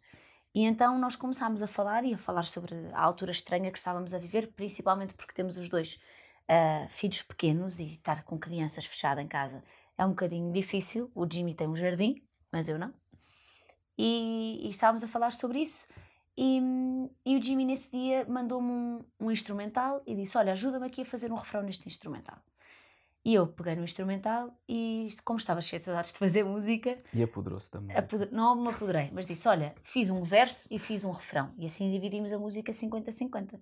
E 0.54 0.66
então 0.66 1.00
nós 1.00 1.16
começámos 1.16 1.62
a 1.62 1.68
falar 1.68 2.04
e 2.04 2.14
a 2.14 2.18
falar 2.18 2.44
sobre 2.44 2.76
a 2.92 3.02
altura 3.02 3.32
estranha 3.32 3.72
que 3.72 3.78
estávamos 3.78 4.14
a 4.14 4.18
viver, 4.18 4.52
principalmente 4.52 5.14
porque 5.14 5.34
temos 5.34 5.56
os 5.56 5.70
dois 5.70 5.98
uh, 6.50 6.90
filhos 6.90 7.22
pequenos 7.22 7.80
e 7.80 7.86
estar 7.86 8.24
com 8.24 8.38
crianças 8.38 8.86
fechada 8.86 9.22
em 9.22 9.28
casa 9.28 9.64
é 9.98 10.06
um 10.06 10.10
bocadinho 10.10 10.52
difícil. 10.52 11.12
O 11.14 11.28
Jimmy 11.32 11.54
tem 11.54 11.68
um 11.68 11.76
jardim, 11.76 12.24
mas 12.52 12.68
eu 12.68 12.80
não. 12.80 12.94
E, 13.98 14.62
e 14.64 14.70
estávamos 14.70 15.04
a 15.04 15.08
falar 15.08 15.32
sobre 15.32 15.60
isso. 15.60 15.86
E, 16.38 16.60
e 17.26 17.38
o 17.38 17.44
Jimmy 17.44 17.66
nesse 17.66 17.92
dia 17.92 18.26
mandou-me 18.28 18.72
um, 18.72 19.06
um, 19.20 19.32
instrumental 19.32 20.02
e 20.08 20.16
disse: 20.16 20.38
Olha, 20.38 20.54
ajuda-me 20.54 20.88
aqui 20.88 21.02
a 21.02 21.06
fazer 21.06 21.32
um 21.32 21.36
refrão 21.36 21.62
neste 21.62 21.88
instrumental. 21.88 22.38
E 23.24 23.36
eu 23.36 23.46
peguei 23.46 23.76
no 23.76 23.84
instrumental 23.84 24.52
e, 24.68 25.08
como 25.24 25.38
estava 25.38 25.62
cheio 25.62 25.80
de 25.80 25.86
saudades 25.86 26.12
de 26.12 26.18
fazer 26.18 26.44
música. 26.44 26.98
E 27.14 27.22
apoderou-se 27.22 27.70
também. 27.70 27.96
Apoder... 27.96 28.32
Não 28.32 28.60
me 28.60 28.70
apoderei, 28.70 29.12
mas 29.14 29.28
disse: 29.28 29.48
Olha, 29.48 29.76
fiz 29.84 30.10
um 30.10 30.24
verso 30.24 30.68
e 30.72 30.80
fiz 30.80 31.06
um 31.06 31.12
refrão. 31.12 31.54
E 31.60 31.66
assim 31.66 31.92
dividimos 31.92 32.34
a 32.34 32.40
música 32.40 32.72
50-50. 32.72 33.60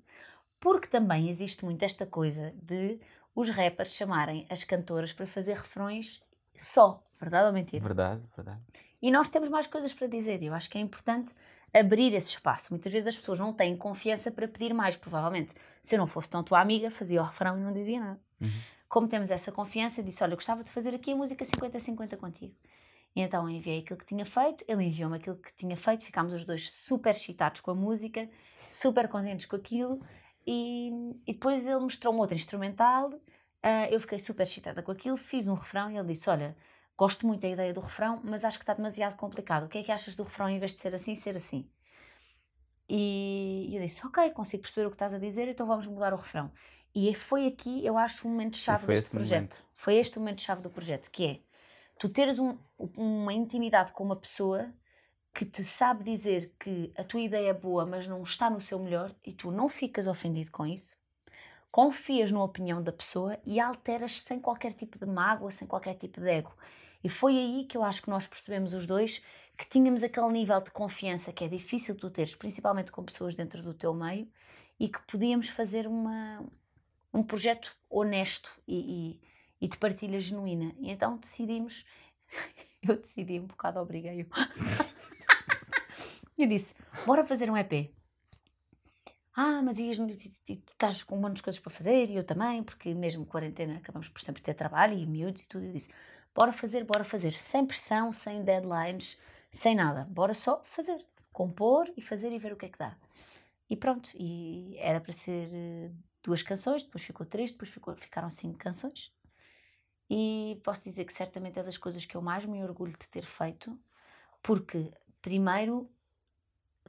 Porque 0.59 0.87
também 0.87 1.29
existe 1.29 1.63
muito 1.63 1.83
esta 1.83 2.05
coisa 2.05 2.53
de 2.61 2.99
os 3.35 3.49
rappers 3.49 3.95
chamarem 3.95 4.45
as 4.49 4.63
cantoras 4.63 5.13
para 5.13 5.25
fazer 5.25 5.53
refrões 5.53 6.21
só. 6.55 7.03
Verdade 7.19 7.47
ou 7.47 7.53
mentira? 7.53 7.83
Verdade, 7.83 8.27
verdade. 8.35 8.61
E 9.01 9.11
nós 9.11 9.29
temos 9.29 9.49
mais 9.49 9.67
coisas 9.67 9.93
para 9.93 10.07
dizer. 10.07 10.41
Eu 10.43 10.53
acho 10.53 10.69
que 10.69 10.77
é 10.77 10.81
importante 10.81 11.33
abrir 11.73 12.13
esse 12.13 12.29
espaço. 12.29 12.67
Muitas 12.71 12.91
vezes 12.91 13.07
as 13.07 13.17
pessoas 13.17 13.39
não 13.39 13.53
têm 13.53 13.75
confiança 13.77 14.31
para 14.31 14.47
pedir 14.47 14.73
mais, 14.73 14.97
provavelmente. 14.97 15.53
Se 15.81 15.95
eu 15.95 15.99
não 15.99 16.07
fosse 16.07 16.29
tão 16.29 16.43
tua 16.43 16.59
amiga, 16.59 16.91
fazia 16.91 17.21
o 17.21 17.25
refrão 17.25 17.57
e 17.57 17.61
não 17.61 17.71
dizia 17.71 17.99
nada. 17.99 18.19
Uhum. 18.41 18.49
Como 18.87 19.07
temos 19.07 19.29
essa 19.29 19.51
confiança, 19.51 20.01
disse: 20.01 20.23
Olha, 20.23 20.33
eu 20.33 20.37
gostava 20.37 20.63
de 20.63 20.71
fazer 20.71 20.93
aqui 20.95 21.11
a 21.11 21.15
música 21.15 21.45
50-50 21.45 22.17
contigo. 22.17 22.55
E 23.15 23.21
então 23.21 23.49
enviei 23.49 23.79
aquilo 23.79 23.97
que 23.97 24.05
tinha 24.05 24.25
feito, 24.25 24.63
ele 24.67 24.83
enviou-me 24.83 25.17
aquilo 25.17 25.35
que 25.35 25.53
tinha 25.53 25.75
feito, 25.75 26.05
ficámos 26.05 26.33
os 26.33 26.45
dois 26.45 26.71
super 26.71 27.11
excitados 27.11 27.61
com 27.61 27.71
a 27.71 27.75
música, 27.75 28.29
super 28.67 29.07
contentes 29.07 29.45
com 29.45 29.55
aquilo. 29.55 29.99
E, 30.45 30.89
e 31.27 31.33
depois 31.33 31.67
ele 31.67 31.79
mostrou 31.79 32.13
um 32.13 32.17
outro 32.17 32.35
instrumental, 32.35 33.09
uh, 33.09 33.87
eu 33.91 33.99
fiquei 33.99 34.19
super 34.19 34.43
excitada 34.43 34.81
com 34.81 34.91
aquilo, 34.91 35.17
fiz 35.17 35.47
um 35.47 35.53
refrão 35.53 35.91
e 35.91 35.97
ele 35.97 36.07
disse: 36.07 36.29
Olha, 36.29 36.55
Gosto 36.99 37.25
muito 37.25 37.39
da 37.39 37.47
ideia 37.47 37.73
do 37.73 37.79
refrão, 37.79 38.19
mas 38.25 38.43
acho 38.43 38.57
que 38.57 38.63
está 38.63 38.73
demasiado 38.73 39.15
complicado. 39.15 39.63
O 39.63 39.69
que 39.69 39.77
é 39.77 39.83
que 39.83 39.89
achas 39.89 40.17
do 40.17 40.23
refrão 40.23 40.49
em 40.49 40.59
vez 40.59 40.73
de 40.73 40.79
ser 40.79 40.93
assim, 40.93 41.15
ser 41.15 41.37
assim? 41.37 41.65
E 42.89 43.69
eu 43.71 43.81
disse, 43.81 44.05
ok, 44.05 44.29
consigo 44.31 44.63
perceber 44.63 44.85
o 44.85 44.89
que 44.89 44.95
estás 44.95 45.13
a 45.13 45.17
dizer, 45.17 45.47
então 45.47 45.65
vamos 45.65 45.87
mudar 45.87 46.13
o 46.13 46.17
refrão. 46.17 46.51
E 46.93 47.15
foi 47.15 47.47
aqui, 47.47 47.85
eu 47.85 47.97
acho, 47.97 48.27
o 48.27 48.29
momento-chave 48.29 48.85
deste 48.85 49.11
projeto. 49.11 49.53
Momento. 49.53 49.65
Foi 49.77 49.95
este 49.95 50.17
o 50.17 50.19
momento-chave 50.19 50.61
do 50.61 50.69
projeto, 50.69 51.09
que 51.09 51.25
é 51.25 51.39
tu 51.97 52.09
teres 52.09 52.37
um, 52.37 52.57
uma 52.97 53.31
intimidade 53.31 53.93
com 53.93 54.03
uma 54.03 54.17
pessoa 54.17 54.69
que 55.33 55.45
te 55.45 55.63
sabe 55.63 56.03
dizer 56.03 56.53
que 56.59 56.91
a 56.97 57.03
tua 57.03 57.21
ideia 57.21 57.49
é 57.49 57.53
boa, 57.53 57.85
mas 57.85 58.07
não 58.07 58.21
está 58.23 58.49
no 58.49 58.59
seu 58.59 58.79
melhor 58.79 59.15
e 59.25 59.31
tu 59.31 59.51
não 59.51 59.69
ficas 59.69 60.07
ofendido 60.07 60.51
com 60.51 60.65
isso, 60.65 60.97
confias 61.71 62.31
na 62.31 62.43
opinião 62.43 62.81
da 62.81 62.91
pessoa 62.91 63.39
e 63.45 63.59
alteras 63.59 64.21
sem 64.23 64.39
qualquer 64.39 64.73
tipo 64.73 64.97
de 64.97 65.05
mágoa, 65.05 65.51
sem 65.51 65.67
qualquer 65.67 65.95
tipo 65.95 66.19
de 66.19 66.29
ego. 66.29 66.53
E 67.03 67.09
foi 67.09 67.37
aí 67.37 67.65
que 67.65 67.77
eu 67.77 67.83
acho 67.83 68.01
que 68.01 68.09
nós 68.09 68.27
percebemos 68.27 68.73
os 68.73 68.85
dois 68.85 69.23
que 69.57 69.67
tínhamos 69.67 70.03
aquele 70.03 70.29
nível 70.29 70.61
de 70.61 70.71
confiança 70.71 71.33
que 71.33 71.43
é 71.43 71.47
difícil 71.47 71.95
tu 71.95 72.09
teres, 72.09 72.35
principalmente 72.35 72.91
com 72.91 73.03
pessoas 73.03 73.35
dentro 73.35 73.61
do 73.61 73.73
teu 73.73 73.93
meio, 73.93 74.27
e 74.79 74.87
que 74.87 75.01
podíamos 75.03 75.49
fazer 75.49 75.85
uma, 75.85 76.43
um 77.13 77.21
projeto 77.21 77.75
honesto 77.89 78.49
e, 78.67 79.19
e, 79.59 79.65
e 79.65 79.67
de 79.67 79.77
partilha 79.77 80.19
genuína. 80.19 80.73
E 80.79 80.89
então 80.89 81.17
decidimos, 81.17 81.85
eu 82.81 82.95
decidi 82.95 83.39
um 83.39 83.47
bocado, 83.47 83.79
obriguei-o. 83.79 84.27
eu 86.43 86.47
disse: 86.47 86.75
bora 87.05 87.23
fazer 87.23 87.49
um 87.49 87.57
EP. 87.57 87.93
Ah, 89.35 89.61
mas 89.61 89.79
ias, 89.79 89.97
tu 89.97 90.51
estás 90.73 91.03
com 91.03 91.15
um 91.15 91.21
monte 91.21 91.37
de 91.37 91.43
coisas 91.43 91.59
para 91.61 91.71
fazer 91.71 92.09
e 92.09 92.15
eu 92.15 92.23
também, 92.23 92.61
porque 92.63 92.93
mesmo 92.93 93.25
quarentena 93.25 93.77
acabamos 93.77 94.09
por 94.09 94.21
sempre 94.21 94.41
ter 94.41 94.53
trabalho 94.53 94.97
e 94.97 95.05
miúdos 95.05 95.41
e 95.41 95.47
tudo. 95.47 95.65
Eu 95.65 95.71
disse: 95.71 95.93
Bora 96.35 96.51
fazer, 96.51 96.83
bora 96.83 97.03
fazer, 97.03 97.31
sem 97.31 97.65
pressão, 97.65 98.11
sem 98.11 98.43
deadlines, 98.43 99.17
sem 99.51 99.75
nada. 99.75 100.05
Bora 100.09 100.33
só 100.33 100.61
fazer, 100.63 101.05
compor 101.31 101.91
e 101.95 102.01
fazer 102.01 102.31
e 102.31 102.39
ver 102.39 102.53
o 102.53 102.57
que 102.57 102.65
é 102.65 102.69
que 102.69 102.79
dá. 102.79 102.97
E 103.69 103.75
pronto, 103.75 104.09
e 104.15 104.75
era 104.79 104.99
para 104.99 105.13
ser 105.13 105.49
eh, 105.53 105.91
duas 106.23 106.41
canções, 106.41 106.83
depois 106.83 107.03
ficou 107.03 107.25
três, 107.25 107.51
depois 107.51 107.69
ficou, 107.69 107.95
ficaram 107.95 108.29
cinco 108.29 108.57
canções. 108.57 109.13
E 110.09 110.59
posso 110.63 110.83
dizer 110.83 111.05
que 111.05 111.13
certamente 111.13 111.59
é 111.59 111.63
das 111.63 111.77
coisas 111.77 112.03
que 112.03 112.17
eu 112.17 112.21
mais 112.21 112.45
me 112.45 112.63
orgulho 112.63 112.93
de 112.97 113.07
ter 113.07 113.23
feito, 113.23 113.79
porque, 114.41 114.91
primeiro, 115.21 115.89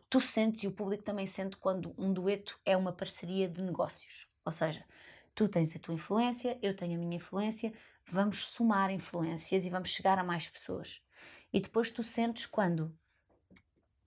tu 0.09 0.20
sentes 0.20 0.62
e 0.64 0.66
o 0.66 0.72
público 0.72 1.03
também 1.03 1.26
sente 1.26 1.57
quando 1.57 1.95
um 1.97 2.12
dueto 2.12 2.59
é 2.64 2.76
uma 2.76 2.93
parceria 2.93 3.49
de 3.49 3.62
negócios. 3.62 4.26
Ou 4.45 4.53
seja, 4.53 4.84
tu 5.34 5.49
tens 5.49 5.74
a 5.74 5.78
tua 5.78 5.95
influência, 5.95 6.59
eu 6.62 6.74
tenho 6.74 6.95
a 6.95 6.99
minha 6.99 7.16
influência, 7.16 7.72
vamos 8.07 8.45
somar 8.45 8.91
influências 8.91 9.64
e 9.64 9.70
vamos 9.70 9.91
chegar 9.91 10.18
a 10.18 10.24
mais 10.24 10.49
pessoas. 10.49 11.01
E 11.53 11.61
depois 11.61 11.91
tu 11.91 12.03
sentes 12.03 12.47
quando 12.47 12.93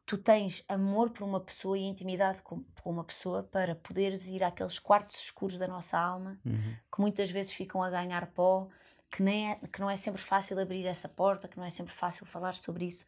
tu 0.05 0.17
tens 0.17 0.65
amor 0.67 1.09
por 1.11 1.23
uma 1.23 1.39
pessoa 1.39 1.77
e 1.77 1.81
intimidade 1.81 2.41
com, 2.41 2.63
com 2.81 2.91
uma 2.91 3.03
pessoa 3.03 3.43
para 3.43 3.75
poderes 3.75 4.27
ir 4.27 4.43
àqueles 4.43 4.77
quartos 4.77 5.17
escuros 5.17 5.57
da 5.57 5.67
nossa 5.67 5.97
alma 5.97 6.37
uhum. 6.45 6.75
que 6.93 6.99
muitas 7.01 7.31
vezes 7.31 7.53
ficam 7.53 7.81
a 7.81 7.89
ganhar 7.89 8.27
pó, 8.27 8.67
que, 9.09 9.23
nem 9.23 9.51
é, 9.51 9.55
que 9.55 9.79
não 9.79 9.89
é 9.89 9.95
sempre 9.95 10.21
fácil 10.21 10.59
abrir 10.59 10.85
essa 10.85 11.07
porta, 11.07 11.47
que 11.47 11.57
não 11.57 11.65
é 11.65 11.69
sempre 11.69 11.93
fácil 11.93 12.25
falar 12.25 12.55
sobre 12.55 12.85
isso. 12.85 13.05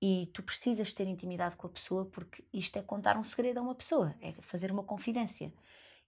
E 0.00 0.30
tu 0.32 0.42
precisas 0.42 0.92
ter 0.92 1.06
intimidade 1.06 1.56
com 1.56 1.66
a 1.66 1.70
pessoa 1.70 2.04
porque 2.06 2.44
isto 2.52 2.78
é 2.78 2.82
contar 2.82 3.16
um 3.16 3.24
segredo 3.24 3.58
a 3.58 3.62
uma 3.62 3.74
pessoa, 3.74 4.14
é 4.20 4.32
fazer 4.40 4.70
uma 4.70 4.84
confidência. 4.84 5.52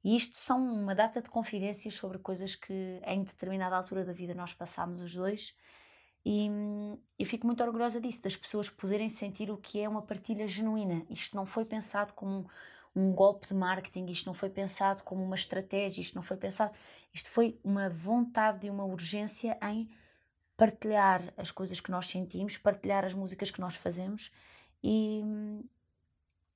E 0.02 0.16
isto 0.16 0.36
são 0.36 0.62
uma 0.62 0.94
data 0.94 1.20
de 1.20 1.28
confidências 1.28 1.94
sobre 1.94 2.18
coisas 2.18 2.54
que 2.54 3.00
em 3.04 3.22
determinada 3.22 3.76
altura 3.76 4.04
da 4.04 4.12
vida 4.12 4.34
nós 4.34 4.54
passámos 4.54 5.00
os 5.00 5.14
dois. 5.14 5.54
E 6.24 6.48
eu 7.18 7.26
fico 7.26 7.46
muito 7.46 7.62
orgulhosa 7.62 8.00
disso, 8.00 8.22
das 8.22 8.36
pessoas 8.36 8.70
poderem 8.70 9.08
sentir 9.08 9.50
o 9.50 9.56
que 9.56 9.80
é 9.80 9.88
uma 9.88 10.02
partilha 10.02 10.46
genuína. 10.46 11.04
Isto 11.08 11.36
não 11.36 11.44
foi 11.44 11.64
pensado 11.64 12.12
como 12.14 12.48
um 12.94 13.12
golpe 13.12 13.46
de 13.46 13.54
marketing, 13.54 14.06
isto 14.06 14.26
não 14.26 14.34
foi 14.34 14.50
pensado 14.50 15.02
como 15.02 15.22
uma 15.22 15.34
estratégia, 15.34 16.00
isto 16.00 16.14
não 16.14 16.22
foi 16.22 16.36
pensado. 16.36 16.72
Isto 17.12 17.30
foi 17.30 17.58
uma 17.62 17.88
vontade 17.88 18.66
e 18.66 18.70
uma 18.70 18.84
urgência 18.84 19.58
em 19.62 19.88
partilhar 20.60 21.32
as 21.38 21.50
coisas 21.50 21.80
que 21.80 21.90
nós 21.90 22.06
sentimos, 22.06 22.58
partilhar 22.58 23.02
as 23.02 23.14
músicas 23.14 23.50
que 23.50 23.62
nós 23.62 23.76
fazemos 23.76 24.30
e, 24.84 25.22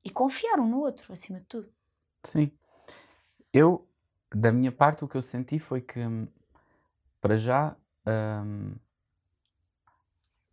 e 0.05 0.11
confiar 0.11 0.61
um 0.61 0.69
no 0.69 0.81
outro, 0.81 1.11
acima 1.11 1.39
de 1.39 1.47
tudo. 1.47 1.73
Sim. 2.23 2.53
Eu, 3.51 3.89
da 4.31 4.53
minha 4.53 4.71
parte, 4.71 5.03
o 5.03 5.09
que 5.09 5.17
eu 5.17 5.23
senti 5.23 5.59
foi 5.59 5.81
que, 5.81 6.01
para 7.19 7.39
já, 7.39 7.75
hum, 8.45 8.75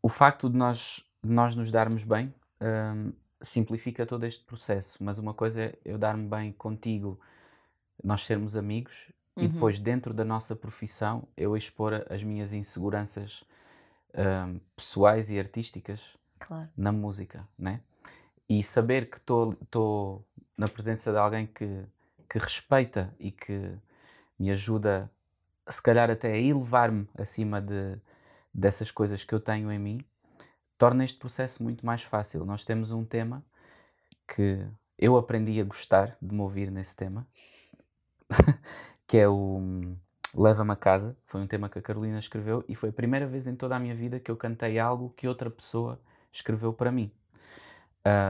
o 0.02 0.08
facto 0.08 0.50
de 0.50 0.56
nós, 0.56 1.06
de 1.22 1.30
nós 1.30 1.54
nos 1.54 1.70
darmos 1.70 2.06
bem 2.06 2.34
hum, 2.62 3.12
simplifica 3.42 4.06
todo 4.06 4.26
este 4.26 4.46
processo. 4.46 5.04
Mas 5.04 5.20
uma 5.20 5.34
coisa 5.34 5.64
é 5.64 5.78
eu 5.84 5.98
dar-me 5.98 6.26
bem 6.26 6.54
contigo, 6.54 7.20
nós 8.02 8.24
sermos 8.24 8.56
amigos, 8.56 9.12
e 9.38 9.46
Uhum. 9.46 9.48
depois, 9.48 9.80
dentro 9.80 10.14
da 10.14 10.24
nossa 10.26 10.56
profissão, 10.56 11.28
eu 11.38 11.56
expor 11.56 12.06
as 12.10 12.24
minhas 12.24 12.54
inseguranças 12.54 13.44
hum, 14.16 14.60
pessoais 14.76 15.30
e 15.30 15.40
artísticas 15.40 16.02
Claro. 16.40 16.70
na 16.76 16.92
música, 16.92 17.48
né? 17.58 17.82
E 18.50 18.64
saber 18.64 19.10
que 19.10 19.18
estou 19.18 20.26
na 20.58 20.68
presença 20.68 21.12
de 21.12 21.18
alguém 21.18 21.48
que, 21.48 21.86
que 22.30 22.38
respeita 22.38 23.14
e 23.20 23.32
que 23.32 23.72
me 24.38 24.52
ajuda, 24.52 25.10
se 25.70 25.82
calhar 25.82 26.10
até 26.10 26.34
a 26.34 26.38
elevar-me 26.38 27.08
acima 27.18 27.62
de, 27.62 27.98
dessas 28.54 28.92
coisas 28.92 29.24
que 29.24 29.34
eu 29.34 29.40
tenho 29.40 29.72
em 29.72 29.80
mim, 29.80 30.06
torna 30.78 31.06
este 31.06 31.18
processo 31.18 31.64
muito 31.64 31.86
mais 31.86 32.04
fácil. 32.04 32.44
Nós 32.44 32.66
temos 32.66 32.92
um 32.92 33.06
tema 33.06 33.44
que 34.28 34.66
eu 34.98 35.16
aprendi 35.16 35.60
a 35.62 35.64
gostar 35.64 36.18
de 36.22 36.34
me 36.34 36.42
ouvir 36.42 36.70
nesse 36.72 36.96
tema, 36.96 37.26
que 39.12 39.18
é 39.18 39.28
o 39.28 39.60
Leva-me 40.34 40.72
a 40.72 40.76
Casa. 40.78 41.18
Foi 41.26 41.42
um 41.42 41.46
tema 41.46 41.68
que 41.68 41.78
a 41.78 41.82
Carolina 41.82 42.18
escreveu 42.18 42.64
e 42.70 42.74
foi 42.74 42.92
a 42.92 42.94
primeira 42.94 43.28
vez 43.28 43.46
em 43.46 43.58
toda 43.58 43.76
a 43.76 43.80
minha 43.80 43.94
vida 43.94 44.22
que 44.22 44.32
eu 44.32 44.38
cantei 44.38 44.80
algo 44.80 45.14
que 45.18 45.28
outra 45.28 45.50
pessoa 45.50 46.00
escreveu 46.32 46.72
para 46.72 46.94
mim. 46.94 47.12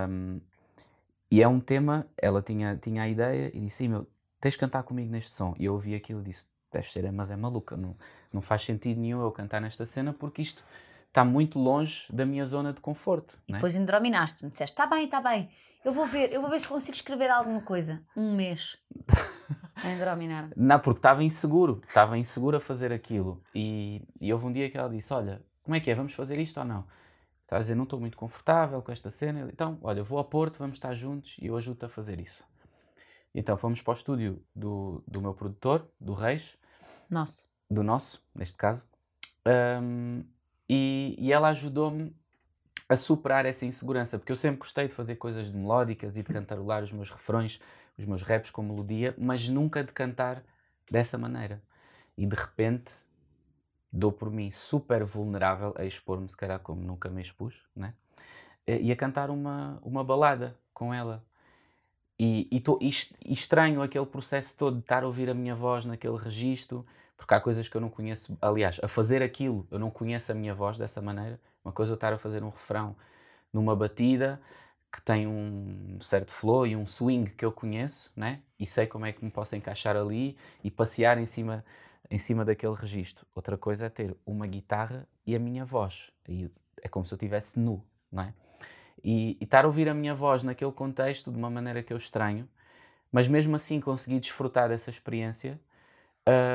Um, 0.09 0.41
e 1.29 1.43
é 1.43 1.47
um 1.47 1.59
tema, 1.59 2.07
ela 2.17 2.41
tinha, 2.41 2.75
tinha 2.77 3.03
a 3.03 3.07
ideia 3.07 3.51
e 3.55 3.59
disse: 3.59 3.77
"Sim, 3.77 3.89
meu, 3.89 4.07
tens 4.39 4.53
de 4.55 4.57
cantar 4.57 4.82
comigo 4.82 5.11
neste 5.11 5.29
som. 5.29 5.53
E 5.59 5.65
eu 5.65 5.73
ouvi 5.73 5.93
aquilo 5.93 6.21
e 6.21 6.23
disse: 6.23 6.45
Deve 6.71 6.91
ser, 6.91 7.11
mas 7.11 7.29
é 7.29 7.36
maluca, 7.36 7.77
não, 7.77 7.95
não 8.34 8.41
faz 8.41 8.63
sentido 8.63 8.99
nenhum 8.99 9.21
eu 9.21 9.32
cantar 9.32 9.61
nesta 9.61 9.86
cena 9.86 10.13
porque 10.13 10.41
isto 10.41 10.63
está 11.09 11.23
muito 11.23 11.59
longe 11.59 12.07
da 12.11 12.25
minha 12.25 12.43
zona 12.43 12.73
de 12.73 12.82
conforto. 12.82 13.38
né? 13.47 13.57
Depois 13.57 13.75
endrominaste-me, 13.75 14.49
disseste: 14.49 14.73
está 14.73 14.88
bem, 14.88 15.05
está 15.05 15.21
bem, 15.21 15.47
eu 15.86 15.93
vou 15.93 16.07
ver, 16.07 16.34
eu 16.34 16.41
vou 16.41 16.49
ver 16.49 16.59
se 16.59 16.67
consigo 16.67 16.95
escrever 16.95 17.29
alguma 17.29 17.61
coisa. 17.61 18.01
Um 18.17 18.34
mês. 18.36 18.79
A. 19.84 20.49
Não, 20.55 20.79
porque 20.79 20.99
estava 20.99 21.23
inseguro, 21.23 21.82
estava 21.88 22.17
inseguro 22.17 22.57
a 22.57 22.59
fazer 22.59 22.91
aquilo. 22.91 23.41
E, 23.53 24.01
e 24.19 24.32
houve 24.32 24.47
um 24.47 24.51
dia 24.51 24.69
que 24.69 24.77
ela 24.77 24.89
disse: 24.89 25.13
Olha, 25.13 25.41
como 25.63 25.75
é 25.75 25.79
que 25.79 25.89
é? 25.89 25.95
Vamos 25.95 26.13
fazer 26.13 26.39
isto 26.39 26.59
ou 26.59 26.65
não? 26.65 26.86
Estava 27.43 27.59
a 27.59 27.61
dizer: 27.61 27.75
Não 27.75 27.84
estou 27.84 27.99
muito 27.99 28.17
confortável 28.17 28.82
com 28.82 28.91
esta 28.91 29.09
cena. 29.09 29.49
Então, 29.51 29.77
olha, 29.82 30.03
vou 30.03 30.17
ao 30.17 30.25
Porto, 30.25 30.57
vamos 30.59 30.77
estar 30.77 30.93
juntos 30.95 31.36
e 31.41 31.47
eu 31.47 31.57
ajudo-te 31.57 31.86
a 31.86 31.89
fazer 31.89 32.19
isso. 32.19 32.43
Então 33.34 33.55
fomos 33.57 33.82
para 33.82 33.91
o 33.91 33.95
estúdio 33.95 34.43
do, 34.55 35.03
do 35.07 35.21
meu 35.21 35.34
produtor, 35.34 35.88
do 35.99 36.13
Reis, 36.13 36.57
Nosso. 37.09 37.45
do 37.69 37.82
nosso, 37.82 38.21
neste 38.36 38.57
caso, 38.57 38.84
Ahm, 39.45 40.23
e, 40.69 41.15
e 41.17 41.34
ela 41.34 41.49
ajudou-me 41.49 42.15
a 42.88 42.97
superar 42.97 43.45
essa 43.45 43.65
insegurança, 43.65 44.19
porque 44.19 44.32
eu 44.32 44.36
sempre 44.36 44.59
gostei 44.59 44.88
de 44.88 44.93
fazer 44.93 45.15
coisas 45.15 45.49
de 45.51 45.57
melódicas 45.57 46.17
e 46.17 46.23
de 46.23 46.32
cantarolar 46.32 46.84
os 46.84 46.91
meus 46.91 47.09
refrões, 47.09 47.59
os 47.97 48.05
meus 48.05 48.21
raps 48.23 48.51
com 48.51 48.63
melodia, 48.63 49.15
mas 49.17 49.49
nunca 49.49 49.83
de 49.83 49.91
cantar 49.93 50.43
dessa 50.89 51.17
maneira. 51.17 51.61
E 52.17 52.25
de 52.25 52.35
repente 52.35 52.93
dou 53.91 54.11
por 54.11 54.31
mim 54.31 54.49
super 54.49 55.03
vulnerável 55.03 55.73
a 55.77 55.85
expor-me, 55.85 56.27
se 56.29 56.37
calhar 56.37 56.59
como 56.59 56.81
nunca 56.81 57.09
me 57.09 57.21
expus, 57.21 57.63
né? 57.75 57.93
E 58.67 58.87
e 58.87 58.91
a 58.91 58.95
cantar 58.95 59.29
uma, 59.29 59.79
uma 59.83 60.03
balada 60.03 60.57
com 60.73 60.93
ela. 60.93 61.23
E, 62.19 62.47
e, 62.51 62.59
tô- 62.59 62.77
e 62.81 62.89
e 63.25 63.33
estranho 63.33 63.81
aquele 63.81 64.05
processo 64.05 64.55
todo 64.57 64.75
de 64.75 64.81
estar 64.81 65.03
a 65.03 65.07
ouvir 65.07 65.29
a 65.29 65.33
minha 65.33 65.55
voz 65.55 65.85
naquele 65.85 66.17
registro, 66.17 66.85
porque 67.17 67.33
há 67.33 67.41
coisas 67.41 67.67
que 67.67 67.75
eu 67.75 67.81
não 67.81 67.89
conheço. 67.89 68.37
Aliás, 68.41 68.79
a 68.83 68.87
fazer 68.87 69.23
aquilo, 69.23 69.67
eu 69.71 69.79
não 69.79 69.89
conheço 69.89 70.31
a 70.31 70.35
minha 70.35 70.53
voz 70.53 70.77
dessa 70.77 71.01
maneira. 71.01 71.39
Uma 71.65 71.71
coisa 71.73 71.91
é 71.91 71.93
eu 71.93 71.95
estar 71.95 72.13
a 72.13 72.17
fazer 72.17 72.43
um 72.43 72.49
refrão 72.49 72.95
numa 73.53 73.75
batida 73.75 74.41
que 74.91 75.01
tem 75.01 75.25
um 75.25 75.97
certo 76.01 76.31
flow 76.31 76.67
e 76.67 76.75
um 76.75 76.85
swing 76.85 77.31
que 77.31 77.45
eu 77.45 77.51
conheço, 77.51 78.11
né? 78.15 78.41
E 78.59 78.65
sei 78.65 78.85
como 78.85 79.05
é 79.05 79.13
que 79.13 79.23
me 79.23 79.31
posso 79.31 79.55
encaixar 79.55 79.95
ali 79.95 80.37
e 80.63 80.69
passear 80.69 81.17
em 81.17 81.25
cima, 81.25 81.63
em 82.09 82.19
cima 82.19 82.43
daquele 82.43 82.75
registro. 82.75 83.25
Outra 83.33 83.57
coisa 83.57 83.85
é 83.85 83.89
ter 83.89 84.15
uma 84.25 84.45
guitarra 84.45 85.07
e 85.25 85.35
a 85.35 85.39
minha 85.39 85.63
voz. 85.63 86.11
E 86.27 86.51
é 86.81 86.89
como 86.89 87.05
se 87.05 87.13
eu 87.13 87.15
estivesse 87.15 87.59
nu, 87.59 87.83
não 88.11 88.23
é? 88.23 88.33
E, 89.03 89.37
e 89.39 89.43
estar 89.43 89.63
a 89.63 89.67
ouvir 89.67 89.87
a 89.87 89.93
minha 89.93 90.13
voz 90.13 90.43
naquele 90.43 90.71
contexto 90.71 91.31
de 91.31 91.37
uma 91.37 91.49
maneira 91.49 91.81
que 91.81 91.93
eu 91.93 91.97
estranho, 91.97 92.47
mas 93.11 93.27
mesmo 93.27 93.55
assim 93.55 93.79
consegui 93.79 94.19
desfrutar 94.19 94.69
dessa 94.69 94.89
experiência, 94.89 95.59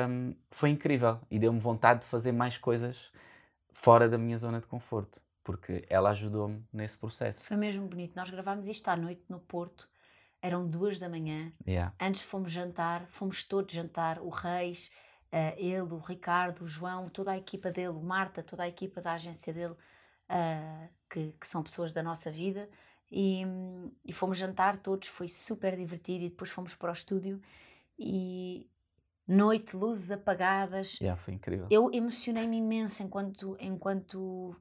hum, 0.09 0.33
foi 0.49 0.69
incrível 0.69 1.19
e 1.29 1.39
deu-me 1.39 1.59
vontade 1.59 2.01
de 2.01 2.05
fazer 2.05 2.31
mais 2.31 2.57
coisas 2.57 3.11
fora 3.73 4.07
da 4.07 4.17
minha 4.17 4.37
zona 4.37 4.59
de 4.59 4.67
conforto, 4.67 5.21
porque 5.47 5.85
ela 5.89 6.09
ajudou-me 6.09 6.61
nesse 6.73 6.97
processo. 6.97 7.45
Foi 7.45 7.55
mesmo 7.55 7.87
bonito. 7.87 8.17
Nós 8.17 8.29
gravámos 8.29 8.67
isto 8.67 8.85
à 8.89 8.97
noite 8.97 9.23
no 9.29 9.39
Porto. 9.39 9.89
Eram 10.41 10.69
duas 10.69 10.99
da 10.99 11.07
manhã. 11.07 11.53
Yeah. 11.65 11.95
Antes 12.01 12.21
fomos 12.21 12.51
jantar, 12.51 13.07
fomos 13.09 13.45
todos 13.45 13.73
jantar. 13.73 14.19
O 14.19 14.27
Reis, 14.27 14.91
eh, 15.31 15.55
ele, 15.57 15.93
o 15.93 15.99
Ricardo, 15.99 16.65
o 16.65 16.67
João, 16.67 17.07
toda 17.07 17.31
a 17.31 17.37
equipa 17.37 17.71
dele, 17.71 17.93
Marta, 17.93 18.43
toda 18.43 18.63
a 18.63 18.67
equipa 18.67 18.99
da 18.99 19.13
agência 19.13 19.53
dele, 19.53 19.73
eh, 20.27 20.89
que, 21.09 21.31
que 21.39 21.47
são 21.47 21.63
pessoas 21.63 21.93
da 21.93 22.03
nossa 22.03 22.29
vida. 22.29 22.69
E, 23.09 23.43
e 24.05 24.11
fomos 24.11 24.37
jantar 24.37 24.75
todos, 24.77 25.07
foi 25.07 25.29
super 25.29 25.77
divertido. 25.77 26.25
E 26.25 26.29
depois 26.29 26.49
fomos 26.49 26.75
para 26.75 26.89
o 26.89 26.93
estúdio 26.93 27.41
e 27.97 28.69
noite, 29.25 29.77
luzes 29.77 30.11
apagadas. 30.11 30.99
Yeah, 30.99 31.17
foi 31.17 31.35
incrível. 31.35 31.67
Eu 31.71 31.89
emocionei-me 31.93 32.57
imenso 32.57 33.01
enquanto, 33.01 33.55
enquanto 33.61 34.53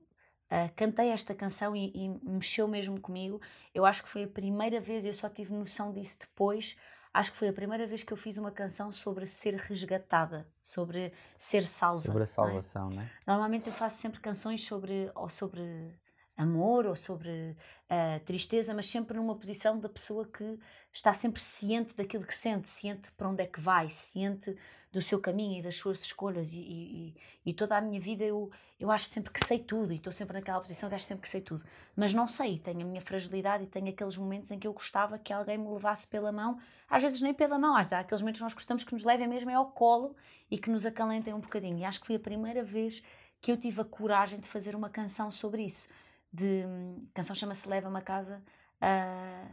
ah, 0.50 0.68
cantei 0.76 1.08
esta 1.08 1.34
canção 1.34 1.74
e, 1.74 1.90
e 1.94 2.08
mexeu 2.22 2.68
mesmo 2.68 3.00
comigo. 3.00 3.40
Eu 3.74 3.84
acho 3.84 4.02
que 4.02 4.08
foi 4.08 4.24
a 4.24 4.28
primeira 4.28 4.80
vez, 4.80 5.04
eu 5.04 5.12
só 5.12 5.28
tive 5.28 5.52
noção 5.52 5.92
disso 5.92 6.18
depois. 6.20 6.76
Acho 7.12 7.32
que 7.32 7.38
foi 7.38 7.48
a 7.48 7.52
primeira 7.52 7.86
vez 7.86 8.02
que 8.02 8.12
eu 8.12 8.16
fiz 8.16 8.36
uma 8.36 8.50
canção 8.50 8.92
sobre 8.92 9.24
ser 9.26 9.54
resgatada, 9.54 10.46
sobre 10.62 11.12
ser 11.38 11.64
salva. 11.66 12.04
Sobre 12.04 12.10
a 12.10 12.14
não 12.18 12.22
é? 12.22 12.26
salvação, 12.26 12.90
né? 12.90 13.10
Normalmente 13.26 13.68
eu 13.68 13.72
faço 13.72 13.98
sempre 13.98 14.20
canções 14.20 14.62
sobre 14.64 15.10
ou 15.14 15.28
sobre 15.28 15.94
amor 16.36 16.86
ou 16.86 16.94
sobre 16.96 17.56
ah, 17.88 18.20
tristeza, 18.24 18.74
mas 18.74 18.86
sempre 18.86 19.16
numa 19.16 19.34
posição 19.36 19.78
da 19.78 19.88
pessoa 19.88 20.26
que 20.26 20.58
está 20.92 21.12
sempre 21.12 21.40
ciente 21.42 21.94
daquilo 21.94 22.24
que 22.24 22.34
sente, 22.34 22.68
ciente 22.68 23.10
para 23.12 23.28
onde 23.28 23.42
é 23.42 23.46
que 23.46 23.60
vai, 23.60 23.88
ciente 23.90 24.56
do 24.92 25.02
seu 25.02 25.20
caminho 25.20 25.58
e 25.58 25.62
das 25.62 25.76
suas 25.76 26.00
escolhas. 26.02 26.52
E, 26.52 26.58
e- 26.58 27.08
e- 27.08 27.14
e 27.50 27.54
toda 27.54 27.76
a 27.76 27.80
minha 27.80 28.00
vida 28.00 28.24
eu, 28.24 28.50
eu 28.78 28.90
acho 28.90 29.06
sempre 29.06 29.32
que 29.32 29.44
sei 29.44 29.58
tudo 29.58 29.92
e 29.92 29.96
estou 29.96 30.12
sempre 30.12 30.34
naquela 30.34 30.60
posição 30.60 30.88
que 30.88 30.94
acho 30.94 31.04
sempre 31.04 31.22
que 31.22 31.28
sei 31.28 31.40
tudo. 31.40 31.64
Mas 31.94 32.12
não 32.14 32.26
sei, 32.26 32.58
tenho 32.58 32.80
a 32.80 32.84
minha 32.84 33.00
fragilidade 33.00 33.64
e 33.64 33.66
tenho 33.66 33.88
aqueles 33.88 34.16
momentos 34.16 34.50
em 34.50 34.58
que 34.58 34.66
eu 34.66 34.72
gostava 34.72 35.18
que 35.18 35.32
alguém 35.32 35.58
me 35.58 35.68
levasse 35.68 36.06
pela 36.08 36.32
mão, 36.32 36.58
às 36.88 37.02
vezes 37.02 37.20
nem 37.20 37.34
pela 37.34 37.58
mão, 37.58 37.72
às 37.74 37.78
vezes 37.88 37.92
há 37.94 37.98
aqueles 38.00 38.22
momentos 38.22 38.40
que 38.40 38.44
nós 38.44 38.54
gostamos 38.54 38.84
que 38.84 38.92
nos 38.92 39.04
levem 39.04 39.28
mesmo 39.28 39.50
é 39.50 39.54
ao 39.54 39.70
colo 39.70 40.14
e 40.50 40.58
que 40.58 40.70
nos 40.70 40.86
acalentem 40.86 41.34
um 41.34 41.40
bocadinho. 41.40 41.78
E 41.78 41.84
acho 41.84 42.00
que 42.00 42.06
foi 42.06 42.16
a 42.16 42.20
primeira 42.20 42.62
vez 42.62 43.02
que 43.40 43.52
eu 43.52 43.56
tive 43.56 43.80
a 43.80 43.84
coragem 43.84 44.40
de 44.40 44.48
fazer 44.48 44.74
uma 44.74 44.88
canção 44.88 45.30
sobre 45.30 45.62
isso. 45.64 45.88
De, 46.36 46.64
a 47.08 47.12
canção 47.14 47.34
chama-se 47.34 47.66
Leva-me 47.66 47.96
a 47.98 48.02
Casa, 48.02 48.42
ah, 48.80 49.48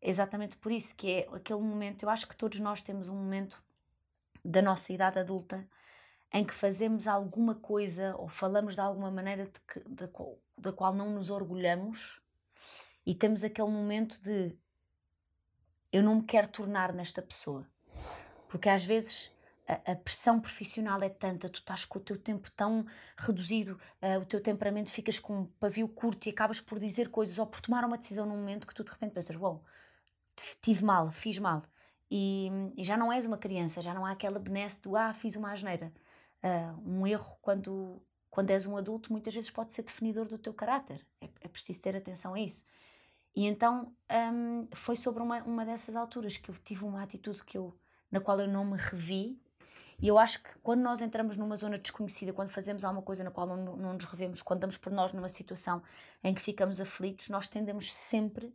exatamente 0.00 0.56
por 0.56 0.70
isso, 0.70 0.94
que 0.94 1.10
é 1.10 1.28
aquele 1.34 1.60
momento, 1.60 2.04
eu 2.04 2.08
acho 2.10 2.28
que 2.28 2.36
todos 2.36 2.60
nós 2.60 2.82
temos 2.82 3.08
um 3.08 3.16
momento 3.16 3.60
da 4.44 4.62
nossa 4.62 4.92
idade 4.92 5.18
adulta 5.18 5.68
em 6.32 6.44
que 6.44 6.54
fazemos 6.54 7.08
alguma 7.08 7.56
coisa 7.56 8.14
ou 8.16 8.28
falamos 8.28 8.74
de 8.74 8.80
alguma 8.80 9.10
maneira 9.10 9.46
de 9.46 9.60
que- 9.60 9.80
da, 9.88 10.06
qual, 10.06 10.38
da 10.56 10.72
qual 10.72 10.94
não 10.94 11.10
nos 11.10 11.30
orgulhamos 11.30 12.22
e 13.04 13.12
temos 13.12 13.42
aquele 13.42 13.68
momento 13.68 14.22
de 14.22 14.56
eu 15.92 16.02
não 16.04 16.16
me 16.16 16.22
quero 16.22 16.46
tornar 16.46 16.92
nesta 16.92 17.20
pessoa. 17.20 17.66
Porque 18.48 18.68
às 18.68 18.84
vezes 18.84 19.32
a, 19.92 19.96
pressão 19.96 20.40
profissional 20.40 21.02
é 21.02 21.08
tanta, 21.08 21.48
tu 21.48 21.60
estás 21.60 21.84
com 21.84 21.98
o 21.98 22.02
teu 22.02 22.18
tempo 22.18 22.50
tão 22.52 22.84
reduzido, 23.16 23.78
ah, 24.00 24.18
o 24.18 24.24
teu 24.24 24.40
temperamento 24.42 24.90
ficas 24.90 25.18
com 25.18 25.40
um 25.40 25.44
pavio 25.46 25.88
curto 25.88 26.26
e 26.26 26.30
acabas 26.30 26.60
por 26.60 26.78
dizer 26.78 27.10
coisas 27.10 27.38
ou 27.38 27.46
por 27.46 27.60
tomar 27.60 27.84
uma 27.84 27.98
decisão 27.98 28.26
num 28.26 28.36
momento 28.36 28.66
que 28.66 28.74
tu 28.74 28.84
de 28.84 28.90
repente 28.90 29.12
pensas, 29.12 29.36
uau, 29.36 29.64
tive 30.60 30.84
mal, 30.84 31.10
fiz 31.12 31.38
mal. 31.38 31.62
E, 32.10 32.50
e 32.76 32.82
já 32.82 32.96
não 32.96 33.12
és 33.12 33.26
uma 33.26 33.38
criança, 33.38 33.80
já 33.80 33.94
não 33.94 34.04
há 34.04 34.12
aquela 34.12 34.38
benesse 34.38 34.82
do 34.82 34.96
ah, 34.96 35.14
fiz 35.14 35.36
uma 35.36 35.52
asneira. 35.52 35.92
Ah, 36.42 36.74
um 36.84 37.06
erro, 37.06 37.38
quando, 37.40 38.02
quando 38.28 38.50
és 38.50 38.66
um 38.66 38.76
adulto, 38.76 39.12
muitas 39.12 39.34
vezes 39.34 39.50
pode 39.50 39.72
ser 39.72 39.82
definidor 39.82 40.26
do 40.26 40.38
teu 40.38 40.52
caráter. 40.52 41.06
É, 41.20 41.28
é 41.42 41.48
preciso 41.48 41.80
ter 41.80 41.96
atenção 41.96 42.34
a 42.34 42.40
isso. 42.40 42.66
E 43.34 43.46
então 43.46 43.94
hum, 44.32 44.66
foi 44.72 44.96
sobre 44.96 45.22
uma, 45.22 45.42
uma 45.44 45.64
dessas 45.64 45.94
alturas 45.94 46.36
que 46.36 46.50
eu 46.50 46.54
tive 46.56 46.84
uma 46.84 47.02
atitude 47.02 47.44
que 47.44 47.56
eu, 47.56 47.76
na 48.10 48.20
qual 48.20 48.40
eu 48.40 48.48
não 48.48 48.64
me 48.64 48.76
revi. 48.76 49.40
E 50.00 50.08
eu 50.08 50.18
acho 50.18 50.42
que 50.42 50.50
quando 50.62 50.80
nós 50.80 51.02
entramos 51.02 51.36
numa 51.36 51.56
zona 51.56 51.78
desconhecida, 51.78 52.32
quando 52.32 52.48
fazemos 52.48 52.84
alguma 52.84 53.02
coisa 53.02 53.22
na 53.22 53.30
qual 53.30 53.46
não, 53.46 53.76
não 53.76 53.92
nos 53.92 54.04
revemos, 54.04 54.40
quando 54.42 54.60
damos 54.60 54.76
por 54.76 54.92
nós 54.92 55.12
numa 55.12 55.28
situação 55.28 55.82
em 56.24 56.34
que 56.34 56.40
ficamos 56.40 56.80
aflitos, 56.80 57.28
nós 57.28 57.46
tendemos 57.46 57.92
sempre 57.92 58.54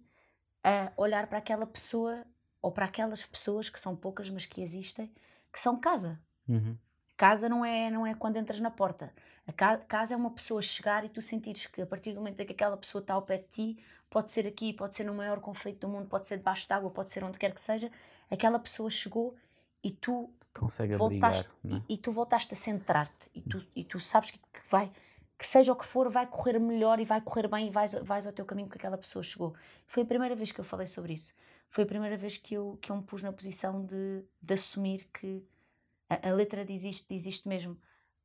a 0.64 0.91
olhar 0.98 1.28
para 1.28 1.38
aquela 1.38 1.68
pessoa 1.68 2.26
ou 2.62 2.72
para 2.72 2.86
aquelas 2.86 3.24
pessoas 3.26 3.70
que 3.70 3.80
são 3.80 3.96
poucas, 3.96 4.28
mas 4.30 4.46
que 4.48 4.62
existem, 4.62 5.14
que 5.54 5.60
são 5.60 5.80
casa. 5.80 6.20
Uhum. 6.50 6.76
Casa 7.16 7.48
não 7.48 7.64
é, 7.64 7.91
não 7.91 8.08
é 8.08 8.16
quando 8.16 8.38
entras 8.38 8.60
na 8.60 8.72
porta. 8.72 9.14
A 9.48 9.54
ca 9.54 9.78
casa 9.78 10.16
é 10.16 10.18
uma 10.18 10.32
pessoa 10.32 10.62
chegar 10.62 11.06
e 11.06 11.10
tu 11.10 11.22
sentires 11.22 11.68
que 11.68 11.82
a 11.82 11.86
partir 11.86 12.12
do 12.12 12.18
momento 12.18 12.39
em 12.39 12.46
que 12.46 12.54
aquela 12.54 12.76
pessoa 12.76 13.00
está 13.00 13.14
ao 13.14 13.22
pé 13.22 13.38
de 13.38 13.48
ti, 13.50 13.84
pode 14.10 14.32
ser 14.32 14.48
aqui, 14.48 14.74
pode 14.74 14.96
ser 14.96 15.04
no 15.04 15.14
maior 15.14 15.39
conflito 15.39 15.82
do 15.82 15.88
mundo, 15.88 16.08
pode 16.08 16.26
ser 16.26 16.38
debaixo 16.38 16.68
d'água, 16.68 16.89
pode 16.89 17.12
ser 17.12 17.24
onde 17.24 17.38
quer 17.38 17.54
que 17.54 17.62
seja, 17.62 17.91
aquela 18.32 18.58
pessoa 18.58 18.89
chegou 18.89 19.36
e 19.84 19.91
tu 19.91 20.34
Consegue 20.60 20.95
voltaste 20.95 21.47
abrigar, 21.64 21.80
é? 21.80 21.84
e, 21.89 21.95
e 21.95 21.97
tu 21.97 22.12
voltaste 22.12 22.53
a 22.53 22.58
centrar-te 22.58 23.30
e 23.34 23.41
tu, 23.41 23.68
e 23.76 23.84
tu 23.84 23.99
sabes 23.99 24.32
que, 24.32 24.39
que 24.39 24.70
vai 24.70 24.91
que 25.38 25.45
seja 25.45 25.72
o 25.74 25.76
que 25.76 25.86
for 25.86 26.10
vai 26.10 26.26
correr 26.26 26.60
melhor 26.60 26.99
e 26.99 27.06
vai 27.06 27.20
correr 27.20 27.47
bem 27.47 27.68
e 27.68 27.70
vais, 27.70 27.93
vais 27.95 28.26
ao 28.26 28.34
teu 28.34 28.45
caminho 28.45 28.70
que 28.70 28.78
aquela 28.78 28.97
pessoa 28.97 29.22
chegou. 29.22 29.53
Foi 29.86 30.03
a 30.03 30.06
primeira 30.06 30.36
vez 30.36 30.51
que 30.51 30.60
eu 30.60 30.64
falei 30.64 30.88
sobre 30.88 31.14
isso. 31.14 31.34
Foi 31.70 31.84
a 31.84 31.88
primeira 31.88 32.16
vez 32.16 32.38
que 32.38 32.53
eu, 32.53 32.78
que 32.82 32.91
eu 32.91 32.95
me 32.95 33.03
pus 33.03 33.22
na 33.22 33.34
posição 33.34 33.84
de, 33.86 34.24
de 34.41 34.53
assumir 34.53 35.10
que 35.14 35.43
a, 36.10 36.30
a 36.30 36.34
letra 36.34 36.64
diz 36.64 36.84
isto, 36.84 37.06
diz 37.10 37.26
isto 37.26 37.49
mesmo. 37.49 37.78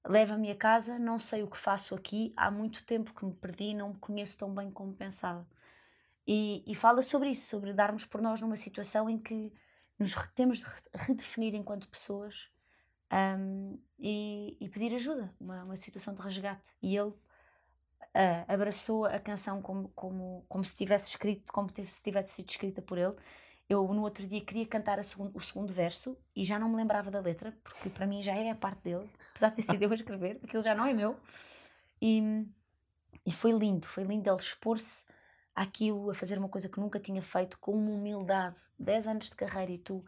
Leva-me 0.07 0.51
a 0.51 0.55
casa, 0.55 0.99
não 0.99 1.18
sei 1.18 1.43
o 1.43 1.49
que 1.49 1.57
faço 1.57 1.95
aqui 1.95 2.33
há 2.37 2.51
muito 2.51 2.85
tempo 2.85 3.12
que 3.12 3.24
me 3.24 3.35
perdi 3.35 3.74
não 3.74 3.91
me 3.91 3.99
conheço 3.99 4.39
tão 4.39 4.55
bem 4.55 4.70
como 4.70 4.95
pensava. 4.95 5.47
E, 6.26 6.62
e 6.66 6.74
fala 6.76 7.03
sobre 7.03 7.31
isso, 7.31 7.49
sobre 7.49 7.72
darmos 7.72 8.05
por 8.05 8.22
nós 8.22 8.41
numa 8.41 8.57
situação 8.57 9.11
em 9.11 9.18
que 9.18 9.53
nos 10.01 10.14
temos 10.34 10.59
de 10.59 10.64
re- 10.64 10.90
redefinir 10.94 11.55
enquanto 11.55 11.88
pessoas 11.88 12.48
um, 13.12 13.78
e, 13.98 14.57
e 14.61 14.68
pedir 14.68 14.94
ajuda, 14.94 15.34
uma, 15.38 15.64
uma 15.64 15.76
situação 15.76 16.14
de 16.14 16.22
resgate. 16.22 16.70
E 16.82 16.96
ele 16.96 17.12
ah, 18.14 18.44
abraçou 18.53 19.05
a 19.05 19.18
canção 19.20 19.61
como, 19.62 19.88
como, 19.90 20.44
como 20.48 20.64
se 20.64 20.76
tivesse 20.76 21.09
escrito, 21.09 21.53
como 21.53 21.68
se 21.84 22.03
tivesse 22.03 22.32
sido 22.34 22.48
escrita 22.48 22.80
por 22.82 22.98
ele. 22.98 23.14
Eu 23.68 23.86
no 23.94 24.03
outro 24.03 24.26
dia 24.26 24.40
queria 24.40 24.66
cantar 24.66 24.98
a 24.98 25.03
segun- 25.03 25.30
o 25.32 25.40
segundo 25.40 25.72
verso 25.72 26.16
e 26.34 26.44
já 26.44 26.59
não 26.59 26.68
me 26.68 26.76
lembrava 26.76 27.09
da 27.11 27.20
letra, 27.20 27.57
porque 27.62 27.88
para 27.88 28.07
mim 28.07 28.20
já 28.22 28.34
é 28.34 28.51
a 28.51 28.55
parte 28.57 28.82
dele, 28.82 29.09
apesar 29.30 29.51
de 29.51 29.57
ter 29.57 29.62
sido 29.62 29.82
eu 29.82 29.90
a 29.90 29.94
escrever, 29.94 30.40
aquilo 30.42 30.62
já 30.62 30.74
não 30.74 30.86
é 30.86 30.92
meu. 30.92 31.16
E, 32.03 32.46
e 33.26 33.30
foi 33.32 33.53
lindo, 33.53 33.86
foi 33.86 34.03
lindo 34.05 34.28
ele 34.28 34.36
expor-se 34.40 35.05
àquilo, 35.55 36.11
a 36.11 36.14
fazer 36.14 36.38
uma 36.38 36.48
coisa 36.48 36.68
que 36.68 36.80
nunca 36.80 36.98
tinha 36.98 37.22
feito, 37.22 37.59
com 37.59 37.72
uma 37.72 37.90
humildade. 37.90 38.57
10 38.78 39.07
anos 39.09 39.30
de 39.30 39.36
carreira 39.36 39.72
e 39.72 39.78
tu, 39.78 40.05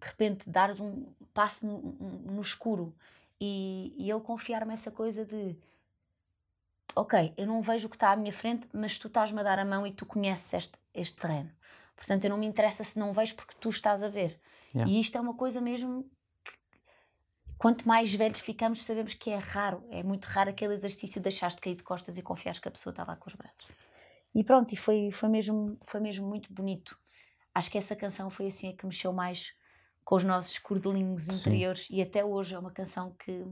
de 0.00 0.06
repente, 0.08 0.48
dares 0.48 0.80
um 0.80 1.06
passo 1.32 1.66
no, 1.66 1.78
no 1.80 2.40
escuro 2.40 2.94
e, 3.40 3.94
e 3.96 4.10
ele 4.10 4.20
confiar-me 4.20 4.72
essa 4.72 4.90
coisa 4.90 5.24
de 5.24 5.56
ok, 6.94 7.34
eu 7.36 7.46
não 7.46 7.60
vejo 7.60 7.86
o 7.86 7.90
que 7.90 7.96
está 7.96 8.12
à 8.12 8.16
minha 8.16 8.32
frente, 8.32 8.68
mas 8.72 8.98
tu 8.98 9.08
estás-me 9.08 9.40
a 9.40 9.42
dar 9.42 9.58
a 9.58 9.64
mão 9.64 9.86
e 9.86 9.92
tu 9.92 10.06
conheces 10.06 10.52
este, 10.54 10.78
este 10.94 11.16
terreno. 11.16 11.50
Portanto, 11.96 12.24
eu 12.24 12.30
não 12.30 12.38
me 12.38 12.46
interessa 12.46 12.84
se 12.84 12.98
não 12.98 13.12
vejo 13.12 13.34
porque 13.34 13.54
tu 13.60 13.68
estás 13.68 14.02
a 14.02 14.08
ver. 14.08 14.40
Yeah. 14.74 14.90
E 14.90 15.00
isto 15.00 15.16
é 15.16 15.20
uma 15.20 15.34
coisa 15.34 15.60
mesmo 15.60 16.04
que, 16.44 16.52
quanto 17.58 17.86
mais 17.86 18.14
velhos 18.14 18.40
ficamos, 18.40 18.84
sabemos 18.84 19.14
que 19.14 19.30
é 19.30 19.38
raro. 19.38 19.84
É 19.90 20.02
muito 20.02 20.24
raro 20.24 20.50
aquele 20.50 20.74
exercício 20.74 21.20
de 21.20 21.24
deixares 21.24 21.54
de 21.54 21.60
cair 21.60 21.76
de 21.76 21.82
costas 21.82 22.18
e 22.18 22.22
confiares 22.22 22.58
que 22.58 22.68
a 22.68 22.70
pessoa 22.70 22.92
está 22.92 23.04
lá 23.04 23.16
com 23.16 23.28
os 23.28 23.34
braços. 23.34 23.68
E 24.34 24.42
pronto, 24.42 24.72
e 24.72 24.76
foi, 24.76 25.10
foi, 25.12 25.28
mesmo, 25.28 25.76
foi 25.84 26.00
mesmo 26.00 26.26
muito 26.26 26.52
bonito. 26.52 26.98
Acho 27.54 27.70
que 27.70 27.78
essa 27.78 27.94
canção 27.94 28.28
foi 28.30 28.48
assim 28.48 28.70
a 28.70 28.76
que 28.76 28.84
mexeu 28.84 29.12
mais 29.12 29.54
com 30.04 30.16
os 30.16 30.24
nossos 30.24 30.58
cordelinhos 30.58 31.24
Sim. 31.24 31.38
interiores 31.38 31.88
e 31.90 32.02
até 32.02 32.24
hoje 32.24 32.54
é 32.54 32.58
uma 32.58 32.72
canção 32.72 33.14
que, 33.14 33.44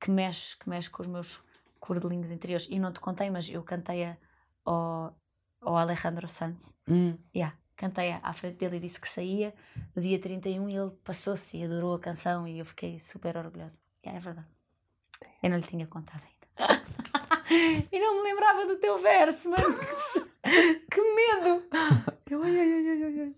que, 0.00 0.10
mexe, 0.10 0.58
que 0.58 0.68
mexe 0.68 0.90
com 0.90 1.02
os 1.02 1.08
meus 1.08 1.42
cordelinhos 1.78 2.30
interiores. 2.30 2.66
E 2.68 2.78
não 2.78 2.92
te 2.92 3.00
contei, 3.00 3.30
mas 3.30 3.48
eu 3.48 3.62
cantei-a 3.62 4.16
ao, 4.64 5.16
ao 5.60 5.76
Alejandro 5.76 6.28
Sanz. 6.28 6.74
Hum, 6.88 7.16
Yeah, 7.34 7.56
cantei 7.76 8.12
à 8.12 8.32
frente 8.32 8.56
dele 8.58 8.76
e 8.76 8.80
disse 8.80 9.00
que 9.00 9.08
saía 9.08 9.54
no 9.94 10.02
dia 10.02 10.20
31 10.20 10.68
e 10.68 10.76
ele 10.76 10.90
passou-se 11.04 11.56
e 11.56 11.64
adorou 11.64 11.94
a 11.94 12.00
canção 12.00 12.46
e 12.46 12.58
eu 12.58 12.64
fiquei 12.64 12.98
super 12.98 13.36
orgulhosa. 13.36 13.78
Yeah, 14.04 14.18
é 14.18 14.20
verdade. 14.20 14.48
Eu 15.42 15.50
não 15.50 15.56
lhe 15.56 15.66
tinha 15.66 15.86
contado 15.86 16.22
ainda. 16.24 16.84
e 17.50 17.98
não 18.00 18.16
me 18.22 18.28
lembrava 18.30 18.66
do 18.66 18.76
teu 18.78 18.98
verso, 18.98 19.48
mano. 19.50 19.76
Que, 20.42 20.80
que 20.90 21.00
medo! 21.14 21.62
Eu, 22.30 22.42
ai, 22.42 22.58
ai, 22.58 22.72
ai, 22.72 23.02
ai, 23.02 23.20
ai. 23.20 23.34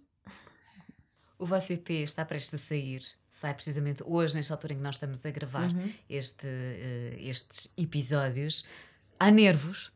O 1.39 1.47
VCP 1.47 2.03
está 2.03 2.25
prestes 2.25 2.55
a 2.55 2.59
sair. 2.59 3.03
Sai 3.31 3.55
precisamente 3.55 4.03
hoje, 4.07 4.35
nesta 4.35 4.53
altura 4.55 4.75
em 4.75 4.77
que 4.77 4.83
nós 4.83 4.97
estamos 4.97 5.25
a 5.25 5.31
gravar 5.31 5.71
Uhum. 5.71 5.93
este, 6.09 6.47
eh, 6.47 7.17
estes 7.19 7.73
episódios. 7.79 8.65
Há 9.19 9.31
nervos. 9.31 9.91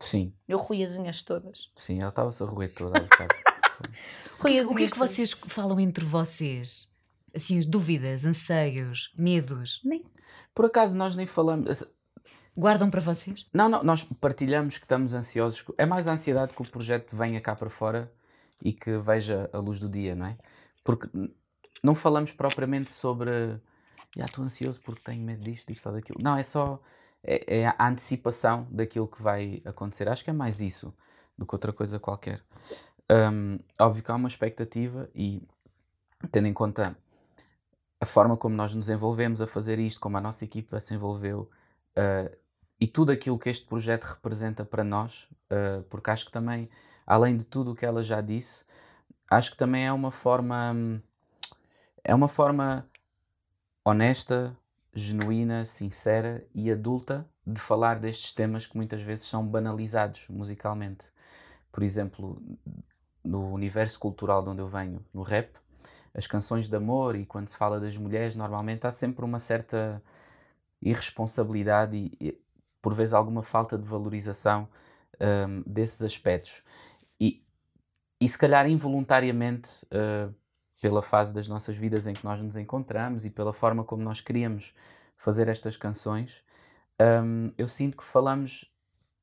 sim, 0.00 0.32
Eu 0.48 0.58
rui 0.58 0.82
as 0.82 0.96
unhas 0.96 1.22
todas. 1.22 1.70
sim, 1.76 2.00
ela 2.00 2.08
estava-se 2.08 2.42
a 2.42 2.46
roer 2.46 2.72
toda. 2.74 2.98
Rui 4.40 4.60
O 4.62 4.74
que 4.74 4.84
é 4.84 4.90
que 4.90 4.98
vocês 4.98 5.30
falam 5.32 5.78
entre 5.78 6.04
vocês? 6.04 6.92
Assim, 7.34 7.58
as 7.58 7.64
dúvidas, 7.66 8.24
anseios, 8.26 9.12
medos. 9.16 9.80
Nem. 9.84 10.04
Por 10.54 10.66
acaso 10.66 10.96
nós 10.96 11.14
nem 11.16 11.26
falamos. 11.26 11.84
Guardam 12.56 12.90
para 12.90 13.00
vocês? 13.00 13.46
Não, 13.52 13.68
não, 13.68 13.82
nós 13.82 14.02
partilhamos 14.02 14.76
que 14.76 14.84
estamos 14.84 15.14
ansiosos. 15.14 15.64
É 15.78 15.86
mais 15.86 16.06
a 16.06 16.12
ansiedade 16.12 16.52
que 16.52 16.60
o 16.60 16.68
projeto 16.68 17.16
venha 17.16 17.40
cá 17.40 17.56
para 17.56 17.70
fora 17.70 18.12
e 18.62 18.72
que 18.72 18.98
veja 18.98 19.48
a 19.52 19.58
luz 19.58 19.80
do 19.80 19.88
dia, 19.88 20.14
não 20.14 20.26
é? 20.26 20.36
Porque 20.84 21.08
não 21.82 21.94
falamos 21.94 22.32
propriamente 22.32 22.90
sobre. 22.90 23.30
Já 24.14 24.26
estou 24.26 24.44
ansioso 24.44 24.80
porque 24.82 25.00
tenho 25.02 25.22
medo 25.22 25.42
disto, 25.42 25.68
disto 25.68 25.86
ou 25.86 25.94
daquilo. 25.94 26.18
Não, 26.22 26.36
é 26.36 26.42
só. 26.42 26.80
É, 27.24 27.60
é 27.60 27.66
a 27.66 27.88
antecipação 27.88 28.66
daquilo 28.70 29.08
que 29.08 29.22
vai 29.22 29.62
acontecer. 29.64 30.08
Acho 30.08 30.24
que 30.24 30.30
é 30.30 30.32
mais 30.32 30.60
isso 30.60 30.92
do 31.38 31.46
que 31.46 31.54
outra 31.54 31.72
coisa 31.72 31.98
qualquer. 31.98 32.42
Hum, 33.10 33.58
óbvio 33.80 34.02
que 34.02 34.10
há 34.10 34.14
uma 34.14 34.28
expectativa 34.28 35.08
e, 35.14 35.42
tendo 36.30 36.48
em 36.48 36.52
conta 36.52 36.96
a 38.00 38.06
forma 38.06 38.36
como 38.36 38.56
nós 38.56 38.74
nos 38.74 38.88
envolvemos 38.88 39.40
a 39.40 39.46
fazer 39.46 39.78
isto, 39.78 40.00
como 40.00 40.18
a 40.18 40.20
nossa 40.20 40.44
equipa 40.44 40.80
se 40.80 40.94
envolveu, 40.94 41.48
uh, 41.96 42.36
e 42.82 42.86
tudo 42.88 43.12
aquilo 43.12 43.38
que 43.38 43.48
este 43.48 43.64
projeto 43.64 44.02
representa 44.06 44.64
para 44.64 44.82
nós, 44.82 45.28
uh, 45.52 45.84
porque 45.84 46.10
acho 46.10 46.26
que 46.26 46.32
também, 46.32 46.68
além 47.06 47.36
de 47.36 47.46
tudo 47.46 47.70
o 47.70 47.76
que 47.76 47.86
ela 47.86 48.02
já 48.02 48.20
disse, 48.20 48.64
acho 49.30 49.52
que 49.52 49.56
também 49.56 49.86
é 49.86 49.92
uma 49.92 50.10
forma 50.10 50.72
hum, 50.74 51.00
é 52.02 52.12
uma 52.12 52.26
forma 52.26 52.84
honesta, 53.84 54.56
genuína, 54.92 55.64
sincera 55.64 56.44
e 56.52 56.72
adulta 56.72 57.24
de 57.46 57.60
falar 57.60 58.00
destes 58.00 58.32
temas 58.32 58.66
que 58.66 58.76
muitas 58.76 59.00
vezes 59.00 59.28
são 59.28 59.46
banalizados 59.46 60.24
musicalmente. 60.28 61.04
Por 61.70 61.84
exemplo, 61.84 62.42
no 63.22 63.52
universo 63.52 63.96
cultural 64.00 64.42
de 64.42 64.48
onde 64.48 64.60
eu 64.60 64.66
venho, 64.66 65.06
no 65.14 65.22
rap, 65.22 65.52
as 66.12 66.26
canções 66.26 66.68
de 66.68 66.74
amor 66.74 67.14
e 67.14 67.24
quando 67.24 67.46
se 67.46 67.56
fala 67.56 67.78
das 67.78 67.96
mulheres, 67.96 68.34
normalmente 68.34 68.88
há 68.88 68.90
sempre 68.90 69.24
uma 69.24 69.38
certa 69.38 70.02
irresponsabilidade 70.82 71.96
e, 71.96 72.16
e, 72.20 72.42
por 72.82 72.94
vezes 72.94 73.14
alguma 73.14 73.42
falta 73.42 73.78
de 73.78 73.84
valorização 73.88 74.68
hum, 75.20 75.62
desses 75.66 76.02
aspectos. 76.02 76.62
E, 77.20 77.42
e 78.20 78.28
se 78.28 78.36
calhar 78.38 78.68
involuntariamente, 78.68 79.84
uh, 79.86 80.34
pela 80.80 81.00
fase 81.00 81.32
das 81.32 81.46
nossas 81.46 81.76
vidas 81.76 82.08
em 82.08 82.12
que 82.12 82.24
nós 82.24 82.42
nos 82.42 82.56
encontramos 82.56 83.24
e 83.24 83.30
pela 83.30 83.52
forma 83.52 83.84
como 83.84 84.02
nós 84.02 84.20
queríamos 84.20 84.74
fazer 85.16 85.46
estas 85.48 85.76
canções, 85.76 86.42
hum, 87.00 87.52
eu 87.56 87.68
sinto 87.68 87.96
que 87.96 88.04
falamos, 88.04 88.68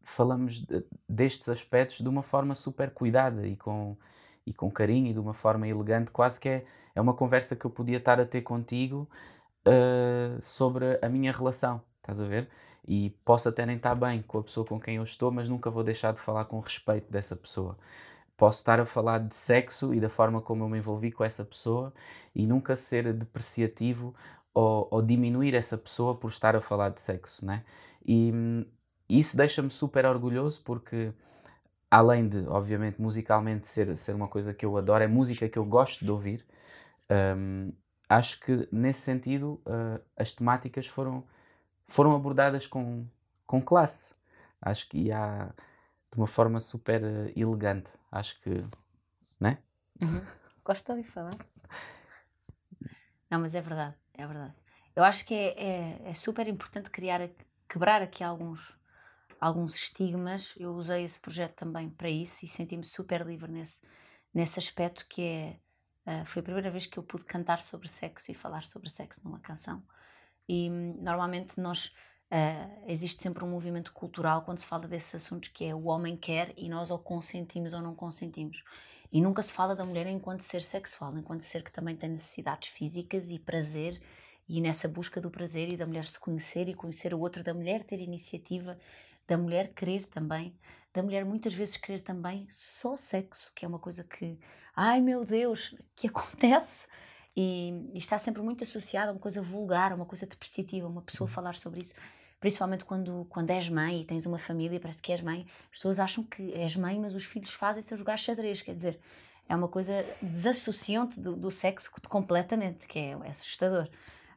falamos 0.01 0.61
de- 0.61 0.85
destes 1.07 1.49
aspectos 1.49 1.99
de 1.99 2.07
uma 2.09 2.23
forma 2.23 2.55
super 2.55 2.91
cuidada 2.91 3.45
e 3.45 3.57
com, 3.57 3.97
e 4.45 4.53
com 4.53 4.71
carinho 4.71 5.07
e 5.07 5.13
de 5.13 5.19
uma 5.19 5.33
forma 5.33 5.67
elegante, 5.67 6.11
quase 6.11 6.39
que 6.39 6.47
é, 6.49 6.65
é 6.95 7.01
uma 7.01 7.13
conversa 7.13 7.55
que 7.55 7.65
eu 7.65 7.71
podia 7.71 7.97
estar 7.97 8.19
a 8.19 8.25
ter 8.25 8.41
contigo 8.41 9.09
uh, 9.67 10.41
sobre 10.41 10.97
a 11.01 11.09
minha 11.09 11.31
relação, 11.31 11.81
estás 11.97 12.21
a 12.21 12.25
ver? 12.25 12.49
E 12.89 13.11
posso 13.23 13.47
até 13.49 13.65
nem 13.67 13.77
estar 13.77 13.93
bem 13.95 14.23
com 14.23 14.39
a 14.39 14.43
pessoa 14.43 14.65
com 14.65 14.79
quem 14.79 14.95
eu 14.95 15.03
estou, 15.03 15.31
mas 15.31 15.47
nunca 15.47 15.69
vou 15.69 15.83
deixar 15.83 16.11
de 16.11 16.19
falar 16.19 16.45
com 16.45 16.59
respeito 16.59 17.11
dessa 17.11 17.35
pessoa. 17.35 17.77
Posso 18.35 18.59
estar 18.59 18.79
a 18.79 18.85
falar 18.85 19.19
de 19.19 19.35
sexo 19.35 19.93
e 19.93 19.99
da 19.99 20.09
forma 20.09 20.41
como 20.41 20.63
eu 20.63 20.69
me 20.69 20.79
envolvi 20.79 21.11
com 21.11 21.23
essa 21.23 21.45
pessoa 21.45 21.93
e 22.33 22.47
nunca 22.47 22.75
ser 22.75 23.13
depreciativo 23.13 24.15
ou, 24.53 24.87
ou 24.91 25.01
diminuir 25.03 25.53
essa 25.53 25.77
pessoa 25.77 26.15
por 26.15 26.29
estar 26.29 26.55
a 26.55 26.61
falar 26.61 26.89
de 26.89 27.01
sexo, 27.01 27.45
né? 27.45 27.63
E 28.05 28.31
hum, 28.33 28.65
isso 29.09 29.37
deixa-me 29.37 29.69
super 29.69 30.05
orgulhoso 30.05 30.61
porque 30.63 31.13
além 31.91 32.27
de, 32.27 32.39
obviamente, 32.47 33.01
musicalmente 33.01 33.67
ser, 33.67 33.97
ser 33.97 34.15
uma 34.15 34.27
coisa 34.27 34.53
que 34.53 34.65
eu 34.65 34.77
adoro, 34.77 35.03
é 35.03 35.07
música 35.07 35.49
que 35.49 35.59
eu 35.59 35.65
gosto 35.65 36.03
de 36.05 36.11
ouvir. 36.11 36.45
hum, 37.37 37.71
acho 38.09 38.39
que 38.39 38.67
nesse 38.71 39.01
sentido 39.01 39.61
uh, 39.67 40.01
as 40.17 40.33
temáticas 40.33 40.87
foram, 40.87 41.23
foram 41.89 42.15
abordadas 42.15 42.67
com, 42.67 43.05
com 43.45 43.61
classe. 43.61 44.13
Acho 44.61 44.87
que 44.87 45.11
há 45.11 45.53
de 46.11 46.17
uma 46.17 46.27
forma 46.27 46.59
super 46.59 47.01
uh, 47.03 47.33
elegante. 47.35 47.91
Acho 48.11 48.39
que, 48.41 48.63
né? 49.39 49.57
Gosto 50.63 50.85
de 50.85 50.91
ouvir 50.91 51.09
falar. 51.09 51.35
Não, 53.29 53.39
mas 53.39 53.53
é 53.55 53.61
verdade, 53.61 53.95
é 54.13 54.25
verdade. 54.25 54.55
Eu 54.95 55.03
acho 55.03 55.25
que 55.25 55.33
é, 55.33 55.53
é, 55.57 56.01
é 56.05 56.13
super 56.13 56.47
importante 56.47 56.89
criar, 56.89 57.29
quebrar 57.67 58.01
aqui 58.01 58.23
alguns, 58.23 58.77
alguns 59.39 59.75
estigmas. 59.75 60.53
Eu 60.57 60.73
usei 60.73 61.03
esse 61.03 61.19
projeto 61.19 61.55
também 61.55 61.89
para 61.89 62.09
isso 62.09 62.45
e 62.45 62.47
senti-me 62.47 62.85
super 62.85 63.25
livre 63.25 63.51
nesse, 63.51 63.81
nesse 64.33 64.59
aspecto 64.59 65.05
que 65.07 65.21
é 65.21 65.59
uh, 66.21 66.25
foi 66.25 66.41
a 66.41 66.43
primeira 66.43 66.71
vez 66.71 66.85
que 66.85 66.97
eu 66.97 67.03
pude 67.03 67.23
cantar 67.23 67.61
sobre 67.61 67.87
sexo 67.87 68.31
e 68.31 68.35
falar 68.35 68.63
sobre 68.63 68.89
sexo 68.89 69.21
numa 69.23 69.39
canção. 69.39 69.83
E 70.49 70.67
hum, 70.67 70.97
normalmente 70.99 71.61
nós 71.61 71.93
uh, 72.31 72.83
existe 72.87 73.21
sempre 73.21 73.43
um 73.43 73.49
movimento 73.49 73.93
cultural 73.93 74.41
quando 74.41 74.57
se 74.57 74.65
fala 74.65 74.87
desses 74.87 75.13
assuntos 75.13 75.49
que 75.49 75.63
é 75.63 75.75
o 75.75 75.85
homem 75.85 76.17
quer 76.17 76.51
e 76.57 76.67
nós 76.67 76.89
ou 76.89 76.97
consentimos 76.97 77.71
ou 77.71 77.83
não 77.83 77.93
consentimos. 77.93 78.63
E 79.11 79.21
nunca 79.21 79.43
se 79.43 79.53
fala 79.53 79.75
da 79.75 79.85
mulher 79.85 80.07
enquanto 80.07 80.41
ser 80.41 80.63
sexual, 80.63 81.15
enquanto 81.15 81.41
ser 81.41 81.63
que 81.63 81.71
também 81.71 81.95
tem 81.95 82.09
necessidades 82.09 82.69
físicas 82.69 83.29
e 83.29 83.37
prazer 83.37 84.01
e 84.47 84.59
nessa 84.59 84.87
busca 84.87 85.21
do 85.21 85.29
prazer 85.29 85.71
e 85.71 85.77
da 85.77 85.85
mulher 85.85 86.05
se 86.05 86.19
conhecer 86.19 86.67
e 86.67 86.73
conhecer 86.73 87.13
o 87.13 87.19
outro, 87.19 87.43
da 87.43 87.53
mulher 87.53 87.83
ter 87.83 87.99
iniciativa, 87.99 88.75
da 89.27 89.37
mulher 89.37 89.73
querer 89.75 90.07
também, 90.07 90.57
da 90.91 91.03
mulher 91.03 91.23
muitas 91.23 91.53
vezes 91.53 91.77
querer 91.77 92.01
também 92.01 92.47
só 92.49 92.95
sexo, 92.95 93.51
que 93.53 93.63
é 93.63 93.67
uma 93.67 93.77
coisa 93.77 94.03
que, 94.03 94.39
ai 94.75 94.99
meu 94.99 95.23
Deus, 95.23 95.75
que 95.95 96.07
acontece 96.09 96.87
e, 97.35 97.89
e 97.93 97.97
está 97.97 98.17
sempre 98.17 98.41
muito 98.41 98.63
associada 98.63 99.11
a 99.11 99.13
uma 99.13 99.19
coisa 99.19 99.41
vulgar, 99.41 99.91
a 99.91 99.95
uma 99.95 100.05
coisa 100.05 100.25
depreciativa, 100.25 100.87
uma 100.87 101.01
pessoa 101.01 101.27
uhum. 101.27 101.33
falar 101.33 101.55
sobre 101.55 101.81
isso 101.81 101.93
principalmente 102.39 102.85
quando, 102.85 103.25
quando 103.29 103.49
és 103.49 103.69
mãe 103.69 104.01
e 104.01 104.05
tens 104.05 104.25
uma 104.25 104.39
família, 104.39 104.79
parece 104.79 105.01
que 105.01 105.11
és 105.11 105.21
mãe, 105.21 105.45
as 105.63 105.71
pessoas 105.71 105.99
acham 105.99 106.23
que 106.23 106.53
és 106.53 106.75
mãe, 106.75 106.99
mas 106.99 107.13
os 107.13 107.25
filhos 107.25 107.53
fazem-se 107.53 107.93
a 107.93 107.97
jogar 107.97 108.17
xadrez, 108.17 108.61
quer 108.61 108.73
dizer, 108.73 108.99
é 109.47 109.55
uma 109.55 109.67
coisa 109.67 110.05
desassociante 110.21 111.19
do, 111.19 111.35
do 111.35 111.51
sexo 111.51 111.91
completamente, 112.07 112.87
que 112.87 112.99
é, 112.99 113.11
é 113.11 113.29
assustador. 113.29 113.89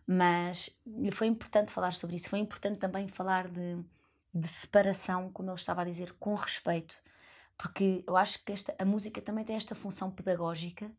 Mas 0.07 0.71
foi 1.13 1.29
importante 1.29 1.71
falar 1.71 1.93
sobre 1.93 2.17
isso, 2.17 2.29
foi 2.29 2.41
importante 2.41 2.79
também 2.79 3.07
falar 3.07 3.47
de, 3.49 3.79
de 4.35 4.49
separação, 4.49 5.31
como 5.31 5.51
ele 5.51 5.57
estava 5.57 5.83
a 5.83 5.85
dizer, 5.85 6.13
com 6.19 6.35
respeito, 6.35 6.97
porque 7.57 8.03
eu 8.07 8.17
acho 8.17 8.43
que 8.45 8.53
esta, 8.53 8.75
a 8.79 8.85
música 8.85 9.21
também 9.21 9.45
tem 9.45 9.55
esta 9.55 9.75
função 9.75 10.11
pedagógica 10.11 10.91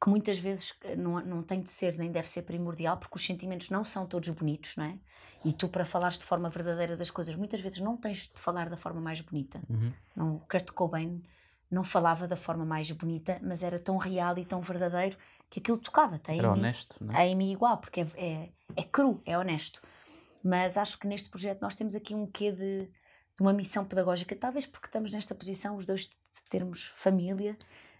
que 0.00 0.08
muitas 0.08 0.38
vezes 0.38 0.74
eh, 0.82 0.96
não, 0.96 1.20
não 1.24 1.42
tem 1.42 1.60
de 1.60 1.70
ser 1.70 1.98
nem 1.98 2.10
deve 2.10 2.28
ser 2.28 2.42
primordial, 2.42 2.96
porque 2.96 3.16
os 3.16 3.24
sentimentos 3.24 3.70
não 3.70 3.84
são 3.84 4.06
todos 4.06 4.28
bonitos, 4.30 4.76
não 4.76 4.84
é? 4.84 4.98
E 5.44 5.52
tu, 5.52 5.68
para 5.68 5.84
falares 5.84 6.18
de 6.18 6.24
forma 6.24 6.48
verdadeira 6.50 6.96
das 6.96 7.10
coisas, 7.10 7.34
muitas 7.36 7.60
vezes 7.60 7.80
não 7.80 7.96
tens 7.96 8.28
de 8.28 8.40
falar 8.40 8.68
da 8.68 8.76
forma 8.76 9.00
mais 9.00 9.20
bonita. 9.20 9.60
Uhum. 9.68 9.92
Não, 10.14 10.36
o 10.36 10.40
Kurt 10.40 10.70
Cobain 10.72 11.22
não 11.70 11.84
falava 11.84 12.26
da 12.26 12.36
forma 12.36 12.64
mais 12.64 12.90
bonita, 12.90 13.38
mas 13.42 13.62
era 13.62 13.78
tão 13.78 13.96
real 13.96 14.36
e 14.38 14.44
tão 14.44 14.60
verdadeiro 14.60 15.16
que 15.50 15.60
aquilo 15.60 15.78
tocava. 15.78 16.18
Tem 16.18 16.38
era 16.38 16.50
honesto, 16.50 16.96
não 17.00 17.14
é? 17.14 17.16
A 17.16 17.32
Amy 17.32 17.52
igual, 17.52 17.78
porque 17.78 18.00
é, 18.00 18.06
é, 18.16 18.48
é, 18.76 18.82
cru, 18.82 19.22
é 19.24 19.38
honesto. 19.38 19.80
Mas 20.42 20.76
acho 20.76 20.98
que 20.98 21.06
neste 21.06 21.28
projeto 21.28 21.60
nós 21.60 21.74
temos 21.74 21.94
aqui 21.94 22.14
um 22.14 22.26
quê 22.26 22.50
de, 22.50 22.86
de 22.86 23.40
uma 23.40 23.52
missão 23.52 23.84
pedagógica, 23.84 24.34
talvez 24.34 24.66
porque 24.66 24.86
estamos 24.86 25.12
nesta 25.12 25.34
posição, 25.34 25.76
os 25.76 25.84
dois, 25.84 26.06
de 26.06 26.44
termos 26.48 26.86
família, 26.94 27.56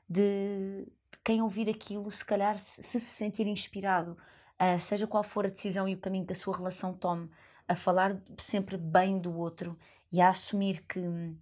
de 0.09 0.87
quem 1.29 1.43
ouvir 1.43 1.69
aquilo, 1.69 2.11
se 2.11 2.25
calhar, 2.25 2.59
se 2.59 2.83
se, 2.83 2.99
se 2.99 3.07
sentir 3.07 3.47
inspirado, 3.47 4.17
uh, 4.59 4.81
seja 4.81 5.07
qual 5.07 5.23
for 5.23 5.45
a 5.45 5.51
decisão 5.51 5.87
e 5.87 5.93
o 5.93 5.99
caminho 5.99 6.25
que 6.25 6.33
a 6.33 6.35
sua 6.35 6.57
relação 6.57 6.95
tome, 6.95 7.29
a 7.69 7.75
falar 7.75 8.19
sempre 8.39 8.79
bem 8.79 9.19
do 9.19 9.37
outro 9.37 9.79
e 10.11 10.23
a 10.23 10.31
assumir 10.31 10.83
que 10.89 10.99
hum, 10.99 11.37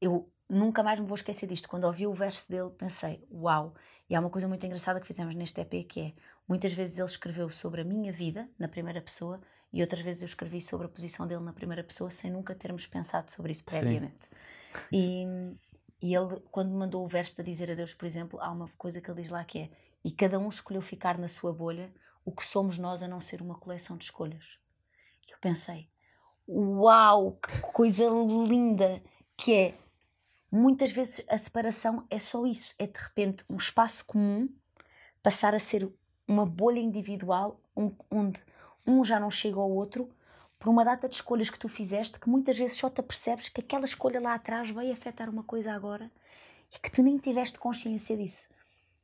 eu 0.00 0.30
nunca 0.48 0.80
mais 0.80 1.00
me 1.00 1.06
vou 1.06 1.16
esquecer 1.16 1.48
disto. 1.48 1.68
Quando 1.68 1.82
ouvi 1.82 2.06
o 2.06 2.14
verso 2.14 2.48
dele, 2.48 2.70
pensei, 2.78 3.26
uau! 3.32 3.74
E 4.08 4.14
há 4.14 4.20
uma 4.20 4.30
coisa 4.30 4.46
muito 4.46 4.64
engraçada 4.64 5.00
que 5.00 5.08
fizemos 5.08 5.34
neste 5.34 5.60
EP 5.60 5.84
que 5.88 6.00
é, 6.00 6.12
muitas 6.46 6.72
vezes 6.72 6.98
ele 6.98 7.06
escreveu 7.06 7.50
sobre 7.50 7.80
a 7.80 7.84
minha 7.84 8.12
vida, 8.12 8.48
na 8.56 8.68
primeira 8.68 9.02
pessoa, 9.02 9.40
e 9.72 9.80
outras 9.80 10.02
vezes 10.02 10.22
eu 10.22 10.26
escrevi 10.26 10.62
sobre 10.62 10.86
a 10.86 10.88
posição 10.88 11.26
dele 11.26 11.42
na 11.42 11.52
primeira 11.52 11.82
pessoa, 11.82 12.10
sem 12.10 12.30
nunca 12.30 12.54
termos 12.54 12.86
pensado 12.86 13.28
sobre 13.28 13.50
isso 13.50 13.64
previamente. 13.64 14.30
E, 14.92 15.26
e 16.02 16.16
ele, 16.16 16.40
quando 16.50 16.72
mandou 16.72 17.04
o 17.04 17.06
verso 17.06 17.36
de 17.36 17.44
dizer 17.44 17.70
adeus, 17.70 17.94
por 17.94 18.06
exemplo, 18.06 18.40
há 18.40 18.50
uma 18.50 18.68
coisa 18.76 19.00
que 19.00 19.08
ele 19.08 19.22
diz 19.22 19.30
lá 19.30 19.44
que 19.44 19.60
é: 19.60 19.70
E 20.04 20.10
cada 20.10 20.36
um 20.36 20.48
escolheu 20.48 20.82
ficar 20.82 21.16
na 21.16 21.28
sua 21.28 21.52
bolha, 21.52 21.94
o 22.24 22.32
que 22.32 22.44
somos 22.44 22.76
nós 22.76 23.04
a 23.04 23.08
não 23.08 23.20
ser 23.20 23.40
uma 23.40 23.54
coleção 23.54 23.96
de 23.96 24.04
escolhas. 24.04 24.44
E 25.28 25.32
eu 25.32 25.38
pensei: 25.40 25.88
Uau, 26.48 27.38
que 27.40 27.60
coisa 27.60 28.08
linda 28.08 29.00
que 29.36 29.54
é! 29.54 29.74
Muitas 30.50 30.90
vezes 30.90 31.24
a 31.28 31.38
separação 31.38 32.04
é 32.10 32.18
só 32.18 32.44
isso: 32.46 32.74
é 32.80 32.86
de 32.88 32.98
repente 32.98 33.44
um 33.48 33.56
espaço 33.56 34.04
comum 34.04 34.48
passar 35.22 35.54
a 35.54 35.60
ser 35.60 35.88
uma 36.26 36.44
bolha 36.44 36.80
individual 36.80 37.60
onde 38.10 38.40
um 38.84 39.04
já 39.04 39.20
não 39.20 39.30
chega 39.30 39.60
ao 39.60 39.70
outro 39.70 40.10
por 40.62 40.70
uma 40.70 40.84
data 40.84 41.08
de 41.08 41.16
escolhas 41.16 41.50
que 41.50 41.58
tu 41.58 41.68
fizeste 41.68 42.20
que 42.20 42.28
muitas 42.28 42.56
vezes 42.56 42.78
só 42.78 42.88
te 42.88 43.00
apercebes 43.00 43.48
que 43.48 43.60
aquela 43.60 43.84
escolha 43.84 44.20
lá 44.20 44.34
atrás 44.34 44.70
vai 44.70 44.92
afetar 44.92 45.28
uma 45.28 45.42
coisa 45.42 45.72
agora 45.72 46.08
e 46.72 46.78
que 46.78 46.88
tu 46.88 47.02
nem 47.02 47.18
tiveste 47.18 47.58
consciência 47.58 48.16
disso. 48.16 48.48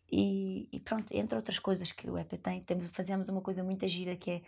E, 0.08 0.68
e 0.70 0.78
pronto, 0.78 1.12
entre 1.12 1.34
outras 1.34 1.58
coisas 1.58 1.90
que 1.90 2.08
o 2.08 2.16
EP 2.16 2.34
tem, 2.40 2.62
temos, 2.62 2.86
fazemos 2.92 3.28
uma 3.28 3.40
coisa 3.40 3.64
muito 3.64 3.88
gira 3.88 4.14
que 4.14 4.30
é 4.30 4.42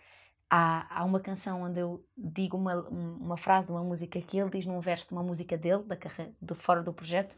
há, 0.49 1.01
há 1.01 1.03
uma 1.03 1.19
canção 1.19 1.63
onde 1.63 1.81
eu 1.81 2.01
digo 2.17 2.55
uma, 2.55 2.75
uma 2.75 3.35
frase, 3.35 3.73
uma 3.73 3.83
música 3.83 4.21
que 4.21 4.37
ele 4.37 4.49
diz 4.49 4.65
num 4.65 4.79
verso, 4.79 5.13
uma 5.13 5.21
música 5.21 5.57
dele, 5.57 5.83
da 5.83 5.97
carreira, 5.97 6.31
de 6.41 6.55
fora 6.55 6.81
do 6.81 6.93
projeto, 6.93 7.35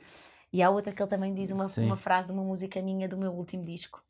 e 0.54 0.62
há 0.62 0.70
outra 0.70 0.94
que 0.94 1.02
ele 1.02 1.10
também 1.10 1.34
diz 1.34 1.50
uma, 1.50 1.66
uma 1.80 1.98
frase, 1.98 2.32
uma 2.32 2.44
música 2.44 2.80
minha 2.80 3.10
do 3.10 3.18
meu 3.18 3.32
último 3.32 3.66
disco. 3.66 4.04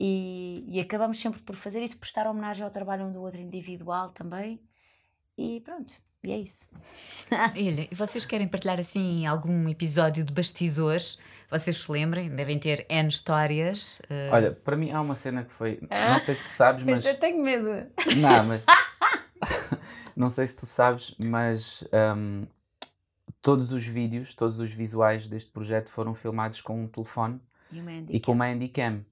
E, 0.00 0.64
e 0.66 0.80
acabamos 0.80 1.20
sempre 1.20 1.42
por 1.42 1.54
fazer 1.54 1.84
isso, 1.84 1.98
prestar 1.98 2.26
homenagem 2.26 2.64
ao 2.64 2.70
trabalho 2.70 3.04
um 3.04 3.12
do 3.12 3.20
outro 3.20 3.38
individual 3.38 4.08
também. 4.08 4.58
E 5.36 5.60
pronto, 5.60 5.94
e 6.22 6.32
é 6.32 6.38
isso. 6.38 6.68
Olha, 7.30 7.88
e 7.90 7.94
vocês 7.94 8.24
querem 8.24 8.48
partilhar 8.48 8.80
assim 8.80 9.26
algum 9.26 9.68
episódio 9.68 10.24
de 10.24 10.32
bastidores? 10.32 11.18
Vocês 11.50 11.76
se 11.76 11.90
lembrem, 11.90 12.30
devem 12.30 12.58
ter 12.58 12.86
N 12.88 13.08
histórias. 13.08 13.98
Uh... 14.00 14.32
Olha, 14.32 14.52
para 14.52 14.76
mim 14.76 14.90
há 14.90 15.00
uma 15.00 15.14
cena 15.14 15.44
que 15.44 15.52
foi. 15.52 15.78
Não 15.90 16.20
sei 16.20 16.34
se 16.34 16.44
tu 16.44 16.48
sabes, 16.50 16.82
mas. 16.88 17.04
Eu 17.04 17.18
tenho 17.18 17.42
medo. 17.42 17.90
Não, 18.16 18.44
mas. 18.44 18.64
não 20.16 20.30
sei 20.30 20.46
se 20.46 20.56
tu 20.56 20.66
sabes, 20.66 21.14
mas. 21.18 21.84
Um, 21.92 22.46
todos 23.42 23.72
os 23.72 23.84
vídeos, 23.84 24.32
todos 24.32 24.58
os 24.58 24.72
visuais 24.72 25.28
deste 25.28 25.50
projeto 25.50 25.90
foram 25.90 26.14
filmados 26.14 26.62
com 26.62 26.84
um 26.84 26.88
telefone 26.88 27.38
e, 27.70 28.16
e 28.16 28.20
com 28.20 28.32
uma 28.32 28.46
Handycam. 28.46 28.96
Ou 28.96 29.04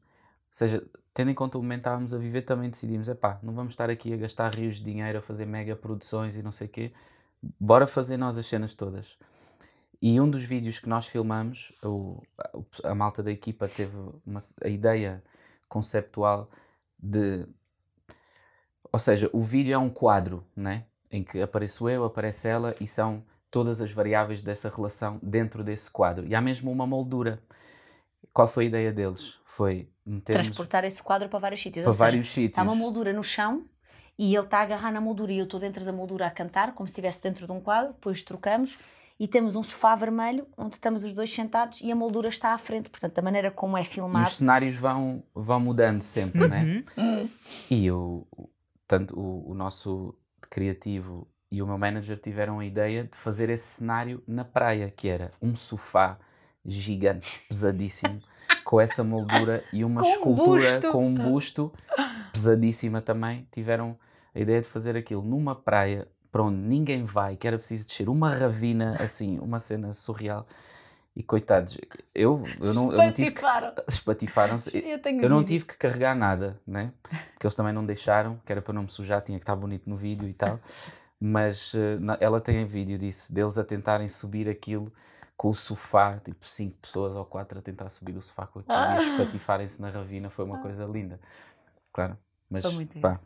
seja, 0.51 0.82
tendo 1.14 1.30
em 1.30 1.34
conta 1.34 1.59
o 1.59 1.62
momento 1.62 1.80
que 1.80 1.89
estávamos 1.89 2.14
a 2.14 2.18
viver, 2.18 2.43
também 2.43 2.70
decidimos: 2.70 3.09
é 3.09 3.14
pá, 3.14 3.39
não 3.43 3.55
vamos 3.55 3.72
estar 3.72 3.90
aqui 3.90 4.12
a 4.12 4.16
gastar 4.16 4.55
rios 4.55 4.76
de 4.76 4.84
dinheiro, 4.84 5.18
a 5.18 5.22
fazer 5.22 5.47
mega 5.47 5.76
produções 5.76 6.36
e 6.36 6.43
não 6.43 6.52
sei 6.52 6.66
o 6.66 6.70
quê, 6.70 6.93
bora 7.59 7.86
fazer 7.86 8.16
nós 8.16 8.39
as 8.39 8.47
cenas 8.47 8.74
todas. 8.74 9.16
E 10.01 10.20
um 10.20 10.28
dos 10.28 10.43
vídeos 10.43 10.80
que 10.80 10.89
nós 10.89 11.06
filmamos, 11.06 11.72
o, 11.82 12.20
a 12.82 12.94
malta 12.94 13.22
da 13.22 13.30
equipa 13.30 13.68
teve 13.68 13.97
uma, 14.26 14.40
a 14.62 14.68
ideia 14.68 15.22
conceptual 15.68 16.51
de. 16.98 17.47
Ou 18.93 18.98
seja, 18.98 19.30
o 19.32 19.40
vídeo 19.40 19.72
é 19.72 19.78
um 19.78 19.89
quadro, 19.89 20.44
né? 20.56 20.86
Em 21.10 21.22
que 21.22 21.40
apareço 21.40 21.89
eu, 21.89 22.05
aparece 22.05 22.48
ela 22.48 22.74
e 22.80 22.86
são 22.86 23.24
todas 23.51 23.80
as 23.80 23.93
variáveis 23.93 24.43
dessa 24.43 24.68
relação 24.68 25.20
dentro 25.22 25.62
desse 25.62 25.90
quadro. 25.90 26.26
E 26.26 26.34
há 26.34 26.40
mesmo 26.40 26.70
uma 26.72 26.86
moldura. 26.86 27.40
Qual 28.33 28.49
foi 28.49 28.65
a 28.65 28.67
ideia 28.69 28.93
deles? 28.93 29.39
Foi 29.45 29.89
transportar 30.25 30.85
esse 30.85 31.03
quadro 31.03 31.29
para 31.29 31.39
vários 31.39 31.61
sítios. 31.61 31.85
Para 31.85 31.93
vários 31.93 32.29
sítios. 32.29 32.51
Está 32.51 32.63
uma 32.63 32.75
moldura 32.75 33.13
no 33.13 33.23
chão 33.23 33.65
e 34.19 34.35
ele 34.35 34.45
está 34.45 34.59
a 34.59 34.63
agarrar 34.63 34.93
na 34.93 35.01
moldura 35.01 35.33
e 35.33 35.39
eu 35.39 35.45
estou 35.45 35.61
dentro 35.61 35.85
da 35.85 35.93
moldura 35.93 36.27
a 36.27 36.31
cantar, 36.31 36.75
como 36.75 36.89
se 36.89 36.93
estivesse 36.93 37.23
dentro 37.23 37.47
de 37.47 37.53
um 37.53 37.61
quadro, 37.61 37.93
depois 37.93 38.23
trocamos 38.23 38.79
e 39.21 39.29
temos 39.29 39.55
um 39.55 39.63
sofá 39.63 39.95
vermelho 39.95 40.47
onde 40.57 40.75
estamos 40.75 41.05
os 41.05 41.13
dois 41.13 41.33
sentados 41.33 41.81
e 41.81 41.93
a 41.93 41.97
moldura 41.97 42.29
está 42.29 42.55
à 42.55 42.59
frente, 42.59 42.91
portanto, 42.91 43.15
da 43.15 43.23
maneira 43.23 43.51
como 43.51 43.77
é 43.77 43.85
filmado. 43.85 44.27
E 44.27 44.29
os 44.29 44.37
cenários 44.37 44.77
vão, 44.77 45.23
vão 45.35 45.61
mudando 45.61 46.03
sempre, 46.03 46.49
né? 46.49 46.83
uhum. 46.97 47.05
né? 47.05 47.29
E 47.71 47.91
o, 47.91 48.27
tanto 48.89 49.19
o, 49.19 49.51
o 49.51 49.55
nosso 49.55 50.15
criativo 50.51 51.29
e 51.51 51.63
o 51.63 51.67
meu 51.67 51.79
manager 51.79 52.19
tiveram 52.19 52.59
a 52.59 52.65
ideia 52.65 53.05
de 53.05 53.17
fazer 53.17 53.51
esse 53.51 53.79
cenário 53.79 54.23
na 54.27 54.45
praia, 54.45 54.91
que 54.91 55.07
era 55.07 55.31
um 55.41 55.55
sofá 55.55 56.19
gigante, 56.64 57.44
pesadíssimo, 57.48 58.20
com 58.64 58.80
essa 58.80 59.02
moldura 59.02 59.64
e 59.72 59.84
uma 59.84 60.01
com 60.01 60.09
escultura 60.09 60.74
busto. 60.74 60.93
com 60.93 61.06
um 61.06 61.14
busto 61.14 61.72
pesadíssima 62.32 63.01
também. 63.01 63.47
Tiveram 63.51 63.97
a 64.34 64.40
ideia 64.40 64.60
de 64.60 64.68
fazer 64.68 64.97
aquilo 64.97 65.22
numa 65.22 65.55
praia 65.55 66.09
para 66.30 66.43
onde 66.43 66.56
ninguém 66.56 67.05
vai, 67.05 67.36
que 67.36 67.47
era 67.47 67.59
preciso 67.59 67.86
descer 67.86 68.09
uma 68.09 68.34
ravina 68.34 68.97
assim, 68.98 69.39
uma 69.39 69.59
cena 69.59 69.93
surreal. 69.93 70.47
E 71.14 71.22
coitados, 71.22 71.76
eu, 72.14 72.43
eu 72.59 72.72
não, 72.72 72.90
eu 72.90 72.97
não 72.97 73.12
tive 73.12 73.32
que, 73.32 73.43
espatifaram-se. 73.86 74.70
Eu, 74.74 74.98
eu 75.20 75.28
não 75.28 75.44
tive 75.44 75.66
que 75.66 75.76
carregar 75.76 76.16
nada, 76.16 76.59
né? 76.66 76.90
Porque 77.34 77.47
eles 77.47 77.55
também 77.55 77.74
não 77.74 77.84
deixaram, 77.84 78.40
que 78.47 78.51
era 78.51 78.62
para 78.62 78.72
não 78.72 78.84
me 78.84 78.89
sujar, 78.89 79.20
tinha 79.20 79.39
que 79.39 79.43
estar 79.43 79.55
bonito 79.55 79.90
no 79.90 79.94
vídeo 79.94 80.26
e 80.26 80.32
tal. 80.32 80.59
Mas 81.20 81.74
uh, 81.74 82.01
ela 82.18 82.40
tem 82.40 82.64
vídeo 82.64 82.97
disso, 82.97 83.32
deles 83.32 83.59
a 83.59 83.62
tentarem 83.62 84.09
subir 84.09 84.48
aquilo 84.48 84.90
com 85.43 85.48
o 85.48 85.55
sofá, 85.56 86.20
tipo 86.24 86.47
cinco 86.47 86.77
pessoas 86.81 87.16
ou 87.16 87.24
quatro 87.24 87.59
a 87.59 87.62
tentar 87.62 87.90
subir 87.90 88.16
o 88.16 88.23
sofá 88.23 88.47
com 88.47 88.60
aquilo 88.60 88.77
ah. 88.77 89.02
e 89.02 89.10
espatifarem-se 89.10 89.82
na 89.82 89.90
ravina, 89.90 90.31
foi 90.31 90.44
uma 90.44 90.59
ah. 90.59 90.62
coisa 90.62 90.85
linda. 90.85 91.19
Claro, 91.93 92.16
mas 92.48 92.64
pá, 93.01 93.19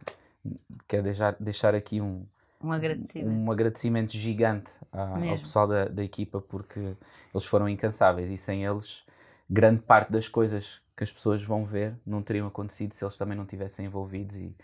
quero 0.89 1.03
deixar, 1.03 1.37
deixar 1.39 1.75
aqui 1.75 2.01
um, 2.01 2.25
um 2.59 2.73
agradecimento, 2.73 3.29
um 3.29 3.53
agradecimento 3.53 4.13
gigante 4.17 4.73
à, 4.91 5.31
ao 5.31 5.39
pessoal 5.41 5.69
da, 5.69 5.85
da 5.89 6.03
equipa 6.03 6.41
porque 6.41 6.81
eles 6.81 7.45
foram 7.45 7.69
incansáveis 7.69 8.31
e 8.31 8.39
sem 8.39 8.65
eles 8.65 9.05
grande 9.49 9.83
parte 9.83 10.11
das 10.11 10.27
coisas 10.27 10.81
que 10.97 11.05
as 11.05 11.13
pessoas 11.13 11.43
vão 11.43 11.67
ver 11.67 11.95
não 12.07 12.23
teriam 12.23 12.47
acontecido 12.47 12.95
se 12.95 13.05
eles 13.05 13.19
também 13.19 13.37
não 13.37 13.45
tivessem 13.45 13.85
envolvidos 13.85 14.37
e 14.37 14.57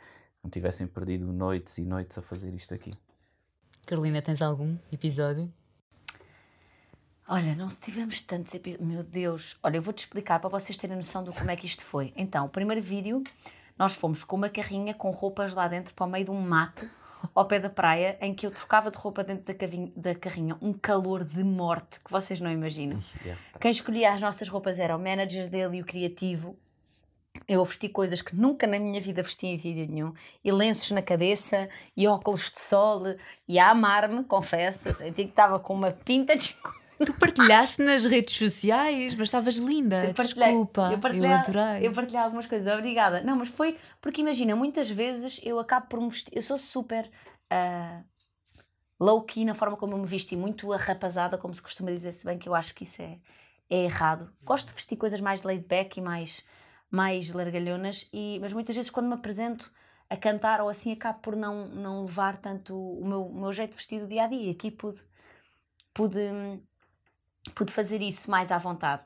não 0.42 0.50
tivessem 0.50 0.86
perdido 0.86 1.30
noites 1.30 1.76
e 1.76 1.82
noites 1.82 2.16
a 2.16 2.22
fazer 2.22 2.54
isto 2.54 2.72
aqui. 2.72 2.92
Carolina, 3.84 4.22
tens 4.22 4.40
algum 4.40 4.74
episódio? 4.90 5.52
Olha, 7.28 7.54
não 7.54 7.68
tivemos 7.68 8.20
tantos 8.20 8.52
episódios. 8.54 8.86
Meu 8.86 9.02
Deus! 9.02 9.56
Olha, 9.62 9.76
eu 9.76 9.82
vou-te 9.82 10.00
explicar 10.00 10.40
para 10.40 10.50
vocês 10.50 10.76
terem 10.76 10.96
noção 10.96 11.22
do 11.22 11.32
como 11.32 11.50
é 11.50 11.56
que 11.56 11.66
isto 11.66 11.84
foi. 11.84 12.12
Então, 12.16 12.46
o 12.46 12.48
primeiro 12.48 12.82
vídeo, 12.82 13.22
nós 13.78 13.94
fomos 13.94 14.24
com 14.24 14.36
uma 14.36 14.48
carrinha 14.48 14.92
com 14.92 15.10
roupas 15.10 15.54
lá 15.54 15.68
dentro 15.68 15.94
para 15.94 16.06
o 16.06 16.10
meio 16.10 16.24
de 16.24 16.30
um 16.30 16.40
mato 16.40 16.88
ao 17.34 17.46
pé 17.46 17.60
da 17.60 17.70
praia, 17.70 18.18
em 18.20 18.34
que 18.34 18.44
eu 18.44 18.50
trocava 18.50 18.90
de 18.90 18.98
roupa 18.98 19.22
dentro 19.22 19.44
da, 19.44 19.54
cavinha, 19.54 19.92
da 19.96 20.14
carrinha, 20.14 20.56
um 20.60 20.72
calor 20.72 21.24
de 21.24 21.44
morte 21.44 22.00
que 22.00 22.10
vocês 22.10 22.40
não 22.40 22.50
imaginam. 22.50 22.98
Yeah, 23.20 23.40
tá. 23.52 23.60
Quem 23.60 23.70
escolhia 23.70 24.12
as 24.12 24.20
nossas 24.20 24.48
roupas 24.48 24.78
era 24.78 24.96
o 24.96 24.98
manager 24.98 25.48
dele 25.48 25.78
e 25.78 25.82
o 25.82 25.84
criativo. 25.84 26.56
Eu 27.48 27.64
vesti 27.64 27.88
coisas 27.88 28.20
que 28.20 28.36
nunca 28.36 28.66
na 28.66 28.78
minha 28.78 29.00
vida 29.00 29.22
vesti 29.22 29.46
em 29.46 29.56
vídeo 29.56 29.86
nenhum, 29.88 30.12
e 30.44 30.52
lenços 30.52 30.90
na 30.90 31.00
cabeça, 31.00 31.68
e 31.96 32.06
óculos 32.06 32.50
de 32.50 32.60
sol, 32.60 33.02
e 33.48 33.58
a 33.58 33.70
amar-me, 33.70 34.24
confesso, 34.24 34.92
senti 34.92 35.24
que 35.24 35.30
estava 35.30 35.58
com 35.58 35.74
uma 35.74 35.92
pinta 35.92 36.36
de 36.36 36.54
Tu 37.04 37.14
partilhaste 37.14 37.82
nas 37.82 38.04
redes 38.04 38.36
sociais, 38.36 39.14
mas 39.14 39.28
estavas 39.28 39.56
linda. 39.56 40.12
Desculpa, 40.12 40.90
eu, 40.92 40.98
partilhei, 40.98 41.30
eu 41.30 41.34
adorei. 41.34 41.86
Eu 41.86 41.92
partilhei 41.92 42.22
algumas 42.22 42.46
coisas, 42.46 42.72
obrigada. 42.72 43.22
Não, 43.22 43.36
mas 43.36 43.48
foi 43.48 43.78
porque 44.00 44.20
imagina, 44.20 44.54
muitas 44.54 44.90
vezes 44.90 45.40
eu 45.42 45.58
acabo 45.58 45.86
por 45.86 46.00
me 46.00 46.08
vestir. 46.08 46.32
Eu 46.34 46.42
sou 46.42 46.58
super 46.58 47.10
uh, 47.52 48.04
low-key 49.00 49.44
na 49.44 49.54
forma 49.54 49.76
como 49.76 49.94
eu 49.94 49.98
me 49.98 50.06
visto 50.06 50.32
e 50.32 50.36
muito 50.36 50.72
arrapazada, 50.72 51.36
como 51.36 51.54
se 51.54 51.62
costuma 51.62 51.90
dizer, 51.90 52.12
se 52.12 52.24
bem 52.24 52.38
que 52.38 52.48
eu 52.48 52.54
acho 52.54 52.74
que 52.74 52.84
isso 52.84 53.02
é, 53.02 53.18
é 53.68 53.84
errado. 53.84 54.32
Gosto 54.42 54.68
de 54.68 54.74
vestir 54.74 54.96
coisas 54.96 55.20
mais 55.20 55.42
laid 55.42 55.66
back 55.66 55.98
e 55.98 56.02
mais, 56.02 56.44
mais 56.90 57.32
largalhonas, 57.32 58.08
e, 58.12 58.38
mas 58.40 58.52
muitas 58.52 58.76
vezes 58.76 58.90
quando 58.90 59.08
me 59.08 59.14
apresento 59.14 59.70
a 60.08 60.16
cantar 60.16 60.60
ou 60.60 60.68
assim 60.68 60.92
acabo 60.92 61.20
por 61.20 61.34
não, 61.34 61.66
não 61.68 62.02
levar 62.02 62.36
tanto 62.36 62.76
o 62.76 63.04
meu, 63.06 63.26
o 63.26 63.40
meu 63.40 63.52
jeito 63.52 63.70
de 63.70 63.76
vestir 63.76 63.98
do 63.98 64.06
dia 64.06 64.24
a 64.24 64.26
dia. 64.26 64.52
Aqui 64.52 64.70
pude, 64.70 65.02
pude 65.94 66.18
pude 67.54 67.72
fazer 67.72 68.00
isso 68.02 68.30
mais 68.30 68.50
à 68.50 68.58
vontade. 68.58 69.02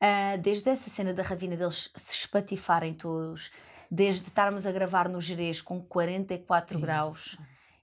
Uh, 0.00 0.38
desde 0.40 0.70
essa 0.70 0.88
cena 0.88 1.12
da 1.12 1.22
ravina 1.22 1.56
deles 1.56 1.92
se 1.96 2.12
espatifarem 2.12 2.94
todos, 2.94 3.50
desde 3.90 4.28
estarmos 4.28 4.66
a 4.66 4.72
gravar 4.72 5.08
no 5.08 5.20
Jerez 5.20 5.60
com 5.60 5.80
44 5.80 6.74
Sim. 6.74 6.80
graus 6.80 7.36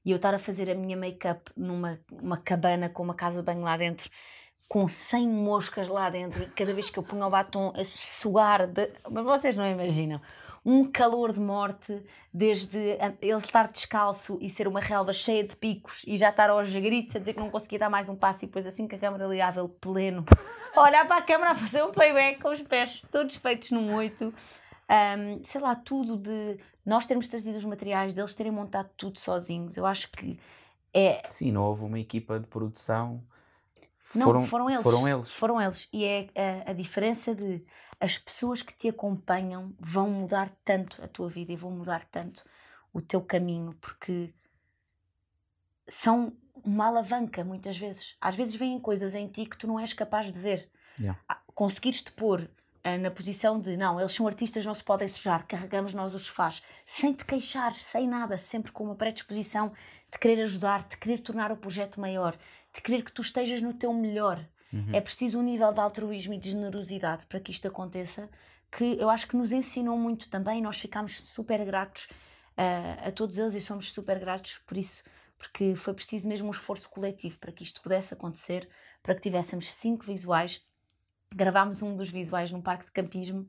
e 0.06 0.12
eu 0.12 0.18
estar 0.18 0.34
a 0.34 0.40
fazer 0.40 0.70
a 0.70 0.76
minha 0.76 0.96
make-up 0.96 1.52
numa 1.58 2.00
uma 2.12 2.38
cabana 2.38 2.88
com 2.88 3.04
uma 3.04 3.16
casa 3.16 3.40
de 3.40 3.46
banho 3.46 3.62
lá 3.62 3.76
dentro, 3.76 4.10
com 4.70 4.88
100 4.88 5.28
moscas 5.28 5.88
lá 5.88 6.10
dentro, 6.10 6.50
cada 6.56 6.74
vez 6.74 6.90
que 6.90 7.00
eu 7.00 7.04
punho 7.04 7.26
o 7.26 7.30
batom 7.30 7.74
a 7.76 7.84
suar, 7.84 8.68
de... 8.68 8.92
mas 9.12 9.26
vocês 9.26 9.58
não 9.58 9.68
imaginam 9.68 10.22
um 10.66 10.84
calor 10.84 11.32
de 11.32 11.40
morte, 11.40 12.02
desde 12.34 12.98
ele 13.22 13.38
estar 13.38 13.68
descalço 13.68 14.38
e 14.42 14.50
ser 14.50 14.68
uma 14.68 14.80
relva 14.80 15.14
cheia 15.14 15.44
de 15.44 15.56
picos 15.56 16.04
e 16.08 16.18
já 16.18 16.30
estar 16.30 16.50
aos 16.50 16.72
gritos 16.72 17.16
a 17.16 17.20
dizer 17.20 17.34
que 17.34 17.40
não 17.40 17.52
conseguia 17.52 17.78
dar 17.78 17.90
mais 17.90 18.10
um 18.10 18.16
passo 18.16 18.46
e 18.46 18.48
depois 18.48 18.66
assim 18.66 18.88
que 18.88 18.96
a 18.96 19.00
câmera 19.00 19.28
ligava 19.28 19.60
ele 19.60 19.70
pleno, 19.80 20.26
olhar 20.76 21.08
para 21.08 21.18
a 21.18 21.22
câmera 21.22 21.52
a 21.52 21.56
fazer 21.56 21.84
um 21.84 21.92
playback 21.92 22.42
com 22.42 22.50
os 22.50 22.62
pés 22.64 23.04
todos 23.12 23.36
feitos 23.36 23.72
num 23.72 23.94
oito. 23.94 24.34
Um, 24.90 25.44
sei 25.44 25.62
lá, 25.62 25.76
tudo 25.76 26.18
de 26.18 26.58
nós 26.86 27.06
termos 27.06 27.28
trazido 27.28 27.58
os 27.58 27.66
materiais, 27.66 28.14
deles 28.14 28.36
terem 28.36 28.52
montado 28.52 28.90
tudo 28.98 29.20
sozinhos. 29.20 29.78
Eu 29.78 29.86
acho 29.86 30.12
que 30.12 30.40
é. 30.94 31.22
Sim, 31.30 31.52
não 31.52 31.64
houve 31.64 31.84
uma 31.84 32.00
equipa 32.00 32.40
de 32.40 32.48
produção. 32.48 33.22
Não, 34.16 34.28
foram, 34.28 34.42
foram 34.42 34.70
eles. 34.70 34.84
Foram 34.84 35.08
eles. 35.08 35.32
Foram 35.32 35.62
eles. 35.62 35.90
E 35.94 36.06
é 36.06 36.30
a, 36.66 36.72
a 36.72 36.74
diferença 36.74 37.36
de 37.36 37.64
as 38.00 38.18
pessoas 38.18 38.62
que 38.62 38.74
te 38.74 38.90
acompanham 38.90 39.74
vão 39.80 40.10
mudar 40.10 40.50
tanto 40.64 41.04
a 41.04 41.08
tua 41.08 41.30
vida 41.30 41.52
e 41.54 41.56
vão 41.56 41.72
mudar 41.72 42.04
tanto 42.06 42.44
o 42.94 43.02
teu 43.02 43.22
caminho, 43.22 43.76
porque 43.82 44.34
são 45.88 46.34
uma 46.64 46.88
alavanca 46.88 47.44
muitas 47.44 47.78
vezes. 47.78 48.16
Às 48.20 48.36
vezes 48.36 48.56
vêm 48.56 48.80
coisas 48.80 49.16
em 49.16 49.28
ti 49.28 49.46
que 49.46 49.58
tu 49.58 49.68
não 49.68 49.80
és 49.80 49.94
capaz 49.94 50.32
de 50.32 50.40
ver. 50.40 50.70
Yeah. 51.00 51.20
Ah, 51.28 51.42
conseguires-te 51.54 52.12
pôr 52.14 52.42
uh, 52.42 53.02
na 53.02 53.12
posição 53.12 53.60
de 53.60 53.76
não, 53.76 54.00
eles 54.00 54.14
são 54.14 54.28
artistas, 54.28 54.66
não 54.66 54.74
se 54.74 54.84
podem 54.84 55.08
sujar, 55.08 55.46
carregamos 55.46 55.94
nós 55.94 56.14
os 56.14 56.28
sofás, 56.28 56.64
sem 56.86 57.14
te 57.14 57.26
queixares, 57.26 57.78
sem 57.78 58.08
nada, 58.08 58.38
sempre 58.38 58.72
com 58.72 58.86
uma 58.86 58.96
predisposição 58.96 59.74
de 60.12 60.18
querer 60.18 60.42
ajudar, 60.44 60.88
de 60.88 60.98
querer 60.98 61.20
tornar 61.20 61.52
o 61.52 61.58
projeto 61.58 62.00
maior, 62.00 62.38
de 62.76 62.82
querer 62.82 63.04
que 63.04 63.12
tu 63.12 63.22
estejas 63.22 63.62
no 63.62 63.74
teu 63.74 63.94
melhor 63.94 64.46
Uhum. 64.76 64.94
É 64.94 65.00
preciso 65.00 65.40
um 65.40 65.42
nível 65.42 65.72
de 65.72 65.80
altruísmo 65.80 66.34
e 66.34 66.38
de 66.38 66.50
generosidade 66.50 67.26
para 67.28 67.40
que 67.40 67.50
isto 67.50 67.66
aconteça, 67.68 68.30
que 68.70 68.98
eu 69.00 69.10
acho 69.10 69.26
que 69.26 69.38
nos 69.38 69.54
ensinou 69.54 69.98
muito 69.98 70.30
também. 70.30 70.62
Nós 70.62 70.78
ficámos 70.78 71.16
super 71.16 71.64
gratos 71.64 72.10
uh, 72.58 73.08
a 73.08 73.12
todos 73.12 73.38
eles 73.38 73.54
e 73.54 73.62
somos 73.62 73.94
super 73.94 74.20
gratos 74.20 74.60
por 74.68 74.76
isso, 74.78 75.02
porque 75.38 75.76
foi 75.76 75.94
preciso 75.94 76.28
mesmo 76.28 76.50
um 76.50 76.52
esforço 76.52 76.90
coletivo 76.90 77.40
para 77.40 77.54
que 77.54 77.64
isto 77.64 77.82
pudesse 77.82 78.14
acontecer, 78.14 78.68
para 79.02 79.16
que 79.16 79.22
tivéssemos 79.22 79.72
cinco 79.72 80.06
visuais. 80.06 80.62
Gravámos 81.34 81.82
um 81.82 81.96
dos 81.96 82.10
visuais 82.10 82.52
num 82.52 82.62
parque 82.62 82.86
de 82.86 82.92
campismo 82.92 83.48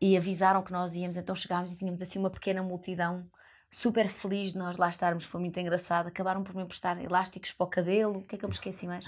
e 0.00 0.16
avisaram 0.16 0.62
que 0.62 0.72
nós 0.72 0.94
íamos, 0.94 1.16
então 1.16 1.34
chegámos 1.34 1.72
e 1.72 1.76
tínhamos 1.76 2.00
assim 2.00 2.18
uma 2.18 2.30
pequena 2.30 2.62
multidão 2.62 3.28
super 3.70 4.08
feliz 4.08 4.52
de 4.52 4.58
nós 4.58 4.76
lá 4.76 4.88
estarmos, 4.88 5.24
foi 5.24 5.40
muito 5.40 5.58
engraçado. 5.60 6.08
Acabaram 6.08 6.42
por 6.42 6.54
me 6.54 6.62
emprestar 6.62 7.00
elásticos 7.00 7.52
para 7.52 7.64
o 7.64 7.68
cabelo, 7.68 8.18
o 8.18 8.22
que 8.22 8.34
é 8.34 8.38
que 8.38 8.44
eu 8.44 8.48
me 8.48 8.54
esqueci 8.54 8.86
mais? 8.86 9.06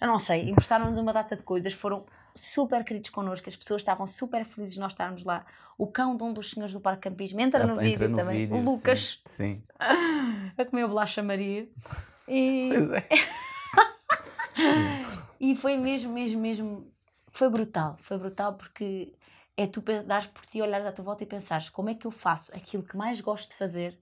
Eu 0.00 0.08
não 0.08 0.18
sei, 0.18 0.50
emprestaram-nos 0.50 0.98
uma 0.98 1.12
data 1.12 1.36
de 1.36 1.42
coisas, 1.42 1.72
foram 1.72 2.04
super 2.34 2.84
queridos 2.84 3.10
connosco, 3.10 3.48
as 3.48 3.56
pessoas 3.56 3.80
estavam 3.80 4.06
super 4.06 4.44
felizes 4.44 4.74
de 4.74 4.80
nós 4.80 4.92
estarmos 4.92 5.24
lá. 5.24 5.46
O 5.78 5.86
cão 5.86 6.16
de 6.16 6.22
um 6.22 6.32
dos 6.32 6.50
senhores 6.50 6.72
do 6.72 6.80
Parque 6.80 7.08
Campismo 7.08 7.40
entra 7.40 7.64
no 7.64 7.74
entra 7.74 7.84
vídeo 7.84 8.08
no 8.08 8.16
também, 8.16 8.46
vídeo, 8.46 8.56
o 8.56 8.60
Lucas, 8.64 9.20
sim, 9.24 9.62
sim. 9.62 9.62
a 10.58 10.64
comer 10.64 10.86
bolacha 10.86 11.22
Maria. 11.22 11.68
E... 12.28 12.70
Pois 12.70 12.90
é. 12.90 13.08
e 15.40 15.56
foi 15.56 15.76
mesmo, 15.76 16.12
mesmo, 16.12 16.40
mesmo, 16.40 16.92
foi 17.28 17.48
brutal, 17.48 17.96
foi 18.00 18.18
brutal 18.18 18.54
porque 18.54 19.12
é 19.56 19.66
tu 19.66 19.80
dares 19.80 20.26
por 20.26 20.44
ti, 20.46 20.60
olhares 20.60 20.86
à 20.86 20.92
tua 20.92 21.04
volta 21.04 21.22
e 21.22 21.26
pensares 21.26 21.68
como 21.68 21.90
é 21.90 21.94
que 21.94 22.06
eu 22.06 22.10
faço 22.10 22.54
aquilo 22.54 22.82
que 22.82 22.96
mais 22.96 23.20
gosto 23.20 23.50
de 23.50 23.56
fazer 23.56 23.98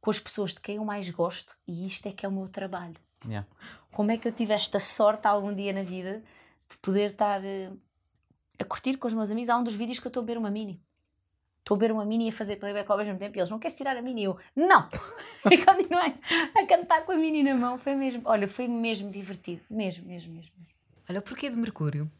com 0.00 0.10
as 0.10 0.18
pessoas 0.18 0.52
de 0.52 0.60
quem 0.60 0.76
eu 0.76 0.84
mais 0.84 1.08
gosto 1.10 1.56
e 1.66 1.86
isto 1.86 2.06
é 2.06 2.12
que 2.12 2.24
é 2.24 2.28
o 2.28 2.32
meu 2.32 2.48
trabalho. 2.48 2.96
Yeah. 3.26 3.46
Como 3.90 4.10
é 4.10 4.18
que 4.18 4.28
eu 4.28 4.32
tive 4.32 4.52
esta 4.52 4.78
sorte 4.78 5.26
algum 5.26 5.54
dia 5.54 5.72
na 5.72 5.82
vida 5.82 6.22
de 6.68 6.76
poder 6.78 7.12
estar 7.12 7.40
uh, 7.40 7.80
a 8.58 8.64
curtir 8.64 8.96
com 8.96 9.06
os 9.06 9.14
meus 9.14 9.30
amigos? 9.30 9.48
Há 9.48 9.56
um 9.56 9.64
dos 9.64 9.74
vídeos 9.74 9.98
que 9.98 10.06
eu 10.06 10.10
estou 10.10 10.22
a 10.22 10.24
beber 10.24 10.38
uma 10.38 10.50
mini. 10.50 10.82
Estou 11.60 11.76
a 11.76 11.78
beber 11.78 11.92
uma 11.92 12.04
mini 12.04 12.26
e 12.26 12.28
a 12.28 12.32
fazer 12.32 12.56
playback 12.56 12.90
ao 12.90 12.98
mesmo 12.98 13.16
tempo 13.16 13.38
e 13.38 13.40
eles 13.40 13.48
não 13.48 13.58
queres 13.58 13.74
tirar 13.76 13.96
a 13.96 14.02
mini? 14.02 14.24
Eu, 14.24 14.38
não! 14.54 14.88
e 15.50 15.56
continuei 15.56 16.14
a 16.54 16.66
cantar 16.66 17.06
com 17.06 17.12
a 17.12 17.16
mini 17.16 17.42
na 17.42 17.54
mão. 17.54 17.78
Foi 17.78 17.94
mesmo, 17.94 18.22
olha, 18.26 18.46
foi 18.46 18.68
mesmo 18.68 19.10
divertido. 19.10 19.62
Mesmo, 19.70 20.06
mesmo, 20.06 20.34
mesmo. 20.34 20.52
Olha, 21.08 21.22
porquê 21.22 21.48
de 21.48 21.56
Mercúrio? 21.56 22.10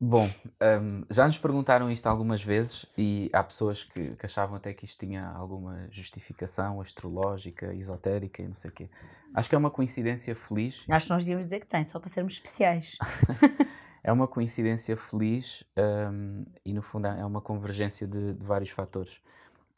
Bom, 0.00 0.28
um, 0.62 1.04
já 1.10 1.26
nos 1.26 1.38
perguntaram 1.38 1.90
isto 1.90 2.06
algumas 2.06 2.42
vezes 2.42 2.86
e 2.96 3.28
há 3.32 3.42
pessoas 3.42 3.82
que, 3.82 4.14
que, 4.14 4.26
achavam 4.26 4.54
até 4.54 4.72
que 4.72 4.84
isto 4.84 5.04
tinha 5.04 5.26
alguma 5.26 5.88
justificação 5.90 6.80
astrológica, 6.80 7.74
esotérica 7.74 8.40
e 8.40 8.46
não 8.46 8.54
sei 8.54 8.70
o 8.70 8.74
quê. 8.74 8.88
Acho 9.34 9.48
que 9.48 9.56
é 9.56 9.58
uma 9.58 9.72
coincidência 9.72 10.36
feliz. 10.36 10.84
Acho 10.88 11.06
que 11.06 11.12
nós 11.12 11.24
devíamos 11.24 11.46
dizer 11.46 11.60
que 11.60 11.66
tem, 11.66 11.82
só 11.82 11.98
para 11.98 12.08
sermos 12.08 12.34
especiais. 12.34 12.96
é 14.04 14.12
uma 14.12 14.28
coincidência 14.28 14.96
feliz 14.96 15.64
um, 15.76 16.44
e, 16.64 16.72
no 16.72 16.80
fundo, 16.80 17.08
é 17.08 17.24
uma 17.24 17.40
convergência 17.40 18.06
de, 18.06 18.34
de, 18.34 18.44
vários 18.44 18.70
fatores. 18.70 19.20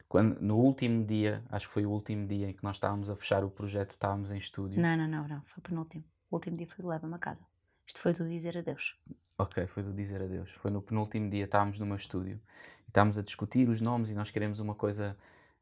Quando, 0.07 0.39
no 0.39 0.57
último 0.57 1.03
dia, 1.03 1.43
acho 1.49 1.67
que 1.67 1.73
foi 1.73 1.85
o 1.87 1.89
último 1.89 2.27
dia 2.27 2.47
em 2.47 2.53
que 2.53 2.63
nós 2.63 2.75
estávamos 2.75 3.09
a 3.09 3.15
fechar 3.15 3.43
o 3.43 3.49
projeto, 3.49 3.91
estávamos 3.91 4.29
em 4.29 4.37
estúdio. 4.37 4.79
Não, 4.79 4.95
não, 4.95 5.07
não, 5.07 5.27
não. 5.27 5.41
foi 5.45 5.57
o 5.57 5.61
penúltimo. 5.61 6.03
O 6.29 6.35
último 6.35 6.55
dia 6.55 6.67
foi 6.67 6.85
Leva-me 6.85 7.15
a 7.15 7.19
casa. 7.19 7.43
Isto 7.87 7.99
foi 7.99 8.13
do 8.13 8.27
dizer 8.27 8.57
adeus. 8.57 8.95
Ok, 9.37 9.65
foi 9.67 9.81
do 9.81 9.91
dizer 9.91 10.21
adeus. 10.21 10.51
Foi 10.51 10.69
no 10.69 10.81
penúltimo 10.81 11.29
dia, 11.29 11.45
estávamos 11.45 11.79
no 11.79 11.85
meu 11.85 11.95
estúdio 11.95 12.39
e 12.85 12.89
estávamos 12.89 13.17
a 13.17 13.23
discutir 13.23 13.67
os 13.69 13.81
nomes 13.81 14.09
e 14.09 14.13
nós 14.13 14.29
queremos 14.29 14.59
uma 14.59 14.75
coisa 14.75 15.17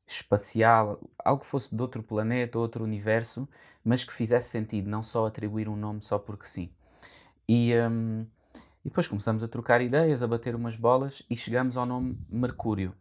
espacial, 0.06 1.00
algo 1.24 1.42
que 1.42 1.48
fosse 1.48 1.74
de 1.76 1.82
outro 1.82 2.02
planeta, 2.02 2.58
outro 2.58 2.84
universo, 2.84 3.48
mas 3.84 4.04
que 4.04 4.12
fizesse 4.12 4.50
sentido, 4.50 4.90
não 4.90 5.04
só 5.04 5.28
atribuir 5.28 5.70
um 5.70 5.76
nome 5.76 6.02
só 6.02 6.18
porque 6.18 6.48
sim. 6.48 6.70
E, 7.48 7.74
um, 7.76 8.26
e 8.84 8.90
depois 8.90 9.08
começamos 9.08 9.44
a 9.44 9.48
trocar 9.48 9.82
ideias, 9.82 10.24
a 10.24 10.28
bater 10.28 10.56
umas 10.56 10.76
bolas 10.76 11.24
e 11.30 11.38
chegamos 11.38 11.78
ao 11.78 11.86
nome 11.86 12.18
Mercúrio. 12.30 12.94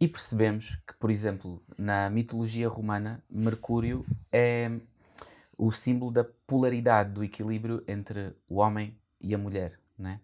E 0.00 0.08
percebemos 0.08 0.76
que, 0.86 0.94
por 0.94 1.10
exemplo, 1.10 1.62
na 1.76 2.08
mitologia 2.08 2.68
romana, 2.68 3.22
Mercúrio 3.30 4.04
é 4.32 4.70
o 5.58 5.70
símbolo 5.70 6.10
da 6.10 6.24
polaridade, 6.24 7.12
do 7.12 7.22
equilíbrio 7.22 7.84
entre 7.86 8.34
o 8.48 8.56
homem 8.56 8.98
e 9.20 9.34
a 9.34 9.38
mulher 9.38 9.79
né? 10.00 10.20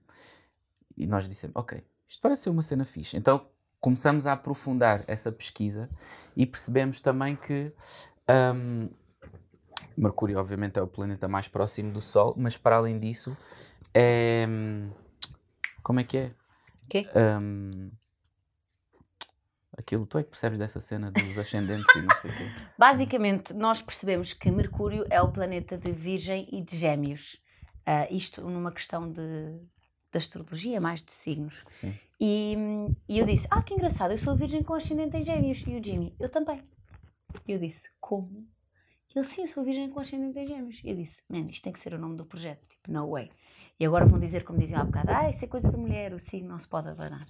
E 0.97 1.07
nós 1.07 1.29
dissemos, 1.29 1.55
ok, 1.55 1.85
isto 2.09 2.21
parece 2.21 2.43
ser 2.43 2.51
uma 2.51 2.63
cena 2.63 2.85
fixe. 2.85 3.17
Então 3.17 3.47
começamos 3.81 4.27
a 4.27 4.33
aprofundar 4.33 5.05
essa 5.07 5.31
pesquisa 5.31 5.89
e 6.37 6.47
percebemos 6.47 7.01
também 7.01 7.37
que 7.37 7.73
Um, 8.29 8.89
Mercúrio, 9.97 10.39
obviamente, 10.39 10.79
é 10.79 10.83
o 10.83 10.87
planeta 10.87 11.29
mais 11.29 11.49
próximo 11.49 11.93
do 11.93 12.03
Sol, 12.03 12.35
mas 12.37 12.57
para 12.57 12.77
além 12.77 12.99
disso, 12.99 13.37
é. 13.95 14.47
Como 15.83 16.01
é 16.01 16.05
que 16.05 16.19
é? 16.19 16.35
Quê? 16.89 17.07
Um, 17.15 17.91
aquilo, 19.77 20.05
tu 20.07 20.19
é 20.19 20.23
que 20.23 20.31
percebes 20.31 20.59
dessa 20.59 20.81
cena 20.81 21.11
dos 21.11 21.37
ascendentes 21.39 21.95
e 21.95 22.03
não 22.03 22.15
sei 22.17 22.31
o 22.31 22.37
quê. 22.37 22.45
Basicamente, 22.77 23.55
nós 23.55 23.81
percebemos 23.81 24.33
que 24.33 24.51
Mercúrio 24.51 25.07
é 25.09 25.21
o 25.23 25.31
planeta 25.31 25.79
de 25.79 25.93
Virgem 25.93 26.49
e 26.53 26.63
de 26.63 26.79
Gêmeos. 26.79 27.41
Uh, 27.87 28.15
isto 28.15 28.43
numa 28.43 28.73
questão 28.73 29.11
de, 29.11 29.61
de 30.11 30.19
astrologia, 30.19 30.81
mais 30.81 31.03
de 31.03 31.13
signos. 31.13 31.63
Sim. 31.69 31.95
E, 32.21 32.57
e 33.09 33.19
eu 33.19 33.27
disse: 33.27 33.47
Ah, 33.51 33.63
que 33.63 33.75
engraçado, 33.75 34.11
eu 34.11 34.19
sou 34.19 34.35
virgem 34.35 34.63
com 34.63 34.75
ascendente 34.75 35.17
em 35.17 35.25
Gêmeos. 35.25 35.63
E 35.67 35.79
o 35.79 35.85
Jimmy: 35.85 36.15
Eu 36.19 36.29
também. 36.29 36.61
E 37.47 37.53
eu 37.53 37.59
disse: 37.59 37.89
Como? 38.01 38.47
Ele: 39.15 39.25
Sim, 39.25 39.43
eu 39.43 39.49
sou 39.49 39.65
virgem 39.65 39.89
com 39.91 40.01
ascendente 40.01 40.39
em 40.39 40.47
Gêmeos. 40.47 40.81
E 40.83 40.91
eu 40.91 40.97
disse: 40.97 41.23
Man, 41.29 41.47
isto 41.49 41.63
tem 41.63 41.73
que 41.73 41.81
ser 41.81 41.95
o 41.95 41.99
nome 41.99 42.17
do 42.17 42.25
projeto. 42.25 42.67
Tipo, 42.67 42.91
no 42.91 43.11
way. 43.11 43.31
E 43.79 43.85
agora 43.85 44.07
vão 44.07 44.19
dizer, 44.19 44.45
como 44.45 44.59
diziam 44.59 44.81
há 44.81 44.85
bocado: 44.85 45.11
Ah, 45.11 45.29
isso 45.29 45.45
é 45.45 45.49
coisa 45.49 45.71
da 45.71 45.79
mulher, 45.79 46.13
o 46.13 46.19
signo 46.19 46.49
não 46.49 46.59
se 46.59 46.69
pode 46.69 46.89
abanar. 46.89 47.27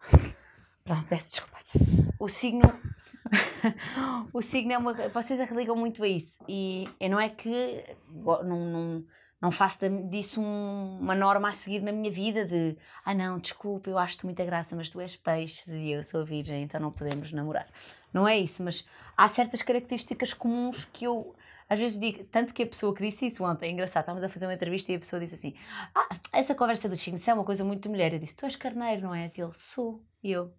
Pronto, 0.84 1.06
peço 1.06 1.30
desculpa. 1.30 1.58
O 2.18 2.28
signo. 2.28 2.68
o 4.32 4.40
signo 4.40 4.72
é 4.72 4.78
uma. 4.78 4.94
Vocês 5.08 5.50
ligam 5.50 5.76
muito 5.76 6.02
a 6.02 6.08
isso. 6.08 6.38
E, 6.48 6.88
e 7.00 7.08
não 7.08 7.18
é 7.18 7.28
que. 7.28 7.84
Não, 8.08 8.42
não, 8.44 9.04
não 9.40 9.50
faço 9.50 9.78
disso 10.08 10.40
um, 10.40 10.98
uma 11.00 11.14
norma 11.14 11.48
a 11.48 11.52
seguir 11.52 11.80
na 11.80 11.92
minha 11.92 12.10
vida 12.10 12.44
de 12.44 12.76
ah 13.04 13.14
não, 13.14 13.38
desculpa, 13.38 13.88
eu 13.88 13.98
acho-te 13.98 14.24
muita 14.24 14.44
graça, 14.44 14.74
mas 14.74 14.88
tu 14.88 15.00
és 15.00 15.16
peixes 15.16 15.68
e 15.68 15.90
eu 15.90 16.02
sou 16.02 16.24
virgem, 16.24 16.64
então 16.64 16.80
não 16.80 16.90
podemos 16.90 17.32
namorar. 17.32 17.68
Não 18.12 18.26
é 18.26 18.36
isso, 18.38 18.62
mas 18.64 18.86
há 19.16 19.28
certas 19.28 19.62
características 19.62 20.34
comuns 20.34 20.84
que 20.92 21.04
eu 21.04 21.34
às 21.68 21.78
vezes 21.78 21.98
digo, 21.98 22.24
tanto 22.24 22.54
que 22.54 22.62
a 22.62 22.66
pessoa 22.66 22.94
que 22.94 23.04
disse 23.04 23.26
isso 23.26 23.44
ontem, 23.44 23.68
é 23.68 23.72
engraçado, 23.72 24.04
estávamos 24.04 24.24
a 24.24 24.28
fazer 24.28 24.46
uma 24.46 24.54
entrevista 24.54 24.90
e 24.90 24.94
a 24.94 24.98
pessoa 24.98 25.20
disse 25.20 25.34
assim: 25.34 25.54
Ah, 25.94 26.08
essa 26.32 26.54
conversa 26.54 26.88
do 26.88 26.96
signos 26.96 27.28
é 27.28 27.34
uma 27.34 27.44
coisa 27.44 27.62
muito 27.62 27.90
mulher. 27.90 28.14
Eu 28.14 28.18
disse: 28.18 28.34
Tu 28.34 28.46
és 28.46 28.56
carneiro, 28.56 29.02
não 29.02 29.14
és? 29.14 29.36
E 29.36 29.42
ele: 29.42 29.52
Sou. 29.54 30.02
E 30.22 30.32
eu: 30.32 30.50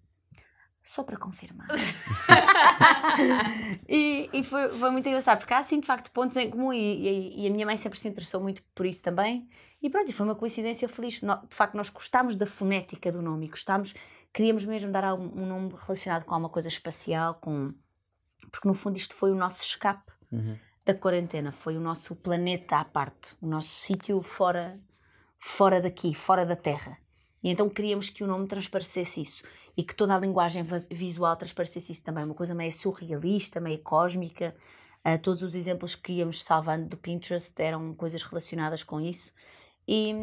Só 0.90 1.04
para 1.04 1.18
confirmar. 1.18 1.68
e, 3.88 4.28
e 4.34 4.44
foi, 4.44 4.70
foi, 4.70 4.90
muito 4.90 5.08
engraçado, 5.08 5.38
porque 5.38 5.54
há 5.54 5.60
assim 5.60 5.80
de 5.80 5.86
facto 5.86 6.10
pontos 6.10 6.36
em 6.36 6.50
comum 6.50 6.74
e, 6.74 6.80
e, 6.80 7.44
e, 7.44 7.48
a 7.48 7.52
minha 7.52 7.64
mãe 7.64 7.78
sempre 7.78 8.00
se 8.00 8.08
interessou 8.08 8.42
muito 8.42 8.64
por 8.74 8.88
isso 8.88 9.04
também. 9.04 9.48
E 9.84 9.88
pronto, 9.88 10.12
foi 10.12 10.26
uma 10.26 10.34
coincidência 10.34 10.90
feliz. 10.90 11.20
De 11.20 11.56
facto, 11.56 11.76
nós 11.76 11.90
gostámos 11.90 12.36
da 12.36 12.48
fonética 12.48 13.12
do 13.12 13.22
nome 13.22 13.46
e 13.46 13.50
gostámos, 13.50 13.94
queríamos 14.34 14.66
mesmo 14.66 14.92
dar 14.92 15.14
um, 15.14 15.44
um 15.44 15.46
nome 15.46 15.76
relacionado 15.78 16.26
com 16.26 16.34
alguma 16.34 16.50
coisa 16.50 16.70
espacial, 16.70 17.36
com 17.36 17.72
porque 18.52 18.68
no 18.68 18.74
fundo 18.74 18.98
isto 18.98 19.14
foi 19.14 19.32
o 19.32 19.36
nosso 19.36 19.62
escape. 19.62 20.12
Uhum 20.32 20.58
da 20.84 20.96
quarentena, 20.96 21.52
foi 21.52 21.78
o 21.78 21.80
nosso 21.80 22.16
planeta 22.16 22.78
à 22.78 22.84
parte, 22.84 23.36
o 23.40 23.46
nosso 23.46 23.70
sítio 23.70 24.24
fora, 24.24 24.80
fora 25.38 25.80
daqui, 25.80 26.16
fora 26.16 26.44
da 26.44 26.56
Terra. 26.56 26.98
E 27.44 27.50
então 27.50 27.70
queríamos 27.70 28.10
que 28.10 28.24
o 28.24 28.28
nome 28.28 28.48
transparecesse 28.48 29.22
isso 29.22 29.44
e 29.80 29.84
que 29.84 29.96
toda 29.96 30.14
a 30.14 30.20
linguagem 30.20 30.62
visual 30.92 31.38
transparecesse 31.38 31.94
isso 31.94 32.04
também, 32.04 32.26
uma 32.26 32.36
coisa 32.36 32.54
meio 32.54 32.70
surrealista, 32.70 33.62
meio 33.62 33.80
cósmica. 33.80 34.54
Uh, 35.06 35.18
todos 35.18 35.42
os 35.42 35.56
exemplos 35.56 35.96
que 35.96 36.12
íamos 36.12 36.44
salvando 36.44 36.90
do 36.90 36.98
Pinterest 36.98 37.54
eram 37.62 37.94
coisas 37.94 38.22
relacionadas 38.22 38.84
com 38.84 39.00
isso. 39.00 39.34
E, 39.88 40.14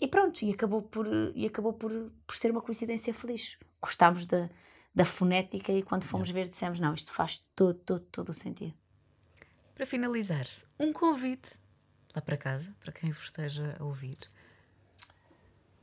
e 0.00 0.08
pronto, 0.08 0.42
e 0.42 0.50
acabou, 0.50 0.80
por, 0.80 1.06
e 1.34 1.44
acabou 1.44 1.74
por, 1.74 1.92
por 2.26 2.34
ser 2.34 2.50
uma 2.50 2.62
coincidência 2.62 3.12
feliz. 3.12 3.58
Gostámos 3.78 4.24
da, 4.24 4.48
da 4.94 5.04
fonética 5.04 5.70
e 5.70 5.82
quando 5.82 6.04
fomos 6.04 6.30
ver 6.30 6.48
dissemos, 6.48 6.80
não, 6.80 6.94
isto 6.94 7.12
faz 7.12 7.44
todo, 7.54 7.78
todo, 7.80 8.00
todo 8.10 8.30
o 8.30 8.32
sentido. 8.32 8.72
Para 9.74 9.84
finalizar, 9.84 10.48
um 10.80 10.94
convite 10.94 11.50
lá 12.16 12.22
para 12.22 12.38
casa, 12.38 12.74
para 12.80 12.90
quem 12.90 13.10
vos 13.10 13.24
esteja 13.24 13.76
a 13.78 13.84
ouvir. 13.84 14.16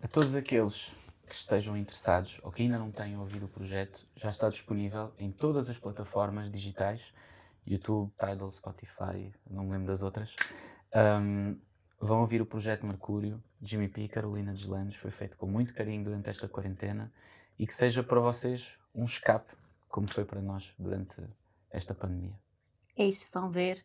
A 0.02 0.08
todos 0.08 0.34
aqueles 0.34 0.92
que 1.32 1.38
estejam 1.38 1.78
interessados 1.78 2.40
ou 2.44 2.52
que 2.52 2.62
ainda 2.62 2.78
não 2.78 2.92
tenham 2.92 3.22
ouvido 3.22 3.46
o 3.46 3.50
projeto, 3.50 4.06
já 4.16 4.30
está 4.30 4.50
disponível 4.50 5.14
em 5.18 5.32
todas 5.32 5.70
as 5.70 5.80
plataformas 5.80 6.52
digitais: 6.52 7.14
YouTube, 7.66 8.12
Tidal, 8.20 8.52
Spotify, 8.52 9.34
não 9.50 9.64
me 9.64 9.72
lembro 9.72 9.88
das 9.88 10.04
outras. 10.04 10.36
Um, 10.94 11.58
vão 12.00 12.22
ouvir 12.22 12.42
o 12.42 12.46
projeto 12.46 12.86
Mercúrio, 12.86 13.42
Jimmy 13.62 13.88
P, 13.88 14.08
Carolina 14.08 14.54
Deslanos, 14.54 14.96
foi 14.96 15.12
feito 15.12 15.38
com 15.38 15.48
muito 15.48 15.74
carinho 15.74 16.04
durante 16.04 16.30
esta 16.30 16.48
quarentena 16.48 17.12
e 17.58 17.66
que 17.66 17.74
seja 17.74 18.04
para 18.04 18.20
vocês 18.20 18.78
um 18.94 19.06
escape, 19.06 19.54
como 19.88 20.08
foi 20.08 20.26
para 20.26 20.42
nós 20.42 20.74
durante 20.78 21.22
esta 21.72 21.94
pandemia 21.94 22.38
é 23.02 23.06
isso, 23.06 23.28
vão 23.34 23.50
ver, 23.50 23.84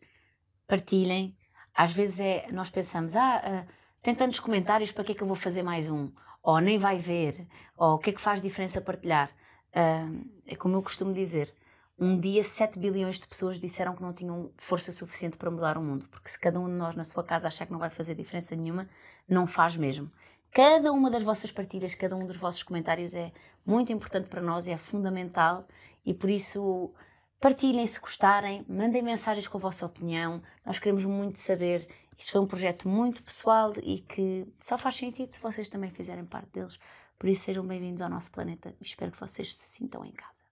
partilhem. 0.67 1.35
Às 1.73 1.93
vezes 1.93 2.19
é, 2.19 2.51
nós 2.51 2.69
pensamos, 2.69 3.15
ah, 3.15 3.41
uh, 3.67 3.73
tem 4.01 4.15
tantos 4.15 4.39
comentários, 4.39 4.91
para 4.91 5.03
que 5.03 5.11
é 5.11 5.15
que 5.15 5.21
eu 5.21 5.27
vou 5.27 5.35
fazer 5.35 5.63
mais 5.63 5.89
um? 5.89 6.11
Ou 6.47 6.61
nem 6.61 6.79
vai 6.79 6.97
ver, 6.97 7.45
ou 7.75 7.95
o 7.95 7.97
que 7.97 8.09
é 8.09 8.13
que 8.13 8.21
faz 8.21 8.41
diferença 8.41 8.79
partilhar? 8.79 9.29
Uh, 9.75 10.25
é 10.47 10.55
como 10.55 10.77
eu 10.77 10.81
costumo 10.81 11.13
dizer, 11.13 11.53
um 11.99 12.17
dia 12.17 12.41
7 12.41 12.79
bilhões 12.79 13.19
de 13.19 13.27
pessoas 13.27 13.59
disseram 13.59 13.93
que 13.93 14.01
não 14.01 14.13
tinham 14.13 14.49
força 14.55 14.93
suficiente 14.93 15.35
para 15.35 15.51
mudar 15.51 15.77
o 15.77 15.83
mundo, 15.83 16.07
porque 16.09 16.29
se 16.29 16.39
cada 16.39 16.57
um 16.57 16.67
de 16.67 16.75
nós 16.75 16.95
na 16.95 17.03
sua 17.03 17.21
casa 17.21 17.49
achar 17.49 17.65
que 17.65 17.73
não 17.73 17.79
vai 17.79 17.89
fazer 17.89 18.15
diferença 18.15 18.55
nenhuma, 18.55 18.87
não 19.27 19.45
faz 19.45 19.75
mesmo. 19.75 20.09
Cada 20.49 20.93
uma 20.93 21.11
das 21.11 21.21
vossas 21.21 21.51
partilhas, 21.51 21.93
cada 21.95 22.15
um 22.15 22.25
dos 22.25 22.37
vossos 22.37 22.63
comentários 22.63 23.13
é 23.13 23.33
muito 23.65 23.91
importante 23.91 24.29
para 24.29 24.41
nós, 24.41 24.69
é 24.69 24.77
fundamental 24.77 25.67
e 26.05 26.13
por 26.13 26.29
isso 26.29 26.93
Partilhem 27.39 27.85
se 27.85 27.99
gostarem, 27.99 28.65
mandem 28.67 29.03
mensagens 29.03 29.47
com 29.47 29.59
a 29.59 29.61
vossa 29.61 29.85
opinião. 29.85 30.41
Nós 30.65 30.79
queremos 30.79 31.05
muito 31.05 31.37
saber. 31.37 31.87
Isto 32.17 32.31
foi 32.31 32.41
um 32.41 32.47
projeto 32.47 32.89
muito 32.89 33.23
pessoal 33.23 33.73
e 33.83 33.99
que 33.99 34.47
só 34.59 34.77
faz 34.77 34.95
sentido 34.95 35.31
se 35.31 35.39
vocês 35.39 35.69
também 35.69 35.91
fizerem 35.91 36.25
parte 36.25 36.49
deles. 36.49 36.79
Por 37.17 37.29
isso, 37.29 37.43
sejam 37.43 37.65
bem-vindos 37.65 38.01
ao 38.01 38.09
nosso 38.09 38.31
planeta. 38.31 38.75
Espero 38.81 39.11
que 39.11 39.19
vocês 39.19 39.55
se 39.55 39.65
sintam 39.65 40.03
em 40.03 40.11
casa. 40.11 40.43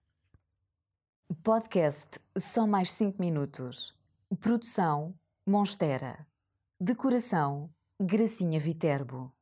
Podcast 1.42 2.20
Só 2.38 2.66
Mais 2.66 2.92
5 2.92 3.20
Minutos. 3.20 3.94
Produção 4.40 5.12
Monstera. 5.44 6.18
Decoração 6.80 7.68
Gracinha 8.00 8.60
Viterbo. 8.60 9.35